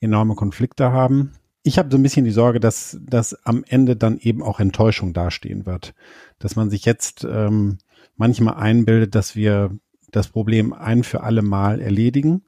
enorme 0.01 0.35
Konflikte 0.35 0.91
haben. 0.91 1.31
Ich 1.63 1.77
habe 1.77 1.89
so 1.91 1.97
ein 1.97 2.03
bisschen 2.03 2.25
die 2.25 2.31
Sorge, 2.31 2.59
dass, 2.59 2.99
dass 3.01 3.33
am 3.45 3.63
Ende 3.67 3.95
dann 3.95 4.17
eben 4.17 4.41
auch 4.41 4.59
Enttäuschung 4.59 5.13
dastehen 5.13 5.65
wird. 5.65 5.93
Dass 6.39 6.55
man 6.55 6.69
sich 6.69 6.85
jetzt 6.85 7.25
ähm, 7.29 7.77
manchmal 8.15 8.55
einbildet, 8.55 9.15
dass 9.15 9.35
wir 9.35 9.77
das 10.11 10.29
Problem 10.29 10.73
ein 10.73 11.03
für 11.03 11.23
alle 11.23 11.41
Mal 11.41 11.81
erledigen 11.81 12.43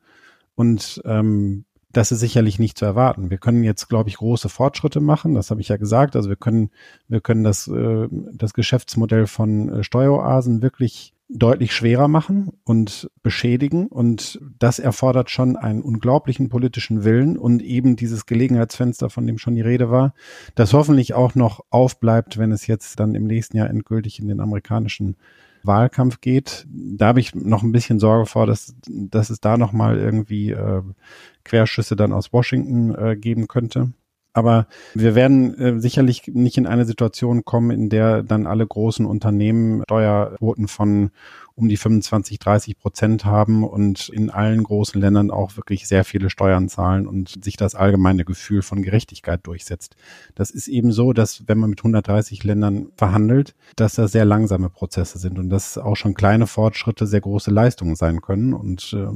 und 0.56 1.02
ähm, 1.06 1.66
das 1.94 2.12
ist 2.12 2.20
sicherlich 2.20 2.60
nicht 2.60 2.78
zu 2.78 2.86
erwarten. 2.86 3.30
Wir 3.30 3.38
können 3.38 3.64
jetzt, 3.64 3.88
glaube 3.90 4.10
ich, 4.10 4.18
große 4.18 4.50
Fortschritte 4.50 5.00
machen. 5.00 5.34
Das 5.34 5.52
habe 5.52 5.62
ich 5.62 5.70
ja 5.70 5.78
gesagt. 5.78 6.16
Also 6.16 6.30
wir 6.30 6.36
können, 6.36 6.72
wir 7.08 7.22
können 7.22 7.44
das, 7.44 7.68
äh, 7.68 8.08
das 8.10 8.54
Geschäftsmodell 8.54 9.28
von 9.28 9.70
äh, 9.70 9.84
Steueroasen 9.84 10.62
wirklich 10.62 11.14
deutlich 11.34 11.74
schwerer 11.74 12.08
machen 12.08 12.52
und 12.64 13.10
beschädigen. 13.24 13.88
Und 13.88 14.40
das 14.60 14.80
erfordert 14.80 15.30
schon 15.30 15.56
einen 15.56 15.82
unglaublichen 15.82 16.50
politischen 16.50 17.04
Willen 17.04 17.38
und 17.38 17.62
eben 17.62 17.96
dieses 17.96 18.26
Gelegenheitsfenster, 18.26 19.10
von 19.10 19.26
dem 19.26 19.38
schon 19.38 19.56
die 19.56 19.62
Rede 19.62 19.90
war, 19.90 20.14
das 20.56 20.74
hoffentlich 20.74 21.14
auch 21.14 21.36
noch 21.36 21.62
aufbleibt, 21.70 22.38
wenn 22.38 22.52
es 22.52 22.68
jetzt 22.68 23.00
dann 23.00 23.16
im 23.16 23.26
nächsten 23.26 23.58
Jahr 23.58 23.70
endgültig 23.70 24.20
in 24.20 24.28
den 24.28 24.42
amerikanischen 24.42 25.16
Wahlkampf 25.64 26.22
geht. 26.22 26.66
Da 26.70 27.08
habe 27.08 27.20
ich 27.20 27.36
noch 27.36 27.64
ein 27.64 27.72
bisschen 27.72 28.00
Sorge 28.00 28.26
vor, 28.26 28.46
dass, 28.46 28.76
dass 28.88 29.30
es 29.30 29.40
da 29.40 29.58
noch 29.58 29.72
mal 29.72 29.98
irgendwie 29.98 30.52
äh, 30.52 30.82
Querschüsse 31.44 31.96
dann 31.96 32.14
aus 32.14 32.34
Washington 32.34 32.96
äh, 32.96 33.16
geben 33.16 33.48
könnte. 33.48 33.92
Aber 34.34 34.68
wir 34.94 35.14
werden 35.14 35.58
äh, 35.60 35.80
sicherlich 35.80 36.28
nicht 36.28 36.58
in 36.58 36.68
eine 36.68 36.86
Situation 36.86 37.44
kommen, 37.44 37.72
in 37.72 37.90
der 37.90 38.24
dann 38.24 38.48
alle 38.48 38.66
großen 38.66 39.06
Unternehmen 39.06 39.84
Steuerquoten 39.84 40.68
von 40.68 41.12
um 41.62 41.70
die 41.70 41.78
25, 41.78 42.40
30 42.40 42.80
Prozent 42.80 43.24
haben 43.26 43.64
und 43.64 44.10
in 44.10 44.32
allen 44.32 44.64
großen 44.64 45.00
Ländern 45.00 45.30
auch 45.30 45.58
wirklich 45.58 45.88
sehr 45.88 46.04
viele 46.04 46.30
Steuern 46.30 46.68
zahlen 46.70 47.08
und 47.08 47.44
sich 47.44 47.56
das 47.56 47.76
allgemeine 47.76 48.26
Gefühl 48.26 48.64
von 48.64 48.82
Gerechtigkeit 48.82 49.46
durchsetzt. 49.46 49.96
Das 50.36 50.50
ist 50.50 50.68
eben 50.68 50.92
so, 50.92 51.14
dass 51.14 51.48
wenn 51.48 51.60
man 51.60 51.70
mit 51.70 51.80
130 51.80 52.44
Ländern 52.44 52.88
verhandelt, 52.98 53.56
dass 53.76 53.94
das 53.94 54.12
sehr 54.12 54.26
langsame 54.26 54.70
Prozesse 54.70 55.20
sind 55.20 55.38
und 55.38 55.50
dass 55.50 55.78
auch 55.78 55.96
schon 55.96 56.16
kleine 56.16 56.48
Fortschritte 56.48 57.06
sehr 57.06 57.22
große 57.22 57.52
Leistungen 57.52 57.96
sein 57.96 58.22
können 58.22 58.54
und 58.54 58.94
äh, 58.94 59.08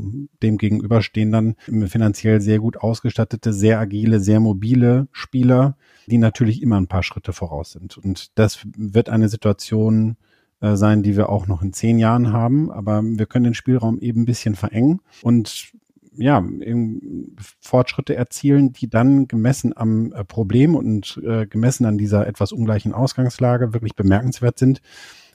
dem 0.44 0.60
stehen 1.02 1.32
dann 1.32 1.56
finanziell 1.88 2.42
sehr 2.42 2.60
gut 2.60 2.78
ausgestattete, 2.78 3.54
sehr 3.54 3.80
agile, 3.80 4.20
sehr 4.20 4.40
mobile 4.40 5.08
Spieler, 5.12 5.78
die 6.06 6.20
natürlich 6.20 6.62
immer 6.62 6.78
ein 6.78 6.88
paar 6.88 7.04
Schritte 7.04 7.34
voraus 7.34 7.72
sind. 7.72 7.98
Und 7.98 8.38
das 8.38 8.60
wird 8.78 9.10
eine 9.10 9.30
Situation 9.30 10.18
äh, 10.62 10.76
sein, 10.76 11.04
die 11.04 11.16
wir 11.16 11.30
auch 11.30 11.48
noch 11.48 11.62
in 11.62 11.74
zehn 11.74 12.00
Jahren 12.00 12.32
haben. 12.32 12.72
Aber 12.72 13.02
wir 13.04 13.26
können 13.26 13.46
den 13.46 13.54
Spielraum 13.54 14.00
eben 14.00 14.22
ein 14.22 14.26
bisschen 14.26 14.56
verengen 14.56 15.02
und 15.22 15.74
ja, 16.18 16.44
Fortschritte 17.60 18.16
erzielen, 18.16 18.74
die 18.74 18.90
dann 18.90 19.28
gemessen 19.28 19.76
am 19.76 20.14
äh, 20.14 20.24
Problem 20.24 20.76
und 20.76 21.22
äh, 21.26 21.46
gemessen 21.46 21.86
an 21.86 21.98
dieser 21.98 22.28
etwas 22.28 22.52
ungleichen 22.52 22.94
Ausgangslage 22.94 23.74
wirklich 23.74 23.96
bemerkenswert 23.96 24.58
sind, 24.58 24.82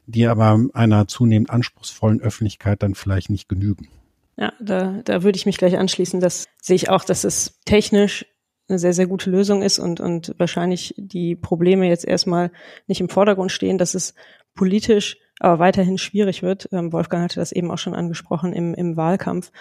die 0.07 0.27
aber 0.27 0.59
einer 0.73 1.07
zunehmend 1.07 1.51
anspruchsvollen 1.51 2.21
Öffentlichkeit 2.21 2.83
dann 2.83 2.95
vielleicht 2.95 3.31
nicht 3.31 3.49
genügen. 3.49 3.89
Ja, 4.37 4.53
da, 4.59 5.03
da 5.05 5.23
würde 5.23 5.37
ich 5.37 5.47
mich 5.47 5.59
gleich 5.59 5.77
anschließen. 5.77 6.21
Das 6.21 6.47
sehe 6.62 6.77
ich 6.77 6.89
auch, 6.89 7.05
dass 7.05 7.25
es 7.25 7.61
technisch 7.66 8.25
eine 8.71 8.79
sehr, 8.79 8.93
sehr 8.93 9.07
gute 9.07 9.31
Lösung 9.31 9.62
ist 9.62 9.79
und, 9.79 10.01
und 10.01 10.35
wahrscheinlich 10.39 10.95
die 10.97 11.35
Probleme 11.35 11.89
jetzt 11.89 12.07
erstmal 12.07 12.51
nicht 12.87 13.01
im 13.01 13.09
Vordergrund 13.09 13.53
stehen, 13.53 13.79
dass 13.79 13.95
es 13.95 14.14
politisch 14.61 15.17
aber 15.39 15.59
weiterhin 15.59 15.97
schwierig 15.97 16.43
wird. 16.43 16.69
Ähm, 16.71 16.93
Wolfgang 16.93 17.25
hatte 17.25 17.41
das 17.41 17.51
eben 17.51 17.71
auch 17.71 17.79
schon 17.79 17.95
angesprochen 17.95 18.53
im, 18.53 18.75
im 18.75 18.95
Wahlkampf, 18.95 19.53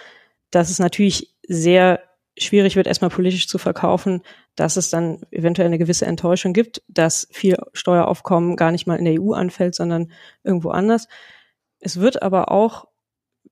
dass 0.50 0.68
es 0.68 0.78
natürlich 0.78 1.34
sehr 1.48 2.00
schwierig 2.38 2.76
wird, 2.76 2.86
erstmal 2.86 3.08
politisch 3.08 3.48
zu 3.48 3.56
verkaufen, 3.56 4.20
dass 4.56 4.76
es 4.76 4.90
dann 4.90 5.22
eventuell 5.30 5.68
eine 5.68 5.78
gewisse 5.78 6.04
Enttäuschung 6.04 6.52
gibt, 6.52 6.82
dass 6.86 7.28
viel 7.30 7.56
Steueraufkommen 7.72 8.56
gar 8.56 8.72
nicht 8.72 8.86
mal 8.86 8.96
in 8.96 9.06
der 9.06 9.18
EU 9.22 9.32
anfällt, 9.32 9.74
sondern 9.74 10.12
irgendwo 10.44 10.68
anders. 10.68 11.08
Es 11.78 11.98
wird 11.98 12.22
aber 12.22 12.50
auch 12.50 12.86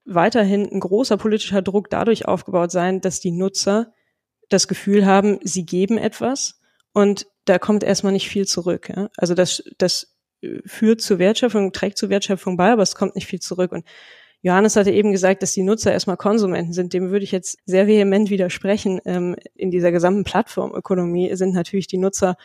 weiterhin 0.05 0.71
ein 0.71 0.81
großer 0.81 1.17
politischer 1.17 1.63
Druck 1.63 1.89
dadurch 1.89 2.29
aufgebaut 2.29 2.73
sein, 2.73 3.01
dass 3.01 3.21
die 3.21 3.33
Nutzer 3.33 3.95
das 4.51 4.69
Gefühl 4.69 5.07
haben, 5.07 5.39
sie 5.43 5.65
geben 5.65 5.97
etwas 5.97 6.61
und 6.93 7.27
da 7.47 7.59
kommt 7.59 7.85
erstmal 7.85 8.13
nicht 8.13 8.29
viel 8.29 8.45
zurück. 8.45 8.91
Ja? 8.95 9.09
Also 9.17 9.33
das, 9.33 9.63
das 9.79 10.18
führt 10.65 11.01
zur 11.01 11.19
Wertschöpfung, 11.19 11.73
trägt 11.73 11.99
zur 11.99 12.11
Wertschöpfung 12.11 12.57
bei, 12.57 12.73
aber 12.73 12.83
es 12.83 12.95
kommt 12.95 13.15
nicht 13.15 13.27
viel 13.27 13.41
zurück. 13.41 13.73
Und 13.73 13.85
Johannes 14.41 14.77
hatte 14.77 14.93
eben 14.93 15.13
gesagt, 15.13 15.43
dass 15.43 15.53
die 15.53 15.63
Nutzer 15.63 15.93
erstmal 15.93 16.17
Konsumenten 16.17 16.73
sind. 16.73 16.93
Dem 16.93 17.11
würde 17.11 17.25
ich 17.25 17.33
jetzt 17.33 17.59
sehr 17.67 17.87
vehement 17.87 18.31
widersprechen. 18.31 19.01
Ähm, 19.05 19.37
in 19.55 19.71
dieser 19.71 19.91
gesamten 19.91 20.25
Plattformökonomie 20.25 21.35
sind 21.35 21.55
natürlich 21.55 21.89
die 21.89 21.99
Nutzer 21.99 22.37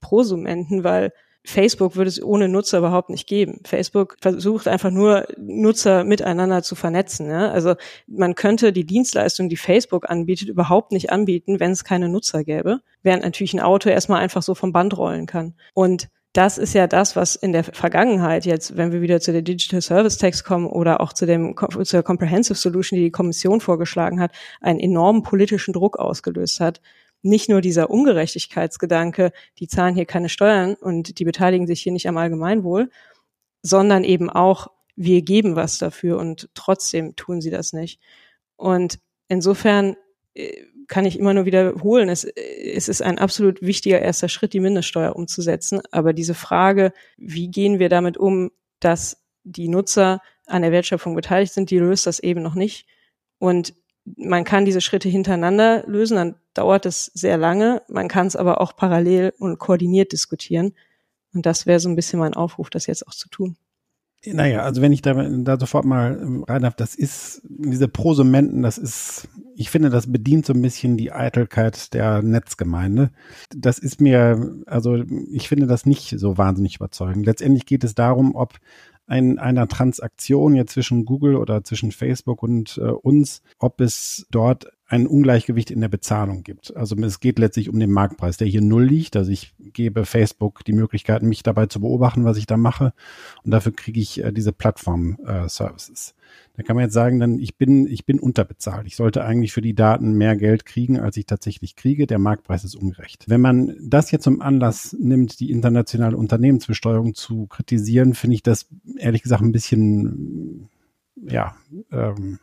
Prosumenten, 0.00 0.84
weil 0.84 1.12
Facebook 1.46 1.94
würde 1.96 2.08
es 2.08 2.22
ohne 2.22 2.48
Nutzer 2.48 2.78
überhaupt 2.78 3.10
nicht 3.10 3.26
geben. 3.26 3.60
Facebook 3.64 4.16
versucht 4.22 4.66
einfach 4.66 4.90
nur 4.90 5.26
Nutzer 5.36 6.02
miteinander 6.02 6.62
zu 6.62 6.74
vernetzen. 6.74 7.28
Ja? 7.28 7.50
Also 7.50 7.74
man 8.06 8.34
könnte 8.34 8.72
die 8.72 8.86
Dienstleistung, 8.86 9.50
die 9.50 9.58
Facebook 9.58 10.08
anbietet, 10.08 10.48
überhaupt 10.48 10.92
nicht 10.92 11.12
anbieten, 11.12 11.60
wenn 11.60 11.72
es 11.72 11.84
keine 11.84 12.08
Nutzer 12.08 12.44
gäbe, 12.44 12.80
während 13.02 13.24
natürlich 13.24 13.52
ein 13.52 13.60
Auto 13.60 13.90
erstmal 13.90 14.22
einfach 14.22 14.42
so 14.42 14.54
vom 14.54 14.72
Band 14.72 14.96
rollen 14.96 15.26
kann. 15.26 15.54
Und 15.74 16.08
das 16.34 16.58
ist 16.58 16.74
ja 16.74 16.88
das, 16.88 17.14
was 17.14 17.36
in 17.36 17.52
der 17.52 17.62
Vergangenheit 17.62 18.44
jetzt, 18.44 18.76
wenn 18.76 18.90
wir 18.90 19.00
wieder 19.00 19.20
zu 19.20 19.30
der 19.32 19.42
Digital 19.42 19.80
Service 19.80 20.18
Tax 20.18 20.42
kommen 20.42 20.66
oder 20.66 21.00
auch 21.00 21.12
zu 21.12 21.26
dem 21.26 21.54
zur 21.84 22.02
Comprehensive 22.02 22.58
Solution, 22.58 22.98
die 22.98 23.04
die 23.04 23.12
Kommission 23.12 23.60
vorgeschlagen 23.60 24.20
hat, 24.20 24.32
einen 24.60 24.80
enormen 24.80 25.22
politischen 25.22 25.72
Druck 25.72 25.96
ausgelöst 25.96 26.58
hat, 26.58 26.80
nicht 27.22 27.48
nur 27.48 27.60
dieser 27.60 27.88
Ungerechtigkeitsgedanke, 27.88 29.30
die 29.60 29.68
zahlen 29.68 29.94
hier 29.94 30.06
keine 30.06 30.28
Steuern 30.28 30.74
und 30.74 31.20
die 31.20 31.24
beteiligen 31.24 31.68
sich 31.68 31.82
hier 31.82 31.92
nicht 31.92 32.08
am 32.08 32.16
Allgemeinwohl, 32.16 32.90
sondern 33.62 34.02
eben 34.02 34.28
auch, 34.28 34.66
wir 34.96 35.22
geben 35.22 35.54
was 35.54 35.78
dafür 35.78 36.18
und 36.18 36.48
trotzdem 36.54 37.14
tun 37.14 37.40
sie 37.40 37.50
das 37.50 37.72
nicht. 37.72 38.00
Und 38.56 38.98
insofern 39.28 39.96
äh, 40.34 40.64
kann 40.88 41.06
ich 41.06 41.18
immer 41.18 41.34
nur 41.34 41.44
wiederholen, 41.44 42.08
es, 42.08 42.24
es 42.24 42.88
ist 42.88 43.02
ein 43.02 43.18
absolut 43.18 43.62
wichtiger 43.62 44.00
erster 44.00 44.28
Schritt, 44.28 44.52
die 44.52 44.60
Mindeststeuer 44.60 45.16
umzusetzen. 45.16 45.80
Aber 45.90 46.12
diese 46.12 46.34
Frage, 46.34 46.92
wie 47.16 47.48
gehen 47.48 47.78
wir 47.78 47.88
damit 47.88 48.16
um, 48.16 48.50
dass 48.80 49.22
die 49.44 49.68
Nutzer 49.68 50.20
an 50.46 50.62
der 50.62 50.72
Wertschöpfung 50.72 51.14
beteiligt 51.14 51.52
sind, 51.52 51.70
die 51.70 51.78
löst 51.78 52.06
das 52.06 52.18
eben 52.18 52.42
noch 52.42 52.54
nicht. 52.54 52.86
Und 53.38 53.74
man 54.16 54.44
kann 54.44 54.64
diese 54.64 54.80
Schritte 54.80 55.08
hintereinander 55.08 55.84
lösen, 55.86 56.16
dann 56.16 56.34
dauert 56.52 56.86
es 56.86 57.06
sehr 57.14 57.38
lange. 57.38 57.82
Man 57.88 58.08
kann 58.08 58.26
es 58.26 58.36
aber 58.36 58.60
auch 58.60 58.76
parallel 58.76 59.32
und 59.38 59.58
koordiniert 59.58 60.12
diskutieren. 60.12 60.74
Und 61.32 61.46
das 61.46 61.66
wäre 61.66 61.80
so 61.80 61.88
ein 61.88 61.96
bisschen 61.96 62.18
mein 62.18 62.34
Aufruf, 62.34 62.70
das 62.70 62.86
jetzt 62.86 63.06
auch 63.08 63.14
zu 63.14 63.28
tun. 63.28 63.56
Naja, 64.26 64.62
also 64.62 64.80
wenn 64.80 64.92
ich 64.92 65.02
da, 65.02 65.12
da 65.14 65.58
sofort 65.58 65.84
mal 65.84 66.18
ähm, 66.20 66.44
rein 66.44 66.62
darf, 66.62 66.74
das 66.76 66.94
ist, 66.94 67.42
diese 67.44 67.88
Prosumenten, 67.88 68.62
das 68.62 68.78
ist, 68.78 69.28
ich 69.56 69.70
finde, 69.70 69.90
das 69.90 70.10
bedient 70.10 70.46
so 70.46 70.52
ein 70.52 70.62
bisschen 70.62 70.96
die 70.96 71.12
Eitelkeit 71.12 71.94
der 71.94 72.22
Netzgemeinde. 72.22 73.10
Das 73.54 73.78
ist 73.78 74.00
mir, 74.00 74.62
also 74.66 75.02
ich 75.30 75.48
finde 75.48 75.66
das 75.66 75.86
nicht 75.86 76.18
so 76.18 76.38
wahnsinnig 76.38 76.76
überzeugend. 76.76 77.26
Letztendlich 77.26 77.66
geht 77.66 77.84
es 77.84 77.94
darum, 77.94 78.34
ob 78.34 78.54
ein, 79.06 79.38
einer 79.38 79.68
Transaktion 79.68 80.54
jetzt 80.54 80.72
zwischen 80.72 81.04
Google 81.04 81.36
oder 81.36 81.62
zwischen 81.62 81.92
Facebook 81.92 82.42
und 82.42 82.78
äh, 82.78 82.88
uns, 82.88 83.42
ob 83.58 83.80
es 83.80 84.26
dort 84.30 84.72
ein 84.94 85.08
Ungleichgewicht 85.08 85.72
in 85.72 85.80
der 85.80 85.88
Bezahlung 85.88 86.44
gibt. 86.44 86.76
Also 86.76 86.94
es 86.96 87.18
geht 87.18 87.40
letztlich 87.40 87.68
um 87.68 87.80
den 87.80 87.90
Marktpreis, 87.90 88.36
der 88.36 88.46
hier 88.46 88.62
null 88.62 88.84
liegt. 88.84 89.16
Also 89.16 89.32
ich 89.32 89.52
gebe 89.58 90.04
Facebook 90.04 90.64
die 90.64 90.72
Möglichkeit, 90.72 91.22
mich 91.24 91.42
dabei 91.42 91.66
zu 91.66 91.80
beobachten, 91.80 92.24
was 92.24 92.36
ich 92.36 92.46
da 92.46 92.56
mache. 92.56 92.92
Und 93.42 93.50
dafür 93.50 93.72
kriege 93.72 94.00
ich 94.00 94.22
äh, 94.22 94.32
diese 94.32 94.52
Plattform-Services. 94.52 96.14
Äh, 96.16 96.56
da 96.56 96.62
kann 96.62 96.76
man 96.76 96.84
jetzt 96.84 96.94
sagen, 96.94 97.18
dann 97.18 97.40
ich 97.40 97.56
bin, 97.56 97.88
ich 97.88 98.06
bin 98.06 98.20
unterbezahlt. 98.20 98.86
Ich 98.86 98.94
sollte 98.94 99.24
eigentlich 99.24 99.52
für 99.52 99.62
die 99.62 99.74
Daten 99.74 100.12
mehr 100.12 100.36
Geld 100.36 100.64
kriegen, 100.64 101.00
als 101.00 101.16
ich 101.16 101.26
tatsächlich 101.26 101.74
kriege. 101.74 102.06
Der 102.06 102.20
Marktpreis 102.20 102.62
ist 102.62 102.76
ungerecht. 102.76 103.24
Wenn 103.26 103.40
man 103.40 103.74
das 103.82 104.12
jetzt 104.12 104.22
zum 104.22 104.40
Anlass 104.40 104.96
nimmt, 104.98 105.40
die 105.40 105.50
internationale 105.50 106.16
Unternehmensbesteuerung 106.16 107.14
zu 107.14 107.48
kritisieren, 107.48 108.14
finde 108.14 108.36
ich 108.36 108.44
das 108.44 108.68
ehrlich 108.96 109.22
gesagt 109.22 109.42
ein 109.42 109.50
bisschen, 109.50 110.68
ja, 111.16 111.56
ähm, 111.90 112.38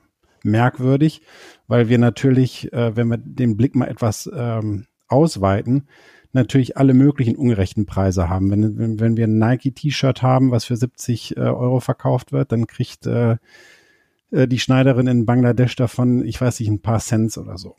merkwürdig, 0.45 1.21
weil 1.67 1.89
wir 1.89 1.97
natürlich, 1.97 2.71
äh, 2.73 2.95
wenn 2.95 3.07
wir 3.07 3.17
den 3.17 3.57
Blick 3.57 3.75
mal 3.75 3.87
etwas 3.87 4.29
ähm, 4.33 4.85
ausweiten, 5.07 5.87
natürlich 6.33 6.77
alle 6.77 6.93
möglichen 6.93 7.35
ungerechten 7.35 7.85
Preise 7.85 8.29
haben. 8.29 8.51
Wenn, 8.51 8.77
wenn, 8.77 8.99
wenn 8.99 9.17
wir 9.17 9.27
ein 9.27 9.37
Nike-T-Shirt 9.37 10.21
haben, 10.21 10.51
was 10.51 10.65
für 10.65 10.77
70 10.77 11.37
äh, 11.37 11.39
Euro 11.41 11.79
verkauft 11.79 12.31
wird, 12.31 12.51
dann 12.51 12.67
kriegt 12.67 13.05
äh, 13.05 13.37
äh, 14.31 14.47
die 14.47 14.59
Schneiderin 14.59 15.07
in 15.07 15.25
Bangladesch 15.25 15.75
davon, 15.75 16.25
ich 16.25 16.39
weiß 16.39 16.59
nicht, 16.59 16.69
ein 16.69 16.81
paar 16.81 16.99
Cents 16.99 17.37
oder 17.37 17.57
so. 17.57 17.75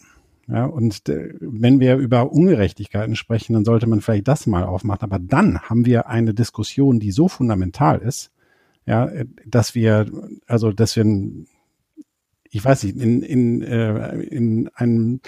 Ja, 0.48 0.66
und 0.66 1.08
äh, 1.08 1.34
wenn 1.40 1.80
wir 1.80 1.96
über 1.96 2.32
Ungerechtigkeiten 2.32 3.16
sprechen, 3.16 3.54
dann 3.54 3.64
sollte 3.64 3.86
man 3.86 4.00
vielleicht 4.00 4.28
das 4.28 4.46
mal 4.46 4.64
aufmachen. 4.64 5.10
Aber 5.10 5.18
dann 5.18 5.60
haben 5.60 5.86
wir 5.86 6.08
eine 6.08 6.34
Diskussion, 6.34 7.00
die 7.00 7.12
so 7.12 7.28
fundamental 7.28 8.00
ist, 8.00 8.32
ja, 8.84 9.08
dass 9.46 9.76
wir, 9.76 10.06
also, 10.46 10.72
dass 10.72 10.96
wir, 10.96 11.04
ich 12.52 12.64
weiß 12.64 12.84
nicht, 12.84 12.96
in, 12.98 13.22
in, 13.22 13.62
äh, 13.62 14.20
in 14.20 14.68
einem 14.74 15.20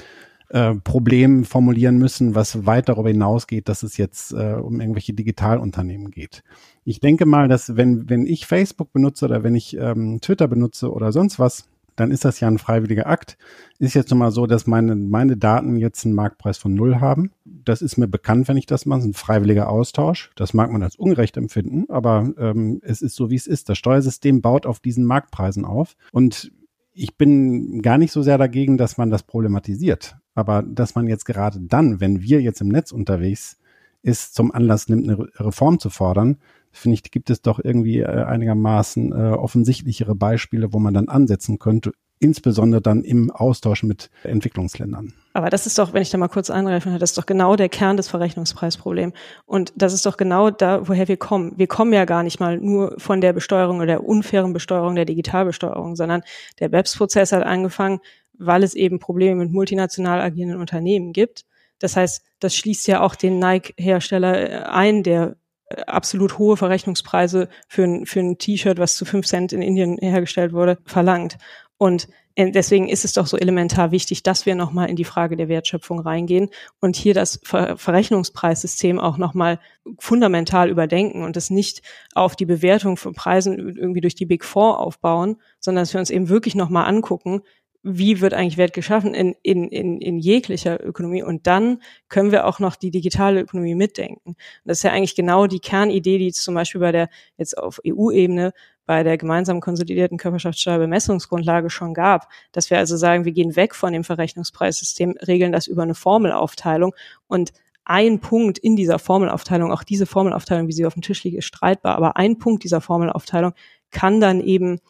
äh, 0.50 0.74
Problem 0.74 1.44
formulieren 1.44 1.96
müssen, 1.96 2.34
was 2.34 2.66
weit 2.66 2.90
darüber 2.90 3.08
hinausgeht, 3.08 3.68
dass 3.68 3.82
es 3.82 3.96
jetzt 3.96 4.32
äh, 4.32 4.54
um 4.54 4.80
irgendwelche 4.80 5.14
Digitalunternehmen 5.14 6.10
geht. 6.10 6.44
Ich 6.84 7.00
denke 7.00 7.24
mal, 7.24 7.48
dass 7.48 7.76
wenn, 7.76 8.10
wenn 8.10 8.26
ich 8.26 8.46
Facebook 8.46 8.92
benutze 8.92 9.24
oder 9.24 9.42
wenn 9.42 9.54
ich 9.54 9.76
ähm, 9.76 10.20
Twitter 10.20 10.48
benutze 10.48 10.92
oder 10.92 11.12
sonst 11.12 11.38
was, 11.38 11.64
dann 11.96 12.10
ist 12.10 12.24
das 12.24 12.40
ja 12.40 12.48
ein 12.48 12.58
freiwilliger 12.58 13.06
Akt. 13.06 13.38
Ist 13.78 13.94
jetzt 13.94 14.12
mal 14.14 14.30
so, 14.30 14.46
dass 14.46 14.66
meine, 14.66 14.94
meine 14.94 15.36
Daten 15.36 15.76
jetzt 15.76 16.04
einen 16.04 16.14
Marktpreis 16.14 16.58
von 16.58 16.74
null 16.74 16.96
haben. 17.00 17.30
Das 17.44 17.82
ist 17.82 17.96
mir 17.96 18.08
bekannt, 18.08 18.48
wenn 18.48 18.56
ich 18.56 18.66
das 18.66 18.84
mache. 18.84 18.98
Das 18.98 19.06
ist 19.06 19.10
ein 19.12 19.14
freiwilliger 19.14 19.68
Austausch. 19.68 20.30
Das 20.36 20.54
mag 20.54 20.70
man 20.70 20.82
als 20.82 20.96
ungerecht 20.96 21.36
empfinden, 21.36 21.86
aber 21.88 22.32
ähm, 22.36 22.80
es 22.82 23.00
ist 23.00 23.14
so, 23.14 23.30
wie 23.30 23.36
es 23.36 23.46
ist. 23.46 23.68
Das 23.68 23.78
Steuersystem 23.78 24.42
baut 24.42 24.66
auf 24.66 24.80
diesen 24.80 25.04
Marktpreisen 25.04 25.64
auf. 25.64 25.96
Und 26.12 26.52
ich 26.94 27.16
bin 27.16 27.82
gar 27.82 27.98
nicht 27.98 28.12
so 28.12 28.22
sehr 28.22 28.38
dagegen, 28.38 28.78
dass 28.78 28.96
man 28.96 29.10
das 29.10 29.24
problematisiert. 29.24 30.16
Aber 30.34 30.62
dass 30.62 30.94
man 30.94 31.08
jetzt 31.08 31.24
gerade 31.24 31.60
dann, 31.60 32.00
wenn 32.00 32.22
wir 32.22 32.40
jetzt 32.40 32.60
im 32.60 32.68
Netz 32.68 32.92
unterwegs 32.92 33.58
ist, 34.02 34.34
zum 34.34 34.52
Anlass 34.52 34.88
nimmt, 34.88 35.08
eine 35.08 35.28
Reform 35.38 35.78
zu 35.78 35.90
fordern, 35.90 36.38
finde 36.70 36.94
ich, 36.94 37.10
gibt 37.10 37.30
es 37.30 37.42
doch 37.42 37.60
irgendwie 37.62 38.00
äh, 38.00 38.06
einigermaßen 38.06 39.12
äh, 39.12 39.30
offensichtlichere 39.32 40.14
Beispiele, 40.14 40.72
wo 40.72 40.78
man 40.78 40.94
dann 40.94 41.08
ansetzen 41.08 41.58
könnte, 41.58 41.92
insbesondere 42.18 42.80
dann 42.80 43.02
im 43.02 43.30
Austausch 43.30 43.82
mit 43.82 44.10
Entwicklungsländern. 44.22 45.12
Aber 45.32 45.50
das 45.50 45.66
ist 45.66 45.78
doch, 45.78 45.92
wenn 45.92 46.02
ich 46.02 46.10
da 46.10 46.18
mal 46.18 46.28
kurz 46.28 46.48
einreifen 46.48 46.96
das 46.98 47.10
ist 47.10 47.18
doch 47.18 47.26
genau 47.26 47.56
der 47.56 47.68
Kern 47.68 47.96
des 47.96 48.08
Verrechnungspreisproblems. 48.08 49.14
Und 49.46 49.72
das 49.76 49.92
ist 49.92 50.06
doch 50.06 50.16
genau 50.16 50.50
da, 50.50 50.86
woher 50.88 51.08
wir 51.08 51.16
kommen. 51.16 51.52
Wir 51.56 51.66
kommen 51.66 51.92
ja 51.92 52.04
gar 52.04 52.22
nicht 52.22 52.40
mal 52.40 52.58
nur 52.58 52.94
von 52.98 53.20
der 53.20 53.32
Besteuerung 53.32 53.78
oder 53.78 53.86
der 53.86 54.04
unfairen 54.04 54.52
Besteuerung, 54.52 54.94
der 54.94 55.04
Digitalbesteuerung, 55.04 55.96
sondern 55.96 56.22
der 56.60 56.68
BEPS-Prozess 56.68 57.32
hat 57.32 57.42
angefangen, 57.42 58.00
weil 58.38 58.62
es 58.62 58.74
eben 58.74 58.98
Probleme 58.98 59.42
mit 59.42 59.52
multinational 59.52 60.20
agierenden 60.20 60.60
Unternehmen 60.60 61.12
gibt. 61.12 61.44
Das 61.78 61.96
heißt, 61.96 62.22
das 62.40 62.54
schließt 62.56 62.86
ja 62.86 63.00
auch 63.00 63.14
den 63.14 63.38
Nike-Hersteller 63.38 64.50
äh, 64.50 64.62
ein, 64.64 65.02
der 65.02 65.36
äh, 65.68 65.82
absolut 65.82 66.38
hohe 66.38 66.56
Verrechnungspreise 66.56 67.48
für 67.68 67.84
ein, 67.84 68.06
für 68.06 68.20
ein 68.20 68.38
T-Shirt, 68.38 68.78
was 68.78 68.96
zu 68.96 69.04
fünf 69.04 69.26
Cent 69.26 69.52
in 69.52 69.62
Indien 69.62 69.98
hergestellt 69.98 70.52
wurde, 70.52 70.78
verlangt. 70.84 71.38
Und 71.76 72.08
äh, 72.36 72.50
deswegen 72.50 72.88
ist 72.88 73.04
es 73.04 73.12
doch 73.12 73.26
so 73.26 73.36
elementar 73.36 73.90
wichtig, 73.90 74.22
dass 74.22 74.46
wir 74.46 74.54
nochmal 74.54 74.88
in 74.88 74.96
die 74.96 75.04
Frage 75.04 75.36
der 75.36 75.48
Wertschöpfung 75.48 76.00
reingehen 76.00 76.50
und 76.80 76.96
hier 76.96 77.14
das 77.14 77.40
Ver 77.42 77.76
Verrechnungspreissystem 77.76 78.98
auch 78.98 79.18
nochmal 79.18 79.58
fundamental 79.98 80.70
überdenken 80.70 81.22
und 81.22 81.36
es 81.36 81.50
nicht 81.50 81.82
auf 82.14 82.36
die 82.36 82.46
Bewertung 82.46 82.96
von 82.96 83.14
Preisen 83.14 83.76
irgendwie 83.76 84.00
durch 84.00 84.14
die 84.14 84.26
Big 84.26 84.44
Four 84.44 84.80
aufbauen, 84.80 85.36
sondern 85.60 85.82
dass 85.82 85.92
wir 85.92 86.00
uns 86.00 86.10
eben 86.10 86.28
wirklich 86.28 86.54
nochmal 86.54 86.86
angucken, 86.86 87.42
wie 87.86 88.22
wird 88.22 88.32
eigentlich 88.32 88.56
Wert 88.56 88.72
geschaffen 88.72 89.12
in, 89.12 89.34
in, 89.42 89.68
in, 89.68 90.00
in 90.00 90.18
jeglicher 90.18 90.82
Ökonomie. 90.82 91.22
Und 91.22 91.46
dann 91.46 91.82
können 92.08 92.32
wir 92.32 92.46
auch 92.46 92.58
noch 92.58 92.76
die 92.76 92.90
digitale 92.90 93.42
Ökonomie 93.42 93.74
mitdenken. 93.74 94.36
Das 94.64 94.78
ist 94.78 94.84
ja 94.84 94.92
eigentlich 94.92 95.14
genau 95.14 95.46
die 95.46 95.60
Kernidee, 95.60 96.16
die 96.16 96.32
zum 96.32 96.54
Beispiel 96.54 96.80
bei 96.80 96.92
der, 96.92 97.10
jetzt 97.36 97.58
auf 97.58 97.80
EU-Ebene, 97.86 98.54
bei 98.86 99.02
der 99.02 99.16
gemeinsamen 99.16 99.60
konsolidierten 99.60 100.18
Körperschaftssteuerbemessungsgrundlage 100.18 101.70
schon 101.70 101.94
gab, 101.94 102.28
dass 102.52 102.70
wir 102.70 102.78
also 102.78 102.96
sagen, 102.96 103.24
wir 103.24 103.32
gehen 103.32 103.56
weg 103.56 103.74
von 103.74 103.92
dem 103.92 104.04
Verrechnungspreissystem, 104.04 105.16
regeln 105.26 105.52
das 105.52 105.66
über 105.66 105.82
eine 105.82 105.94
Formelaufteilung 105.94 106.94
und 107.26 107.52
ein 107.84 108.20
Punkt 108.20 108.58
in 108.58 108.76
dieser 108.76 108.98
Formelaufteilung, 108.98 109.70
auch 109.70 109.82
diese 109.82 110.06
Formelaufteilung, 110.06 110.68
wie 110.68 110.72
sie 110.72 110.86
auf 110.86 110.94
dem 110.94 111.02
Tisch 111.02 111.22
liegt, 111.24 111.38
ist 111.38 111.46
streitbar, 111.46 111.96
aber 111.96 112.16
ein 112.16 112.38
Punkt 112.38 112.64
dieser 112.64 112.80
Formelaufteilung 112.80 113.52
kann 113.90 114.20
dann 114.20 114.40
eben 114.40 114.80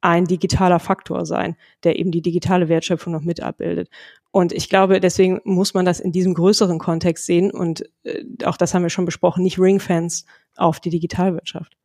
ein 0.00 0.24
digitaler 0.24 0.78
Faktor 0.78 1.26
sein, 1.26 1.56
der 1.84 1.98
eben 1.98 2.10
die 2.10 2.22
digitale 2.22 2.68
Wertschöpfung 2.70 3.12
noch 3.12 3.20
mit 3.22 3.42
abbildet. 3.42 3.90
Und 4.30 4.52
ich 4.52 4.68
glaube, 4.70 5.00
deswegen 5.00 5.40
muss 5.44 5.74
man 5.74 5.84
das 5.84 6.00
in 6.00 6.12
diesem 6.12 6.34
größeren 6.34 6.78
Kontext 6.78 7.26
sehen 7.26 7.50
und 7.50 7.84
äh, 8.04 8.24
auch 8.44 8.56
das 8.56 8.72
haben 8.72 8.82
wir 8.82 8.90
schon 8.90 9.04
besprochen, 9.04 9.42
nicht 9.42 9.58
Ringfans 9.58 10.24
auf 10.56 10.80
die 10.80 10.90
Digitalwirtschaft. 10.90 11.76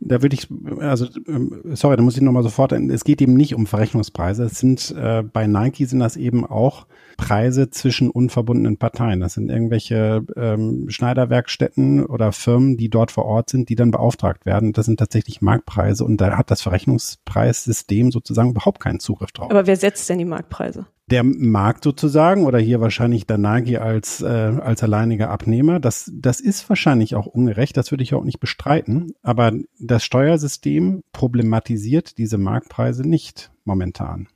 Da 0.00 0.22
würde 0.22 0.34
ich, 0.34 0.48
also 0.80 1.06
ähm, 1.26 1.62
sorry, 1.74 1.96
da 1.96 2.02
muss 2.02 2.16
ich 2.16 2.22
nochmal 2.22 2.42
sofort, 2.42 2.72
es 2.72 3.04
geht 3.04 3.20
eben 3.22 3.34
nicht 3.34 3.54
um 3.54 3.66
Verrechnungspreise. 3.66 4.44
Es 4.44 4.58
sind 4.58 4.94
äh, 4.96 5.22
bei 5.22 5.46
Nike 5.46 5.86
sind 5.86 6.00
das 6.00 6.16
eben 6.16 6.46
auch 6.46 6.86
Preise 7.16 7.70
zwischen 7.70 8.10
unverbundenen 8.10 8.78
Parteien. 8.78 9.20
Das 9.20 9.34
sind 9.34 9.50
irgendwelche 9.50 10.24
ähm, 10.36 10.86
Schneiderwerkstätten 10.88 12.06
oder 12.06 12.32
Firmen, 12.32 12.76
die 12.76 12.88
dort 12.88 13.10
vor 13.10 13.26
Ort 13.26 13.50
sind, 13.50 13.68
die 13.68 13.74
dann 13.76 13.90
beauftragt 13.90 14.46
werden. 14.46 14.72
Das 14.72 14.86
sind 14.86 14.98
tatsächlich 14.98 15.42
Marktpreise 15.42 16.04
und 16.04 16.18
da 16.20 16.36
hat 16.36 16.50
das 16.50 16.62
Verrechnungspreissystem 16.62 18.10
sozusagen 18.10 18.50
überhaupt 18.50 18.80
keinen 18.80 19.00
Zugriff 19.00 19.32
drauf. 19.32 19.50
Aber 19.50 19.66
wer 19.66 19.76
setzt 19.76 20.08
denn 20.08 20.18
die 20.18 20.24
Marktpreise? 20.24 20.86
Der 21.10 21.24
Markt 21.24 21.84
sozusagen 21.84 22.46
oder 22.46 22.58
hier 22.58 22.80
wahrscheinlich 22.80 23.26
Danagi 23.26 23.78
als, 23.78 24.22
äh, 24.22 24.26
als 24.26 24.82
alleiniger 24.82 25.30
Abnehmer, 25.30 25.80
das, 25.80 26.10
das 26.14 26.40
ist 26.40 26.68
wahrscheinlich 26.68 27.14
auch 27.16 27.26
ungerecht, 27.26 27.76
das 27.76 27.90
würde 27.90 28.04
ich 28.04 28.14
auch 28.14 28.24
nicht 28.24 28.40
bestreiten, 28.40 29.12
aber 29.22 29.52
das 29.78 30.04
Steuersystem 30.04 31.02
problematisiert 31.12 32.18
diese 32.18 32.38
Marktpreise 32.38 33.02
nicht 33.02 33.50
momentan. 33.64 34.28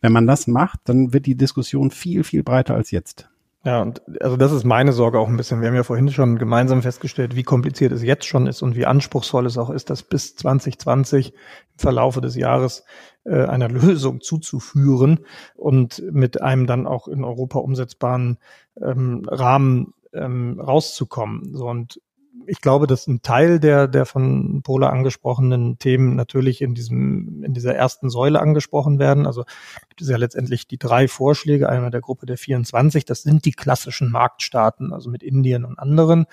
Wenn 0.00 0.12
man 0.12 0.26
das 0.26 0.46
macht, 0.46 0.80
dann 0.84 1.12
wird 1.12 1.26
die 1.26 1.36
Diskussion 1.36 1.90
viel, 1.90 2.22
viel 2.24 2.42
breiter 2.42 2.74
als 2.74 2.90
jetzt. 2.90 3.28
Ja, 3.64 3.82
und 3.82 4.02
also 4.22 4.36
das 4.36 4.52
ist 4.52 4.64
meine 4.64 4.92
Sorge 4.92 5.18
auch 5.18 5.28
ein 5.28 5.36
bisschen. 5.36 5.60
Wir 5.60 5.68
haben 5.68 5.74
ja 5.74 5.82
vorhin 5.82 6.10
schon 6.10 6.38
gemeinsam 6.38 6.80
festgestellt, 6.80 7.34
wie 7.34 7.42
kompliziert 7.42 7.90
es 7.92 8.02
jetzt 8.02 8.24
schon 8.24 8.46
ist 8.46 8.62
und 8.62 8.76
wie 8.76 8.86
anspruchsvoll 8.86 9.46
es 9.46 9.58
auch 9.58 9.70
ist, 9.70 9.90
das 9.90 10.04
bis 10.04 10.36
2020 10.36 11.32
im 11.32 11.38
Verlaufe 11.76 12.20
des 12.20 12.36
Jahres 12.36 12.84
äh, 13.24 13.44
einer 13.44 13.68
Lösung 13.68 14.20
zuzuführen 14.20 15.20
und 15.56 16.02
mit 16.10 16.40
einem 16.40 16.66
dann 16.66 16.86
auch 16.86 17.08
in 17.08 17.24
Europa 17.24 17.58
umsetzbaren 17.58 18.38
ähm, 18.80 19.24
Rahmen 19.26 19.92
ähm, 20.12 20.60
rauszukommen. 20.60 21.54
So 21.54 21.66
und 21.66 22.00
ich 22.48 22.60
glaube, 22.60 22.86
dass 22.86 23.06
ein 23.06 23.22
Teil 23.22 23.60
der, 23.60 23.86
der 23.88 24.06
von 24.06 24.62
Pola 24.62 24.88
angesprochenen 24.88 25.78
Themen 25.78 26.16
natürlich 26.16 26.62
in 26.62 26.74
diesem, 26.74 27.44
in 27.44 27.54
dieser 27.54 27.74
ersten 27.74 28.10
Säule 28.10 28.40
angesprochen 28.40 28.98
werden. 28.98 29.26
Also 29.26 29.44
gibt 29.88 30.00
es 30.00 30.08
ja 30.08 30.16
letztendlich 30.16 30.66
die 30.66 30.78
drei 30.78 31.08
Vorschläge, 31.08 31.68
einmal 31.68 31.90
der 31.90 32.00
Gruppe 32.00 32.26
der 32.26 32.38
24. 32.38 33.04
Das 33.04 33.22
sind 33.22 33.44
die 33.44 33.52
klassischen 33.52 34.10
Marktstaaten, 34.10 34.92
also 34.92 35.10
mit 35.10 35.22
Indien 35.22 35.64
und 35.64 35.78
anderen. 35.78 36.26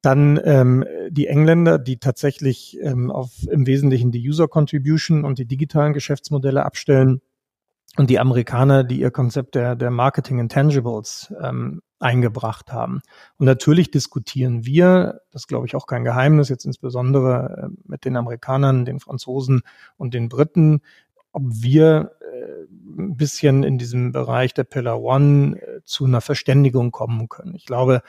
Dann 0.00 0.40
ähm, 0.44 0.84
die 1.08 1.28
Engländer, 1.28 1.78
die 1.78 1.98
tatsächlich 1.98 2.78
ähm, 2.82 3.10
auf 3.10 3.30
im 3.50 3.66
Wesentlichen 3.66 4.10
die 4.10 4.26
User 4.28 4.48
Contribution 4.48 5.24
und 5.24 5.38
die 5.38 5.46
digitalen 5.46 5.92
Geschäftsmodelle 5.92 6.64
abstellen. 6.64 7.20
Und 7.96 8.10
die 8.10 8.18
Amerikaner, 8.18 8.82
die 8.82 9.00
ihr 9.00 9.10
Konzept 9.12 9.54
der, 9.54 9.76
der 9.76 9.90
Marketing 9.90 10.40
Intangibles 10.40 11.32
ähm, 11.40 11.80
eingebracht 12.04 12.70
haben. 12.70 13.00
Und 13.38 13.46
natürlich 13.46 13.90
diskutieren 13.90 14.66
wir, 14.66 15.22
das 15.30 15.46
glaube 15.46 15.66
ich 15.66 15.74
auch 15.74 15.86
kein 15.86 16.04
Geheimnis, 16.04 16.50
jetzt 16.50 16.66
insbesondere 16.66 17.70
äh, 17.70 17.76
mit 17.86 18.04
den 18.04 18.16
Amerikanern, 18.16 18.84
den 18.84 19.00
Franzosen 19.00 19.62
und 19.96 20.12
den 20.12 20.28
Briten, 20.28 20.82
ob 21.32 21.42
wir 21.46 22.12
äh, 22.20 23.00
ein 23.00 23.16
bisschen 23.16 23.64
in 23.64 23.78
diesem 23.78 24.12
Bereich 24.12 24.52
der 24.52 24.64
Pillar 24.64 25.00
One 25.00 25.60
äh, 25.60 25.80
zu 25.84 26.04
einer 26.04 26.20
Verständigung 26.20 26.92
kommen 26.92 27.30
können. 27.30 27.54
Ich 27.54 27.64
glaube, 27.64 28.02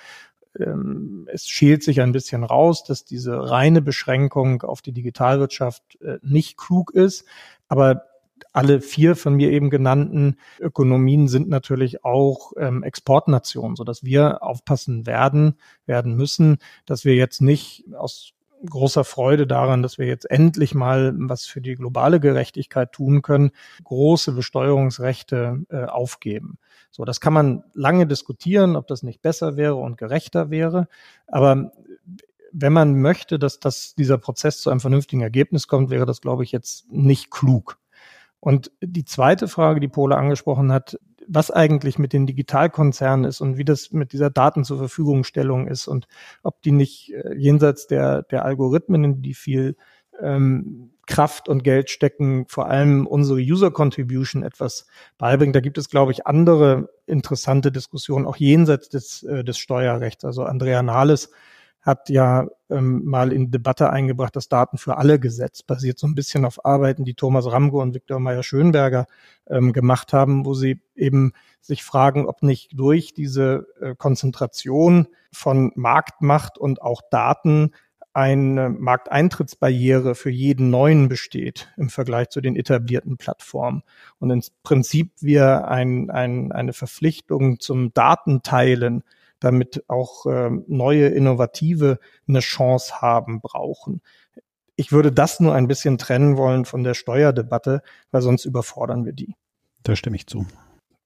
ähm, 0.60 1.28
es 1.32 1.48
schält 1.48 1.82
sich 1.82 2.02
ein 2.02 2.12
bisschen 2.12 2.44
raus, 2.44 2.84
dass 2.84 3.06
diese 3.06 3.50
reine 3.50 3.82
Beschränkung 3.82 4.62
auf 4.64 4.82
die 4.82 4.92
Digitalwirtschaft 4.92 5.98
nicht 6.22 6.58
klug 6.58 6.92
ist. 6.92 7.26
Aber 7.68 8.04
alle 8.52 8.82
vier 8.82 9.16
von 9.16 9.36
mir 9.36 9.52
eben 9.52 9.70
genannten 9.70 10.38
Ökonomien 10.60 11.28
sind 11.28 11.50
natürlich 11.50 12.04
auch 12.04 12.54
ähm, 12.58 12.84
Exportnationen, 12.84 13.76
so 13.76 13.84
dass 13.84 14.04
wir 14.04 14.44
aufpassen 14.44 15.06
werden, 15.06 15.56
werden 15.86 16.16
müssen, 16.16 16.58
dass 16.86 17.06
wir 17.06 17.16
jetzt 17.16 17.42
nicht 17.42 17.86
aus 17.98 18.34
großer 18.66 19.04
Freude 19.04 19.48
daran, 19.48 19.84
dass 19.84 19.98
wir 19.98 20.08
jetzt 20.08 20.30
endlich 20.30 20.74
mal 20.74 21.14
was 21.18 21.46
für 21.46 21.62
die 21.62 21.76
globale 21.76 22.20
Gerechtigkeit 22.20 22.92
tun 22.92 23.22
können, 23.22 23.52
große 23.84 24.32
Besteuerungsrechte 24.32 25.64
äh, 25.70 25.86
aufgeben. 25.86 26.58
So, 26.92 27.06
das 27.06 27.20
kann 27.20 27.34
man 27.34 27.64
lange 27.74 28.08
diskutieren, 28.08 28.76
ob 28.76 28.88
das 28.88 29.04
nicht 29.04 29.22
besser 29.22 29.58
wäre 29.58 29.76
und 29.76 29.98
gerechter 29.98 30.50
wäre. 30.50 30.88
Aber 31.28 31.74
wenn 32.52 32.74
man 32.74 33.02
möchte, 33.02 33.38
dass 33.38 33.60
das, 33.60 33.96
dieser 33.96 34.18
Prozess 34.18 34.62
zu 34.62 34.70
einem 34.70 34.80
vernünftigen 34.80 35.22
Ergebnis 35.22 35.68
kommt, 35.68 35.90
wäre 35.90 36.06
das, 36.06 36.22
glaube 36.22 36.44
ich, 36.44 36.54
jetzt 36.54 36.90
nicht 36.90 37.30
klug. 37.30 37.78
Und 38.46 38.72
die 38.80 39.06
zweite 39.06 39.48
Frage, 39.48 39.80
die 39.80 39.88
Pole 39.88 40.16
angesprochen 40.16 40.72
hat, 40.72 41.00
was 41.28 41.50
eigentlich 41.50 41.98
mit 41.98 42.14
den 42.14 42.28
Digitalkonzernen 42.28 43.26
ist 43.26 43.42
und 43.42 43.58
wie 43.58 43.66
das 43.66 43.92
mit 43.92 44.14
dieser 44.14 44.30
Daten 44.30 44.64
zur 44.64 44.78
Verfügungstellung 44.78 45.66
ist 45.66 45.88
und 45.88 46.06
ob 46.44 46.62
die 46.62 46.72
nicht 46.72 47.12
äh, 47.12 47.34
jenseits 47.36 47.88
der, 47.88 48.22
der 48.22 48.46
Algorithmen, 48.46 49.04
in 49.04 49.22
die 49.24 49.34
viel 49.34 49.78
ähm, 50.22 50.92
Kraft 51.08 51.50
und 51.50 51.64
Geld 51.64 51.90
stecken, 51.90 52.46
vor 52.48 52.70
allem 52.70 53.08
unsere 53.08 53.40
User 53.40 53.72
Contribution 53.72 54.44
etwas 54.44 54.86
beibringen. 55.18 55.54
Da 55.54 55.60
gibt 55.60 55.80
es, 55.80 55.90
glaube 55.90 56.12
ich, 56.12 56.28
andere 56.28 56.90
interessante 57.08 57.72
Diskussionen, 57.72 58.28
auch 58.28 58.38
jenseits 58.38 58.90
des, 58.90 59.24
äh, 59.24 59.44
des 59.44 59.58
Steuerrechts. 59.58 60.24
Also 60.24 60.44
Andrea 60.44 60.84
Nahles 60.84 61.32
hat 61.86 62.10
ja 62.10 62.48
ähm, 62.70 63.06
mal 63.06 63.32
in 63.32 63.52
Debatte 63.52 63.92
eingebracht, 63.92 64.36
das 64.36 64.50
Daten 64.50 64.80
für 64.80 64.98
alle 64.98 65.20
Gesetz 65.20 65.62
basiert 65.62 66.00
so 66.00 66.08
ein 66.08 66.16
bisschen 66.16 66.44
auf 66.44 66.66
Arbeiten, 66.66 67.06
die 67.06 67.14
Thomas 67.14 67.46
Ramgo 67.46 67.82
und 67.82 67.94
Viktor 67.94 68.20
Meyer-Schönberger 68.20 69.06
ähm, 69.48 69.72
gemacht 69.72 70.12
haben, 70.12 70.46
wo 70.46 70.56
sie 70.56 70.82
eben 70.96 71.34
sich 71.62 71.84
fragen, 71.84 72.26
ob 72.26 72.42
nicht 72.42 72.72
durch 72.74 73.14
diese 73.14 73.68
äh, 73.80 73.94
Konzentration 73.96 75.08
von 75.32 75.72
Marktmacht 75.76 76.58
und 76.58 76.82
auch 76.82 77.02
Daten 77.12 77.72
eine 78.14 78.70
Markteintrittsbarriere 78.70 80.16
für 80.16 80.30
jeden 80.30 80.70
neuen 80.70 81.10
besteht 81.10 81.68
im 81.76 81.90
Vergleich 81.90 82.30
zu 82.30 82.40
den 82.40 82.56
etablierten 82.56 83.18
Plattformen. 83.18 83.84
Und 84.20 84.32
im 84.32 84.42
Prinzip 84.64 85.12
wir 85.20 85.68
ein, 85.68 86.10
ein, 86.10 86.54
eine 86.54 86.72
Verpflichtung 86.72 87.60
zum 87.60 87.94
Datenteilen 87.94 89.04
damit 89.40 89.84
auch 89.88 90.26
äh, 90.26 90.50
neue 90.68 91.08
Innovative 91.08 92.00
eine 92.28 92.40
Chance 92.40 93.02
haben, 93.02 93.42
brauchen. 93.42 94.02
Ich 94.76 94.92
würde 94.92 95.12
das 95.12 95.40
nur 95.40 95.54
ein 95.54 95.68
bisschen 95.68 95.98
trennen 95.98 96.38
wollen 96.38 96.66
von 96.66 96.84
der 96.84 96.94
Steuerdebatte, 96.94 97.82
weil 98.12 98.22
sonst 98.22 98.46
überfordern 98.46 99.06
wir 99.06 99.14
die. 99.14 99.36
Da 99.84 99.96
stimme 99.96 100.16
ich 100.16 100.28
zu. 100.28 100.46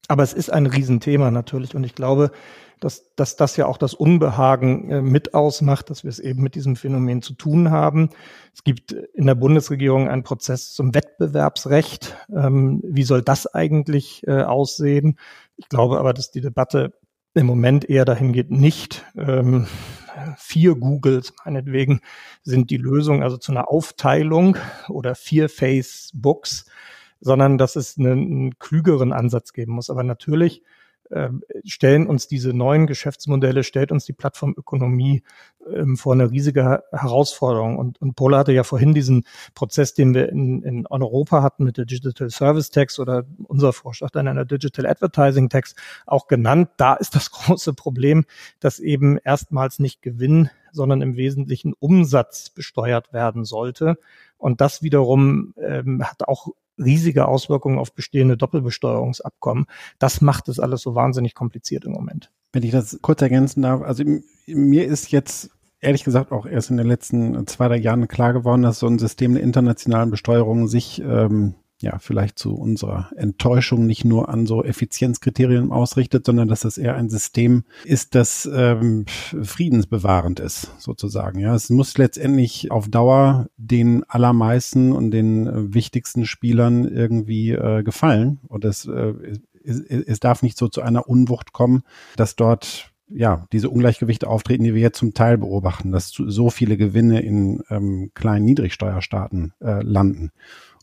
Aber 0.07 0.23
es 0.23 0.33
ist 0.33 0.51
ein 0.51 0.65
Riesenthema 0.65 1.29
natürlich 1.29 1.75
und 1.75 1.83
ich 1.83 1.93
glaube, 1.93 2.31
dass, 2.79 3.13
dass 3.15 3.35
das 3.35 3.57
ja 3.57 3.65
auch 3.65 3.77
das 3.77 3.93
Unbehagen 3.93 4.89
äh, 4.89 5.01
mit 5.01 5.33
ausmacht, 5.33 5.89
dass 5.89 6.03
wir 6.03 6.09
es 6.09 6.19
eben 6.19 6.41
mit 6.41 6.55
diesem 6.55 6.75
Phänomen 6.75 7.21
zu 7.21 7.33
tun 7.33 7.71
haben. 7.71 8.09
Es 8.53 8.63
gibt 8.63 8.91
in 8.91 9.25
der 9.25 9.35
Bundesregierung 9.35 10.07
einen 10.07 10.23
Prozess 10.23 10.73
zum 10.73 10.95
Wettbewerbsrecht. 10.95 12.15
Ähm, 12.33 12.81
wie 12.83 13.03
soll 13.03 13.21
das 13.21 13.47
eigentlich 13.47 14.25
äh, 14.27 14.43
aussehen? 14.43 15.19
Ich 15.57 15.67
glaube 15.67 15.99
aber, 15.99 16.13
dass 16.13 16.31
die 16.31 16.41
Debatte 16.41 16.93
im 17.33 17.45
Moment 17.45 17.89
eher 17.89 18.05
dahin 18.05 18.33
geht, 18.33 18.51
nicht 18.51 19.05
ähm, 19.17 19.67
vier 20.37 20.75
Googles 20.75 21.33
meinetwegen 21.45 22.01
sind 22.43 22.69
die 22.69 22.77
Lösung, 22.77 23.23
also 23.23 23.37
zu 23.37 23.51
einer 23.51 23.69
Aufteilung 23.69 24.57
oder 24.87 25.15
vier 25.15 25.49
Facebooks, 25.49 26.65
sondern 27.21 27.57
dass 27.57 27.75
es 27.75 27.97
einen, 27.97 28.11
einen 28.11 28.59
klügeren 28.59 29.13
Ansatz 29.13 29.53
geben 29.53 29.73
muss. 29.73 29.89
Aber 29.89 30.03
natürlich 30.03 30.63
stellen 31.65 32.07
uns 32.07 32.27
diese 32.27 32.53
neuen 32.53 32.87
Geschäftsmodelle, 32.87 33.63
stellt 33.63 33.91
uns 33.91 34.05
die 34.05 34.13
Plattformökonomie 34.13 35.23
ähm, 35.73 35.97
vor 35.97 36.13
eine 36.13 36.29
riesige 36.31 36.83
Herausforderung. 36.91 37.77
Und, 37.77 38.01
und 38.01 38.15
Pola 38.15 38.39
hatte 38.39 38.51
ja 38.51 38.63
vorhin 38.63 38.93
diesen 38.93 39.25
Prozess, 39.55 39.93
den 39.93 40.13
wir 40.13 40.29
in, 40.29 40.61
in 40.63 40.87
Europa 40.87 41.41
hatten 41.41 41.63
mit 41.63 41.77
der 41.77 41.85
Digital 41.85 42.29
Service 42.29 42.69
Tax 42.69 42.99
oder 42.99 43.25
unser 43.47 43.73
Vorschlag 43.73 44.11
dann 44.11 44.27
einer 44.27 44.45
Digital 44.45 44.85
Advertising 44.85 45.49
Tax 45.49 45.75
auch 46.05 46.27
genannt. 46.27 46.69
Da 46.77 46.93
ist 46.93 47.15
das 47.15 47.31
große 47.31 47.73
Problem, 47.73 48.25
dass 48.59 48.79
eben 48.79 49.17
erstmals 49.17 49.79
nicht 49.79 50.01
Gewinn, 50.01 50.49
sondern 50.71 51.01
im 51.01 51.15
Wesentlichen 51.15 51.73
Umsatz 51.79 52.49
besteuert 52.51 53.13
werden 53.13 53.45
sollte. 53.45 53.97
Und 54.37 54.61
das 54.61 54.83
wiederum 54.83 55.53
ähm, 55.57 56.03
hat 56.03 56.27
auch 56.27 56.49
riesige 56.79 57.27
Auswirkungen 57.27 57.77
auf 57.77 57.93
bestehende 57.93 58.37
Doppelbesteuerungsabkommen. 58.37 59.65
Das 59.99 60.21
macht 60.21 60.49
es 60.49 60.59
alles 60.59 60.81
so 60.81 60.95
wahnsinnig 60.95 61.35
kompliziert 61.35 61.85
im 61.85 61.91
Moment. 61.91 62.31
Wenn 62.51 62.63
ich 62.63 62.71
das 62.71 62.97
kurz 63.01 63.21
ergänzen 63.21 63.61
darf, 63.61 63.81
also 63.81 64.03
mir 64.47 64.85
ist 64.85 65.11
jetzt 65.11 65.51
ehrlich 65.81 66.03
gesagt 66.03 66.31
auch 66.31 66.45
erst 66.45 66.71
in 66.71 66.77
den 66.77 66.87
letzten 66.87 67.45
zwei, 67.47 67.67
drei 67.67 67.77
Jahren 67.77 68.07
klar 68.07 68.33
geworden, 68.33 68.63
dass 68.63 68.79
so 68.79 68.87
ein 68.87 68.99
System 68.99 69.33
der 69.35 69.43
internationalen 69.43 70.09
Besteuerung 70.09 70.67
sich 70.67 71.01
ähm, 71.01 71.55
ja, 71.81 71.97
vielleicht 71.99 72.37
zu 72.37 72.55
unserer 72.55 73.09
Enttäuschung 73.15 73.85
nicht 73.85 74.03
nur 74.03 74.29
an 74.29 74.45
so 74.45 74.63
Effizienzkriterien 74.63 75.71
ausrichtet, 75.71 76.25
sondern 76.25 76.47
dass 76.47 76.61
das 76.61 76.77
eher 76.77 76.95
ein 76.95 77.09
System 77.09 77.63
ist, 77.85 78.15
das 78.15 78.49
ähm, 78.51 79.05
friedensbewahrend 79.07 80.39
ist, 80.39 80.71
sozusagen. 80.79 81.39
Ja, 81.39 81.55
es 81.55 81.69
muss 81.69 81.97
letztendlich 81.97 82.71
auf 82.71 82.89
Dauer 82.89 83.47
den 83.57 84.03
allermeisten 84.09 84.91
und 84.91 85.11
den 85.11 85.47
äh, 85.47 85.73
wichtigsten 85.73 86.25
Spielern 86.25 86.85
irgendwie 86.85 87.51
äh, 87.51 87.83
gefallen. 87.83 88.39
Und 88.47 88.65
es, 88.65 88.85
äh, 88.85 89.13
es, 89.63 89.79
es 89.79 90.19
darf 90.19 90.43
nicht 90.43 90.57
so 90.57 90.67
zu 90.67 90.81
einer 90.81 91.07
Unwucht 91.07 91.53
kommen, 91.53 91.83
dass 92.17 92.35
dort 92.35 92.91
ja, 93.11 93.47
diese 93.51 93.69
Ungleichgewichte 93.69 94.27
auftreten, 94.27 94.63
die 94.63 94.75
wir 94.75 94.81
jetzt 94.81 94.99
zum 94.99 95.13
Teil 95.13 95.37
beobachten, 95.37 95.91
dass 95.91 96.09
so 96.09 96.49
viele 96.49 96.77
Gewinne 96.77 97.21
in 97.21 97.63
ähm, 97.69 98.11
kleinen 98.13 98.45
Niedrigsteuerstaaten 98.45 99.53
äh, 99.61 99.81
landen. 99.81 100.31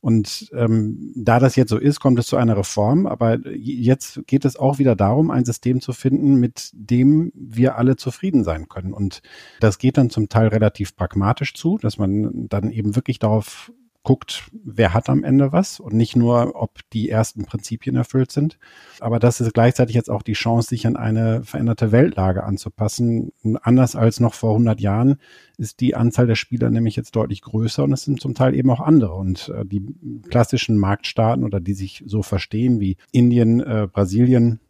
Und 0.00 0.50
ähm, 0.52 1.12
da 1.16 1.40
das 1.40 1.56
jetzt 1.56 1.70
so 1.70 1.78
ist, 1.78 2.00
kommt 2.00 2.18
es 2.18 2.26
zu 2.26 2.36
einer 2.36 2.56
Reform. 2.56 3.06
Aber 3.06 3.38
jetzt 3.48 4.26
geht 4.26 4.44
es 4.44 4.56
auch 4.56 4.78
wieder 4.78 4.94
darum, 4.94 5.30
ein 5.30 5.44
System 5.44 5.80
zu 5.80 5.92
finden, 5.92 6.36
mit 6.36 6.70
dem 6.74 7.32
wir 7.34 7.76
alle 7.76 7.96
zufrieden 7.96 8.44
sein 8.44 8.68
können. 8.68 8.92
Und 8.92 9.22
das 9.60 9.78
geht 9.78 9.96
dann 9.98 10.10
zum 10.10 10.28
Teil 10.28 10.48
relativ 10.48 10.96
pragmatisch 10.96 11.54
zu, 11.54 11.78
dass 11.78 11.98
man 11.98 12.48
dann 12.48 12.70
eben 12.70 12.94
wirklich 12.94 13.18
darauf 13.18 13.72
guckt, 14.06 14.44
wer 14.52 14.94
hat 14.94 15.10
am 15.10 15.24
Ende 15.24 15.50
was 15.50 15.80
und 15.80 15.92
nicht 15.92 16.14
nur, 16.14 16.52
ob 16.54 16.78
die 16.92 17.10
ersten 17.10 17.44
Prinzipien 17.44 17.96
erfüllt 17.96 18.30
sind. 18.30 18.56
Aber 19.00 19.18
das 19.18 19.40
ist 19.40 19.52
gleichzeitig 19.52 19.96
jetzt 19.96 20.12
auch 20.12 20.22
die 20.22 20.34
Chance, 20.34 20.68
sich 20.68 20.86
an 20.86 20.96
eine 20.96 21.42
veränderte 21.42 21.90
Weltlage 21.90 22.44
anzupassen. 22.44 23.32
Anders 23.62 23.96
als 23.96 24.20
noch 24.20 24.32
vor 24.32 24.50
100 24.50 24.80
Jahren 24.80 25.16
ist 25.58 25.80
die 25.80 25.96
Anzahl 25.96 26.28
der 26.28 26.36
Spieler 26.36 26.70
nämlich 26.70 26.94
jetzt 26.94 27.16
deutlich 27.16 27.42
größer 27.42 27.82
und 27.82 27.92
es 27.92 28.02
sind 28.02 28.20
zum 28.20 28.34
Teil 28.34 28.54
eben 28.54 28.70
auch 28.70 28.78
andere. 28.78 29.14
Und 29.14 29.48
äh, 29.48 29.66
die 29.66 29.84
klassischen 30.30 30.78
Marktstaaten 30.78 31.42
oder 31.42 31.58
die 31.58 31.74
sich 31.74 32.04
so 32.06 32.22
verstehen 32.22 32.78
wie 32.78 32.98
Indien, 33.10 33.58
äh, 33.58 33.88
Brasilien, 33.92 34.60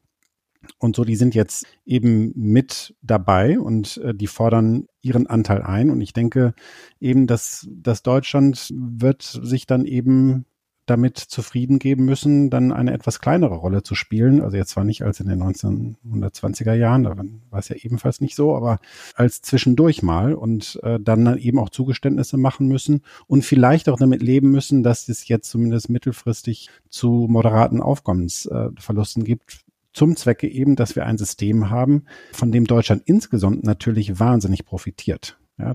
und 0.78 0.96
so, 0.96 1.04
die 1.04 1.16
sind 1.16 1.34
jetzt 1.34 1.66
eben 1.84 2.32
mit 2.34 2.94
dabei 3.02 3.58
und 3.58 3.98
äh, 3.98 4.14
die 4.14 4.26
fordern 4.26 4.86
ihren 5.02 5.26
Anteil 5.26 5.62
ein. 5.62 5.90
Und 5.90 6.00
ich 6.00 6.12
denke 6.12 6.54
eben, 7.00 7.26
dass, 7.26 7.68
dass 7.70 8.02
Deutschland 8.02 8.72
wird 8.74 9.22
sich 9.22 9.66
dann 9.66 9.84
eben 9.84 10.46
damit 10.86 11.18
zufrieden 11.18 11.80
geben 11.80 12.04
müssen, 12.04 12.48
dann 12.48 12.72
eine 12.72 12.92
etwas 12.92 13.20
kleinere 13.20 13.56
Rolle 13.56 13.82
zu 13.82 13.96
spielen. 13.96 14.40
Also 14.40 14.56
jetzt 14.56 14.70
zwar 14.70 14.84
nicht 14.84 15.02
als 15.02 15.18
in 15.18 15.28
den 15.28 15.42
1920er 15.42 16.74
Jahren, 16.74 17.02
da 17.02 17.16
war 17.16 17.58
es 17.58 17.68
ja 17.68 17.76
ebenfalls 17.76 18.20
nicht 18.20 18.36
so, 18.36 18.56
aber 18.56 18.78
als 19.16 19.42
zwischendurch 19.42 20.02
mal 20.02 20.34
und 20.34 20.78
äh, 20.84 20.98
dann 21.00 21.36
eben 21.38 21.58
auch 21.58 21.70
Zugeständnisse 21.70 22.36
machen 22.36 22.68
müssen 22.68 23.02
und 23.26 23.44
vielleicht 23.44 23.88
auch 23.88 23.98
damit 23.98 24.22
leben 24.22 24.52
müssen, 24.52 24.84
dass 24.84 25.08
es 25.08 25.26
jetzt 25.26 25.50
zumindest 25.50 25.90
mittelfristig 25.90 26.70
zu 26.88 27.26
moderaten 27.28 27.82
Aufkommensverlusten 27.82 29.22
äh, 29.24 29.26
gibt, 29.26 29.65
zum 29.97 30.14
Zwecke 30.14 30.47
eben, 30.47 30.76
dass 30.76 30.94
wir 30.94 31.07
ein 31.07 31.16
System 31.16 31.70
haben, 31.70 32.05
von 32.32 32.53
dem 32.53 32.66
Deutschland 32.66 33.03
insgesamt 33.07 33.64
natürlich 33.64 34.20
wahnsinnig 34.20 34.66
profitiert. 34.66 35.38
Ja, 35.59 35.74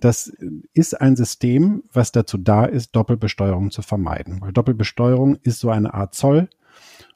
das 0.00 0.32
ist 0.74 1.00
ein 1.00 1.14
System, 1.14 1.84
was 1.92 2.10
dazu 2.10 2.38
da 2.38 2.64
ist, 2.64 2.96
Doppelbesteuerung 2.96 3.70
zu 3.70 3.82
vermeiden. 3.82 4.40
Weil 4.40 4.52
Doppelbesteuerung 4.52 5.36
ist 5.36 5.60
so 5.60 5.70
eine 5.70 5.94
Art 5.94 6.16
Zoll 6.16 6.48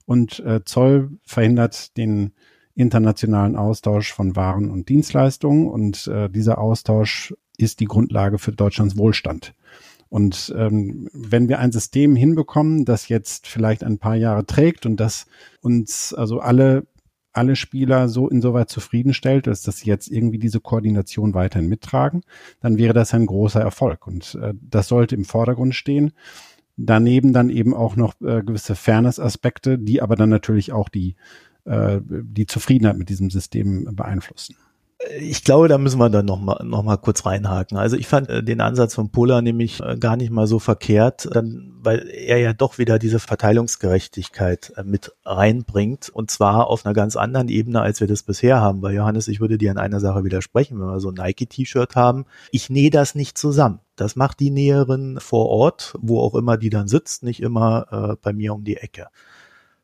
und 0.05 0.39
äh, 0.39 0.65
Zoll 0.65 1.19
verhindert 1.25 1.97
den 1.97 2.33
internationalen 2.77 3.57
Austausch 3.57 4.13
von 4.13 4.37
Waren 4.37 4.71
und 4.71 4.89
Dienstleistungen 4.89 5.67
und 5.67 6.07
äh, 6.07 6.31
dieser 6.31 6.59
Austausch 6.59 7.35
ist 7.57 7.81
die 7.81 7.87
Grundlage 7.87 8.39
für 8.39 8.53
Deutschlands 8.53 8.97
Wohlstand. 8.97 9.53
Und 10.09 10.55
ähm, 10.57 11.09
wenn 11.13 11.49
wir 11.49 11.59
ein 11.59 11.73
System 11.73 12.15
hinbekommen, 12.17 12.85
das 12.85 13.09
jetzt 13.09 13.47
vielleicht 13.47 13.83
ein 13.83 13.99
paar 13.99 14.15
Jahre 14.15 14.47
trägt 14.47 14.87
und 14.87 14.99
das 14.99 15.27
uns 15.61 16.15
also 16.15 16.41
alle 16.41 16.87
alle 17.33 17.55
Spieler 17.55 18.09
so 18.09 18.29
insoweit 18.29 18.71
zufriedenstellt, 18.71 19.47
dass 19.47 19.63
dass 19.63 19.79
sie 19.79 19.89
jetzt 19.89 20.09
irgendwie 20.09 20.39
diese 20.39 20.61
Koordination 20.61 21.35
weiterhin 21.35 21.69
mittragen, 21.69 22.23
dann 22.61 22.79
wäre 22.79 22.95
das 22.95 23.13
ein 23.13 23.27
großer 23.27 23.61
Erfolg. 23.61 24.07
Und 24.07 24.39
äh, 24.41 24.55
das 24.61 24.89
sollte 24.89 25.15
im 25.15 25.27
Vordergrund 25.27 25.75
stehen. 25.75 26.13
Daneben 26.79 27.33
dann 27.33 27.51
eben 27.51 27.75
auch 27.75 27.97
noch 27.97 28.15
äh, 28.23 28.43
gewisse 28.43 28.75
Fairness-Aspekte, 28.75 29.79
die 29.79 30.01
aber 30.01 30.17
dann 30.17 30.31
natürlich 30.31 30.73
auch 30.73 30.89
die, 30.89 31.17
äh, 31.65 32.01
die 32.03 32.47
Zufriedenheit 32.47 32.97
mit 32.97 33.11
diesem 33.11 33.29
System 33.29 33.95
beeinflussen 33.95 34.57
ich 35.21 35.45
glaube, 35.45 35.69
da 35.69 35.77
müssen 35.77 35.99
wir 35.99 36.09
dann 36.09 36.25
noch 36.25 36.41
mal, 36.41 36.65
noch 36.65 36.83
mal 36.83 36.97
kurz 36.97 37.27
reinhaken. 37.27 37.77
Also 37.77 37.97
ich 37.97 38.07
fand 38.07 38.31
äh, 38.31 38.43
den 38.43 38.63
Ansatz 38.63 38.95
von 38.95 39.11
Pola 39.11 39.43
nämlich 39.43 39.81
äh, 39.81 39.97
gar 39.97 40.17
nicht 40.17 40.31
mal 40.31 40.47
so 40.47 40.59
verkehrt, 40.59 41.29
weil 41.35 42.09
er 42.09 42.39
ja 42.39 42.55
doch 42.55 42.79
wieder 42.79 42.99
diese 42.99 43.19
Verteilungsgerechtigkeit 43.19 44.73
äh, 44.77 44.85
mit 44.85 45.13
reinbringt 45.25 46.09
und 46.09 46.31
zwar 46.31 46.69
auf 46.69 46.87
einer 46.87 46.95
ganz 46.95 47.17
anderen 47.17 47.49
Ebene, 47.49 47.83
als 47.83 48.01
wir 48.01 48.07
das 48.07 48.23
bisher 48.23 48.61
haben. 48.61 48.81
Weil 48.81 48.95
Johannes, 48.95 49.29
ich 49.29 49.41
würde 49.41 49.59
dir 49.59 49.71
in 49.71 49.79
einer 49.79 50.01
Sache 50.01 50.25
widersprechen, 50.25 50.81
wenn 50.81 50.87
wir 50.87 51.01
so 51.01 51.11
ein 51.11 51.15
Nike-T-Shirt 51.15 51.95
haben. 51.95 52.25
Ich 52.51 52.71
nähe 52.71 52.91
das 52.91 53.15
nicht 53.15 53.37
zusammen. 53.37 53.81
Das 53.97 54.17
macht 54.17 54.41
die 54.41 54.51
Näherin 54.51 55.19
vor 55.21 55.49
Ort, 55.49 55.95
wo 56.01 56.21
auch 56.21 56.35
immer 56.35 56.57
die 56.57 56.71
dann 56.71 56.89
sitzt, 56.89 57.23
nicht 57.23 57.41
immer 57.41 58.19
bei 58.21 58.35
mir 58.35 58.53
um 58.53 58.63
die 58.63 58.77
Ecke. 58.77 59.07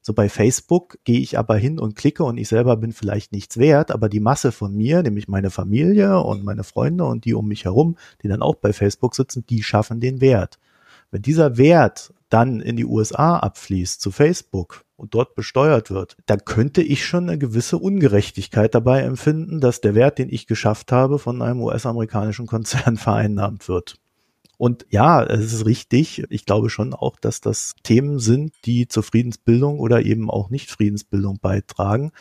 So 0.05 0.15
bei 0.15 0.29
Facebook 0.29 0.99
gehe 1.05 1.21
ich 1.21 1.39
aber 1.39 1.57
hin 1.57 1.79
und 1.79 1.95
klicke 1.95 2.25
und 2.25 2.37
ich 2.37 2.49
selber 2.49 2.77
bin 2.77 2.93
vielleicht 2.93 3.31
nichts 3.31 3.57
wert, 3.57 3.93
aber 3.93 4.09
die 4.09 4.19
Masse 4.19 4.51
von 4.51 4.75
mir, 4.75 5.01
nämlich 5.03 5.29
meine 5.29 5.51
Familie 5.51 6.19
und 6.19 6.45
meine 6.45 6.65
Freunde 6.65 7.05
und 7.05 7.25
die 7.25 7.35
um 7.35 7.47
mich 7.47 7.65
herum, 7.65 7.97
die 8.21 8.29
dann 8.29 8.43
auch 8.43 8.57
bei 8.57 8.73
Facebook 8.73 9.15
sitzen, 9.15 9.47
die 9.47 9.63
schaffen 9.63 10.01
den 10.01 10.21
Wert. 10.21 10.59
Wenn 11.13 11.23
dieser 11.23 11.57
Wert 11.57 12.13
dann 12.31 12.61
in 12.61 12.77
die 12.77 12.85
USA 12.85 13.37
abfließt 13.37 14.01
zu 14.01 14.11
Facebook 14.11 14.85
und 14.97 15.15
dort 15.15 15.37
besteuert 15.37 15.91
wird, 15.91 16.17
dann 16.27 16.45
könnte 16.45 16.83
ich 16.83 17.07
schon 17.07 17.29
eine 17.29 17.39
gewisse 17.39 17.79
Ungerechtigkeit 17.79 18.75
dabei 18.75 19.03
empfinden, 19.03 19.61
dass 19.61 19.81
der 19.81 19.95
Wert, 19.95 20.19
den 20.19 20.31
ich 20.31 20.49
geschafft 20.49 20.91
habe, 20.91 21.21
von 21.21 21.43
einem 21.43 21.61
US-amerikanischen 21.61 22.47
Konzern 22.47 22.97
vereinnahmt 22.97 23.69
wird. 23.69 24.02
Und 24.63 24.87
ja, 24.91 25.25
es 25.25 25.53
ist 25.53 25.67
richtig. 25.67 26.23
Ich 26.31 26.47
glaube 26.47 26.71
schon 26.71 26.95
auch, 26.95 27.19
dass 27.19 27.41
das 27.41 27.75
Themen 27.83 28.21
sind, 28.21 28.53
die 28.65 28.87
zur 28.87 29.03
Friedensbildung 29.03 29.81
oder 29.81 30.03
eben 30.03 30.31
auch 30.31 30.51
nicht 30.51 30.71
Friedensbildung 30.71 31.41
beitragen. 31.43 32.13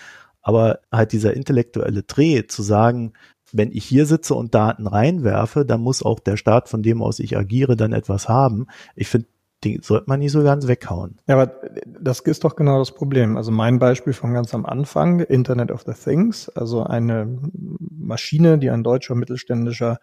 Aber 0.41 0.79
halt 0.91 1.11
dieser 1.11 1.35
intellektuelle 1.35 2.01
Dreh 2.01 2.47
zu 2.47 2.63
sagen, 2.63 3.13
wenn 3.51 3.71
ich 3.71 3.85
hier 3.85 4.07
sitze 4.07 4.33
und 4.33 4.55
Daten 4.55 4.87
reinwerfe, 4.87 5.67
dann 5.67 5.81
muss 5.81 6.01
auch 6.01 6.19
der 6.19 6.35
Staat, 6.35 6.67
von 6.67 6.81
dem 6.81 7.03
aus 7.03 7.19
ich 7.19 7.37
agiere, 7.37 7.75
dann 7.75 7.93
etwas 7.93 8.27
haben. 8.27 8.65
Ich 8.95 9.07
finde, 9.07 9.27
den 9.63 9.83
sollte 9.83 10.05
man 10.07 10.17
nicht 10.17 10.31
so 10.31 10.41
ganz 10.41 10.65
weghauen. 10.65 11.19
Ja, 11.27 11.39
aber 11.39 11.53
das 11.85 12.21
ist 12.21 12.43
doch 12.43 12.55
genau 12.55 12.79
das 12.79 12.95
Problem. 12.95 13.37
Also 13.37 13.51
mein 13.51 13.77
Beispiel 13.77 14.13
von 14.13 14.33
ganz 14.33 14.55
am 14.55 14.65
Anfang, 14.65 15.19
Internet 15.19 15.69
of 15.69 15.83
the 15.85 15.93
Things, 15.93 16.49
also 16.49 16.81
eine 16.85 17.37
Maschine, 17.79 18.57
die 18.57 18.71
ein 18.71 18.81
deutscher 18.81 19.13
mittelständischer 19.13 19.99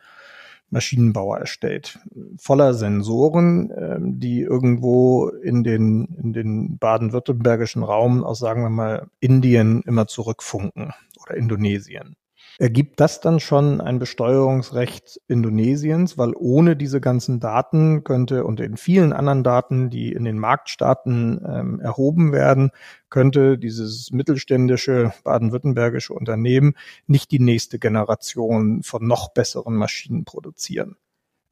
Maschinenbauer 0.70 1.38
erstellt. 1.38 1.98
Voller 2.38 2.74
Sensoren, 2.74 3.72
ähm, 3.76 4.20
die 4.20 4.40
irgendwo 4.42 5.28
in 5.28 5.64
den, 5.64 6.06
in 6.22 6.32
den 6.32 6.78
baden-württembergischen 6.78 7.82
Raum 7.82 8.24
aus, 8.24 8.38
sagen 8.38 8.62
wir 8.62 8.70
mal, 8.70 9.08
Indien 9.20 9.82
immer 9.82 10.06
zurückfunken 10.06 10.92
oder 11.22 11.36
Indonesien. 11.36 12.16
Ergibt 12.60 12.98
das 12.98 13.20
dann 13.20 13.38
schon 13.38 13.80
ein 13.80 14.00
Besteuerungsrecht 14.00 15.20
Indonesiens? 15.28 16.18
Weil 16.18 16.32
ohne 16.34 16.74
diese 16.74 17.00
ganzen 17.00 17.38
Daten 17.38 18.02
könnte 18.02 18.44
und 18.44 18.58
in 18.58 18.76
vielen 18.76 19.12
anderen 19.12 19.44
Daten, 19.44 19.90
die 19.90 20.12
in 20.12 20.24
den 20.24 20.40
Marktstaaten 20.40 21.40
ähm, 21.48 21.80
erhoben 21.80 22.32
werden, 22.32 22.72
könnte 23.10 23.58
dieses 23.58 24.10
mittelständische 24.10 25.12
baden-württembergische 25.22 26.12
Unternehmen 26.12 26.74
nicht 27.06 27.30
die 27.30 27.38
nächste 27.38 27.78
Generation 27.78 28.82
von 28.82 29.06
noch 29.06 29.32
besseren 29.32 29.76
Maschinen 29.76 30.24
produzieren. 30.24 30.96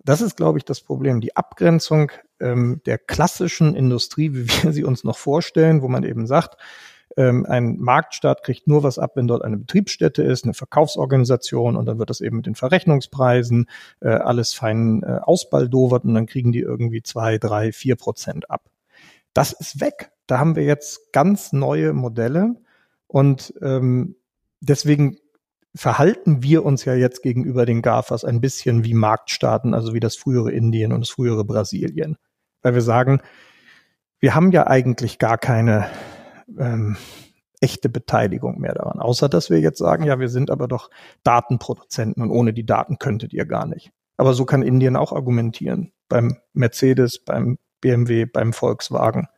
Das 0.02 0.20
ist, 0.20 0.36
glaube 0.36 0.58
ich, 0.58 0.64
das 0.64 0.80
Problem. 0.80 1.20
Die 1.20 1.36
Abgrenzung 1.36 2.10
ähm, 2.40 2.80
der 2.84 2.98
klassischen 2.98 3.76
Industrie, 3.76 4.34
wie 4.34 4.48
wir 4.48 4.72
sie 4.72 4.82
uns 4.82 5.04
noch 5.04 5.18
vorstellen, 5.18 5.82
wo 5.82 5.88
man 5.88 6.02
eben 6.02 6.26
sagt, 6.26 6.56
ähm, 7.16 7.46
ein 7.46 7.78
Marktstaat 7.78 8.42
kriegt 8.42 8.68
nur 8.68 8.82
was 8.82 8.98
ab, 8.98 9.12
wenn 9.14 9.26
dort 9.26 9.42
eine 9.42 9.56
Betriebsstätte 9.56 10.22
ist, 10.22 10.44
eine 10.44 10.54
Verkaufsorganisation 10.54 11.76
und 11.76 11.86
dann 11.86 11.98
wird 11.98 12.10
das 12.10 12.20
eben 12.20 12.36
mit 12.36 12.46
den 12.46 12.54
Verrechnungspreisen 12.54 13.68
äh, 14.00 14.08
alles 14.08 14.52
fein 14.54 15.02
äh, 15.02 15.18
ausbaldowert 15.22 16.04
und 16.04 16.14
dann 16.14 16.26
kriegen 16.26 16.52
die 16.52 16.60
irgendwie 16.60 17.02
zwei, 17.02 17.38
drei, 17.38 17.72
vier 17.72 17.96
Prozent 17.96 18.50
ab. 18.50 18.70
Das 19.32 19.52
ist 19.52 19.80
weg. 19.80 20.10
Da 20.26 20.38
haben 20.38 20.56
wir 20.56 20.64
jetzt 20.64 21.12
ganz 21.12 21.52
neue 21.52 21.92
Modelle 21.92 22.56
und 23.06 23.54
ähm, 23.62 24.16
deswegen 24.60 25.18
verhalten 25.74 26.42
wir 26.42 26.64
uns 26.64 26.84
ja 26.84 26.94
jetzt 26.94 27.22
gegenüber 27.22 27.66
den 27.66 27.82
GAFAs 27.82 28.24
ein 28.24 28.40
bisschen 28.40 28.84
wie 28.84 28.94
Marktstaaten, 28.94 29.74
also 29.74 29.94
wie 29.94 30.00
das 30.00 30.16
frühere 30.16 30.50
Indien 30.50 30.92
und 30.92 31.00
das 31.00 31.10
frühere 31.10 31.44
Brasilien. 31.44 32.16
Weil 32.62 32.74
wir 32.74 32.82
sagen, 32.82 33.20
wir 34.18 34.34
haben 34.34 34.50
ja 34.52 34.66
eigentlich 34.66 35.18
gar 35.18 35.36
keine 35.38 35.86
ähm, 36.58 36.96
echte 37.60 37.88
Beteiligung 37.88 38.60
mehr 38.60 38.74
daran. 38.74 39.00
Außer 39.00 39.28
dass 39.28 39.50
wir 39.50 39.60
jetzt 39.60 39.78
sagen, 39.78 40.04
ja, 40.04 40.18
wir 40.20 40.28
sind 40.28 40.50
aber 40.50 40.68
doch 40.68 40.90
Datenproduzenten 41.22 42.22
und 42.22 42.30
ohne 42.30 42.52
die 42.52 42.66
Daten 42.66 42.98
könntet 42.98 43.32
ihr 43.32 43.46
gar 43.46 43.66
nicht. 43.66 43.92
Aber 44.16 44.34
so 44.34 44.44
kann 44.44 44.62
Indien 44.62 44.96
auch 44.96 45.12
argumentieren. 45.12 45.92
Beim 46.08 46.36
Mercedes, 46.52 47.22
beim 47.24 47.58
BMW, 47.80 48.24
beim 48.24 48.52
Volkswagen, 48.52 49.28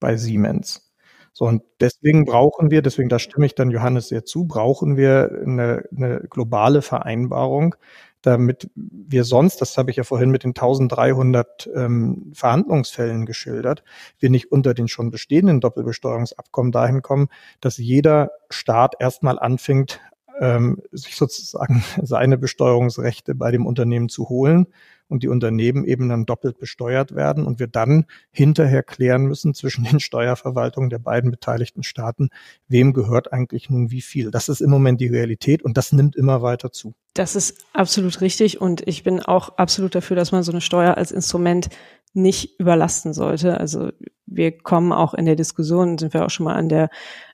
bei 0.00 0.16
Siemens. 0.16 0.92
So, 1.32 1.46
und 1.46 1.62
deswegen 1.80 2.24
brauchen 2.26 2.70
wir, 2.70 2.82
deswegen, 2.82 3.08
da 3.08 3.18
stimme 3.18 3.46
ich 3.46 3.54
dann 3.54 3.70
Johannes 3.70 4.08
sehr 4.08 4.24
zu, 4.24 4.44
brauchen 4.46 4.96
wir 4.96 5.30
eine, 5.46 5.84
eine 5.96 6.20
globale 6.28 6.82
Vereinbarung, 6.82 7.74
damit 8.22 8.70
wir 8.74 9.24
sonst, 9.24 9.60
das 9.60 9.76
habe 9.76 9.90
ich 9.90 9.96
ja 9.96 10.04
vorhin 10.04 10.30
mit 10.30 10.44
den 10.44 10.50
1300 10.50 11.68
ähm, 11.74 12.32
Verhandlungsfällen 12.34 13.26
geschildert, 13.26 13.82
wir 14.18 14.30
nicht 14.30 14.50
unter 14.50 14.74
den 14.74 14.88
schon 14.88 15.10
bestehenden 15.10 15.60
Doppelbesteuerungsabkommen 15.60 16.72
dahin 16.72 17.02
kommen, 17.02 17.28
dass 17.60 17.76
jeder 17.76 18.30
Staat 18.48 18.94
erstmal 19.00 19.38
anfängt, 19.38 20.00
ähm, 20.40 20.80
sich 20.92 21.16
sozusagen 21.16 21.84
seine 22.02 22.38
Besteuerungsrechte 22.38 23.34
bei 23.34 23.50
dem 23.50 23.66
Unternehmen 23.66 24.08
zu 24.08 24.28
holen 24.28 24.66
und 25.12 25.22
die 25.22 25.28
Unternehmen 25.28 25.84
eben 25.84 26.08
dann 26.08 26.26
doppelt 26.26 26.58
besteuert 26.58 27.14
werden 27.14 27.44
und 27.44 27.60
wir 27.60 27.68
dann 27.68 28.06
hinterher 28.30 28.82
klären 28.82 29.26
müssen 29.26 29.54
zwischen 29.54 29.84
den 29.84 30.00
Steuerverwaltungen 30.00 30.90
der 30.90 30.98
beiden 30.98 31.30
beteiligten 31.30 31.82
Staaten, 31.82 32.30
wem 32.66 32.92
gehört 32.94 33.32
eigentlich 33.32 33.70
nun 33.70 33.90
wie 33.90 34.00
viel. 34.00 34.30
Das 34.30 34.48
ist 34.48 34.60
im 34.60 34.70
Moment 34.70 35.00
die 35.00 35.08
Realität 35.08 35.62
und 35.62 35.76
das 35.76 35.92
nimmt 35.92 36.16
immer 36.16 36.42
weiter 36.42 36.72
zu. 36.72 36.94
Das 37.14 37.36
ist 37.36 37.64
absolut 37.74 38.22
richtig 38.22 38.60
und 38.60 38.88
ich 38.88 39.04
bin 39.04 39.20
auch 39.20 39.58
absolut 39.58 39.94
dafür, 39.94 40.16
dass 40.16 40.32
man 40.32 40.42
so 40.42 40.50
eine 40.50 40.62
Steuer 40.62 40.96
als 40.96 41.12
Instrument 41.12 41.68
nicht 42.14 42.58
überlasten 42.58 43.12
sollte. 43.12 43.60
Also 43.60 43.90
wir 44.26 44.52
kommen 44.52 44.92
auch 44.92 45.14
in 45.14 45.26
der 45.26 45.36
Diskussion, 45.36 45.98
sind 45.98 46.14
wir 46.14 46.24
auch 46.24 46.30
schon 46.30 46.44
mal 46.44 46.54
an 46.54 46.68
der 46.68 46.88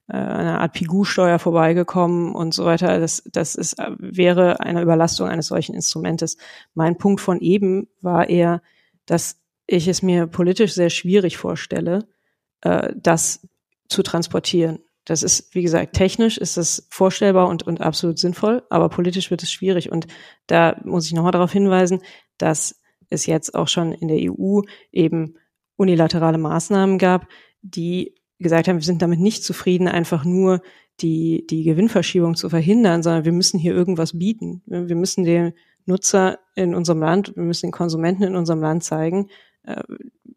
äh, 0.09 0.17
einer 0.17 0.61
Art 0.61 0.73
Pigu-Steuer 0.73 1.39
vorbeigekommen 1.39 2.35
und 2.35 2.55
so 2.55 2.65
weiter. 2.65 2.99
Das, 2.99 3.23
das 3.31 3.55
ist, 3.55 3.77
wäre 3.99 4.61
eine 4.61 4.83
Überlastung 4.83 5.29
eines 5.29 5.49
solchen 5.49 5.75
Instrumentes. 5.75 6.37
Mein 6.75 6.97
Punkt 6.97 7.21
von 7.21 7.41
eben 7.41 7.89
war 8.01 8.29
eher, 8.29 8.63
dass 9.07 9.41
ich 9.67 9.87
es 9.87 10.03
mir 10.03 10.27
politisch 10.27 10.73
sehr 10.75 10.91
schwierig 10.91 11.37
vorstelle, 11.37 12.09
äh, 12.63 12.93
das 12.97 13.47
zu 13.89 14.03
transportieren. 14.03 14.81
Das 15.05 15.23
ist, 15.23 15.55
wie 15.55 15.63
gesagt, 15.63 15.95
technisch 15.95 16.37
ist 16.37 16.59
das 16.59 16.87
vorstellbar 16.91 17.49
und, 17.49 17.67
und 17.67 17.81
absolut 17.81 18.19
sinnvoll, 18.19 18.63
aber 18.69 18.91
politisch 18.91 19.31
wird 19.31 19.43
es 19.43 19.51
schwierig. 19.51 19.91
Und 19.91 20.07
da 20.47 20.79
muss 20.85 21.07
ich 21.07 21.15
nochmal 21.15 21.33
darauf 21.33 21.53
hinweisen, 21.53 22.03
dass 22.37 22.81
es 23.09 23.25
jetzt 23.25 23.55
auch 23.55 23.69
schon 23.69 23.93
in 23.93 24.09
der 24.09 24.19
EU 24.21 24.61
eben 24.93 25.37
unilaterale 25.77 26.37
Maßnahmen 26.37 26.99
gab, 26.99 27.27
die 27.63 28.15
gesagt 28.39 28.69
haben, 28.69 28.77
wir 28.77 28.85
sind 28.85 29.03
damit 29.03 29.21
nicht 29.21 29.45
zufrieden, 29.45 29.89
einfach 29.89 30.25
nur 30.25 30.61
die, 31.01 31.47
die 31.49 31.65
Gewinnverschiebung 31.65 32.37
zu 32.37 32.49
verhindern, 32.49 33.03
sondern 33.03 33.25
wir 33.25 33.33
müssen 33.33 33.59
hier 33.59 33.75
irgendwas 33.75 34.19
bieten. 34.19 34.63
Wir 34.67 34.97
müssen 34.97 35.25
den 35.25 35.53
Nutzer 35.87 36.39
in 36.55 36.75
unserem 36.75 37.01
Land, 37.01 37.35
wir 37.37 37.43
müssen 37.43 37.67
den 37.67 37.73
Konsumenten 37.73 38.23
in 38.23 38.37
unserem 38.37 38.61
Land 38.61 38.85
zeigen, 38.85 39.29
äh, 39.65 39.83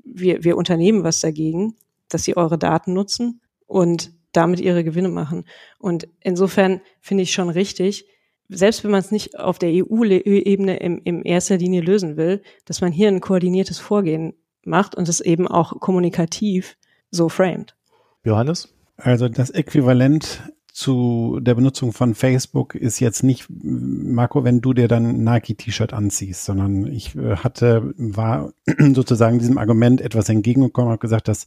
wir, 0.04 0.44
wir 0.44 0.58
unternehmen 0.58 1.04
was 1.04 1.20
dagegen, 1.20 1.76
dass 2.10 2.24
sie 2.24 2.38
eure 2.38 2.58
Daten 2.58 2.94
nutzen 2.94 3.42
und 3.66 4.12
damit 4.32 4.60
ihre 4.60 4.84
Gewinne 4.84 5.10
machen. 5.10 5.46
Und 5.78 6.08
insofern 6.20 6.82
finde 7.00 7.24
ich 7.24 7.34
schon 7.34 7.50
richtig, 7.50 8.06
selbst 8.50 8.84
wenn 8.84 8.92
man 8.92 9.00
es 9.00 9.12
nicht 9.12 9.40
auf 9.40 9.60
der 9.60 9.70
EU-Ebene 9.72 10.78
im, 10.78 11.02
im 11.04 11.26
erster 11.26 11.58
Linie 11.58 11.82
lösen 11.82 12.18
will, 12.18 12.42
dass 12.66 12.82
man 12.82 12.92
hier 12.92 13.08
ein 13.08 13.22
koordiniertes 13.22 13.80
Vorgehen 13.80 14.34
macht 14.64 14.96
und 14.96 15.08
es 15.10 15.22
eben 15.22 15.48
auch 15.48 15.80
kommunikativ 15.80 16.78
so 17.10 17.30
framed. 17.30 17.76
Johannes? 18.24 18.74
Also 18.98 19.30
das 19.30 19.50
Äquivalent 19.50 20.44
zu 20.72 21.40
der 21.42 21.56
Benutzung 21.56 21.92
von 21.92 22.16
Facebook 22.16 22.76
ist 22.76 23.00
jetzt 23.00 23.24
nicht, 23.24 23.48
Marco, 23.50 24.44
wenn 24.44 24.62
du 24.62 24.74
dir 24.74 24.88
dann 24.88 25.24
Nike-T-Shirt 25.24 25.92
anziehst, 25.92 26.46
sondern 26.46 26.88
ich 26.88 27.16
äh, 27.16 27.36
hatte, 27.38 27.94
war 27.98 28.54
sozusagen 28.94 29.40
diesem 29.40 29.58
Argument 29.58 30.00
etwas 30.00 30.30
entgegengekommen, 30.30 30.92
habe 30.92 31.00
gesagt, 31.00 31.28
das 31.28 31.46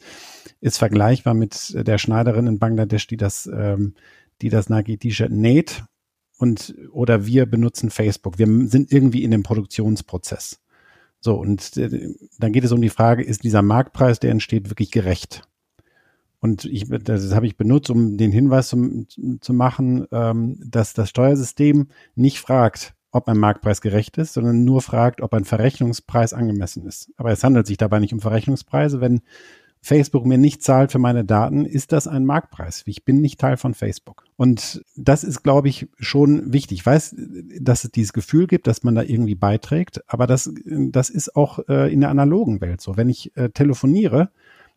ist 0.60 0.78
vergleichbar 0.78 1.34
mit 1.34 1.74
der 1.86 1.98
Schneiderin 1.98 2.46
in 2.46 2.58
Bangladesch, 2.58 3.06
die 3.06 3.16
das, 3.16 3.46
ähm, 3.46 3.94
die 4.42 4.50
das 4.50 4.68
Nike-T-Shirt 4.68 5.32
näht 5.32 5.84
und 6.38 6.74
oder 6.92 7.26
wir 7.26 7.46
benutzen 7.46 7.90
Facebook. 7.90 8.38
Wir 8.38 8.46
sind 8.68 8.92
irgendwie 8.92 9.24
in 9.24 9.30
dem 9.30 9.42
Produktionsprozess. 9.42 10.60
So, 11.20 11.36
und 11.36 11.76
äh, 11.78 12.10
dann 12.38 12.52
geht 12.52 12.64
es 12.64 12.72
um 12.72 12.82
die 12.82 12.90
Frage, 12.90 13.22
ist 13.22 13.44
dieser 13.44 13.62
Marktpreis, 13.62 14.20
der 14.20 14.30
entsteht, 14.30 14.68
wirklich 14.68 14.90
gerecht? 14.90 15.48
Und 16.44 16.66
ich, 16.66 16.84
das 16.90 17.34
habe 17.34 17.46
ich 17.46 17.56
benutzt, 17.56 17.88
um 17.88 18.18
den 18.18 18.30
Hinweis 18.30 18.68
zu, 18.68 19.06
zu 19.40 19.54
machen, 19.54 20.06
ähm, 20.12 20.58
dass 20.62 20.92
das 20.92 21.08
Steuersystem 21.08 21.88
nicht 22.16 22.38
fragt, 22.38 22.92
ob 23.12 23.28
ein 23.28 23.38
Marktpreis 23.38 23.80
gerecht 23.80 24.18
ist, 24.18 24.34
sondern 24.34 24.62
nur 24.62 24.82
fragt, 24.82 25.22
ob 25.22 25.32
ein 25.32 25.46
Verrechnungspreis 25.46 26.34
angemessen 26.34 26.84
ist. 26.84 27.10
Aber 27.16 27.30
es 27.30 27.42
handelt 27.42 27.66
sich 27.66 27.78
dabei 27.78 27.98
nicht 27.98 28.12
um 28.12 28.20
Verrechnungspreise. 28.20 29.00
Wenn 29.00 29.22
Facebook 29.80 30.26
mir 30.26 30.36
nicht 30.36 30.62
zahlt 30.62 30.92
für 30.92 30.98
meine 30.98 31.24
Daten, 31.24 31.64
ist 31.64 31.92
das 31.92 32.06
ein 32.06 32.26
Marktpreis. 32.26 32.82
Ich 32.84 33.06
bin 33.06 33.22
nicht 33.22 33.40
Teil 33.40 33.56
von 33.56 33.72
Facebook. 33.72 34.24
Und 34.36 34.84
das 34.96 35.24
ist, 35.24 35.44
glaube 35.44 35.70
ich, 35.70 35.88
schon 35.98 36.52
wichtig. 36.52 36.80
Ich 36.80 36.86
weiß, 36.86 37.16
dass 37.58 37.84
es 37.84 37.90
dieses 37.90 38.12
Gefühl 38.12 38.48
gibt, 38.48 38.66
dass 38.66 38.82
man 38.82 38.94
da 38.94 39.02
irgendwie 39.02 39.34
beiträgt, 39.34 40.02
aber 40.08 40.26
das, 40.26 40.52
das 40.66 41.08
ist 41.08 41.36
auch 41.36 41.58
äh, 41.70 41.90
in 41.90 42.02
der 42.02 42.10
analogen 42.10 42.60
Welt 42.60 42.82
so. 42.82 42.98
Wenn 42.98 43.08
ich 43.08 43.34
äh, 43.34 43.48
telefoniere, 43.48 44.28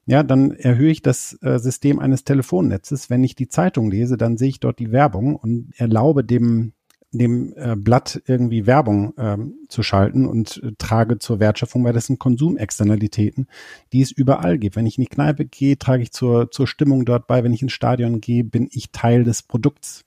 ja, 0.08 0.24
dann 0.24 0.51
erhöhe 0.51 0.89
ich 0.89 1.01
das 1.01 1.38
äh, 1.41 1.60
System 1.60 1.99
eines 1.99 2.24
Telefonnetzes. 2.24 3.10
Wenn 3.10 3.24
ich 3.24 3.36
die 3.36 3.49
Zeitung 3.49 3.91
lese, 3.91 4.18
dann 4.18 4.38
sehe 4.38 4.49
ich 4.49 4.62
dort 4.62 4.80
die 4.80 4.91
Werbung 4.91 5.36
und 5.36 5.74
erlaube 5.78 6.24
dem 6.24 6.74
dem 7.12 7.53
äh, 7.55 7.76
Blatt 7.76 8.22
irgendwie 8.26 8.68
Werbung 8.68 9.14
ähm, 9.18 9.55
zu 9.70 9.82
schalten 9.82 10.26
und 10.26 10.62
äh, 10.64 10.74
trage 10.78 11.20
zur 11.20 11.39
Wertschöpfung, 11.39 11.84
weil 11.84 11.93
das 11.93 12.08
sind 12.08 12.20
Konsumexternalitäten, 12.20 13.47
die 13.93 14.01
es 14.01 14.12
überall 14.12 14.58
gibt. 14.58 14.76
Wenn 14.76 14.86
ich 14.86 14.97
in 14.97 15.03
die 15.03 15.10
Kneipe 15.10 15.45
gehe, 15.45 15.78
trage 15.78 16.03
ich 16.03 16.12
zur, 16.12 16.51
zur 16.51 16.68
Stimmung 16.68 17.05
dort 17.05 17.28
bei. 17.28 17.43
Wenn 17.43 17.53
ich 17.53 17.62
ins 17.62 17.72
Stadion 17.72 18.20
gehe, 18.20 18.43
bin 18.43 18.68
ich 18.72 18.91
Teil 18.91 19.24
des 19.24 19.41
Produkts. 19.41 20.03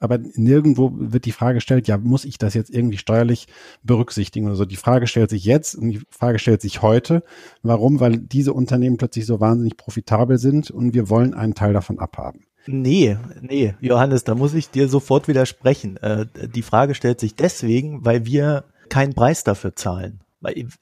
Aber 0.00 0.18
nirgendwo 0.18 0.92
wird 0.94 1.24
die 1.24 1.32
Frage 1.32 1.54
gestellt, 1.54 1.88
ja, 1.88 1.96
muss 1.96 2.24
ich 2.24 2.36
das 2.36 2.54
jetzt 2.54 2.70
irgendwie 2.70 2.98
steuerlich 2.98 3.46
berücksichtigen 3.82 4.46
oder 4.46 4.56
so. 4.56 4.64
Die 4.64 4.76
Frage 4.76 5.06
stellt 5.06 5.30
sich 5.30 5.44
jetzt 5.44 5.74
und 5.74 5.90
die 5.90 6.02
Frage 6.10 6.38
stellt 6.38 6.60
sich 6.60 6.82
heute. 6.82 7.22
Warum? 7.62 8.00
Weil 8.00 8.18
diese 8.18 8.52
Unternehmen 8.52 8.96
plötzlich 8.96 9.24
so 9.26 9.40
wahnsinnig 9.40 9.76
profitabel 9.76 10.38
sind 10.38 10.70
und 10.70 10.94
wir 10.94 11.08
wollen 11.08 11.32
einen 11.32 11.54
Teil 11.54 11.72
davon 11.72 11.98
abhaben. 11.98 12.44
Nee, 12.66 13.18
nee, 13.42 13.74
Johannes, 13.80 14.24
da 14.24 14.34
muss 14.34 14.54
ich 14.54 14.70
dir 14.70 14.88
sofort 14.88 15.28
widersprechen. 15.28 15.98
Äh, 15.98 16.26
die 16.54 16.62
Frage 16.62 16.94
stellt 16.94 17.20
sich 17.20 17.34
deswegen, 17.34 18.04
weil 18.04 18.24
wir 18.24 18.64
keinen 18.88 19.14
Preis 19.14 19.44
dafür 19.44 19.76
zahlen. 19.76 20.20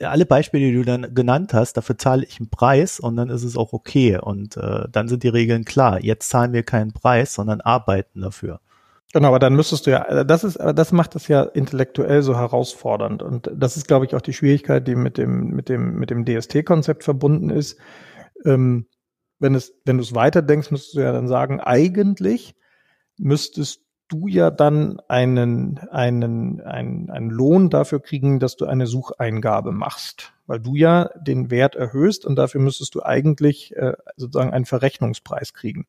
Alle 0.01 0.27
Beispiele, 0.27 0.67
die 0.67 0.75
du 0.75 0.85
dann 0.85 1.15
genannt 1.15 1.55
hast, 1.55 1.77
dafür 1.77 1.97
zahle 1.97 2.25
ich 2.25 2.41
einen 2.41 2.51
Preis 2.51 2.99
und 2.99 3.17
dann 3.17 3.31
ist 3.31 3.45
es 3.45 3.57
auch 3.57 3.73
okay. 3.73 4.19
Und 4.19 4.57
äh, 4.57 4.89
dann 4.91 5.07
sind 5.07 5.23
die 5.23 5.29
Regeln 5.29 5.65
klar. 5.65 6.03
Jetzt 6.03 6.29
zahlen 6.29 6.53
wir 6.53 6.65
keinen 6.65 6.93
Preis, 6.93 7.35
sondern 7.35 7.61
arbeiten 7.61 8.23
dafür. 8.23 8.61
Genau, 9.13 9.29
aber 9.29 9.39
dann 9.39 9.55
müsstest 9.55 9.87
du 9.87 9.91
ja, 9.91 10.25
das 10.25 10.43
ist, 10.43 10.57
das 10.57 10.91
macht 10.91 11.15
es 11.17 11.29
ja 11.29 11.43
intellektuell 11.43 12.23
so 12.23 12.37
herausfordernd. 12.37 13.23
Und 13.23 13.51
das 13.55 13.77
ist, 13.77 13.87
glaube 13.87 14.07
ich, 14.07 14.15
auch 14.15 14.23
die 14.23 14.33
Schwierigkeit, 14.33 14.89
die 14.89 14.95
mit 14.95 15.19
dem, 15.19 15.49
mit 15.51 15.69
dem, 15.69 15.97
mit 15.97 16.09
dem 16.09 16.25
DST-Konzept 16.25 17.05
verbunden 17.05 17.51
ist. 17.51 17.79
Ähm, 18.47 18.87
wenn 19.39 19.55
es, 19.55 19.75
wenn 19.85 19.99
du 19.99 20.03
es 20.03 20.15
weiterdenkst, 20.15 20.71
müsstest 20.71 20.97
du 20.97 21.01
ja 21.01 21.13
dann 21.13 21.29
sagen, 21.29 21.61
eigentlich 21.61 22.55
müsstest 23.19 23.83
du 24.09 24.29
ja 24.29 24.51
dann 24.51 24.99
einen, 25.09 25.79
einen, 25.91 26.61
einen, 26.63 27.11
einen 27.11 27.31
Lohn 27.31 27.69
dafür 27.69 28.01
kriegen, 28.01 28.41
dass 28.41 28.57
du 28.57 28.67
eine 28.67 28.87
Sucheingabe 28.87 29.73
machst, 29.73 30.33
weil 30.47 30.61
du 30.61 30.75
ja 30.75 31.11
den 31.21 31.51
Wert 31.51 31.75
erhöhst 31.77 32.25
und 32.25 32.37
dafür 32.37 32.61
müsstest 32.61 32.95
du 32.95 33.03
eigentlich 33.03 33.77
äh, 33.77 33.95
sozusagen 34.17 34.53
einen 34.53 34.65
Verrechnungspreis 34.65 35.53
kriegen. 35.53 35.87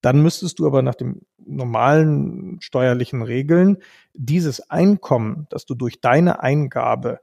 Dann 0.00 0.22
müsstest 0.22 0.58
du 0.58 0.66
aber 0.66 0.82
nach 0.82 0.94
den 0.94 1.26
normalen 1.38 2.58
steuerlichen 2.60 3.22
Regeln 3.22 3.78
dieses 4.14 4.70
Einkommen, 4.70 5.46
das 5.50 5.66
du 5.66 5.74
durch 5.74 6.00
deine 6.00 6.42
Eingabe 6.42 7.20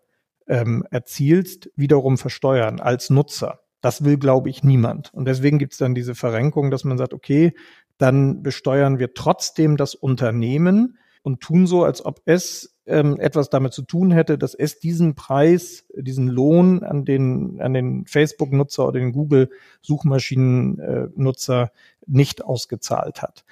ähm, 0.47 0.85
erzielst, 0.91 1.69
wiederum 1.75 2.17
versteuern 2.17 2.79
als 2.79 3.09
Nutzer. 3.09 3.61
Das 3.81 4.03
will, 4.03 4.17
glaube 4.17 4.49
ich, 4.49 4.63
niemand. 4.63 5.13
Und 5.13 5.25
deswegen 5.25 5.59
gibt 5.59 5.73
es 5.73 5.79
dann 5.79 5.95
diese 5.95 6.15
Verrenkung, 6.15 6.71
dass 6.71 6.83
man 6.83 6.97
sagt, 6.97 7.13
okay, 7.13 7.53
dann 7.97 8.43
besteuern 8.43 8.99
wir 8.99 9.13
trotzdem 9.13 9.77
das 9.77 9.95
Unternehmen 9.95 10.97
und 11.23 11.41
tun 11.41 11.67
so, 11.67 11.83
als 11.83 12.05
ob 12.05 12.21
es 12.25 12.76
ähm, 12.87 13.19
etwas 13.19 13.49
damit 13.49 13.73
zu 13.73 13.81
tun 13.83 14.11
hätte, 14.11 14.37
dass 14.37 14.55
es 14.55 14.79
diesen 14.79 15.15
Preis, 15.15 15.85
diesen 15.95 16.27
Lohn 16.27 16.83
an 16.83 17.05
den, 17.05 17.61
an 17.61 17.73
den 17.73 18.05
Facebook-Nutzer 18.05 18.87
oder 18.87 18.99
den 18.99 19.11
Google-Suchmaschinen-Nutzer 19.11 21.71
nicht 22.05 22.43
ausgezahlt 22.43 23.21
hat 23.21 23.45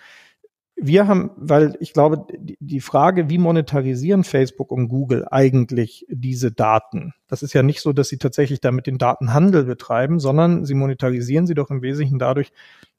wir 0.78 1.08
haben, 1.08 1.32
weil 1.38 1.78
ich 1.80 1.94
glaube, 1.94 2.28
die 2.38 2.82
Frage, 2.82 3.30
wie 3.30 3.38
monetarisieren 3.38 4.24
Facebook 4.24 4.72
und 4.72 4.90
Google 4.90 5.26
eigentlich 5.30 6.06
diese 6.10 6.52
Daten? 6.52 7.14
Das 7.28 7.44
ist 7.44 7.54
ja 7.54 7.64
nicht 7.64 7.82
so, 7.82 7.94
dass 7.94 8.10
sie 8.10 8.18
tatsächlich 8.18 8.60
damit 8.60 8.86
den 8.86 8.98
Datenhandel 8.98 9.64
betreiben, 9.64 10.20
sondern 10.20 10.66
sie 10.66 10.74
monetarisieren 10.74 11.48
sie 11.48 11.54
doch 11.54 11.70
im 11.70 11.82
Wesentlichen 11.82 12.20
dadurch, 12.20 12.52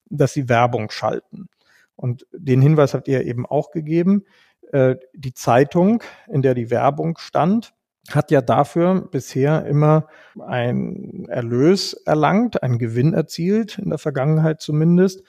dass 0.08 0.32
sie 0.32 0.48
Werbung 0.48 0.90
schalten. 0.90 1.48
Und 1.96 2.26
den 2.32 2.62
Hinweis 2.62 2.94
habt 2.94 3.08
ihr 3.08 3.24
eben 3.24 3.44
auch 3.44 3.70
gegeben. 3.70 4.24
Äh, 4.72 4.96
die 5.14 5.34
Zeitung, 5.34 6.02
in 6.28 6.42
der 6.42 6.54
die 6.54 6.70
Werbung 6.70 7.18
stand, 7.18 7.72
hat 8.10 8.30
ja 8.30 8.40
dafür 8.40 9.08
bisher 9.10 9.66
immer 9.66 10.06
ein 10.46 11.26
Erlös 11.28 11.92
erlangt, 11.92 12.62
einen 12.62 12.78
Gewinn 12.78 13.14
erzielt, 13.14 13.78
in 13.78 13.90
der 13.90 13.98
Vergangenheit 13.98 14.60
zumindest. 14.60 15.22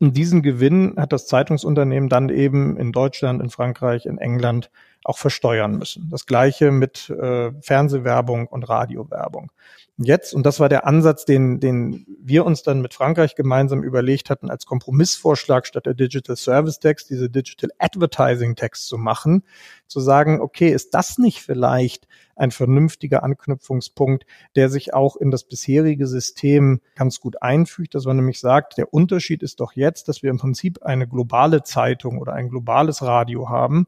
Und 0.00 0.16
diesen 0.16 0.42
Gewinn 0.42 0.94
hat 0.96 1.12
das 1.12 1.26
Zeitungsunternehmen 1.26 2.08
dann 2.08 2.28
eben 2.28 2.76
in 2.76 2.92
Deutschland, 2.92 3.42
in 3.42 3.50
Frankreich, 3.50 4.06
in 4.06 4.18
England 4.18 4.70
auch 5.04 5.18
versteuern 5.18 5.78
müssen. 5.78 6.08
Das 6.10 6.26
gleiche 6.26 6.70
mit 6.70 7.10
äh, 7.10 7.52
Fernsehwerbung 7.60 8.48
und 8.48 8.68
Radiowerbung. 8.68 9.52
Jetzt, 9.96 10.34
und 10.34 10.44
das 10.44 10.58
war 10.58 10.68
der 10.68 10.88
Ansatz, 10.88 11.24
den, 11.24 11.60
den 11.60 12.04
wir 12.20 12.44
uns 12.44 12.64
dann 12.64 12.80
mit 12.80 12.94
Frankreich 12.94 13.36
gemeinsam 13.36 13.84
überlegt 13.84 14.28
hatten, 14.28 14.50
als 14.50 14.66
Kompromissvorschlag 14.66 15.68
statt 15.68 15.86
der 15.86 15.94
Digital 15.94 16.36
Service 16.36 16.80
Tax, 16.80 17.06
diese 17.06 17.30
Digital 17.30 17.70
Advertising 17.78 18.56
Tax 18.56 18.86
zu 18.86 18.98
machen, 18.98 19.44
zu 19.86 20.00
sagen, 20.00 20.40
okay, 20.40 20.70
ist 20.70 20.94
das 20.94 21.18
nicht 21.18 21.42
vielleicht 21.42 22.08
ein 22.34 22.50
vernünftiger 22.50 23.22
Anknüpfungspunkt, 23.22 24.26
der 24.56 24.68
sich 24.68 24.92
auch 24.94 25.14
in 25.14 25.30
das 25.30 25.44
bisherige 25.44 26.08
System 26.08 26.80
ganz 26.96 27.20
gut 27.20 27.40
einfügt, 27.42 27.94
dass 27.94 28.04
man 28.04 28.16
nämlich 28.16 28.40
sagt, 28.40 28.78
der 28.78 28.92
Unterschied 28.92 29.44
ist 29.44 29.60
doch 29.60 29.74
jetzt, 29.74 30.08
dass 30.08 30.24
wir 30.24 30.30
im 30.30 30.38
Prinzip 30.38 30.82
eine 30.82 31.06
globale 31.06 31.62
Zeitung 31.62 32.18
oder 32.18 32.32
ein 32.32 32.48
globales 32.48 33.02
Radio 33.02 33.48
haben, 33.48 33.86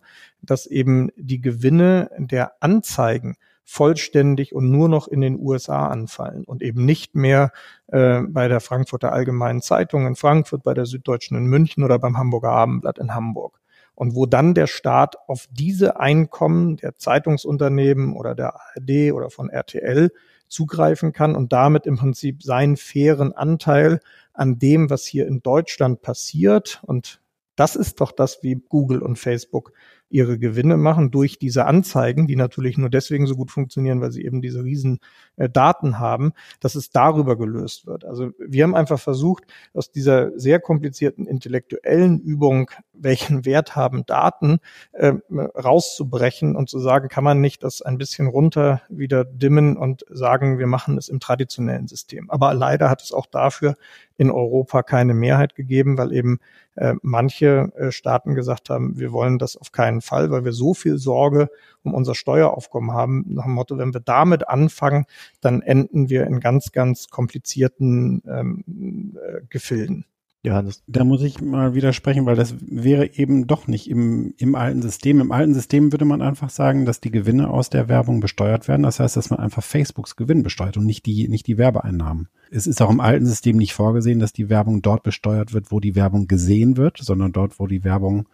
dass 0.50 0.66
eben 0.66 1.10
die 1.16 1.40
Gewinne 1.40 2.10
der 2.18 2.52
Anzeigen 2.60 3.36
vollständig 3.64 4.54
und 4.54 4.70
nur 4.70 4.88
noch 4.88 5.08
in 5.08 5.20
den 5.20 5.40
USA 5.40 5.88
anfallen 5.88 6.44
und 6.44 6.62
eben 6.62 6.84
nicht 6.84 7.16
mehr 7.16 7.50
äh, 7.88 8.20
bei 8.20 8.46
der 8.46 8.60
Frankfurter 8.60 9.12
Allgemeinen 9.12 9.60
Zeitung 9.60 10.06
in 10.06 10.14
Frankfurt, 10.14 10.62
bei 10.62 10.72
der 10.72 10.86
Süddeutschen 10.86 11.36
in 11.36 11.46
München 11.46 11.82
oder 11.82 11.98
beim 11.98 12.16
Hamburger 12.16 12.52
Abendblatt 12.52 12.98
in 12.98 13.12
Hamburg. 13.12 13.58
Und 13.96 14.14
wo 14.14 14.24
dann 14.24 14.54
der 14.54 14.68
Staat 14.68 15.16
auf 15.26 15.48
diese 15.50 15.98
Einkommen 15.98 16.76
der 16.76 16.96
Zeitungsunternehmen 16.96 18.14
oder 18.14 18.34
der 18.36 18.54
ARD 18.54 19.12
oder 19.12 19.30
von 19.30 19.50
RTL 19.50 20.12
zugreifen 20.48 21.12
kann 21.12 21.34
und 21.34 21.52
damit 21.52 21.86
im 21.86 21.96
Prinzip 21.96 22.44
seinen 22.44 22.76
fairen 22.76 23.32
Anteil 23.32 24.00
an 24.32 24.60
dem, 24.60 24.90
was 24.90 25.06
hier 25.06 25.26
in 25.26 25.42
Deutschland 25.42 26.02
passiert 26.02 26.82
und 26.86 27.20
das 27.56 27.74
ist 27.74 28.02
doch 28.02 28.12
das, 28.12 28.42
wie 28.42 28.62
Google 28.68 29.00
und 29.02 29.18
Facebook 29.18 29.72
ihre 30.08 30.38
Gewinne 30.38 30.76
machen 30.76 31.10
durch 31.10 31.38
diese 31.38 31.66
Anzeigen, 31.66 32.26
die 32.26 32.36
natürlich 32.36 32.78
nur 32.78 32.90
deswegen 32.90 33.26
so 33.26 33.34
gut 33.34 33.50
funktionieren, 33.50 34.00
weil 34.00 34.12
sie 34.12 34.24
eben 34.24 34.40
diese 34.40 34.62
riesen 34.62 35.00
äh, 35.36 35.48
Daten 35.48 35.98
haben, 35.98 36.32
dass 36.60 36.74
es 36.74 36.90
darüber 36.90 37.36
gelöst 37.36 37.86
wird. 37.86 38.04
Also 38.04 38.30
wir 38.38 38.64
haben 38.64 38.74
einfach 38.74 39.00
versucht, 39.00 39.44
aus 39.74 39.90
dieser 39.90 40.38
sehr 40.38 40.60
komplizierten 40.60 41.26
intellektuellen 41.26 42.20
Übung, 42.20 42.70
welchen 42.92 43.44
Wert 43.44 43.74
haben 43.74 44.06
Daten, 44.06 44.58
äh, 44.92 45.14
rauszubrechen 45.30 46.56
und 46.56 46.70
zu 46.70 46.78
sagen, 46.78 47.08
kann 47.08 47.24
man 47.24 47.40
nicht 47.40 47.62
das 47.62 47.82
ein 47.82 47.98
bisschen 47.98 48.28
runter 48.28 48.82
wieder 48.88 49.24
dimmen 49.24 49.76
und 49.76 50.04
sagen, 50.08 50.58
wir 50.58 50.66
machen 50.66 50.98
es 50.98 51.08
im 51.08 51.20
traditionellen 51.20 51.88
System. 51.88 52.30
Aber 52.30 52.54
leider 52.54 52.90
hat 52.90 53.02
es 53.02 53.12
auch 53.12 53.26
dafür 53.26 53.74
in 54.16 54.30
Europa 54.30 54.82
keine 54.82 55.14
Mehrheit 55.14 55.54
gegeben, 55.54 55.98
weil 55.98 56.12
eben 56.12 56.38
äh, 56.76 56.94
manche 57.02 57.72
äh, 57.76 57.90
Staaten 57.90 58.34
gesagt 58.34 58.70
haben, 58.70 58.98
wir 58.98 59.12
wollen 59.12 59.38
das 59.38 59.56
auf 59.56 59.72
keinen 59.72 59.95
Fall, 60.00 60.30
weil 60.30 60.44
wir 60.44 60.52
so 60.52 60.74
viel 60.74 60.98
Sorge 60.98 61.48
um 61.82 61.94
unser 61.94 62.14
Steueraufkommen 62.14 62.92
haben. 62.92 63.24
Nach 63.28 63.44
dem 63.44 63.52
Motto, 63.52 63.78
wenn 63.78 63.94
wir 63.94 64.00
damit 64.00 64.48
anfangen, 64.48 65.06
dann 65.40 65.62
enden 65.62 66.08
wir 66.10 66.26
in 66.26 66.40
ganz, 66.40 66.72
ganz 66.72 67.08
komplizierten 67.08 68.22
ähm, 68.26 69.16
äh, 69.20 69.42
Gefilden. 69.48 70.06
Das, 70.62 70.82
da 70.86 71.02
muss 71.02 71.22
ich 71.22 71.40
mal 71.40 71.74
widersprechen, 71.74 72.24
weil 72.24 72.36
das 72.36 72.54
wäre 72.60 73.14
eben 73.14 73.46
doch 73.46 73.66
nicht 73.66 73.90
im, 73.90 74.34
im 74.38 74.54
alten 74.54 74.80
System. 74.80 75.20
Im 75.20 75.32
alten 75.32 75.54
System 75.54 75.92
würde 75.92 76.04
man 76.04 76.22
einfach 76.22 76.50
sagen, 76.50 76.84
dass 76.84 77.00
die 77.00 77.10
Gewinne 77.10 77.50
aus 77.50 77.68
der 77.68 77.88
Werbung 77.88 78.20
besteuert 78.20 78.68
werden. 78.68 78.84
Das 78.84 79.00
heißt, 79.00 79.16
dass 79.16 79.30
man 79.30 79.40
einfach 79.40 79.64
Facebooks 79.64 80.14
Gewinn 80.14 80.42
besteuert 80.44 80.76
und 80.76 80.86
nicht 80.86 81.04
die, 81.06 81.28
nicht 81.28 81.48
die 81.48 81.58
Werbeeinnahmen. 81.58 82.28
Es 82.50 82.66
ist 82.66 82.80
auch 82.80 82.90
im 82.90 83.00
alten 83.00 83.26
System 83.26 83.56
nicht 83.56 83.74
vorgesehen, 83.74 84.20
dass 84.20 84.32
die 84.32 84.48
Werbung 84.48 84.82
dort 84.82 85.02
besteuert 85.02 85.52
wird, 85.52 85.72
wo 85.72 85.80
die 85.80 85.96
Werbung 85.96 86.28
gesehen 86.28 86.76
wird, 86.76 86.98
sondern 86.98 87.32
dort, 87.32 87.58
wo 87.58 87.66
die 87.66 87.82
Werbung 87.82 88.28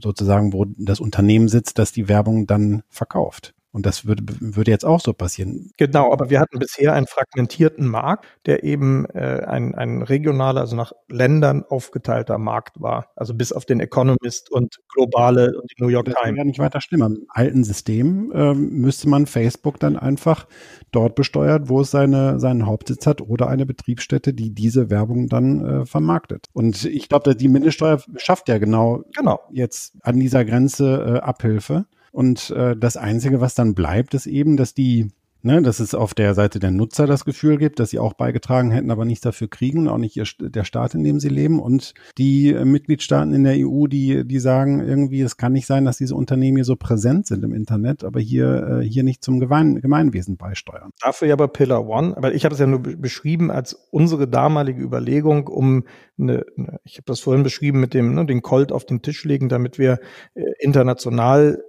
sozusagen, 0.00 0.52
wo 0.52 0.66
das 0.76 1.00
Unternehmen 1.00 1.48
sitzt, 1.48 1.78
das 1.78 1.90
die 1.90 2.08
Werbung 2.08 2.46
dann 2.46 2.82
verkauft. 2.88 3.54
Und 3.72 3.86
das 3.86 4.04
würde, 4.04 4.24
würde 4.40 4.70
jetzt 4.70 4.84
auch 4.84 5.00
so 5.00 5.12
passieren. 5.12 5.70
Genau, 5.76 6.12
aber 6.12 6.28
wir 6.28 6.40
hatten 6.40 6.58
bisher 6.58 6.92
einen 6.92 7.06
fragmentierten 7.06 7.86
Markt, 7.86 8.26
der 8.46 8.64
eben 8.64 9.06
äh, 9.06 9.44
ein, 9.46 9.76
ein 9.76 10.02
regionaler, 10.02 10.60
also 10.60 10.74
nach 10.74 10.92
Ländern 11.08 11.64
aufgeteilter 11.68 12.38
Markt 12.38 12.80
war. 12.80 13.10
Also 13.14 13.32
bis 13.32 13.52
auf 13.52 13.64
den 13.64 13.78
Economist 13.78 14.50
und 14.50 14.78
globale 14.92 15.52
und 15.60 15.70
die 15.70 15.82
New 15.82 15.88
York 15.88 16.06
Times. 16.06 16.18
Das 16.20 16.36
ja 16.36 16.44
nicht 16.44 16.58
weiter 16.58 16.80
schlimmer. 16.80 17.06
Im 17.06 17.26
alten 17.28 17.62
System 17.62 18.32
äh, 18.32 18.54
müsste 18.54 19.08
man 19.08 19.26
Facebook 19.26 19.78
dann 19.78 19.96
einfach 19.96 20.48
dort 20.90 21.14
besteuert, 21.14 21.68
wo 21.68 21.82
es 21.82 21.92
seine, 21.92 22.40
seinen 22.40 22.66
Hauptsitz 22.66 23.06
hat 23.06 23.20
oder 23.20 23.48
eine 23.48 23.66
Betriebsstätte, 23.66 24.34
die 24.34 24.52
diese 24.52 24.90
Werbung 24.90 25.28
dann 25.28 25.64
äh, 25.64 25.86
vermarktet. 25.86 26.46
Und 26.52 26.84
ich 26.84 27.08
glaube, 27.08 27.36
die 27.36 27.48
Mindeststeuer 27.48 28.02
schafft 28.16 28.48
ja 28.48 28.58
genau, 28.58 29.04
genau. 29.14 29.40
jetzt 29.52 29.94
an 30.02 30.18
dieser 30.18 30.44
Grenze 30.44 31.18
äh, 31.18 31.20
Abhilfe. 31.20 31.86
Und 32.12 32.50
äh, 32.50 32.76
das 32.76 32.96
Einzige, 32.96 33.40
was 33.40 33.54
dann 33.54 33.74
bleibt, 33.74 34.14
ist 34.14 34.26
eben, 34.26 34.56
dass 34.56 34.74
die 34.74 35.10
ne, 35.42 35.62
dass 35.62 35.80
es 35.80 35.94
auf 35.94 36.14
der 36.14 36.34
Seite 36.34 36.58
der 36.58 36.70
Nutzer 36.70 37.06
das 37.06 37.24
Gefühl 37.24 37.58
gibt, 37.58 37.78
dass 37.80 37.90
sie 37.90 37.98
auch 37.98 38.14
beigetragen 38.14 38.70
hätten, 38.70 38.90
aber 38.90 39.04
nichts 39.04 39.22
dafür 39.22 39.48
kriegen, 39.48 39.88
auch 39.88 39.98
nicht 39.98 40.16
ihr, 40.16 40.24
der 40.38 40.64
Staat, 40.64 40.94
in 40.94 41.04
dem 41.04 41.20
sie 41.20 41.28
leben 41.28 41.60
und 41.60 41.94
die 42.18 42.52
äh, 42.52 42.64
Mitgliedstaaten 42.64 43.32
in 43.32 43.44
der 43.44 43.54
EU, 43.58 43.86
die, 43.86 44.26
die 44.26 44.38
sagen 44.38 44.80
irgendwie, 44.80 45.20
es 45.20 45.36
kann 45.36 45.52
nicht 45.52 45.66
sein, 45.66 45.84
dass 45.84 45.98
diese 45.98 46.14
Unternehmen 46.14 46.56
hier 46.56 46.64
so 46.64 46.76
präsent 46.76 47.26
sind 47.26 47.44
im 47.44 47.54
Internet, 47.54 48.04
aber 48.04 48.20
hier, 48.20 48.80
äh, 48.80 48.84
hier 48.84 49.02
nicht 49.02 49.24
zum 49.24 49.40
Gemein 49.40 49.80
Gemeinwesen 49.80 50.36
beisteuern. 50.36 50.90
Dafür 51.00 51.28
ja 51.28 51.34
aber 51.34 51.48
Pillar 51.48 51.86
One, 51.86 52.16
aber 52.16 52.34
ich 52.34 52.44
habe 52.44 52.54
es 52.54 52.60
ja 52.60 52.66
nur 52.66 52.80
beschrieben 52.80 53.50
als 53.50 53.74
unsere 53.90 54.28
damalige 54.28 54.82
Überlegung, 54.82 55.46
um 55.46 55.84
eine, 56.18 56.44
eine 56.56 56.78
ich 56.84 56.96
habe 56.96 57.04
das 57.06 57.20
vorhin 57.20 57.42
beschrieben 57.42 57.80
mit 57.80 57.94
dem, 57.94 58.14
ne, 58.14 58.26
den 58.26 58.42
Colt 58.42 58.72
auf 58.72 58.84
den 58.84 59.02
Tisch 59.02 59.24
legen, 59.24 59.48
damit 59.48 59.78
wir 59.78 59.98
äh, 60.34 60.42
international 60.60 61.62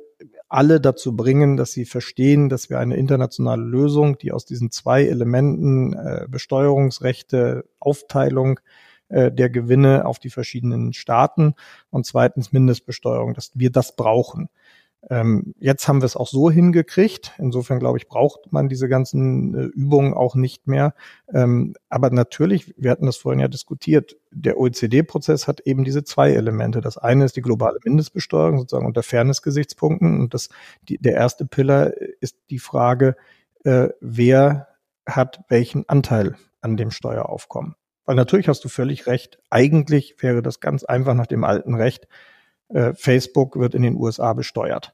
alle 0.51 0.81
dazu 0.81 1.15
bringen, 1.15 1.55
dass 1.55 1.71
sie 1.71 1.85
verstehen, 1.85 2.49
dass 2.49 2.69
wir 2.69 2.77
eine 2.77 2.97
internationale 2.97 3.63
Lösung, 3.63 4.17
die 4.17 4.33
aus 4.33 4.45
diesen 4.45 4.69
zwei 4.69 5.05
Elementen 5.05 5.93
äh, 5.93 6.25
Besteuerungsrechte, 6.29 7.65
Aufteilung 7.79 8.59
äh, 9.07 9.31
der 9.31 9.49
Gewinne 9.49 10.05
auf 10.05 10.19
die 10.19 10.29
verschiedenen 10.29 10.91
Staaten 10.91 11.53
und 11.89 12.05
zweitens 12.05 12.51
Mindestbesteuerung, 12.51 13.33
dass 13.33 13.51
wir 13.55 13.71
das 13.71 13.95
brauchen. 13.95 14.49
Ähm, 15.09 15.55
jetzt 15.59 15.87
haben 15.87 16.01
wir 16.01 16.05
es 16.05 16.15
auch 16.15 16.27
so 16.27 16.51
hingekriegt. 16.51 17.33
Insofern 17.39 17.79
glaube 17.79 17.97
ich, 17.97 18.07
braucht 18.07 18.51
man 18.51 18.69
diese 18.69 18.87
ganzen 18.87 19.55
äh, 19.55 19.63
Übungen 19.63 20.13
auch 20.13 20.35
nicht 20.35 20.67
mehr. 20.67 20.93
Ähm, 21.33 21.75
aber 21.89 22.11
natürlich, 22.11 22.73
wir 22.77 22.91
hatten 22.91 23.07
das 23.07 23.17
vorhin 23.17 23.39
ja 23.39 23.47
diskutiert, 23.47 24.17
der 24.29 24.59
OECD-Prozess 24.59 25.47
hat 25.47 25.61
eben 25.61 25.83
diese 25.83 26.03
zwei 26.03 26.31
Elemente. 26.31 26.81
Das 26.81 26.97
eine 26.97 27.25
ist 27.25 27.35
die 27.35 27.41
globale 27.41 27.79
Mindestbesteuerung 27.83 28.59
sozusagen 28.59 28.85
unter 28.85 29.01
Fairness-Gesichtspunkten. 29.01 30.19
Und 30.19 30.33
das, 30.33 30.49
die, 30.87 30.99
der 30.99 31.13
erste 31.13 31.45
Pillar 31.45 31.93
ist 32.19 32.37
die 32.49 32.59
Frage, 32.59 33.15
äh, 33.63 33.89
wer 34.01 34.67
hat 35.07 35.41
welchen 35.49 35.89
Anteil 35.89 36.35
an 36.61 36.77
dem 36.77 36.91
Steueraufkommen. 36.91 37.75
Weil 38.05 38.15
natürlich 38.15 38.47
hast 38.47 38.63
du 38.63 38.69
völlig 38.69 39.07
recht. 39.07 39.39
Eigentlich 39.49 40.15
wäre 40.19 40.41
das 40.41 40.59
ganz 40.59 40.83
einfach 40.83 41.15
nach 41.15 41.27
dem 41.27 41.43
alten 41.43 41.75
Recht 41.75 42.07
äh, 42.73 42.93
Facebook 42.93 43.57
wird 43.57 43.75
in 43.75 43.81
den 43.83 43.95
USA 43.95 44.33
besteuert. 44.33 44.93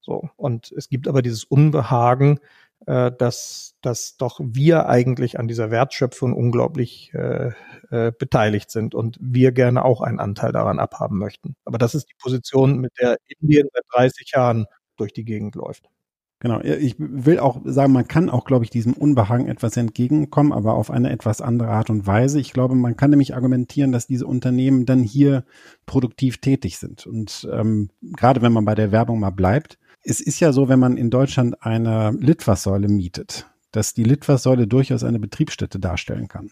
So. 0.00 0.30
Und 0.36 0.72
es 0.72 0.88
gibt 0.88 1.08
aber 1.08 1.22
dieses 1.22 1.44
Unbehagen, 1.44 2.40
äh, 2.86 3.10
dass, 3.12 3.74
dass 3.82 4.16
doch 4.16 4.38
wir 4.40 4.88
eigentlich 4.88 5.38
an 5.38 5.48
dieser 5.48 5.70
Wertschöpfung 5.70 6.32
unglaublich 6.32 7.12
äh, 7.14 7.52
äh, 7.90 8.12
beteiligt 8.16 8.70
sind 8.70 8.94
und 8.94 9.18
wir 9.20 9.52
gerne 9.52 9.84
auch 9.84 10.00
einen 10.02 10.20
Anteil 10.20 10.52
daran 10.52 10.78
abhaben 10.78 11.18
möchten. 11.18 11.56
Aber 11.64 11.78
das 11.78 11.94
ist 11.94 12.08
die 12.08 12.16
Position, 12.20 12.78
mit 12.78 12.92
der 13.00 13.16
Indien 13.40 13.68
seit 13.72 13.84
30 13.92 14.30
Jahren 14.32 14.66
durch 14.96 15.12
die 15.12 15.24
Gegend 15.24 15.54
läuft. 15.54 15.88
Genau, 16.38 16.60
ich 16.60 16.96
will 16.98 17.38
auch 17.38 17.62
sagen, 17.64 17.94
man 17.94 18.08
kann 18.08 18.28
auch, 18.28 18.44
glaube 18.44 18.64
ich, 18.64 18.70
diesem 18.70 18.92
Unbehagen 18.92 19.48
etwas 19.48 19.74
entgegenkommen, 19.78 20.52
aber 20.52 20.74
auf 20.74 20.90
eine 20.90 21.10
etwas 21.10 21.40
andere 21.40 21.68
Art 21.68 21.88
und 21.88 22.06
Weise. 22.06 22.38
Ich 22.38 22.52
glaube, 22.52 22.74
man 22.74 22.94
kann 22.94 23.08
nämlich 23.08 23.34
argumentieren, 23.34 23.90
dass 23.90 24.06
diese 24.06 24.26
Unternehmen 24.26 24.84
dann 24.84 25.02
hier 25.02 25.44
produktiv 25.86 26.38
tätig 26.38 26.76
sind. 26.76 27.06
Und 27.06 27.48
ähm, 27.50 27.88
gerade 28.02 28.42
wenn 28.42 28.52
man 28.52 28.66
bei 28.66 28.74
der 28.74 28.92
Werbung 28.92 29.18
mal 29.18 29.30
bleibt, 29.30 29.78
es 30.02 30.20
ist 30.20 30.38
ja 30.40 30.52
so, 30.52 30.68
wenn 30.68 30.78
man 30.78 30.98
in 30.98 31.08
Deutschland 31.08 31.62
eine 31.62 32.10
Litfaßsäule 32.10 32.88
mietet, 32.88 33.50
dass 33.72 33.94
die 33.94 34.04
Litfaßsäule 34.04 34.66
durchaus 34.66 35.04
eine 35.04 35.18
Betriebsstätte 35.18 35.80
darstellen 35.80 36.28
kann. 36.28 36.50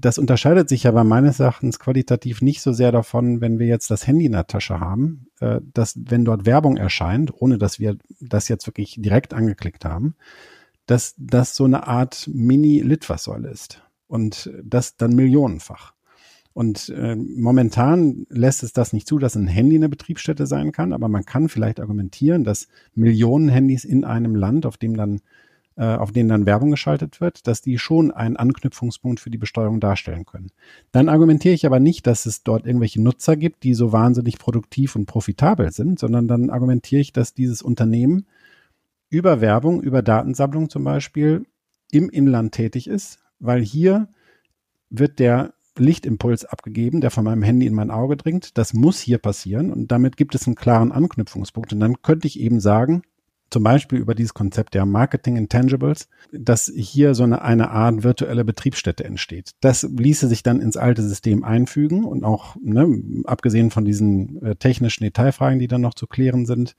Das 0.00 0.16
unterscheidet 0.16 0.68
sich 0.68 0.86
aber 0.86 1.04
meines 1.04 1.40
Erachtens 1.40 1.78
qualitativ 1.78 2.40
nicht 2.40 2.62
so 2.62 2.72
sehr 2.72 2.90
davon, 2.90 3.40
wenn 3.42 3.58
wir 3.58 3.66
jetzt 3.66 3.90
das 3.90 4.06
Handy 4.06 4.24
in 4.24 4.32
der 4.32 4.46
Tasche 4.46 4.80
haben, 4.80 5.26
äh, 5.40 5.60
dass 5.74 5.98
wenn 6.06 6.24
dort 6.24 6.46
Werbung 6.46 6.76
erscheint, 6.76 7.32
ohne 7.36 7.58
dass 7.58 7.78
wir 7.78 7.96
das 8.20 8.48
jetzt 8.48 8.66
wirklich 8.66 8.96
direkt 8.98 9.34
angeklickt 9.34 9.84
haben, 9.84 10.14
dass 10.86 11.14
das 11.18 11.54
so 11.54 11.64
eine 11.64 11.86
Art 11.86 12.28
Mini-Litfaßsäule 12.32 13.48
ist 13.48 13.82
und 14.06 14.50
das 14.64 14.96
dann 14.96 15.14
millionenfach. 15.14 15.92
Und 16.52 16.88
äh, 16.88 17.14
momentan 17.14 18.26
lässt 18.28 18.62
es 18.62 18.72
das 18.72 18.92
nicht 18.92 19.06
zu, 19.06 19.18
dass 19.18 19.36
ein 19.36 19.46
Handy 19.46 19.76
eine 19.76 19.88
Betriebsstätte 19.88 20.46
sein 20.46 20.72
kann, 20.72 20.92
aber 20.92 21.08
man 21.08 21.24
kann 21.24 21.48
vielleicht 21.48 21.78
argumentieren, 21.78 22.42
dass 22.42 22.68
Millionen 22.94 23.48
Handys 23.48 23.84
in 23.84 24.04
einem 24.04 24.34
Land, 24.34 24.66
auf 24.66 24.76
dem 24.76 24.96
dann 24.96 25.20
auf 25.76 26.12
denen 26.12 26.28
dann 26.28 26.46
Werbung 26.46 26.70
geschaltet 26.70 27.20
wird, 27.20 27.46
dass 27.46 27.62
die 27.62 27.78
schon 27.78 28.10
einen 28.10 28.36
Anknüpfungspunkt 28.36 29.20
für 29.20 29.30
die 29.30 29.38
Besteuerung 29.38 29.80
darstellen 29.80 30.26
können. 30.26 30.50
Dann 30.92 31.08
argumentiere 31.08 31.54
ich 31.54 31.64
aber 31.64 31.80
nicht, 31.80 32.06
dass 32.06 32.26
es 32.26 32.42
dort 32.42 32.66
irgendwelche 32.66 33.00
Nutzer 33.00 33.36
gibt, 33.36 33.62
die 33.62 33.74
so 33.74 33.92
wahnsinnig 33.92 34.38
produktiv 34.38 34.96
und 34.96 35.06
profitabel 35.06 35.72
sind, 35.72 35.98
sondern 35.98 36.28
dann 36.28 36.50
argumentiere 36.50 37.00
ich, 37.00 37.12
dass 37.12 37.34
dieses 37.34 37.62
Unternehmen 37.62 38.26
über 39.08 39.40
Werbung, 39.40 39.82
über 39.82 40.02
Datensammlung 40.02 40.68
zum 40.68 40.84
Beispiel 40.84 41.46
im 41.90 42.10
Inland 42.10 42.52
tätig 42.52 42.86
ist, 42.86 43.18
weil 43.38 43.62
hier 43.62 44.08
wird 44.90 45.18
der 45.18 45.54
Lichtimpuls 45.78 46.44
abgegeben, 46.44 47.00
der 47.00 47.10
von 47.10 47.24
meinem 47.24 47.42
Handy 47.42 47.66
in 47.66 47.74
mein 47.74 47.90
Auge 47.90 48.16
dringt. 48.16 48.58
Das 48.58 48.74
muss 48.74 49.00
hier 49.00 49.18
passieren 49.18 49.72
und 49.72 49.90
damit 49.90 50.16
gibt 50.16 50.34
es 50.34 50.46
einen 50.46 50.56
klaren 50.56 50.92
Anknüpfungspunkt. 50.92 51.72
Und 51.72 51.80
dann 51.80 52.02
könnte 52.02 52.26
ich 52.26 52.38
eben 52.38 52.60
sagen, 52.60 53.02
zum 53.50 53.62
Beispiel 53.64 53.98
über 53.98 54.14
dieses 54.14 54.34
Konzept 54.34 54.74
der 54.74 54.86
Marketing 54.86 55.36
Intangibles, 55.36 56.08
dass 56.32 56.72
hier 56.74 57.14
so 57.14 57.24
eine, 57.24 57.42
eine 57.42 57.70
Art 57.70 58.04
virtuelle 58.04 58.44
Betriebsstätte 58.44 59.04
entsteht. 59.04 59.52
Das 59.60 59.82
ließe 59.82 60.28
sich 60.28 60.42
dann 60.42 60.60
ins 60.60 60.76
alte 60.76 61.02
System 61.02 61.44
einfügen 61.44 62.04
und 62.04 62.24
auch, 62.24 62.56
ne, 62.62 63.02
abgesehen 63.24 63.70
von 63.70 63.84
diesen 63.84 64.42
äh, 64.42 64.56
technischen 64.56 65.04
Detailfragen, 65.04 65.58
die 65.58 65.68
dann 65.68 65.80
noch 65.80 65.94
zu 65.94 66.06
klären 66.06 66.46
sind, 66.46 66.76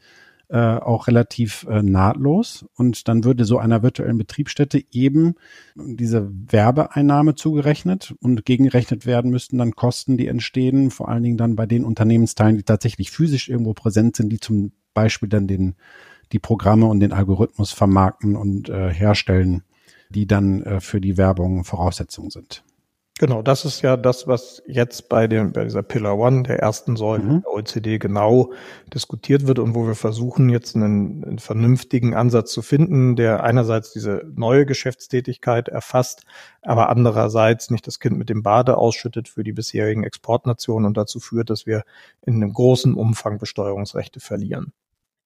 äh, 0.51 0.57
auch 0.57 1.07
relativ 1.07 1.65
äh, 1.69 1.81
nahtlos. 1.81 2.65
Und 2.75 3.07
dann 3.07 3.23
würde 3.23 3.45
so 3.45 3.57
einer 3.57 3.83
virtuellen 3.83 4.17
Betriebsstätte 4.17 4.83
eben 4.91 5.35
diese 5.75 6.29
Werbeeinnahme 6.29 7.35
zugerechnet 7.35 8.13
und 8.19 8.45
gegengerechnet 8.45 9.05
werden 9.05 9.31
müssten 9.31 9.57
dann 9.57 9.75
Kosten, 9.75 10.17
die 10.17 10.27
entstehen, 10.27 10.91
vor 10.91 11.07
allen 11.07 11.23
Dingen 11.23 11.37
dann 11.37 11.55
bei 11.55 11.65
den 11.65 11.85
Unternehmensteilen, 11.85 12.57
die 12.57 12.63
tatsächlich 12.63 13.11
physisch 13.11 13.47
irgendwo 13.47 13.73
präsent 13.73 14.17
sind, 14.17 14.29
die 14.29 14.39
zum 14.39 14.73
Beispiel 14.93 15.29
dann 15.29 15.47
den 15.47 15.75
die 16.31 16.39
Programme 16.39 16.85
und 16.85 16.99
den 16.99 17.13
Algorithmus 17.13 17.71
vermarkten 17.71 18.35
und 18.35 18.69
äh, 18.69 18.89
herstellen, 18.93 19.63
die 20.09 20.27
dann 20.27 20.63
äh, 20.63 20.79
für 20.79 21.01
die 21.01 21.17
Werbung 21.17 21.63
Voraussetzungen 21.63 22.29
sind. 22.29 22.63
Genau, 23.21 23.43
das 23.43 23.65
ist 23.65 23.83
ja 23.83 23.97
das, 23.97 24.25
was 24.25 24.63
jetzt 24.65 25.07
bei 25.07 25.27
dem, 25.27 25.51
bei 25.51 25.63
dieser 25.63 25.83
Pillar 25.83 26.17
One, 26.17 26.41
der 26.41 26.57
ersten 26.57 26.95
Säule 26.95 27.23
mhm. 27.23 27.41
der 27.41 27.51
OECD 27.51 27.99
genau 27.99 28.51
diskutiert 28.91 29.45
wird 29.45 29.59
und 29.59 29.75
wo 29.75 29.85
wir 29.85 29.93
versuchen, 29.93 30.49
jetzt 30.49 30.75
einen, 30.75 31.23
einen, 31.23 31.37
vernünftigen 31.37 32.15
Ansatz 32.15 32.51
zu 32.51 32.63
finden, 32.63 33.15
der 33.15 33.43
einerseits 33.43 33.93
diese 33.93 34.23
neue 34.33 34.65
Geschäftstätigkeit 34.65 35.67
erfasst, 35.67 36.23
aber 36.63 36.89
andererseits 36.89 37.69
nicht 37.69 37.85
das 37.85 37.99
Kind 37.99 38.17
mit 38.17 38.29
dem 38.29 38.41
Bade 38.41 38.77
ausschüttet 38.77 39.27
für 39.27 39.43
die 39.43 39.53
bisherigen 39.53 40.03
Exportnationen 40.03 40.87
und 40.87 40.97
dazu 40.97 41.19
führt, 41.19 41.51
dass 41.51 41.67
wir 41.67 41.83
in 42.25 42.37
einem 42.37 42.53
großen 42.53 42.95
Umfang 42.95 43.37
Besteuerungsrechte 43.37 44.19
verlieren. 44.19 44.73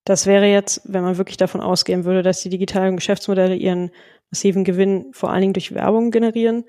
Das 0.06 0.27
wäre 0.27 0.45
jetzt, 0.45 0.82
wenn 0.86 1.03
man 1.03 1.18
wirklich 1.18 1.38
davon 1.38 1.61
ausgehen 1.61 2.06
würde, 2.06 2.22
dass 2.22 2.41
die 2.41 2.49
digitalen 2.49 2.95
Geschäftsmodelle 2.95 3.56
ihren 3.56 3.90
massiven 4.30 4.64
Gewinn 4.64 5.07
vor 5.11 5.32
allen 5.32 5.41
Dingen 5.41 5.53
durch 5.53 5.73
Werbung 5.73 6.11
generieren. 6.11 6.64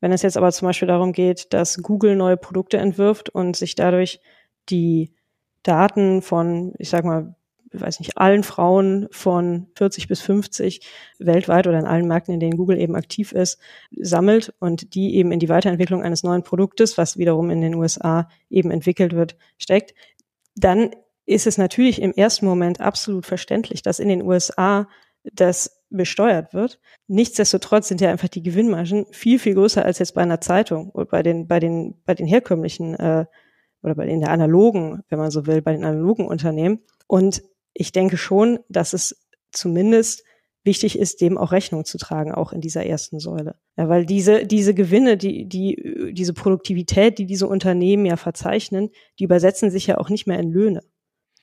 Wenn 0.00 0.12
es 0.12 0.22
jetzt 0.22 0.36
aber 0.36 0.52
zum 0.52 0.68
Beispiel 0.68 0.88
darum 0.88 1.12
geht, 1.12 1.52
dass 1.54 1.82
Google 1.82 2.16
neue 2.16 2.36
Produkte 2.36 2.76
entwirft 2.76 3.30
und 3.30 3.56
sich 3.56 3.74
dadurch 3.76 4.20
die 4.68 5.14
Daten 5.62 6.20
von, 6.20 6.74
ich 6.78 6.90
sag 6.90 7.04
mal, 7.04 7.34
ich 7.72 7.80
weiß 7.80 8.00
nicht, 8.00 8.18
allen 8.18 8.42
Frauen 8.42 9.08
von 9.10 9.68
40 9.76 10.06
bis 10.06 10.20
50 10.20 10.86
weltweit 11.18 11.66
oder 11.66 11.78
in 11.78 11.86
allen 11.86 12.06
Märkten, 12.06 12.34
in 12.34 12.40
denen 12.40 12.58
Google 12.58 12.78
eben 12.78 12.94
aktiv 12.94 13.32
ist, 13.32 13.58
sammelt 13.98 14.52
und 14.58 14.94
die 14.94 15.14
eben 15.14 15.32
in 15.32 15.38
die 15.38 15.48
Weiterentwicklung 15.48 16.02
eines 16.02 16.22
neuen 16.22 16.42
Produktes, 16.42 16.98
was 16.98 17.16
wiederum 17.16 17.48
in 17.48 17.62
den 17.62 17.74
USA 17.74 18.28
eben 18.50 18.70
entwickelt 18.70 19.14
wird, 19.14 19.36
steckt, 19.56 19.94
dann 20.54 20.90
ist 21.26 21.46
es 21.46 21.58
natürlich 21.58 22.00
im 22.00 22.12
ersten 22.12 22.46
Moment 22.46 22.80
absolut 22.80 23.26
verständlich, 23.26 23.82
dass 23.82 23.98
in 23.98 24.08
den 24.08 24.22
USA 24.22 24.88
das 25.24 25.82
besteuert 25.90 26.52
wird. 26.54 26.80
Nichtsdestotrotz 27.06 27.88
sind 27.88 28.00
ja 28.00 28.10
einfach 28.10 28.28
die 28.28 28.42
Gewinnmargen 28.42 29.06
viel, 29.12 29.38
viel 29.38 29.54
größer 29.54 29.84
als 29.84 29.98
jetzt 29.98 30.14
bei 30.14 30.22
einer 30.22 30.40
Zeitung 30.40 30.90
oder 30.90 31.06
bei 31.06 31.22
den, 31.22 31.46
bei 31.46 31.60
den, 31.60 32.00
bei 32.04 32.14
den 32.14 32.26
herkömmlichen 32.26 32.94
äh, 32.94 33.26
oder 33.82 33.94
bei 33.94 34.06
den 34.06 34.20
der 34.20 34.30
analogen, 34.30 35.02
wenn 35.08 35.18
man 35.18 35.30
so 35.30 35.46
will, 35.46 35.60
bei 35.62 35.72
den 35.72 35.84
analogen 35.84 36.26
Unternehmen. 36.26 36.80
Und 37.06 37.42
ich 37.74 37.92
denke 37.92 38.16
schon, 38.16 38.60
dass 38.68 38.92
es 38.92 39.26
zumindest 39.50 40.24
wichtig 40.64 40.98
ist, 40.98 41.20
dem 41.20 41.36
auch 41.36 41.50
Rechnung 41.50 41.84
zu 41.84 41.98
tragen, 41.98 42.32
auch 42.32 42.52
in 42.52 42.60
dieser 42.60 42.86
ersten 42.86 43.18
Säule. 43.18 43.56
Ja, 43.76 43.88
weil 43.88 44.06
diese, 44.06 44.46
diese 44.46 44.74
Gewinne, 44.74 45.16
die, 45.16 45.48
die, 45.48 46.12
diese 46.12 46.32
Produktivität, 46.32 47.18
die 47.18 47.26
diese 47.26 47.48
Unternehmen 47.48 48.06
ja 48.06 48.16
verzeichnen, 48.16 48.90
die 49.18 49.24
übersetzen 49.24 49.70
sich 49.70 49.88
ja 49.88 49.98
auch 49.98 50.08
nicht 50.08 50.26
mehr 50.26 50.38
in 50.38 50.50
Löhne 50.50 50.82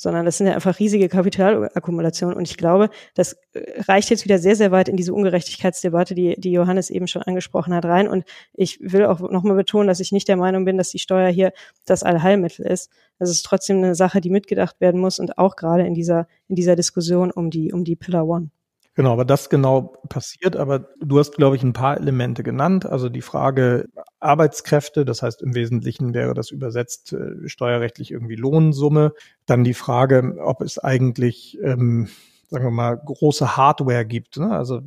sondern 0.02 0.26
das 0.26 0.38
sind 0.38 0.48
ja 0.48 0.54
einfach 0.54 0.80
riesige 0.80 1.10
Kapitalakkumulationen. 1.10 2.36
Und 2.36 2.48
ich 2.48 2.56
glaube, 2.56 2.90
das 3.16 3.34
äh, 3.54 3.82
reicht 3.82 4.10
jetzt 4.10 4.24
wieder 4.24 4.40
sehr, 4.40 4.56
sehr 4.56 4.72
weit 4.72 4.88
in 4.88 4.96
diese 4.96 5.14
Ungerechtigkeitsdebatte, 5.14 6.16
die, 6.16 6.40
die 6.40 6.54
Johannes 6.54 6.90
eben 6.90 7.06
schon 7.06 7.22
angesprochen 7.22 7.74
hat, 7.74 7.84
rein. 7.84 8.08
Und 8.08 8.24
ich 8.54 8.80
will 8.82 9.06
auch 9.06 9.20
nochmal 9.20 9.58
betonen, 9.58 9.88
dass 9.88 10.00
ich 10.00 10.14
nicht 10.14 10.30
der 10.30 10.38
Meinung 10.38 10.64
bin, 10.64 10.78
dass 10.78 10.90
die 10.90 11.00
Steuer 11.00 11.30
hier 11.30 11.52
das 11.86 12.04
Allheilmittel 12.04 12.66
ist. 12.66 12.90
Das 13.20 13.30
ist 13.30 13.44
trotzdem 13.44 13.78
eine 13.78 13.94
Sache, 13.94 14.22
die 14.22 14.30
mitgedacht 14.30 14.80
werden 14.80 15.02
muss 15.02 15.20
und 15.20 15.38
auch 15.38 15.58
gerade 15.58 15.86
in 15.86 15.94
dieser, 15.94 16.28
in 16.48 16.56
dieser 16.56 16.78
Diskussion 16.78 17.30
um 17.30 17.50
die, 17.50 17.74
um 17.74 17.84
die 17.84 17.98
Pillar 17.98 18.26
One. 18.26 18.52
Genau, 18.96 19.14
aber 19.14 19.24
das 19.26 19.50
genau 19.50 19.94
passiert. 20.10 20.56
Aber 20.56 20.90
du 21.00 21.20
hast, 21.20 21.36
glaube 21.36 21.56
ich, 21.56 21.64
ein 21.64 21.74
paar 21.74 21.98
Elemente 21.98 22.44
genannt. 22.44 22.86
Also 22.86 23.08
die 23.10 23.22
Frage 23.22 23.86
Arbeitskräfte, 24.20 25.06
das 25.06 25.22
heißt 25.22 25.42
im 25.42 25.56
Wesentlichen 25.56 26.14
wäre 26.14 26.34
das 26.34 26.52
übersetzt 26.52 27.14
äh, 27.14 27.48
steuerrechtlich 27.48 28.12
irgendwie 28.12 28.36
Lohnsumme. 28.36 29.14
Dann 29.46 29.64
die 29.64 29.74
Frage, 29.74 30.36
ob 30.44 30.62
es 30.62 30.80
eigentlich 30.80 31.58
ähm, 31.64 32.10
sagen 32.50 32.66
wir 32.66 32.72
mal, 32.72 32.98
große 32.98 33.56
Hardware 33.56 34.06
gibt. 34.06 34.38
Ne? 34.38 34.52
Also 34.52 34.78
äh, 34.78 34.82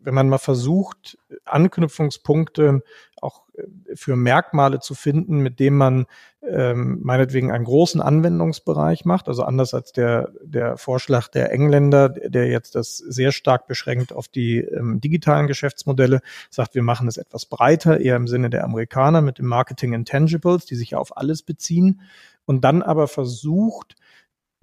wenn 0.00 0.14
man 0.14 0.28
mal 0.28 0.38
versucht, 0.38 1.18
Anknüpfungspunkte 1.44 2.82
auch 3.20 3.42
äh, 3.54 3.94
für 3.94 4.16
Merkmale 4.16 4.80
zu 4.80 4.94
finden, 4.94 5.38
mit 5.38 5.60
denen 5.60 5.76
man 5.76 6.06
ähm, 6.42 7.00
meinetwegen 7.02 7.52
einen 7.52 7.64
großen 7.64 8.00
Anwendungsbereich 8.00 9.04
macht, 9.04 9.28
also 9.28 9.44
anders 9.44 9.72
als 9.72 9.92
der, 9.92 10.32
der 10.42 10.76
Vorschlag 10.76 11.28
der 11.28 11.52
Engländer, 11.52 12.08
der 12.08 12.48
jetzt 12.48 12.74
das 12.74 12.98
sehr 12.98 13.32
stark 13.32 13.66
beschränkt 13.66 14.12
auf 14.12 14.28
die 14.28 14.58
ähm, 14.58 15.00
digitalen 15.00 15.46
Geschäftsmodelle, 15.46 16.20
sagt, 16.50 16.74
wir 16.74 16.82
machen 16.82 17.06
es 17.08 17.16
etwas 17.16 17.46
breiter, 17.46 18.00
eher 18.00 18.16
im 18.16 18.26
Sinne 18.26 18.50
der 18.50 18.64
Amerikaner 18.64 19.22
mit 19.22 19.38
dem 19.38 19.46
Marketing 19.46 19.92
Intangibles, 19.92 20.66
die 20.66 20.76
sich 20.76 20.90
ja 20.90 20.98
auf 20.98 21.16
alles 21.16 21.42
beziehen 21.42 22.00
und 22.46 22.62
dann 22.64 22.82
aber 22.82 23.08
versucht, 23.08 23.96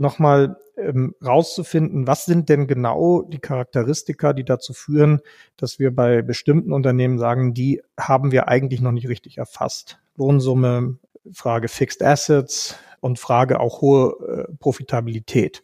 nochmal 0.01 0.57
ähm, 0.77 1.15
rauszufinden, 1.23 2.07
was 2.07 2.25
sind 2.25 2.49
denn 2.49 2.67
genau 2.67 3.21
die 3.21 3.39
Charakteristika, 3.39 4.33
die 4.33 4.43
dazu 4.43 4.73
führen, 4.73 5.21
dass 5.55 5.79
wir 5.79 5.95
bei 5.95 6.21
bestimmten 6.21 6.73
Unternehmen 6.73 7.19
sagen, 7.19 7.53
die 7.53 7.81
haben 7.97 8.31
wir 8.31 8.47
eigentlich 8.47 8.81
noch 8.81 8.91
nicht 8.91 9.07
richtig 9.07 9.37
erfasst. 9.37 9.99
Lohnsumme, 10.17 10.97
Frage 11.31 11.67
Fixed 11.67 12.03
Assets 12.03 12.75
und 12.99 13.19
Frage 13.19 13.59
auch 13.59 13.81
hohe 13.81 14.47
äh, 14.49 14.53
Profitabilität. 14.59 15.63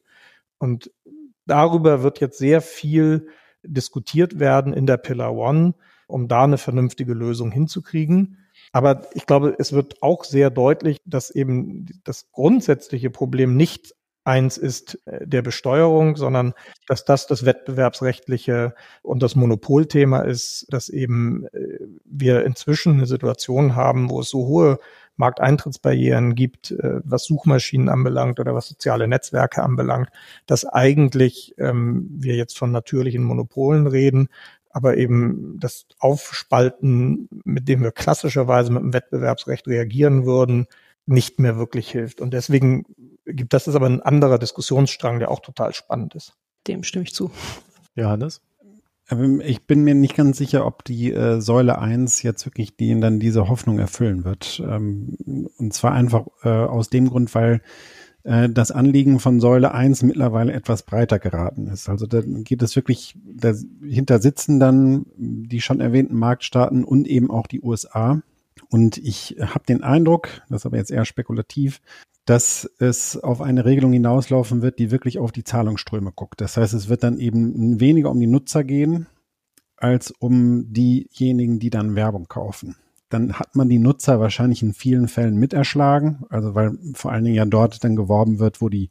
Und 0.59 0.91
darüber 1.45 2.03
wird 2.03 2.19
jetzt 2.19 2.37
sehr 2.37 2.61
viel 2.61 3.27
diskutiert 3.63 4.39
werden 4.39 4.71
in 4.71 4.85
der 4.85 4.97
Pillar 4.97 5.33
One, 5.33 5.73
um 6.07 6.27
da 6.27 6.43
eine 6.43 6.57
vernünftige 6.57 7.13
Lösung 7.13 7.51
hinzukriegen. 7.51 8.37
Aber 8.71 9.07
ich 9.13 9.25
glaube, 9.25 9.55
es 9.57 9.73
wird 9.73 10.01
auch 10.01 10.23
sehr 10.23 10.49
deutlich, 10.49 10.99
dass 11.05 11.31
eben 11.31 11.87
das 12.03 12.31
grundsätzliche 12.31 13.09
Problem 13.09 13.55
nicht 13.55 13.95
eins 14.27 14.57
ist 14.57 14.99
äh, 15.05 15.25
der 15.25 15.41
Besteuerung, 15.41 16.17
sondern 16.17 16.53
dass 16.87 17.05
das 17.05 17.27
das 17.27 17.45
wettbewerbsrechtliche 17.45 18.75
und 19.01 19.23
das 19.23 19.35
Monopolthema 19.35 20.19
ist, 20.19 20.67
dass 20.69 20.89
eben 20.89 21.47
äh, 21.53 21.79
wir 22.05 22.45
inzwischen 22.45 22.93
eine 22.93 23.05
Situation 23.07 23.75
haben, 23.75 24.09
wo 24.09 24.19
es 24.19 24.29
so 24.29 24.45
hohe 24.45 24.79
Markteintrittsbarrieren 25.15 26.35
gibt, 26.35 26.71
äh, 26.71 26.99
was 27.03 27.23
Suchmaschinen 27.23 27.89
anbelangt 27.89 28.39
oder 28.39 28.53
was 28.53 28.67
soziale 28.67 29.07
Netzwerke 29.07 29.63
anbelangt, 29.63 30.09
dass 30.45 30.65
eigentlich 30.65 31.55
ähm, 31.57 32.07
wir 32.11 32.35
jetzt 32.35 32.57
von 32.57 32.71
natürlichen 32.71 33.23
Monopolen 33.23 33.87
reden, 33.87 34.27
aber 34.69 34.97
eben 34.97 35.57
das 35.59 35.87
Aufspalten, 35.99 37.29
mit 37.45 37.67
dem 37.67 37.81
wir 37.81 37.91
klassischerweise 37.91 38.71
mit 38.71 38.83
dem 38.83 38.93
Wettbewerbsrecht 38.93 39.67
reagieren 39.67 40.25
würden, 40.25 40.67
nicht 41.07 41.39
mehr 41.39 41.57
wirklich 41.57 41.89
hilft. 41.89 42.21
Und 42.21 42.33
deswegen 42.33 42.85
gibt 43.25 43.53
das 43.53 43.67
ist 43.67 43.75
aber 43.75 43.87
ein 43.87 44.01
anderer 44.01 44.37
Diskussionsstrang, 44.39 45.19
der 45.19 45.31
auch 45.31 45.39
total 45.39 45.73
spannend 45.73 46.15
ist. 46.15 46.33
Dem 46.67 46.83
stimme 46.83 47.03
ich 47.03 47.13
zu. 47.13 47.31
Johannes? 47.95 48.41
Ähm, 49.09 49.41
ich 49.43 49.65
bin 49.65 49.83
mir 49.83 49.95
nicht 49.95 50.15
ganz 50.15 50.37
sicher, 50.37 50.65
ob 50.65 50.83
die 50.83 51.11
äh, 51.11 51.41
Säule 51.41 51.79
1 51.79 52.23
jetzt 52.23 52.45
wirklich 52.45 52.75
die, 52.75 52.99
dann 52.99 53.19
diese 53.19 53.47
Hoffnung 53.47 53.79
erfüllen 53.79 54.25
wird. 54.25 54.61
Ähm, 54.65 55.17
und 55.57 55.73
zwar 55.73 55.93
einfach 55.93 56.27
äh, 56.43 56.49
aus 56.49 56.89
dem 56.89 57.09
Grund, 57.09 57.33
weil 57.33 57.61
äh, 58.23 58.49
das 58.49 58.71
Anliegen 58.71 59.19
von 59.19 59.39
Säule 59.39 59.73
1 59.73 60.03
mittlerweile 60.03 60.53
etwas 60.53 60.83
breiter 60.83 61.19
geraten 61.19 61.67
ist. 61.67 61.89
Also 61.89 62.05
da 62.05 62.21
geht 62.21 62.61
es 62.61 62.75
wirklich, 62.75 63.15
dahinter 63.23 64.19
sitzen 64.19 64.59
dann 64.59 65.05
die 65.15 65.61
schon 65.61 65.79
erwähnten 65.79 66.17
Marktstaaten 66.17 66.83
und 66.83 67.07
eben 67.07 67.31
auch 67.31 67.47
die 67.47 67.61
USA. 67.61 68.21
Und 68.69 68.97
ich 68.97 69.37
habe 69.39 69.65
den 69.67 69.83
Eindruck, 69.83 70.41
das 70.49 70.61
ist 70.61 70.65
aber 70.65 70.77
jetzt 70.77 70.91
eher 70.91 71.05
spekulativ, 71.05 71.81
dass 72.25 72.69
es 72.79 73.17
auf 73.17 73.41
eine 73.41 73.63
Regelung 73.63 73.93
hinauslaufen 73.93 74.61
wird, 74.61 74.79
die 74.79 74.91
wirklich 74.91 75.17
auf 75.17 75.31
die 75.31 75.45
Zahlungsströme 75.45 76.11
guckt. 76.11 76.41
Das 76.41 76.57
heißt, 76.57 76.73
es 76.73 76.89
wird 76.89 77.03
dann 77.03 77.19
eben 77.19 77.79
weniger 77.79 78.11
um 78.11 78.19
die 78.19 78.27
Nutzer 78.27 78.65
gehen, 78.65 79.07
als 79.77 80.11
um 80.11 80.73
diejenigen, 80.73 81.59
die 81.59 81.69
dann 81.69 81.95
Werbung 81.95 82.27
kaufen. 82.27 82.75
Dann 83.09 83.33
hat 83.33 83.55
man 83.55 83.69
die 83.69 83.79
Nutzer 83.79 84.19
wahrscheinlich 84.19 84.61
in 84.61 84.73
vielen 84.73 85.07
Fällen 85.07 85.37
miterschlagen, 85.37 86.25
also 86.29 86.53
weil 86.55 86.77
vor 86.93 87.13
allen 87.13 87.23
Dingen 87.23 87.37
ja 87.37 87.45
dort 87.45 87.81
dann 87.85 87.95
geworben 87.95 88.39
wird, 88.39 88.59
wo 88.59 88.67
die 88.67 88.89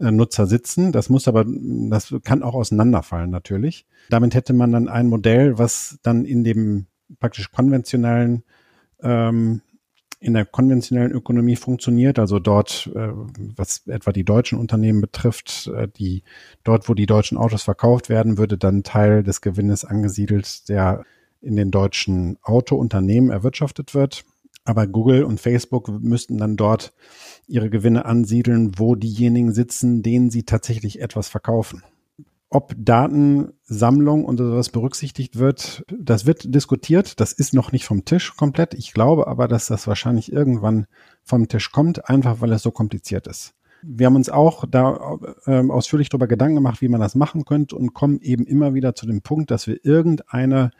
äh, 0.00 0.10
Nutzer 0.10 0.46
sitzen. 0.48 0.90
Das 0.90 1.08
muss 1.08 1.28
aber, 1.28 1.44
das 1.46 2.12
kann 2.24 2.42
auch 2.42 2.54
auseinanderfallen 2.54 3.30
natürlich. 3.30 3.86
Damit 4.10 4.34
hätte 4.34 4.52
man 4.52 4.72
dann 4.72 4.88
ein 4.88 5.06
Modell, 5.06 5.58
was 5.58 6.00
dann 6.02 6.24
in 6.24 6.42
dem 6.42 6.86
praktisch 7.20 7.52
konventionellen 7.52 8.42
ähm, 9.02 9.62
in 10.22 10.34
der 10.34 10.44
konventionellen 10.44 11.10
Ökonomie 11.10 11.56
funktioniert, 11.56 12.18
also 12.18 12.38
dort, 12.38 12.90
äh, 12.94 13.08
was 13.56 13.86
etwa 13.88 14.12
die 14.12 14.24
deutschen 14.24 14.58
Unternehmen 14.58 15.00
betrifft, 15.00 15.70
äh, 15.74 15.88
die 15.88 16.22
dort, 16.62 16.88
wo 16.88 16.94
die 16.94 17.06
deutschen 17.06 17.36
Autos 17.36 17.64
verkauft 17.64 18.08
werden, 18.08 18.38
würde 18.38 18.56
dann 18.56 18.84
Teil 18.84 19.24
des 19.24 19.40
Gewinnes 19.40 19.84
angesiedelt, 19.84 20.68
der 20.68 21.04
in 21.40 21.56
den 21.56 21.72
deutschen 21.72 22.38
Autounternehmen 22.42 23.30
erwirtschaftet 23.30 23.94
wird. 23.94 24.24
Aber 24.64 24.86
Google 24.86 25.24
und 25.24 25.40
Facebook 25.40 25.88
müssten 25.88 26.38
dann 26.38 26.56
dort 26.56 26.92
ihre 27.48 27.68
Gewinne 27.68 28.04
ansiedeln, 28.04 28.78
wo 28.78 28.94
diejenigen 28.94 29.52
sitzen, 29.52 30.04
denen 30.04 30.30
sie 30.30 30.44
tatsächlich 30.44 31.00
etwas 31.00 31.28
verkaufen. 31.28 31.82
Ob 32.54 32.74
Datensammlung 32.76 34.26
und 34.26 34.36
sowas 34.36 34.68
berücksichtigt 34.68 35.38
wird, 35.38 35.86
das 35.88 36.26
wird 36.26 36.54
diskutiert. 36.54 37.18
Das 37.18 37.32
ist 37.32 37.54
noch 37.54 37.72
nicht 37.72 37.86
vom 37.86 38.04
Tisch 38.04 38.36
komplett. 38.36 38.74
Ich 38.74 38.92
glaube 38.92 39.26
aber, 39.26 39.48
dass 39.48 39.68
das 39.68 39.86
wahrscheinlich 39.86 40.30
irgendwann 40.30 40.86
vom 41.24 41.48
Tisch 41.48 41.72
kommt, 41.72 42.10
einfach 42.10 42.42
weil 42.42 42.52
es 42.52 42.62
so 42.62 42.70
kompliziert 42.70 43.26
ist. 43.26 43.54
Wir 43.82 44.04
haben 44.04 44.16
uns 44.16 44.28
auch 44.28 44.66
da 44.70 45.18
äh, 45.46 45.66
ausführlich 45.66 46.10
darüber 46.10 46.26
Gedanken 46.26 46.56
gemacht, 46.56 46.82
wie 46.82 46.88
man 46.88 47.00
das 47.00 47.14
machen 47.14 47.46
könnte 47.46 47.74
und 47.74 47.94
kommen 47.94 48.20
eben 48.20 48.44
immer 48.44 48.74
wieder 48.74 48.94
zu 48.94 49.06
dem 49.06 49.22
Punkt, 49.22 49.50
dass 49.50 49.66
wir 49.66 49.82
irgendeine, 49.82 50.72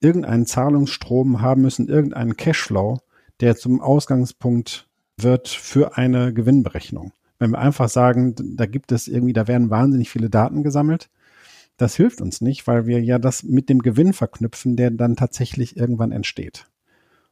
irgendeinen 0.00 0.46
Zahlungsstrom 0.46 1.42
haben 1.42 1.60
müssen, 1.60 1.88
irgendeinen 1.88 2.38
Cashflow, 2.38 3.00
der 3.40 3.56
zum 3.56 3.82
Ausgangspunkt 3.82 4.88
wird 5.18 5.48
für 5.48 5.98
eine 5.98 6.32
Gewinnberechnung. 6.32 7.12
Wenn 7.42 7.50
wir 7.50 7.58
einfach 7.58 7.88
sagen, 7.88 8.36
da 8.56 8.66
gibt 8.66 8.92
es 8.92 9.08
irgendwie, 9.08 9.32
da 9.32 9.48
werden 9.48 9.68
wahnsinnig 9.68 10.10
viele 10.10 10.30
Daten 10.30 10.62
gesammelt, 10.62 11.10
das 11.76 11.96
hilft 11.96 12.20
uns 12.20 12.40
nicht, 12.40 12.68
weil 12.68 12.86
wir 12.86 13.02
ja 13.02 13.18
das 13.18 13.42
mit 13.42 13.68
dem 13.68 13.80
Gewinn 13.80 14.12
verknüpfen, 14.12 14.76
der 14.76 14.92
dann 14.92 15.16
tatsächlich 15.16 15.76
irgendwann 15.76 16.12
entsteht. 16.12 16.68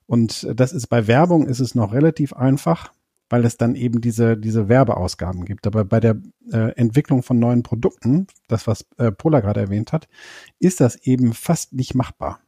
Und 0.07 0.49
das 0.53 0.73
ist 0.73 0.89
bei 0.89 1.07
Werbung 1.07 1.47
ist 1.47 1.61
es 1.61 1.77
noch 1.77 1.93
relativ 1.93 2.33
einfach, 2.33 2.93
weil 3.29 3.45
es 3.45 3.57
dann 3.57 3.77
eben 3.77 4.01
diese, 4.01 4.37
diese 4.37 4.69
Werbeausgaben 4.69 5.45
gibt. 5.45 5.69
Aber 5.69 5.85
bei 5.85 6.01
der 6.01 6.17
äh, 6.51 6.73
Entwicklung 6.73 7.23
von 7.23 7.39
neuen 7.39 7.63
Produkten, 7.63 8.27
das 8.49 8.67
was 8.67 8.87
äh, 8.99 9.13
Pola 9.13 9.39
gerade 9.39 9.61
erwähnt 9.61 9.93
hat, 9.93 10.09
ist 10.59 10.81
das 10.81 10.97
eben 10.97 11.35
fast 11.35 11.73
nicht 11.73 11.95
machbar. 11.95 12.41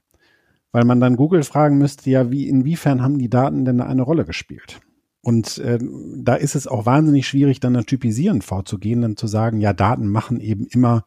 Weil 0.72 0.84
man 0.84 0.98
dann 0.98 1.14
Google 1.14 1.44
fragen 1.44 1.78
müsste, 1.78 2.10
ja, 2.10 2.32
wie, 2.32 2.48
inwiefern 2.48 3.02
haben 3.02 3.18
die 3.18 3.30
Daten 3.30 3.64
denn 3.64 3.80
eine 3.80 4.02
Rolle 4.02 4.24
gespielt? 4.24 4.80
Und 5.22 5.58
äh, 5.58 5.78
da 5.80 6.34
ist 6.34 6.56
es 6.56 6.66
auch 6.66 6.84
wahnsinnig 6.84 7.28
schwierig, 7.28 7.60
dann 7.60 7.76
ein 7.76 7.86
Typisieren 7.86 8.42
vorzugehen, 8.42 9.02
dann 9.02 9.16
zu 9.16 9.26
sagen, 9.28 9.60
ja, 9.60 9.72
Daten 9.72 10.08
machen 10.08 10.40
eben 10.40 10.66
immer, 10.66 11.04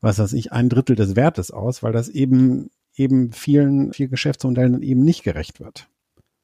was 0.00 0.18
weiß 0.18 0.32
ich, 0.32 0.52
ein 0.52 0.70
Drittel 0.70 0.96
des 0.96 1.14
Wertes 1.14 1.50
aus, 1.50 1.82
weil 1.82 1.92
das 1.92 2.08
eben 2.08 2.70
eben 2.96 3.32
vielen, 3.32 3.92
vielen 3.92 4.10
Geschäftsmodellen 4.10 4.82
eben 4.82 5.02
nicht 5.02 5.22
gerecht 5.22 5.60
wird. 5.60 5.88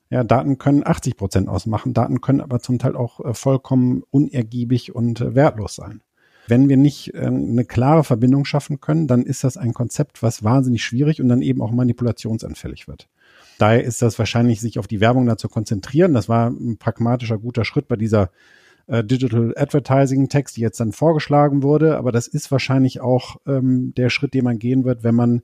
Ja, 0.08 0.22
Daten 0.22 0.58
können 0.58 0.86
80 0.86 1.16
Prozent 1.16 1.48
ausmachen, 1.48 1.92
Daten 1.92 2.20
können 2.20 2.40
aber 2.40 2.60
zum 2.60 2.78
Teil 2.78 2.96
auch 2.96 3.20
äh, 3.24 3.34
vollkommen 3.34 4.02
unergiebig 4.10 4.94
und 4.94 5.20
äh, 5.20 5.34
wertlos 5.34 5.74
sein. 5.74 6.02
Wenn 6.46 6.68
wir 6.68 6.76
nicht 6.76 7.12
äh, 7.14 7.26
eine 7.26 7.64
klare 7.64 8.04
Verbindung 8.04 8.44
schaffen 8.44 8.80
können, 8.80 9.08
dann 9.08 9.24
ist 9.24 9.42
das 9.42 9.56
ein 9.56 9.74
Konzept, 9.74 10.22
was 10.22 10.44
wahnsinnig 10.44 10.84
schwierig 10.84 11.20
und 11.20 11.28
dann 11.28 11.42
eben 11.42 11.60
auch 11.60 11.72
manipulationsanfällig 11.72 12.86
wird. 12.86 13.08
Daher 13.58 13.84
ist 13.84 14.02
das 14.02 14.18
wahrscheinlich, 14.18 14.60
sich 14.60 14.78
auf 14.78 14.86
die 14.86 15.00
Werbung 15.00 15.26
da 15.26 15.36
zu 15.36 15.48
konzentrieren. 15.48 16.14
Das 16.14 16.28
war 16.28 16.50
ein 16.50 16.76
pragmatischer, 16.78 17.38
guter 17.38 17.64
Schritt 17.64 17.88
bei 17.88 17.96
dieser 17.96 18.30
äh, 18.86 19.02
Digital 19.02 19.54
Advertising 19.56 20.28
Text, 20.28 20.56
die 20.56 20.60
jetzt 20.60 20.80
dann 20.80 20.92
vorgeschlagen 20.92 21.62
wurde. 21.62 21.96
Aber 21.96 22.12
das 22.12 22.28
ist 22.28 22.50
wahrscheinlich 22.50 23.00
auch 23.00 23.36
ähm, 23.46 23.94
der 23.96 24.10
Schritt, 24.10 24.34
den 24.34 24.44
man 24.44 24.58
gehen 24.58 24.84
wird, 24.84 25.04
wenn 25.04 25.14
man 25.14 25.42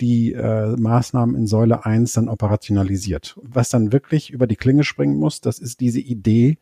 die 0.00 0.32
äh, 0.32 0.76
Maßnahmen 0.76 1.36
in 1.36 1.46
Säule 1.46 1.84
1 1.86 2.14
dann 2.14 2.28
operationalisiert. 2.28 3.38
Was 3.42 3.68
dann 3.68 3.92
wirklich 3.92 4.30
über 4.30 4.46
die 4.46 4.56
Klinge 4.56 4.84
springen 4.84 5.18
muss, 5.18 5.40
das 5.40 5.58
ist 5.58 5.80
diese 5.80 6.00
Idee, 6.00 6.58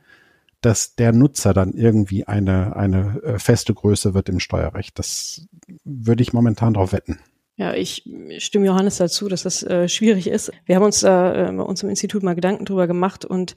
dass 0.60 0.94
der 0.94 1.12
Nutzer 1.12 1.54
dann 1.54 1.72
irgendwie 1.72 2.26
eine, 2.26 2.76
eine 2.76 3.20
äh, 3.22 3.38
feste 3.38 3.74
Größe 3.74 4.14
wird 4.14 4.28
im 4.28 4.38
Steuerrecht. 4.38 4.98
Das 4.98 5.46
würde 5.84 6.22
ich 6.22 6.32
momentan 6.32 6.74
darauf 6.74 6.92
wetten. 6.92 7.18
Ja, 7.56 7.74
ich 7.74 8.08
stimme 8.38 8.66
Johannes 8.66 8.96
dazu, 8.96 9.28
dass 9.28 9.42
das 9.42 9.62
äh, 9.62 9.88
schwierig 9.88 10.26
ist. 10.26 10.50
Wir 10.64 10.76
haben 10.76 10.84
uns 10.84 11.00
da 11.00 11.50
äh, 11.50 11.52
bei 11.52 11.62
uns 11.62 11.82
im 11.82 11.90
Institut 11.90 12.22
mal 12.22 12.34
Gedanken 12.34 12.64
drüber 12.64 12.86
gemacht 12.86 13.24
und 13.24 13.54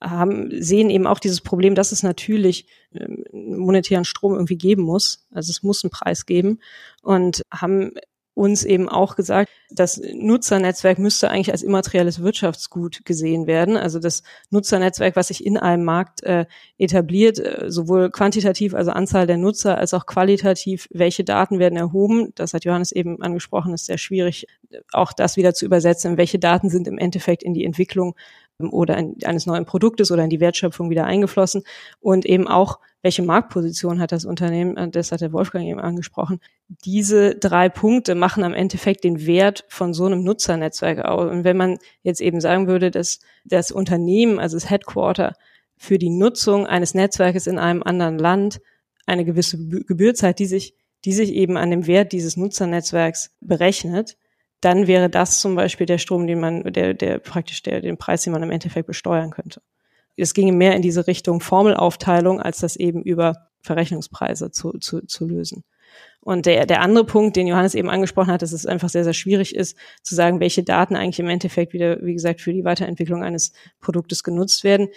haben, 0.00 0.50
sehen 0.62 0.90
eben 0.90 1.06
auch 1.06 1.18
dieses 1.18 1.40
Problem, 1.40 1.74
dass 1.74 1.92
es 1.92 2.02
natürlich 2.02 2.66
äh, 2.92 3.06
monetären 3.32 4.04
Strom 4.04 4.34
irgendwie 4.34 4.56
geben 4.56 4.82
muss. 4.82 5.26
Also 5.32 5.50
es 5.50 5.62
muss 5.62 5.82
einen 5.84 5.90
Preis 5.90 6.26
geben 6.26 6.60
und 7.02 7.42
haben 7.52 7.92
uns 8.34 8.64
eben 8.64 8.88
auch 8.88 9.16
gesagt, 9.16 9.50
das 9.70 10.00
Nutzernetzwerk 10.14 10.98
müsste 10.98 11.30
eigentlich 11.30 11.52
als 11.52 11.62
immaterielles 11.62 12.22
Wirtschaftsgut 12.22 13.04
gesehen 13.04 13.46
werden. 13.46 13.76
Also 13.76 13.98
das 13.98 14.22
Nutzernetzwerk, 14.50 15.16
was 15.16 15.28
sich 15.28 15.44
in 15.44 15.58
einem 15.58 15.84
Markt 15.84 16.22
äh, 16.22 16.46
etabliert, 16.78 17.38
äh, 17.38 17.70
sowohl 17.70 18.10
quantitativ, 18.10 18.74
also 18.74 18.90
Anzahl 18.90 19.26
der 19.26 19.36
Nutzer, 19.36 19.76
als 19.76 19.92
auch 19.94 20.06
qualitativ, 20.06 20.88
welche 20.90 21.24
Daten 21.24 21.58
werden 21.58 21.76
erhoben. 21.76 22.32
Das 22.34 22.54
hat 22.54 22.64
Johannes 22.64 22.92
eben 22.92 23.20
angesprochen, 23.22 23.74
ist 23.74 23.86
sehr 23.86 23.98
schwierig, 23.98 24.46
auch 24.92 25.12
das 25.12 25.36
wieder 25.36 25.52
zu 25.52 25.66
übersetzen. 25.66 26.16
Welche 26.16 26.38
Daten 26.38 26.70
sind 26.70 26.88
im 26.88 26.98
Endeffekt 26.98 27.42
in 27.42 27.54
die 27.54 27.64
Entwicklung 27.64 28.14
oder 28.58 28.96
in, 28.96 29.16
eines 29.24 29.46
neuen 29.46 29.64
Produktes 29.64 30.10
oder 30.10 30.24
in 30.24 30.30
die 30.30 30.40
Wertschöpfung 30.40 30.90
wieder 30.90 31.04
eingeflossen 31.04 31.64
und 32.00 32.24
eben 32.26 32.48
auch 32.48 32.78
welche 33.02 33.22
Marktposition 33.22 34.00
hat 34.00 34.12
das 34.12 34.24
Unternehmen, 34.24 34.76
äh, 34.76 34.88
das 34.88 35.12
hat 35.12 35.20
der 35.20 35.32
Wolfgang 35.32 35.66
eben 35.66 35.80
angesprochen. 35.80 36.40
Diese 36.68 37.34
drei 37.34 37.68
Punkte 37.68 38.14
machen 38.14 38.44
am 38.44 38.54
Endeffekt 38.54 39.04
den 39.04 39.26
Wert 39.26 39.64
von 39.68 39.92
so 39.92 40.06
einem 40.06 40.22
Nutzernetzwerk 40.22 41.04
aus. 41.04 41.30
Und 41.30 41.44
wenn 41.44 41.56
man 41.56 41.78
jetzt 42.02 42.20
eben 42.20 42.40
sagen 42.40 42.68
würde, 42.68 42.90
dass 42.90 43.18
das 43.44 43.72
Unternehmen, 43.72 44.38
also 44.38 44.56
das 44.56 44.70
Headquarter, 44.70 45.34
für 45.76 45.98
die 45.98 46.10
Nutzung 46.10 46.66
eines 46.66 46.94
Netzwerkes 46.94 47.48
in 47.48 47.58
einem 47.58 47.82
anderen 47.82 48.16
Land 48.16 48.60
eine 49.04 49.24
gewisse 49.24 49.58
Gebühr 49.58 50.14
zahlt, 50.14 50.38
die 50.38 50.46
sich, 50.46 50.76
die 51.04 51.12
sich 51.12 51.32
eben 51.32 51.56
an 51.56 51.70
dem 51.70 51.88
Wert 51.88 52.12
dieses 52.12 52.36
Nutzernetzwerks 52.36 53.32
berechnet, 53.40 54.16
dann 54.62 54.86
wäre 54.86 55.10
das 55.10 55.40
zum 55.40 55.54
Beispiel 55.54 55.86
der 55.86 55.98
Strom, 55.98 56.26
den 56.26 56.40
man, 56.40 56.62
der, 56.72 56.94
der 56.94 57.18
praktisch 57.18 57.62
der, 57.62 57.80
den 57.80 57.98
Preis, 57.98 58.22
den 58.22 58.32
man 58.32 58.42
im 58.42 58.50
Endeffekt 58.50 58.86
besteuern 58.86 59.30
könnte 59.30 59.60
es 60.16 60.34
ginge 60.34 60.52
mehr 60.52 60.76
in 60.76 60.82
diese 60.82 61.06
Richtung 61.06 61.40
Formelaufteilung, 61.40 62.40
als 62.40 62.58
das 62.58 62.76
eben 62.76 63.02
über 63.02 63.48
Verrechnungspreise 63.60 64.50
zu, 64.50 64.72
zu, 64.78 65.06
zu 65.06 65.26
lösen. 65.26 65.64
Und 66.20 66.46
der, 66.46 66.66
der 66.66 66.80
andere 66.80 67.04
Punkt, 67.04 67.36
den 67.36 67.46
Johannes 67.46 67.74
eben 67.74 67.90
angesprochen 67.90 68.32
hat, 68.32 68.42
dass 68.42 68.52
es 68.52 68.66
einfach 68.66 68.88
sehr, 68.88 69.04
sehr 69.04 69.12
schwierig 69.12 69.54
ist, 69.54 69.76
zu 70.02 70.14
sagen, 70.14 70.40
welche 70.40 70.62
Daten 70.62 70.96
eigentlich 70.96 71.18
im 71.18 71.28
Endeffekt 71.28 71.72
wieder, 71.72 71.98
wie 72.02 72.14
gesagt, 72.14 72.40
für 72.40 72.52
die 72.52 72.64
Weiterentwicklung 72.64 73.22
eines 73.22 73.52
Produktes 73.80 74.22
genutzt 74.22 74.64
werden, 74.64 74.88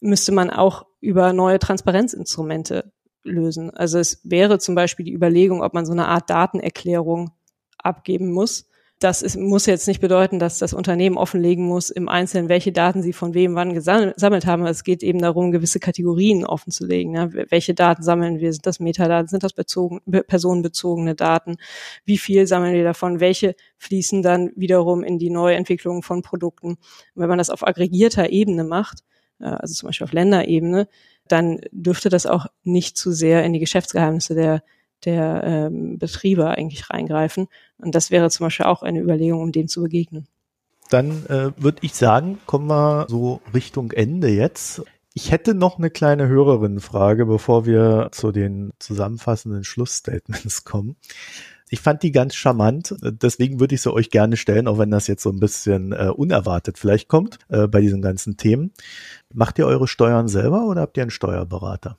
müsste 0.00 0.32
man 0.32 0.50
auch 0.50 0.86
über 1.00 1.32
neue 1.32 1.58
Transparenzinstrumente 1.58 2.92
lösen. 3.24 3.70
Also 3.70 3.98
es 3.98 4.20
wäre 4.24 4.58
zum 4.58 4.74
Beispiel 4.74 5.04
die 5.04 5.14
Überlegung, 5.14 5.62
ob 5.62 5.74
man 5.74 5.86
so 5.86 5.92
eine 5.92 6.06
Art 6.06 6.30
Datenerklärung 6.30 7.30
abgeben 7.78 8.30
muss, 8.30 8.67
das 8.98 9.22
ist, 9.22 9.36
muss 9.36 9.66
jetzt 9.66 9.86
nicht 9.86 10.00
bedeuten, 10.00 10.40
dass 10.40 10.58
das 10.58 10.72
Unternehmen 10.72 11.16
offenlegen 11.16 11.64
muss, 11.64 11.88
im 11.88 12.08
Einzelnen, 12.08 12.48
welche 12.48 12.72
Daten 12.72 13.00
sie 13.00 13.12
von 13.12 13.32
wem 13.32 13.54
wann 13.54 13.72
gesammelt 13.72 14.46
haben. 14.46 14.66
Es 14.66 14.82
geht 14.82 15.04
eben 15.04 15.20
darum, 15.20 15.52
gewisse 15.52 15.78
Kategorien 15.78 16.44
offenzulegen. 16.44 17.14
Ja. 17.14 17.28
Welche 17.32 17.74
Daten 17.74 18.02
sammeln 18.02 18.40
wir? 18.40 18.52
Sind 18.52 18.66
das 18.66 18.80
Metadaten? 18.80 19.28
Sind 19.28 19.44
das 19.44 19.52
bezogen, 19.52 20.00
personenbezogene 20.26 21.14
Daten? 21.14 21.58
Wie 22.04 22.18
viel 22.18 22.48
sammeln 22.48 22.74
wir 22.74 22.82
davon? 22.82 23.20
Welche 23.20 23.54
fließen 23.76 24.22
dann 24.22 24.50
wiederum 24.56 25.04
in 25.04 25.18
die 25.18 25.30
Neuentwicklung 25.30 26.02
von 26.02 26.22
Produkten? 26.22 26.70
Und 26.70 26.78
wenn 27.14 27.28
man 27.28 27.38
das 27.38 27.50
auf 27.50 27.64
aggregierter 27.64 28.30
Ebene 28.30 28.64
macht, 28.64 29.04
äh, 29.38 29.44
also 29.44 29.74
zum 29.74 29.88
Beispiel 29.88 30.06
auf 30.06 30.12
Länderebene, 30.12 30.88
dann 31.28 31.60
dürfte 31.70 32.08
das 32.08 32.26
auch 32.26 32.46
nicht 32.64 32.96
zu 32.96 33.12
sehr 33.12 33.44
in 33.44 33.52
die 33.52 33.60
Geschäftsgeheimnisse 33.60 34.34
der 34.34 34.62
der 35.04 35.42
ähm, 35.44 35.98
Betriebe 35.98 36.48
eigentlich 36.48 36.90
reingreifen. 36.90 37.46
Und 37.78 37.94
das 37.94 38.10
wäre 38.10 38.30
zum 38.30 38.46
Beispiel 38.46 38.66
auch 38.66 38.82
eine 38.82 39.00
Überlegung, 39.00 39.40
um 39.40 39.52
dem 39.52 39.68
zu 39.68 39.82
begegnen. 39.82 40.26
Dann 40.90 41.26
äh, 41.26 41.50
würde 41.56 41.78
ich 41.82 41.94
sagen, 41.94 42.38
kommen 42.46 42.68
wir 42.68 43.06
so 43.08 43.40
Richtung 43.52 43.92
Ende 43.92 44.28
jetzt. 44.28 44.82
Ich 45.12 45.30
hätte 45.32 45.54
noch 45.54 45.78
eine 45.78 45.90
kleine 45.90 46.28
Hörerinnenfrage, 46.28 47.26
bevor 47.26 47.66
wir 47.66 48.08
zu 48.12 48.32
den 48.32 48.72
zusammenfassenden 48.78 49.64
Schlussstatements 49.64 50.64
kommen. 50.64 50.96
Ich 51.70 51.80
fand 51.80 52.02
die 52.02 52.12
ganz 52.12 52.34
charmant, 52.34 52.94
deswegen 53.02 53.60
würde 53.60 53.74
ich 53.74 53.82
sie 53.82 53.92
euch 53.92 54.08
gerne 54.08 54.38
stellen, 54.38 54.68
auch 54.68 54.78
wenn 54.78 54.90
das 54.90 55.06
jetzt 55.06 55.22
so 55.22 55.30
ein 55.30 55.38
bisschen 55.40 55.92
äh, 55.92 56.08
unerwartet 56.08 56.78
vielleicht 56.78 57.08
kommt 57.08 57.38
äh, 57.48 57.66
bei 57.66 57.82
diesen 57.82 58.00
ganzen 58.00 58.38
Themen. 58.38 58.72
Macht 59.34 59.58
ihr 59.58 59.66
eure 59.66 59.86
Steuern 59.86 60.28
selber 60.28 60.64
oder 60.64 60.80
habt 60.80 60.96
ihr 60.96 61.02
einen 61.02 61.10
Steuerberater? 61.10 61.98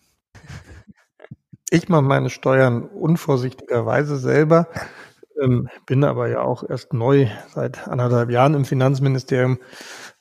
Ich 1.70 1.88
mache 1.88 2.02
meine 2.02 2.32
Steuern 2.32 2.84
unvorsichtigerweise 2.84 4.18
selber, 4.18 4.68
ähm, 5.42 5.70
bin 5.86 6.04
aber 6.04 6.30
ja 6.30 6.42
auch 6.42 6.68
erst 6.68 6.94
neu 6.94 7.28
seit 7.54 7.88
anderthalb 7.88 8.30
Jahren 8.30 8.54
im 8.54 8.66
Finanzministerium 8.66 9.60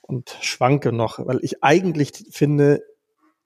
und 0.01 0.37
schwanke 0.41 0.91
noch, 0.91 1.25
weil 1.25 1.39
ich 1.41 1.63
eigentlich 1.63 2.25
finde, 2.31 2.81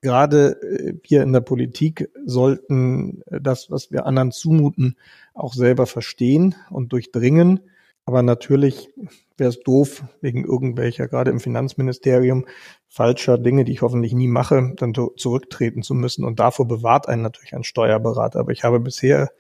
gerade 0.02 0.62
äh, 0.62 0.94
wir 1.04 1.24
in 1.24 1.34
der 1.34 1.42
Politik 1.42 2.10
sollten 2.26 3.22
das, 3.28 3.72
was 3.72 3.92
wir 3.92 4.06
anderen 4.06 4.32
zumuten, 4.32 4.98
auch 5.34 5.54
selber 5.54 5.88
verstehen 5.88 6.56
und 6.70 6.94
durchdringen. 6.94 7.62
Aber 8.06 8.22
natürlich 8.22 8.90
wäre 9.38 9.50
es 9.50 9.62
doof, 9.62 10.04
wegen 10.22 10.46
irgendwelcher, 10.46 11.08
gerade 11.08 11.32
im 11.32 11.40
Finanzministerium, 11.40 12.46
falscher 12.88 13.38
Dinge, 13.38 13.64
die 13.64 13.72
ich 13.72 13.82
hoffentlich 13.82 14.14
nie 14.14 14.28
mache, 14.28 14.74
dann 14.76 14.94
zurücktreten 14.94 15.84
zu 15.84 15.94
müssen. 15.94 16.26
Und 16.26 16.40
davor 16.40 16.68
bewahrt 16.68 17.08
einen 17.08 17.22
natürlich 17.22 17.56
ein 17.56 17.64
Steuerberater. 17.64 18.40
Aber 18.40 18.52
ich 18.52 18.64
habe 18.64 18.80
bisher 18.80 19.32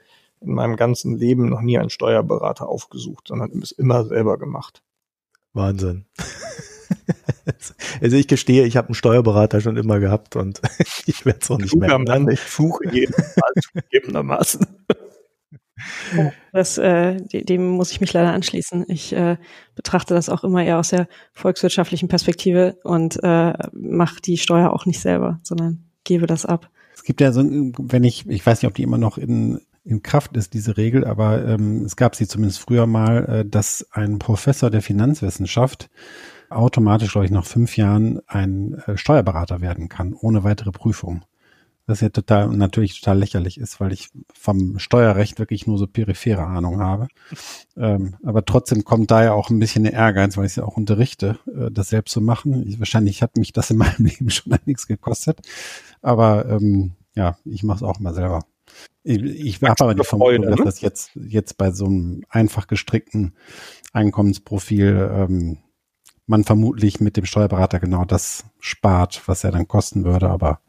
in 0.43 0.53
meinem 0.53 0.75
ganzen 0.75 1.17
Leben 1.17 1.49
noch 1.49 1.61
nie 1.61 1.77
einen 1.77 1.89
Steuerberater 1.89 2.67
aufgesucht, 2.67 3.27
sondern 3.27 3.51
es 3.61 3.71
immer 3.71 4.05
selber 4.05 4.37
gemacht. 4.37 4.83
Wahnsinn. 5.53 6.05
also 8.01 8.17
ich 8.17 8.27
gestehe, 8.27 8.65
ich 8.65 8.77
habe 8.77 8.89
einen 8.89 8.95
Steuerberater 8.95 9.61
schon 9.61 9.77
immer 9.77 9.99
gehabt 9.99 10.35
und 10.35 10.61
ich 11.05 11.25
werde 11.25 11.39
es 11.41 11.51
auch 11.51 11.59
nicht 11.59 11.75
mehr 11.75 11.91
ändern. 11.91 12.29
Ich 12.29 12.39
fluche 12.39 12.89
jedenfalls 12.91 13.61
zugegebenermaßen. 13.71 14.67
Das, 16.53 16.77
äh, 16.77 17.17
dem 17.17 17.67
muss 17.67 17.91
ich 17.91 17.99
mich 17.99 18.13
leider 18.13 18.31
anschließen. 18.31 18.85
Ich 18.89 19.11
äh, 19.11 19.37
betrachte 19.75 20.13
das 20.13 20.29
auch 20.29 20.43
immer 20.43 20.63
eher 20.63 20.77
aus 20.77 20.89
der 20.89 21.07
volkswirtschaftlichen 21.33 22.07
Perspektive 22.07 22.77
und 22.83 23.19
äh, 23.23 23.53
mache 23.73 24.21
die 24.21 24.37
Steuer 24.37 24.71
auch 24.71 24.85
nicht 24.85 25.01
selber, 25.01 25.39
sondern 25.43 25.83
gebe 26.03 26.27
das 26.27 26.45
ab. 26.45 26.69
Es 26.93 27.03
gibt 27.03 27.21
ja 27.21 27.31
so, 27.31 27.41
wenn 27.43 28.03
ich, 28.03 28.29
ich 28.29 28.45
weiß 28.45 28.61
nicht, 28.61 28.69
ob 28.69 28.75
die 28.75 28.83
immer 28.83 28.99
noch 28.99 29.17
in, 29.17 29.61
in 29.85 30.01
Kraft 30.01 30.37
ist, 30.37 30.53
diese 30.53 30.77
Regel, 30.77 31.05
aber 31.05 31.45
ähm, 31.45 31.83
es 31.83 31.95
gab 31.95 32.15
sie 32.15 32.27
zumindest 32.27 32.59
früher 32.59 32.87
mal, 32.87 33.25
äh, 33.25 33.45
dass 33.45 33.87
ein 33.91 34.19
Professor 34.19 34.69
der 34.69 34.81
Finanzwissenschaft 34.81 35.89
automatisch, 36.49 37.11
glaube 37.11 37.25
ich, 37.25 37.31
nach 37.31 37.45
fünf 37.45 37.75
Jahren 37.77 38.21
ein 38.27 38.75
äh, 38.85 38.97
Steuerberater 38.97 39.61
werden 39.61 39.89
kann, 39.89 40.13
ohne 40.13 40.43
weitere 40.43 40.71
Prüfung. 40.71 41.25
Was 41.85 41.99
ja 41.99 42.07
total 42.07 42.47
natürlich 42.47 43.01
total 43.01 43.19
lächerlich 43.19 43.59
ist, 43.59 43.81
weil 43.81 43.91
ich 43.91 44.07
vom 44.33 44.79
Steuerrecht 44.79 45.37
wirklich 45.37 45.67
nur 45.67 45.77
so 45.77 45.85
periphere 45.85 46.43
Ahnung 46.43 46.79
habe. 46.79 47.09
Ähm, 47.75 48.15
aber 48.23 48.45
trotzdem 48.45 48.85
kommt 48.85 49.11
da 49.11 49.21
ja 49.21 49.33
auch 49.33 49.49
ein 49.49 49.59
bisschen 49.59 49.83
der 49.83 49.91
Ehrgeiz, 49.91 50.37
weil 50.37 50.45
ich 50.45 50.53
es 50.53 50.55
ja 50.55 50.63
auch 50.63 50.77
unterrichte, 50.77 51.39
äh, 51.47 51.71
das 51.71 51.89
selbst 51.89 52.13
zu 52.13 52.21
machen. 52.21 52.65
Ich, 52.65 52.79
wahrscheinlich 52.79 53.21
hat 53.21 53.35
mich 53.35 53.51
das 53.51 53.69
in 53.69 53.77
meinem 53.77 53.95
Leben 54.05 54.29
schon 54.29 54.57
nichts 54.65 54.87
gekostet. 54.87 55.41
Aber 56.01 56.45
ähm, 56.45 56.93
ja, 57.15 57.37
ich 57.43 57.63
mache 57.63 57.77
es 57.77 57.83
auch 57.83 57.99
mal 57.99 58.13
selber. 58.13 58.45
Ich, 59.03 59.21
ich 59.21 59.61
habe 59.61 59.83
aber 59.83 59.95
die 59.95 60.03
Vermutung, 60.03 60.43
dass 60.43 60.63
das 60.63 60.81
jetzt, 60.81 61.11
jetzt 61.15 61.57
bei 61.57 61.71
so 61.71 61.85
einem 61.85 62.23
einfach 62.29 62.67
gestrickten 62.67 63.35
Einkommensprofil 63.91 65.09
ähm, 65.13 65.57
man 66.25 66.43
vermutlich 66.43 67.01
mit 67.01 67.17
dem 67.17 67.25
Steuerberater 67.25 67.79
genau 67.79 68.05
das 68.05 68.45
spart, 68.59 69.23
was 69.25 69.43
er 69.43 69.51
dann 69.51 69.67
kosten 69.67 70.05
würde, 70.05 70.29
aber 70.29 70.61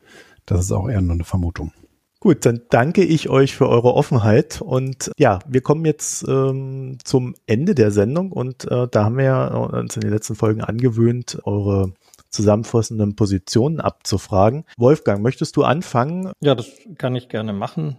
das 0.47 0.61
ist 0.61 0.73
auch 0.73 0.89
eher 0.89 1.01
nur 1.01 1.15
eine 1.15 1.25
Vermutung. 1.25 1.73
Gut, 2.21 2.47
dann 2.47 2.63
danke 2.71 3.05
ich 3.05 3.29
euch 3.29 3.55
für 3.55 3.69
eure 3.69 3.95
Offenheit 3.95 4.63
und 4.63 5.13
ja, 5.19 5.41
wir 5.47 5.61
kommen 5.61 5.85
jetzt 5.85 6.27
ähm, 6.27 6.97
zum 7.05 7.35
Ende 7.47 7.75
der 7.75 7.91
Sendung 7.91 8.33
und 8.33 8.65
äh, 8.71 8.89
da 8.91 9.05
haben 9.05 9.19
wir 9.19 9.25
ja 9.25 9.47
uns 9.49 9.97
in 9.97 10.01
den 10.01 10.11
letzten 10.11 10.35
Folgen 10.35 10.63
angewöhnt, 10.63 11.39
eure 11.45 11.93
zusammenfassenden 12.35 13.17
Positionen 13.17 13.81
abzufragen. 13.81 14.65
Wolfgang, 14.77 15.23
möchtest 15.23 15.57
du 15.57 15.63
anfangen? 15.63 16.33
Ja, 16.41 16.55
das 16.55 16.71
kann 16.99 17.17
ich 17.17 17.29
gerne 17.29 17.53
machen. 17.53 17.99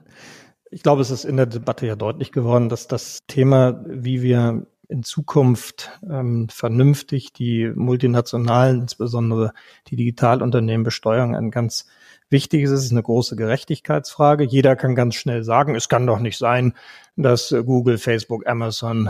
Ich 0.72 0.84
glaube, 0.84 1.02
es 1.02 1.12
ist 1.12 1.24
in 1.24 1.38
der 1.38 1.46
Debatte 1.46 1.88
ja 1.88 1.96
deutlich 1.96 2.32
geworden, 2.32 2.70
dass 2.70 2.88
das 2.88 3.20
Thema, 3.28 3.84
wie 3.88 4.22
wir 4.22 4.68
in 4.88 5.04
Zukunft 5.04 5.92
ähm, 6.08 6.48
vernünftig 6.50 7.34
die 7.34 7.72
multinationalen, 7.74 8.82
insbesondere 8.82 9.54
die 9.88 9.96
Digitalunternehmen 9.96 10.84
besteuern, 10.84 11.34
ein 11.34 11.50
ganz 11.50 11.88
wichtiges 12.30 12.72
ist. 12.72 12.80
Es 12.80 12.86
ist 12.86 12.92
eine 12.92 13.04
große 13.04 13.36
Gerechtigkeitsfrage. 13.36 14.44
Jeder 14.44 14.76
kann 14.76 14.96
ganz 14.96 15.16
schnell 15.16 15.44
sagen, 15.44 15.76
es 15.76 15.90
kann 15.90 16.08
doch 16.08 16.20
nicht 16.20 16.38
sein, 16.38 16.74
dass 17.16 17.56
Google, 17.66 17.98
Facebook, 17.98 18.48
Amazon 18.48 19.10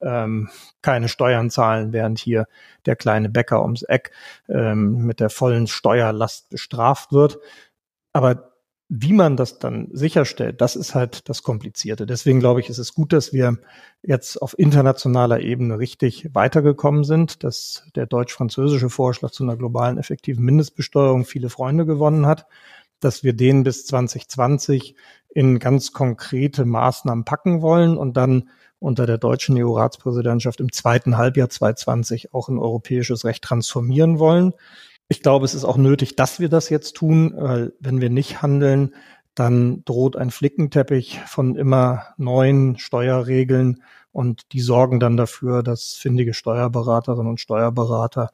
ähm, 0.00 0.50
keine 0.82 1.08
Steuern 1.08 1.50
zahlen, 1.50 1.92
während 1.92 2.18
hier 2.18 2.46
der 2.86 2.96
kleine 2.96 3.28
Bäcker 3.28 3.62
ums 3.62 3.82
Eck 3.82 4.10
ähm, 4.48 5.04
mit 5.06 5.20
der 5.20 5.30
vollen 5.30 5.66
Steuerlast 5.66 6.50
bestraft 6.50 7.12
wird. 7.12 7.38
Aber 8.12 8.47
wie 8.90 9.12
man 9.12 9.36
das 9.36 9.58
dann 9.58 9.88
sicherstellt, 9.92 10.62
das 10.62 10.74
ist 10.74 10.94
halt 10.94 11.28
das 11.28 11.42
Komplizierte. 11.42 12.06
Deswegen 12.06 12.40
glaube 12.40 12.60
ich, 12.60 12.70
ist 12.70 12.78
es 12.78 12.94
gut, 12.94 13.12
dass 13.12 13.34
wir 13.34 13.58
jetzt 14.02 14.40
auf 14.40 14.58
internationaler 14.58 15.40
Ebene 15.40 15.78
richtig 15.78 16.30
weitergekommen 16.32 17.04
sind, 17.04 17.44
dass 17.44 17.84
der 17.94 18.06
deutsch-französische 18.06 18.88
Vorschlag 18.88 19.30
zu 19.30 19.42
einer 19.44 19.56
globalen 19.56 19.98
effektiven 19.98 20.42
Mindestbesteuerung 20.42 21.26
viele 21.26 21.50
Freunde 21.50 21.84
gewonnen 21.84 22.24
hat, 22.24 22.46
dass 23.00 23.22
wir 23.22 23.34
den 23.34 23.62
bis 23.62 23.84
2020 23.86 24.94
in 25.28 25.58
ganz 25.58 25.92
konkrete 25.92 26.64
Maßnahmen 26.64 27.24
packen 27.26 27.60
wollen 27.60 27.98
und 27.98 28.16
dann 28.16 28.48
unter 28.78 29.06
der 29.06 29.18
deutschen 29.18 29.62
EU-Ratspräsidentschaft 29.62 30.60
im 30.60 30.72
zweiten 30.72 31.18
Halbjahr 31.18 31.50
2020 31.50 32.32
auch 32.32 32.48
in 32.48 32.58
europäisches 32.58 33.24
Recht 33.26 33.44
transformieren 33.44 34.18
wollen. 34.18 34.54
Ich 35.08 35.22
glaube, 35.22 35.46
es 35.46 35.54
ist 35.54 35.64
auch 35.64 35.78
nötig, 35.78 36.16
dass 36.16 36.38
wir 36.38 36.50
das 36.50 36.68
jetzt 36.68 36.94
tun, 36.96 37.32
weil 37.34 37.72
wenn 37.80 38.00
wir 38.00 38.10
nicht 38.10 38.42
handeln, 38.42 38.94
dann 39.34 39.84
droht 39.84 40.16
ein 40.16 40.30
Flickenteppich 40.30 41.20
von 41.26 41.56
immer 41.56 42.08
neuen 42.18 42.76
Steuerregeln 42.78 43.82
und 44.12 44.52
die 44.52 44.60
sorgen 44.60 45.00
dann 45.00 45.16
dafür, 45.16 45.62
dass 45.62 45.94
findige 45.94 46.34
Steuerberaterinnen 46.34 47.28
und 47.28 47.40
Steuerberater 47.40 48.30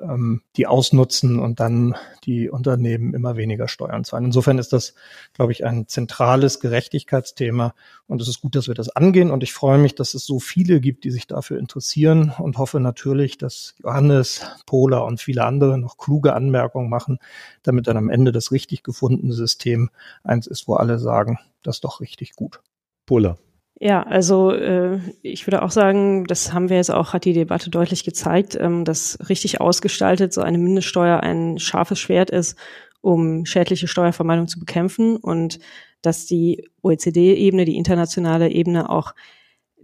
ähm, 0.00 0.42
die 0.56 0.66
ausnutzen 0.66 1.38
und 1.38 1.60
dann 1.60 1.94
die 2.24 2.50
Unternehmen 2.50 3.14
immer 3.14 3.36
weniger 3.36 3.68
Steuern 3.68 4.04
zahlen. 4.04 4.26
Insofern 4.26 4.58
ist 4.58 4.72
das, 4.72 4.94
glaube 5.32 5.52
ich, 5.52 5.64
ein 5.64 5.88
zentrales 5.88 6.60
Gerechtigkeitsthema 6.60 7.74
und 8.06 8.20
es 8.20 8.28
ist 8.28 8.40
gut, 8.40 8.54
dass 8.54 8.68
wir 8.68 8.74
das 8.74 8.90
angehen 8.90 9.30
und 9.30 9.42
ich 9.42 9.52
freue 9.52 9.78
mich, 9.78 9.94
dass 9.94 10.14
es 10.14 10.26
so 10.26 10.38
viele 10.38 10.80
gibt, 10.80 11.04
die 11.04 11.10
sich 11.10 11.26
dafür 11.26 11.58
interessieren 11.58 12.32
und 12.38 12.58
hoffe 12.58 12.80
natürlich, 12.80 13.38
dass 13.38 13.74
Johannes, 13.82 14.42
Pola 14.66 14.98
und 14.98 15.20
viele 15.20 15.44
andere 15.44 15.78
noch 15.78 15.98
kluge 15.98 16.34
Anmerkungen 16.34 16.90
machen, 16.90 17.18
damit 17.62 17.86
dann 17.86 17.96
am 17.96 18.10
Ende 18.10 18.32
das 18.32 18.52
richtig 18.52 18.82
gefundene 18.82 19.32
System 19.32 19.90
eins 20.22 20.46
ist, 20.46 20.68
wo 20.68 20.74
alle 20.74 20.98
sagen, 20.98 21.38
das 21.62 21.76
ist 21.76 21.84
doch 21.84 22.00
richtig 22.00 22.34
gut. 22.34 22.60
Pola. 23.06 23.38
Ja, 23.78 24.02
also 24.04 24.52
äh, 24.52 24.98
ich 25.20 25.46
würde 25.46 25.62
auch 25.62 25.70
sagen, 25.70 26.24
das 26.24 26.52
haben 26.54 26.70
wir 26.70 26.76
jetzt 26.76 26.90
auch, 26.90 27.12
hat 27.12 27.26
die 27.26 27.34
Debatte 27.34 27.68
deutlich 27.68 28.04
gezeigt, 28.04 28.56
ähm, 28.58 28.86
dass 28.86 29.18
richtig 29.28 29.60
ausgestaltet 29.60 30.32
so 30.32 30.40
eine 30.40 30.56
Mindeststeuer 30.56 31.20
ein 31.20 31.58
scharfes 31.58 31.98
Schwert 31.98 32.30
ist, 32.30 32.56
um 33.02 33.44
schädliche 33.44 33.86
Steuervermeidung 33.86 34.48
zu 34.48 34.58
bekämpfen 34.58 35.16
und 35.16 35.58
dass 36.00 36.24
die 36.24 36.66
OECD-Ebene, 36.82 37.66
die 37.66 37.76
internationale 37.76 38.50
Ebene 38.50 38.88
auch 38.88 39.14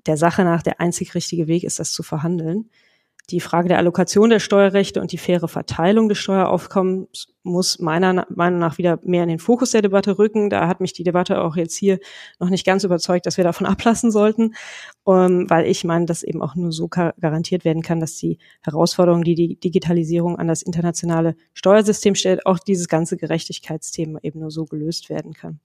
der 0.07 0.17
Sache 0.17 0.43
nach 0.43 0.63
der 0.63 0.81
einzig 0.81 1.15
richtige 1.15 1.47
Weg 1.47 1.63
ist, 1.65 1.79
das 1.79 1.93
zu 1.93 2.03
verhandeln. 2.03 2.71
Die 3.31 3.41
Frage 3.41 3.69
der 3.69 3.79
Allokation 3.79 4.31
der 4.31 4.41
Steuerrechte 4.41 5.01
und 5.01 5.13
die 5.13 5.19
faire 5.19 5.47
Verteilung 5.47 6.09
des 6.09 6.19
Steueraufkommens 6.19 7.29
muss 7.45 7.79
meiner 7.79 8.27
Meinung 8.29 8.59
nach 8.59 8.79
wieder 8.79 8.99
mehr 9.05 9.23
in 9.23 9.29
den 9.29 9.39
Fokus 9.39 9.71
der 9.71 9.83
Debatte 9.83 10.19
rücken. 10.19 10.51
Da 10.51 10.67
hat 10.67 10.81
mich 10.81 10.93
die 10.93 11.05
Debatte 11.05 11.41
auch 11.41 11.57
jetzt 11.57 11.77
hier 11.77 11.99
noch 12.41 12.51
nicht 12.51 12.67
ganz 12.67 12.83
überzeugt, 12.83 13.27
dass 13.27 13.37
wir 13.37 13.45
davon 13.45 13.67
ablassen 13.69 14.11
sollten, 14.11 14.55
ähm, 15.07 15.49
weil 15.49 15.67
ich 15.67 15.85
meine, 15.85 16.07
dass 16.07 16.25
eben 16.25 16.43
auch 16.43 16.57
nur 16.57 16.73
so 16.73 16.89
garantiert 16.89 17.65
werden 17.65 17.83
kann, 17.83 18.01
dass 18.01 18.17
die 18.17 18.39
Herausforderungen, 18.63 19.25
die 19.25 19.37
die 19.37 19.57
Digitalisierung 19.57 20.37
an 20.37 20.49
das 20.49 20.63
internationale 20.63 21.37
Steuersystem 21.55 22.17
stellt, 22.17 22.45
auch 22.45 22.59
dieses 22.59 22.89
ganze 22.89 23.17
Gerechtigkeitsthema 23.17 24.19
eben 24.23 24.41
nur 24.41 24.51
so 24.51 24.65
gelöst 24.65 25.11
werden 25.11 25.33
kann. 25.33 25.61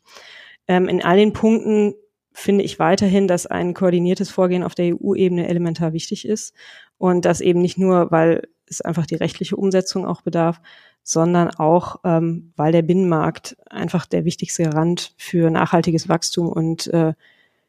Ähm, 0.68 0.88
in 0.88 1.04
all 1.04 1.18
den 1.18 1.34
Punkten 1.34 1.96
finde 2.38 2.64
ich 2.64 2.78
weiterhin, 2.78 3.28
dass 3.28 3.48
ein 3.48 3.74
koordiniertes 3.74 4.30
Vorgehen 4.30 4.64
auf 4.64 4.76
der 4.76 4.94
EU-Ebene 4.96 5.48
elementar 5.48 5.92
wichtig 5.92 6.28
ist. 6.28 6.54
Und 7.00 7.26
das 7.26 7.42
eben 7.42 7.62
nicht 7.62 7.80
nur, 7.80 8.12
weil 8.12 8.48
es 8.68 8.80
einfach 8.82 9.08
die 9.08 9.16
rechtliche 9.16 9.56
Umsetzung 9.56 10.06
auch 10.06 10.22
bedarf, 10.22 10.62
sondern 11.02 11.50
auch, 11.50 12.02
ähm, 12.04 12.54
weil 12.56 12.72
der 12.72 12.84
Binnenmarkt 12.84 13.58
einfach 13.72 14.06
der 14.06 14.24
wichtigste 14.24 14.64
Garant 14.64 15.16
für 15.18 15.50
nachhaltiges 15.50 16.10
Wachstum 16.10 16.48
und 16.48 16.86
äh, 16.94 17.14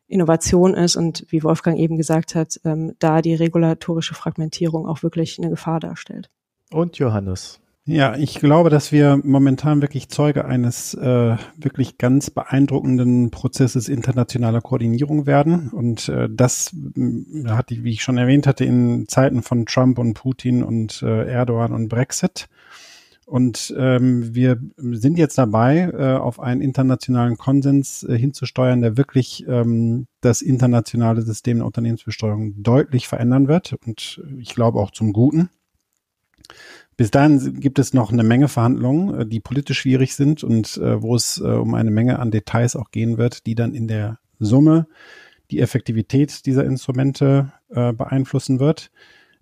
Innovation 0.07 0.75
ist. 0.75 0.97
Und 0.97 1.25
wie 1.31 1.43
Wolfgang 1.43 1.79
eben 1.79 1.97
gesagt 1.97 2.35
hat, 2.35 2.61
ähm, 2.65 2.95
da 2.99 3.23
die 3.23 3.35
regulatorische 3.35 4.15
Fragmentierung 4.15 4.87
auch 4.87 5.03
wirklich 5.03 5.39
eine 5.39 5.49
Gefahr 5.49 5.81
darstellt. 5.81 6.29
Und 6.71 6.99
Johannes, 6.99 7.59
Ja, 7.91 8.17
ich 8.17 8.39
glaube, 8.39 8.69
dass 8.69 8.93
wir 8.93 9.19
momentan 9.25 9.81
wirklich 9.81 10.11
Zeuge 10.11 10.45
eines 10.45 10.93
äh, 10.93 11.39
wirklich 11.57 11.97
ganz 11.97 12.29
beeindruckenden 12.29 13.31
Prozesses 13.31 13.89
internationaler 13.89 14.61
Koordinierung 14.61 15.25
werden. 15.25 15.71
Und 15.71 16.07
äh, 16.11 16.29
das 16.31 16.71
äh, 16.75 17.49
hatte, 17.49 17.83
wie 17.85 17.93
ich 17.93 18.03
schon 18.03 18.19
erwähnt 18.19 18.47
hatte, 18.47 18.67
in 18.67 19.09
Zeiten 19.09 19.41
von 19.41 19.65
Trump 19.65 19.99
und 19.99 20.13
Putin 20.13 20.63
und 20.63 21.01
äh, 21.03 21.31
Erdogan 21.31 21.73
und 21.73 21.89
Brexit. 21.89 22.51
Und 23.25 23.75
ähm, 23.79 24.35
wir 24.35 24.61
sind 24.77 25.17
jetzt 25.17 25.39
dabei, 25.39 25.91
äh, 25.91 26.19
auf 26.19 26.41
einen 26.41 26.61
internationalen 26.61 27.39
Konsens 27.39 28.03
äh, 28.03 28.19
hinzusteuern, 28.19 28.83
der 28.83 28.99
wirklich 28.99 29.47
ähm, 29.49 30.09
das 30.21 30.43
internationale 30.43 31.23
System 31.23 31.59
der 31.59 31.67
Unternehmensbesteuerung 31.67 32.63
deutlich 32.63 33.09
verändern 33.09 33.49
wird. 33.49 33.77
Und 33.87 34.23
ich 34.39 34.55
glaube 34.55 34.79
auch 34.79 34.91
zum 34.91 35.15
Guten. 35.15 35.49
Bis 36.99 37.13
dahin 37.13 37.61
gibt 37.61 37.79
es 37.79 37.95
noch 37.95 38.13
eine 38.13 38.25
Menge 38.25 38.49
Verhandlungen, 38.49 39.21
äh, 39.21 39.27
die 39.27 39.39
politisch 39.39 39.79
schwierig 39.79 40.17
sind 40.17 40.43
und 40.43 40.77
äh, 40.79 41.01
wo 41.01 41.15
es 41.15 41.39
äh, 41.39 41.45
um 41.45 41.75
eine 41.75 41.93
Menge 41.93 42.19
an 42.19 42.33
Details 42.33 42.75
auch 42.75 42.91
gehen 42.91 43.17
wird, 43.17 43.47
die 43.47 43.55
dann 43.55 43.73
in 43.73 43.87
der 43.87 44.19
Summe 44.41 44.89
die 45.53 45.61
Effektivität 45.61 46.45
dieser 46.45 46.65
Instrumente 46.65 47.53
äh, 47.71 47.93
beeinflussen 47.93 48.59
wird. 48.59 48.91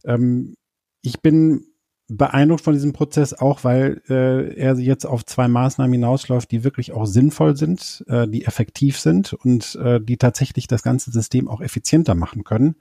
Ähm, 0.05 0.55
ich 1.01 1.23
bin 1.23 1.65
beeindruckt 2.09 2.63
von 2.63 2.75
diesem 2.75 2.93
Prozess 2.93 3.33
auch, 3.33 3.65
weil 3.65 4.03
äh, 4.11 4.55
er 4.55 4.79
jetzt 4.79 5.07
auf 5.07 5.25
zwei 5.25 5.49
Maßnahmen 5.49 5.95
hinausläuft, 5.95 6.51
die 6.51 6.63
wirklich 6.63 6.93
auch 6.93 7.07
sinnvoll 7.07 7.57
sind, 7.57 8.05
äh, 8.07 8.29
die 8.29 8.45
effektiv 8.45 9.01
sind 9.01 9.33
und 9.33 9.77
äh, 9.77 9.99
die 9.99 10.19
tatsächlich 10.19 10.67
das 10.67 10.83
ganze 10.83 11.11
System 11.11 11.49
auch 11.49 11.63
effizienter 11.63 12.15
machen 12.15 12.45
können. 12.45 12.77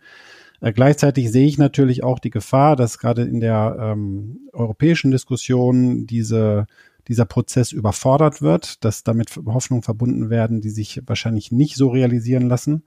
Äh, 0.66 0.74
gleichzeitig 0.74 1.32
sehe 1.32 1.46
ich 1.46 1.60
natürlich 1.60 2.04
auch 2.04 2.18
die 2.18 2.32
Gefahr, 2.32 2.76
dass 2.76 2.98
gerade 2.98 3.22
in 3.22 3.40
der 3.40 3.78
ähm, 3.80 4.50
europäischen 4.52 5.12
Diskussion 5.12 6.08
diese, 6.08 6.66
dieser 7.08 7.26
Prozess 7.26 7.72
überfordert 7.72 8.42
wird, 8.42 8.84
dass 8.84 9.04
damit 9.04 9.40
Hoffnungen 9.46 9.84
verbunden 9.84 10.32
werden, 10.32 10.62
die 10.62 10.72
sich 10.72 11.04
wahrscheinlich 11.06 11.52
nicht 11.52 11.76
so 11.76 11.90
realisieren 11.90 12.50
lassen. 12.50 12.84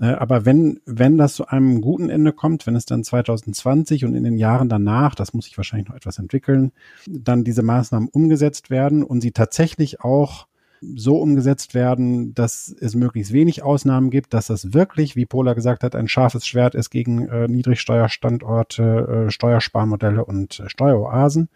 Äh, 0.00 0.06
aber 0.06 0.46
wenn, 0.46 0.80
wenn 0.86 1.18
das 1.18 1.34
zu 1.34 1.46
einem 1.46 1.82
guten 1.82 2.08
Ende 2.08 2.32
kommt, 2.32 2.66
wenn 2.66 2.74
es 2.74 2.86
dann 2.86 3.04
2020 3.04 4.06
und 4.06 4.14
in 4.14 4.24
den 4.24 4.38
Jahren 4.38 4.70
danach, 4.70 5.14
das 5.14 5.34
muss 5.34 5.44
sich 5.44 5.58
wahrscheinlich 5.58 5.90
noch 5.90 5.96
etwas 5.96 6.18
entwickeln, 6.18 6.72
dann 7.06 7.44
diese 7.44 7.62
Maßnahmen 7.62 8.08
umgesetzt 8.08 8.70
werden 8.70 9.02
und 9.02 9.20
sie 9.20 9.32
tatsächlich 9.32 10.00
auch 10.00 10.46
so 10.80 11.18
umgesetzt 11.18 11.74
werden, 11.74 12.34
dass 12.34 12.74
es 12.80 12.94
möglichst 12.94 13.32
wenig 13.32 13.62
Ausnahmen 13.62 14.10
gibt, 14.10 14.34
dass 14.34 14.46
das 14.46 14.72
wirklich, 14.72 15.16
wie 15.16 15.26
Pola 15.26 15.54
gesagt 15.54 15.82
hat, 15.84 15.94
ein 15.94 16.08
scharfes 16.08 16.46
Schwert 16.46 16.74
ist 16.74 16.90
gegen 16.90 17.28
äh, 17.28 17.48
Niedrigsteuerstandorte, 17.48 19.26
äh, 19.26 19.30
Steuersparmodelle 19.30 20.24
und 20.24 20.60
äh, 20.60 20.68
Steueroasen. 20.68 21.48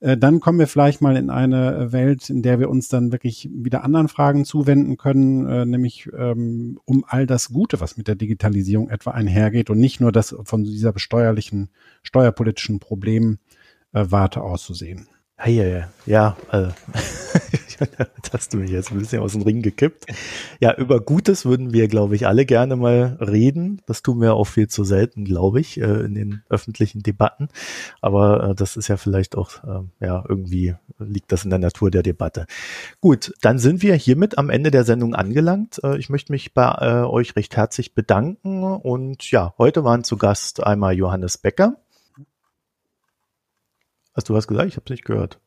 Äh, 0.00 0.16
dann 0.16 0.40
kommen 0.40 0.58
wir 0.58 0.66
vielleicht 0.66 1.00
mal 1.00 1.16
in 1.16 1.30
eine 1.30 1.92
Welt, 1.92 2.30
in 2.30 2.42
der 2.42 2.60
wir 2.60 2.70
uns 2.70 2.88
dann 2.88 3.12
wirklich 3.12 3.48
wieder 3.52 3.84
anderen 3.84 4.08
Fragen 4.08 4.44
zuwenden 4.44 4.96
können, 4.96 5.46
äh, 5.46 5.66
nämlich 5.66 6.08
ähm, 6.16 6.78
um 6.84 7.04
all 7.06 7.26
das 7.26 7.48
Gute, 7.48 7.80
was 7.80 7.96
mit 7.96 8.08
der 8.08 8.14
Digitalisierung 8.14 8.88
etwa 8.90 9.12
einhergeht 9.12 9.70
und 9.70 9.78
nicht 9.78 10.00
nur 10.00 10.12
das 10.12 10.36
von 10.44 10.64
dieser 10.64 10.92
besteuerlichen, 10.92 11.70
steuerpolitischen 12.02 12.78
Problemwarte 12.78 14.40
äh, 14.40 14.42
auszusehen. 14.42 15.08
Ja, 15.46 15.88
ja. 16.04 16.36
Äh, 16.50 16.68
das 17.78 18.32
hast 18.32 18.52
du 18.52 18.58
mich 18.58 18.70
jetzt 18.70 18.90
ein 18.90 18.98
bisschen 18.98 19.22
aus 19.22 19.32
dem 19.32 19.42
Ring 19.42 19.62
gekippt. 19.62 20.06
Ja, 20.58 20.74
über 20.74 21.00
Gutes 21.00 21.44
würden 21.44 21.72
wir, 21.72 21.86
glaube 21.86 22.16
ich, 22.16 22.26
alle 22.26 22.44
gerne 22.44 22.74
mal 22.74 23.16
reden. 23.20 23.80
Das 23.86 24.02
tun 24.02 24.20
wir 24.20 24.34
auch 24.34 24.46
viel 24.46 24.66
zu 24.68 24.82
selten, 24.82 25.24
glaube 25.24 25.60
ich, 25.60 25.80
äh, 25.80 26.00
in 26.00 26.14
den 26.14 26.42
öffentlichen 26.48 27.04
Debatten. 27.04 27.48
Aber 28.00 28.50
äh, 28.50 28.54
das 28.56 28.76
ist 28.76 28.88
ja 28.88 28.96
vielleicht 28.96 29.36
auch, 29.36 29.62
äh, 29.62 30.04
ja, 30.04 30.24
irgendwie 30.28 30.74
liegt 30.98 31.30
das 31.30 31.44
in 31.44 31.50
der 31.50 31.60
Natur 31.60 31.92
der 31.92 32.02
Debatte. 32.02 32.46
Gut, 33.00 33.32
dann 33.40 33.58
sind 33.60 33.82
wir 33.82 33.94
hiermit 33.94 34.38
am 34.38 34.50
Ende 34.50 34.72
der 34.72 34.82
Sendung 34.82 35.14
angelangt. 35.14 35.80
Äh, 35.84 35.98
ich 35.98 36.10
möchte 36.10 36.32
mich 36.32 36.52
bei 36.52 37.04
euch 37.04 37.36
recht 37.36 37.56
herzlich 37.56 37.94
bedanken. 37.94 38.64
Und 38.64 39.30
ja, 39.30 39.54
heute 39.56 39.84
waren 39.84 40.02
zu 40.02 40.16
Gast 40.16 40.64
einmal 40.64 40.94
Johannes 40.94 41.38
Becker. 41.38 41.76
Hast 44.18 44.28
du 44.28 44.34
was 44.34 44.48
gesagt? 44.48 44.66
Ich 44.66 44.74
habe 44.74 44.82
es 44.84 44.90
nicht 44.90 45.04
gehört. 45.04 45.38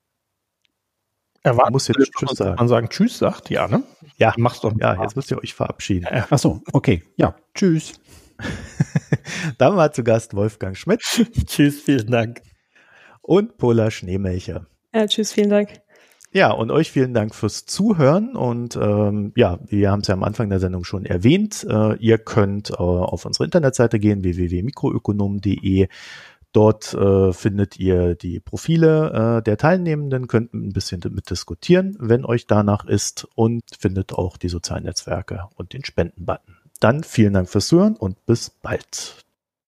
Er 1.43 1.57
war, 1.57 1.69
muss 1.71 1.89
jetzt 1.89 2.09
Tschüss 2.17 2.37
sagen. 2.37 2.55
Man 2.55 2.69
sagen 2.69 2.87
Tschüss 2.87 3.17
sagt, 3.17 3.49
ja, 3.49 3.67
ne? 3.67 3.83
Ja, 4.15 4.33
mach's 4.37 4.61
doch. 4.61 4.71
Ja, 4.79 5.01
jetzt 5.03 5.17
müsst 5.17 5.29
ihr 5.29 5.37
euch 5.39 5.53
verabschieden. 5.53 6.07
Ja. 6.09 6.25
Ach 6.29 6.39
so, 6.39 6.61
okay. 6.71 7.03
Ja, 7.17 7.35
Tschüss. 7.53 7.99
Dann 9.57 9.75
war 9.75 9.91
zu 9.91 10.05
Gast 10.05 10.37
Wolfgang 10.37 10.77
Schmidt. 10.77 11.01
tschüss, 11.47 11.81
vielen 11.81 12.11
Dank. 12.11 12.43
Und 13.21 13.57
Pola 13.57 13.91
Schneemelcher. 13.91 14.67
Ja, 14.93 15.05
tschüss, 15.05 15.33
vielen 15.33 15.49
Dank. 15.49 15.81
Ja, 16.33 16.51
und 16.51 16.71
euch 16.71 16.89
vielen 16.89 17.13
Dank 17.13 17.35
fürs 17.35 17.65
Zuhören. 17.65 18.37
Und 18.37 18.77
ähm, 18.77 19.33
ja, 19.35 19.59
wir 19.65 19.91
haben 19.91 19.99
es 19.99 20.07
ja 20.07 20.13
am 20.13 20.23
Anfang 20.23 20.49
der 20.49 20.61
Sendung 20.61 20.85
schon 20.85 21.05
erwähnt. 21.05 21.67
Äh, 21.69 21.97
ihr 21.97 22.19
könnt 22.19 22.69
äh, 22.69 22.75
auf 22.75 23.25
unsere 23.25 23.43
Internetseite 23.43 23.99
gehen, 23.99 24.23
www.mikroökonom.de 24.23 25.89
Dort 26.53 26.93
äh, 26.93 27.31
findet 27.31 27.79
ihr 27.79 28.15
die 28.15 28.41
Profile 28.41 29.37
äh, 29.37 29.43
der 29.43 29.57
Teilnehmenden, 29.57 30.27
könnt 30.27 30.53
ein 30.53 30.73
bisschen 30.73 30.99
damit 30.99 31.29
diskutieren, 31.29 31.95
wenn 31.99 32.25
euch 32.25 32.45
danach 32.45 32.85
ist 32.85 33.27
und 33.35 33.61
findet 33.79 34.13
auch 34.13 34.35
die 34.35 34.49
sozialen 34.49 34.83
Netzwerke 34.83 35.47
und 35.55 35.73
den 35.73 35.85
Spendenbutton. 35.85 36.57
Dann 36.81 37.03
vielen 37.03 37.33
Dank 37.33 37.47
fürs 37.47 37.67
Zuhören 37.67 37.95
und 37.95 38.25
bis 38.25 38.49
bald. 38.49 39.23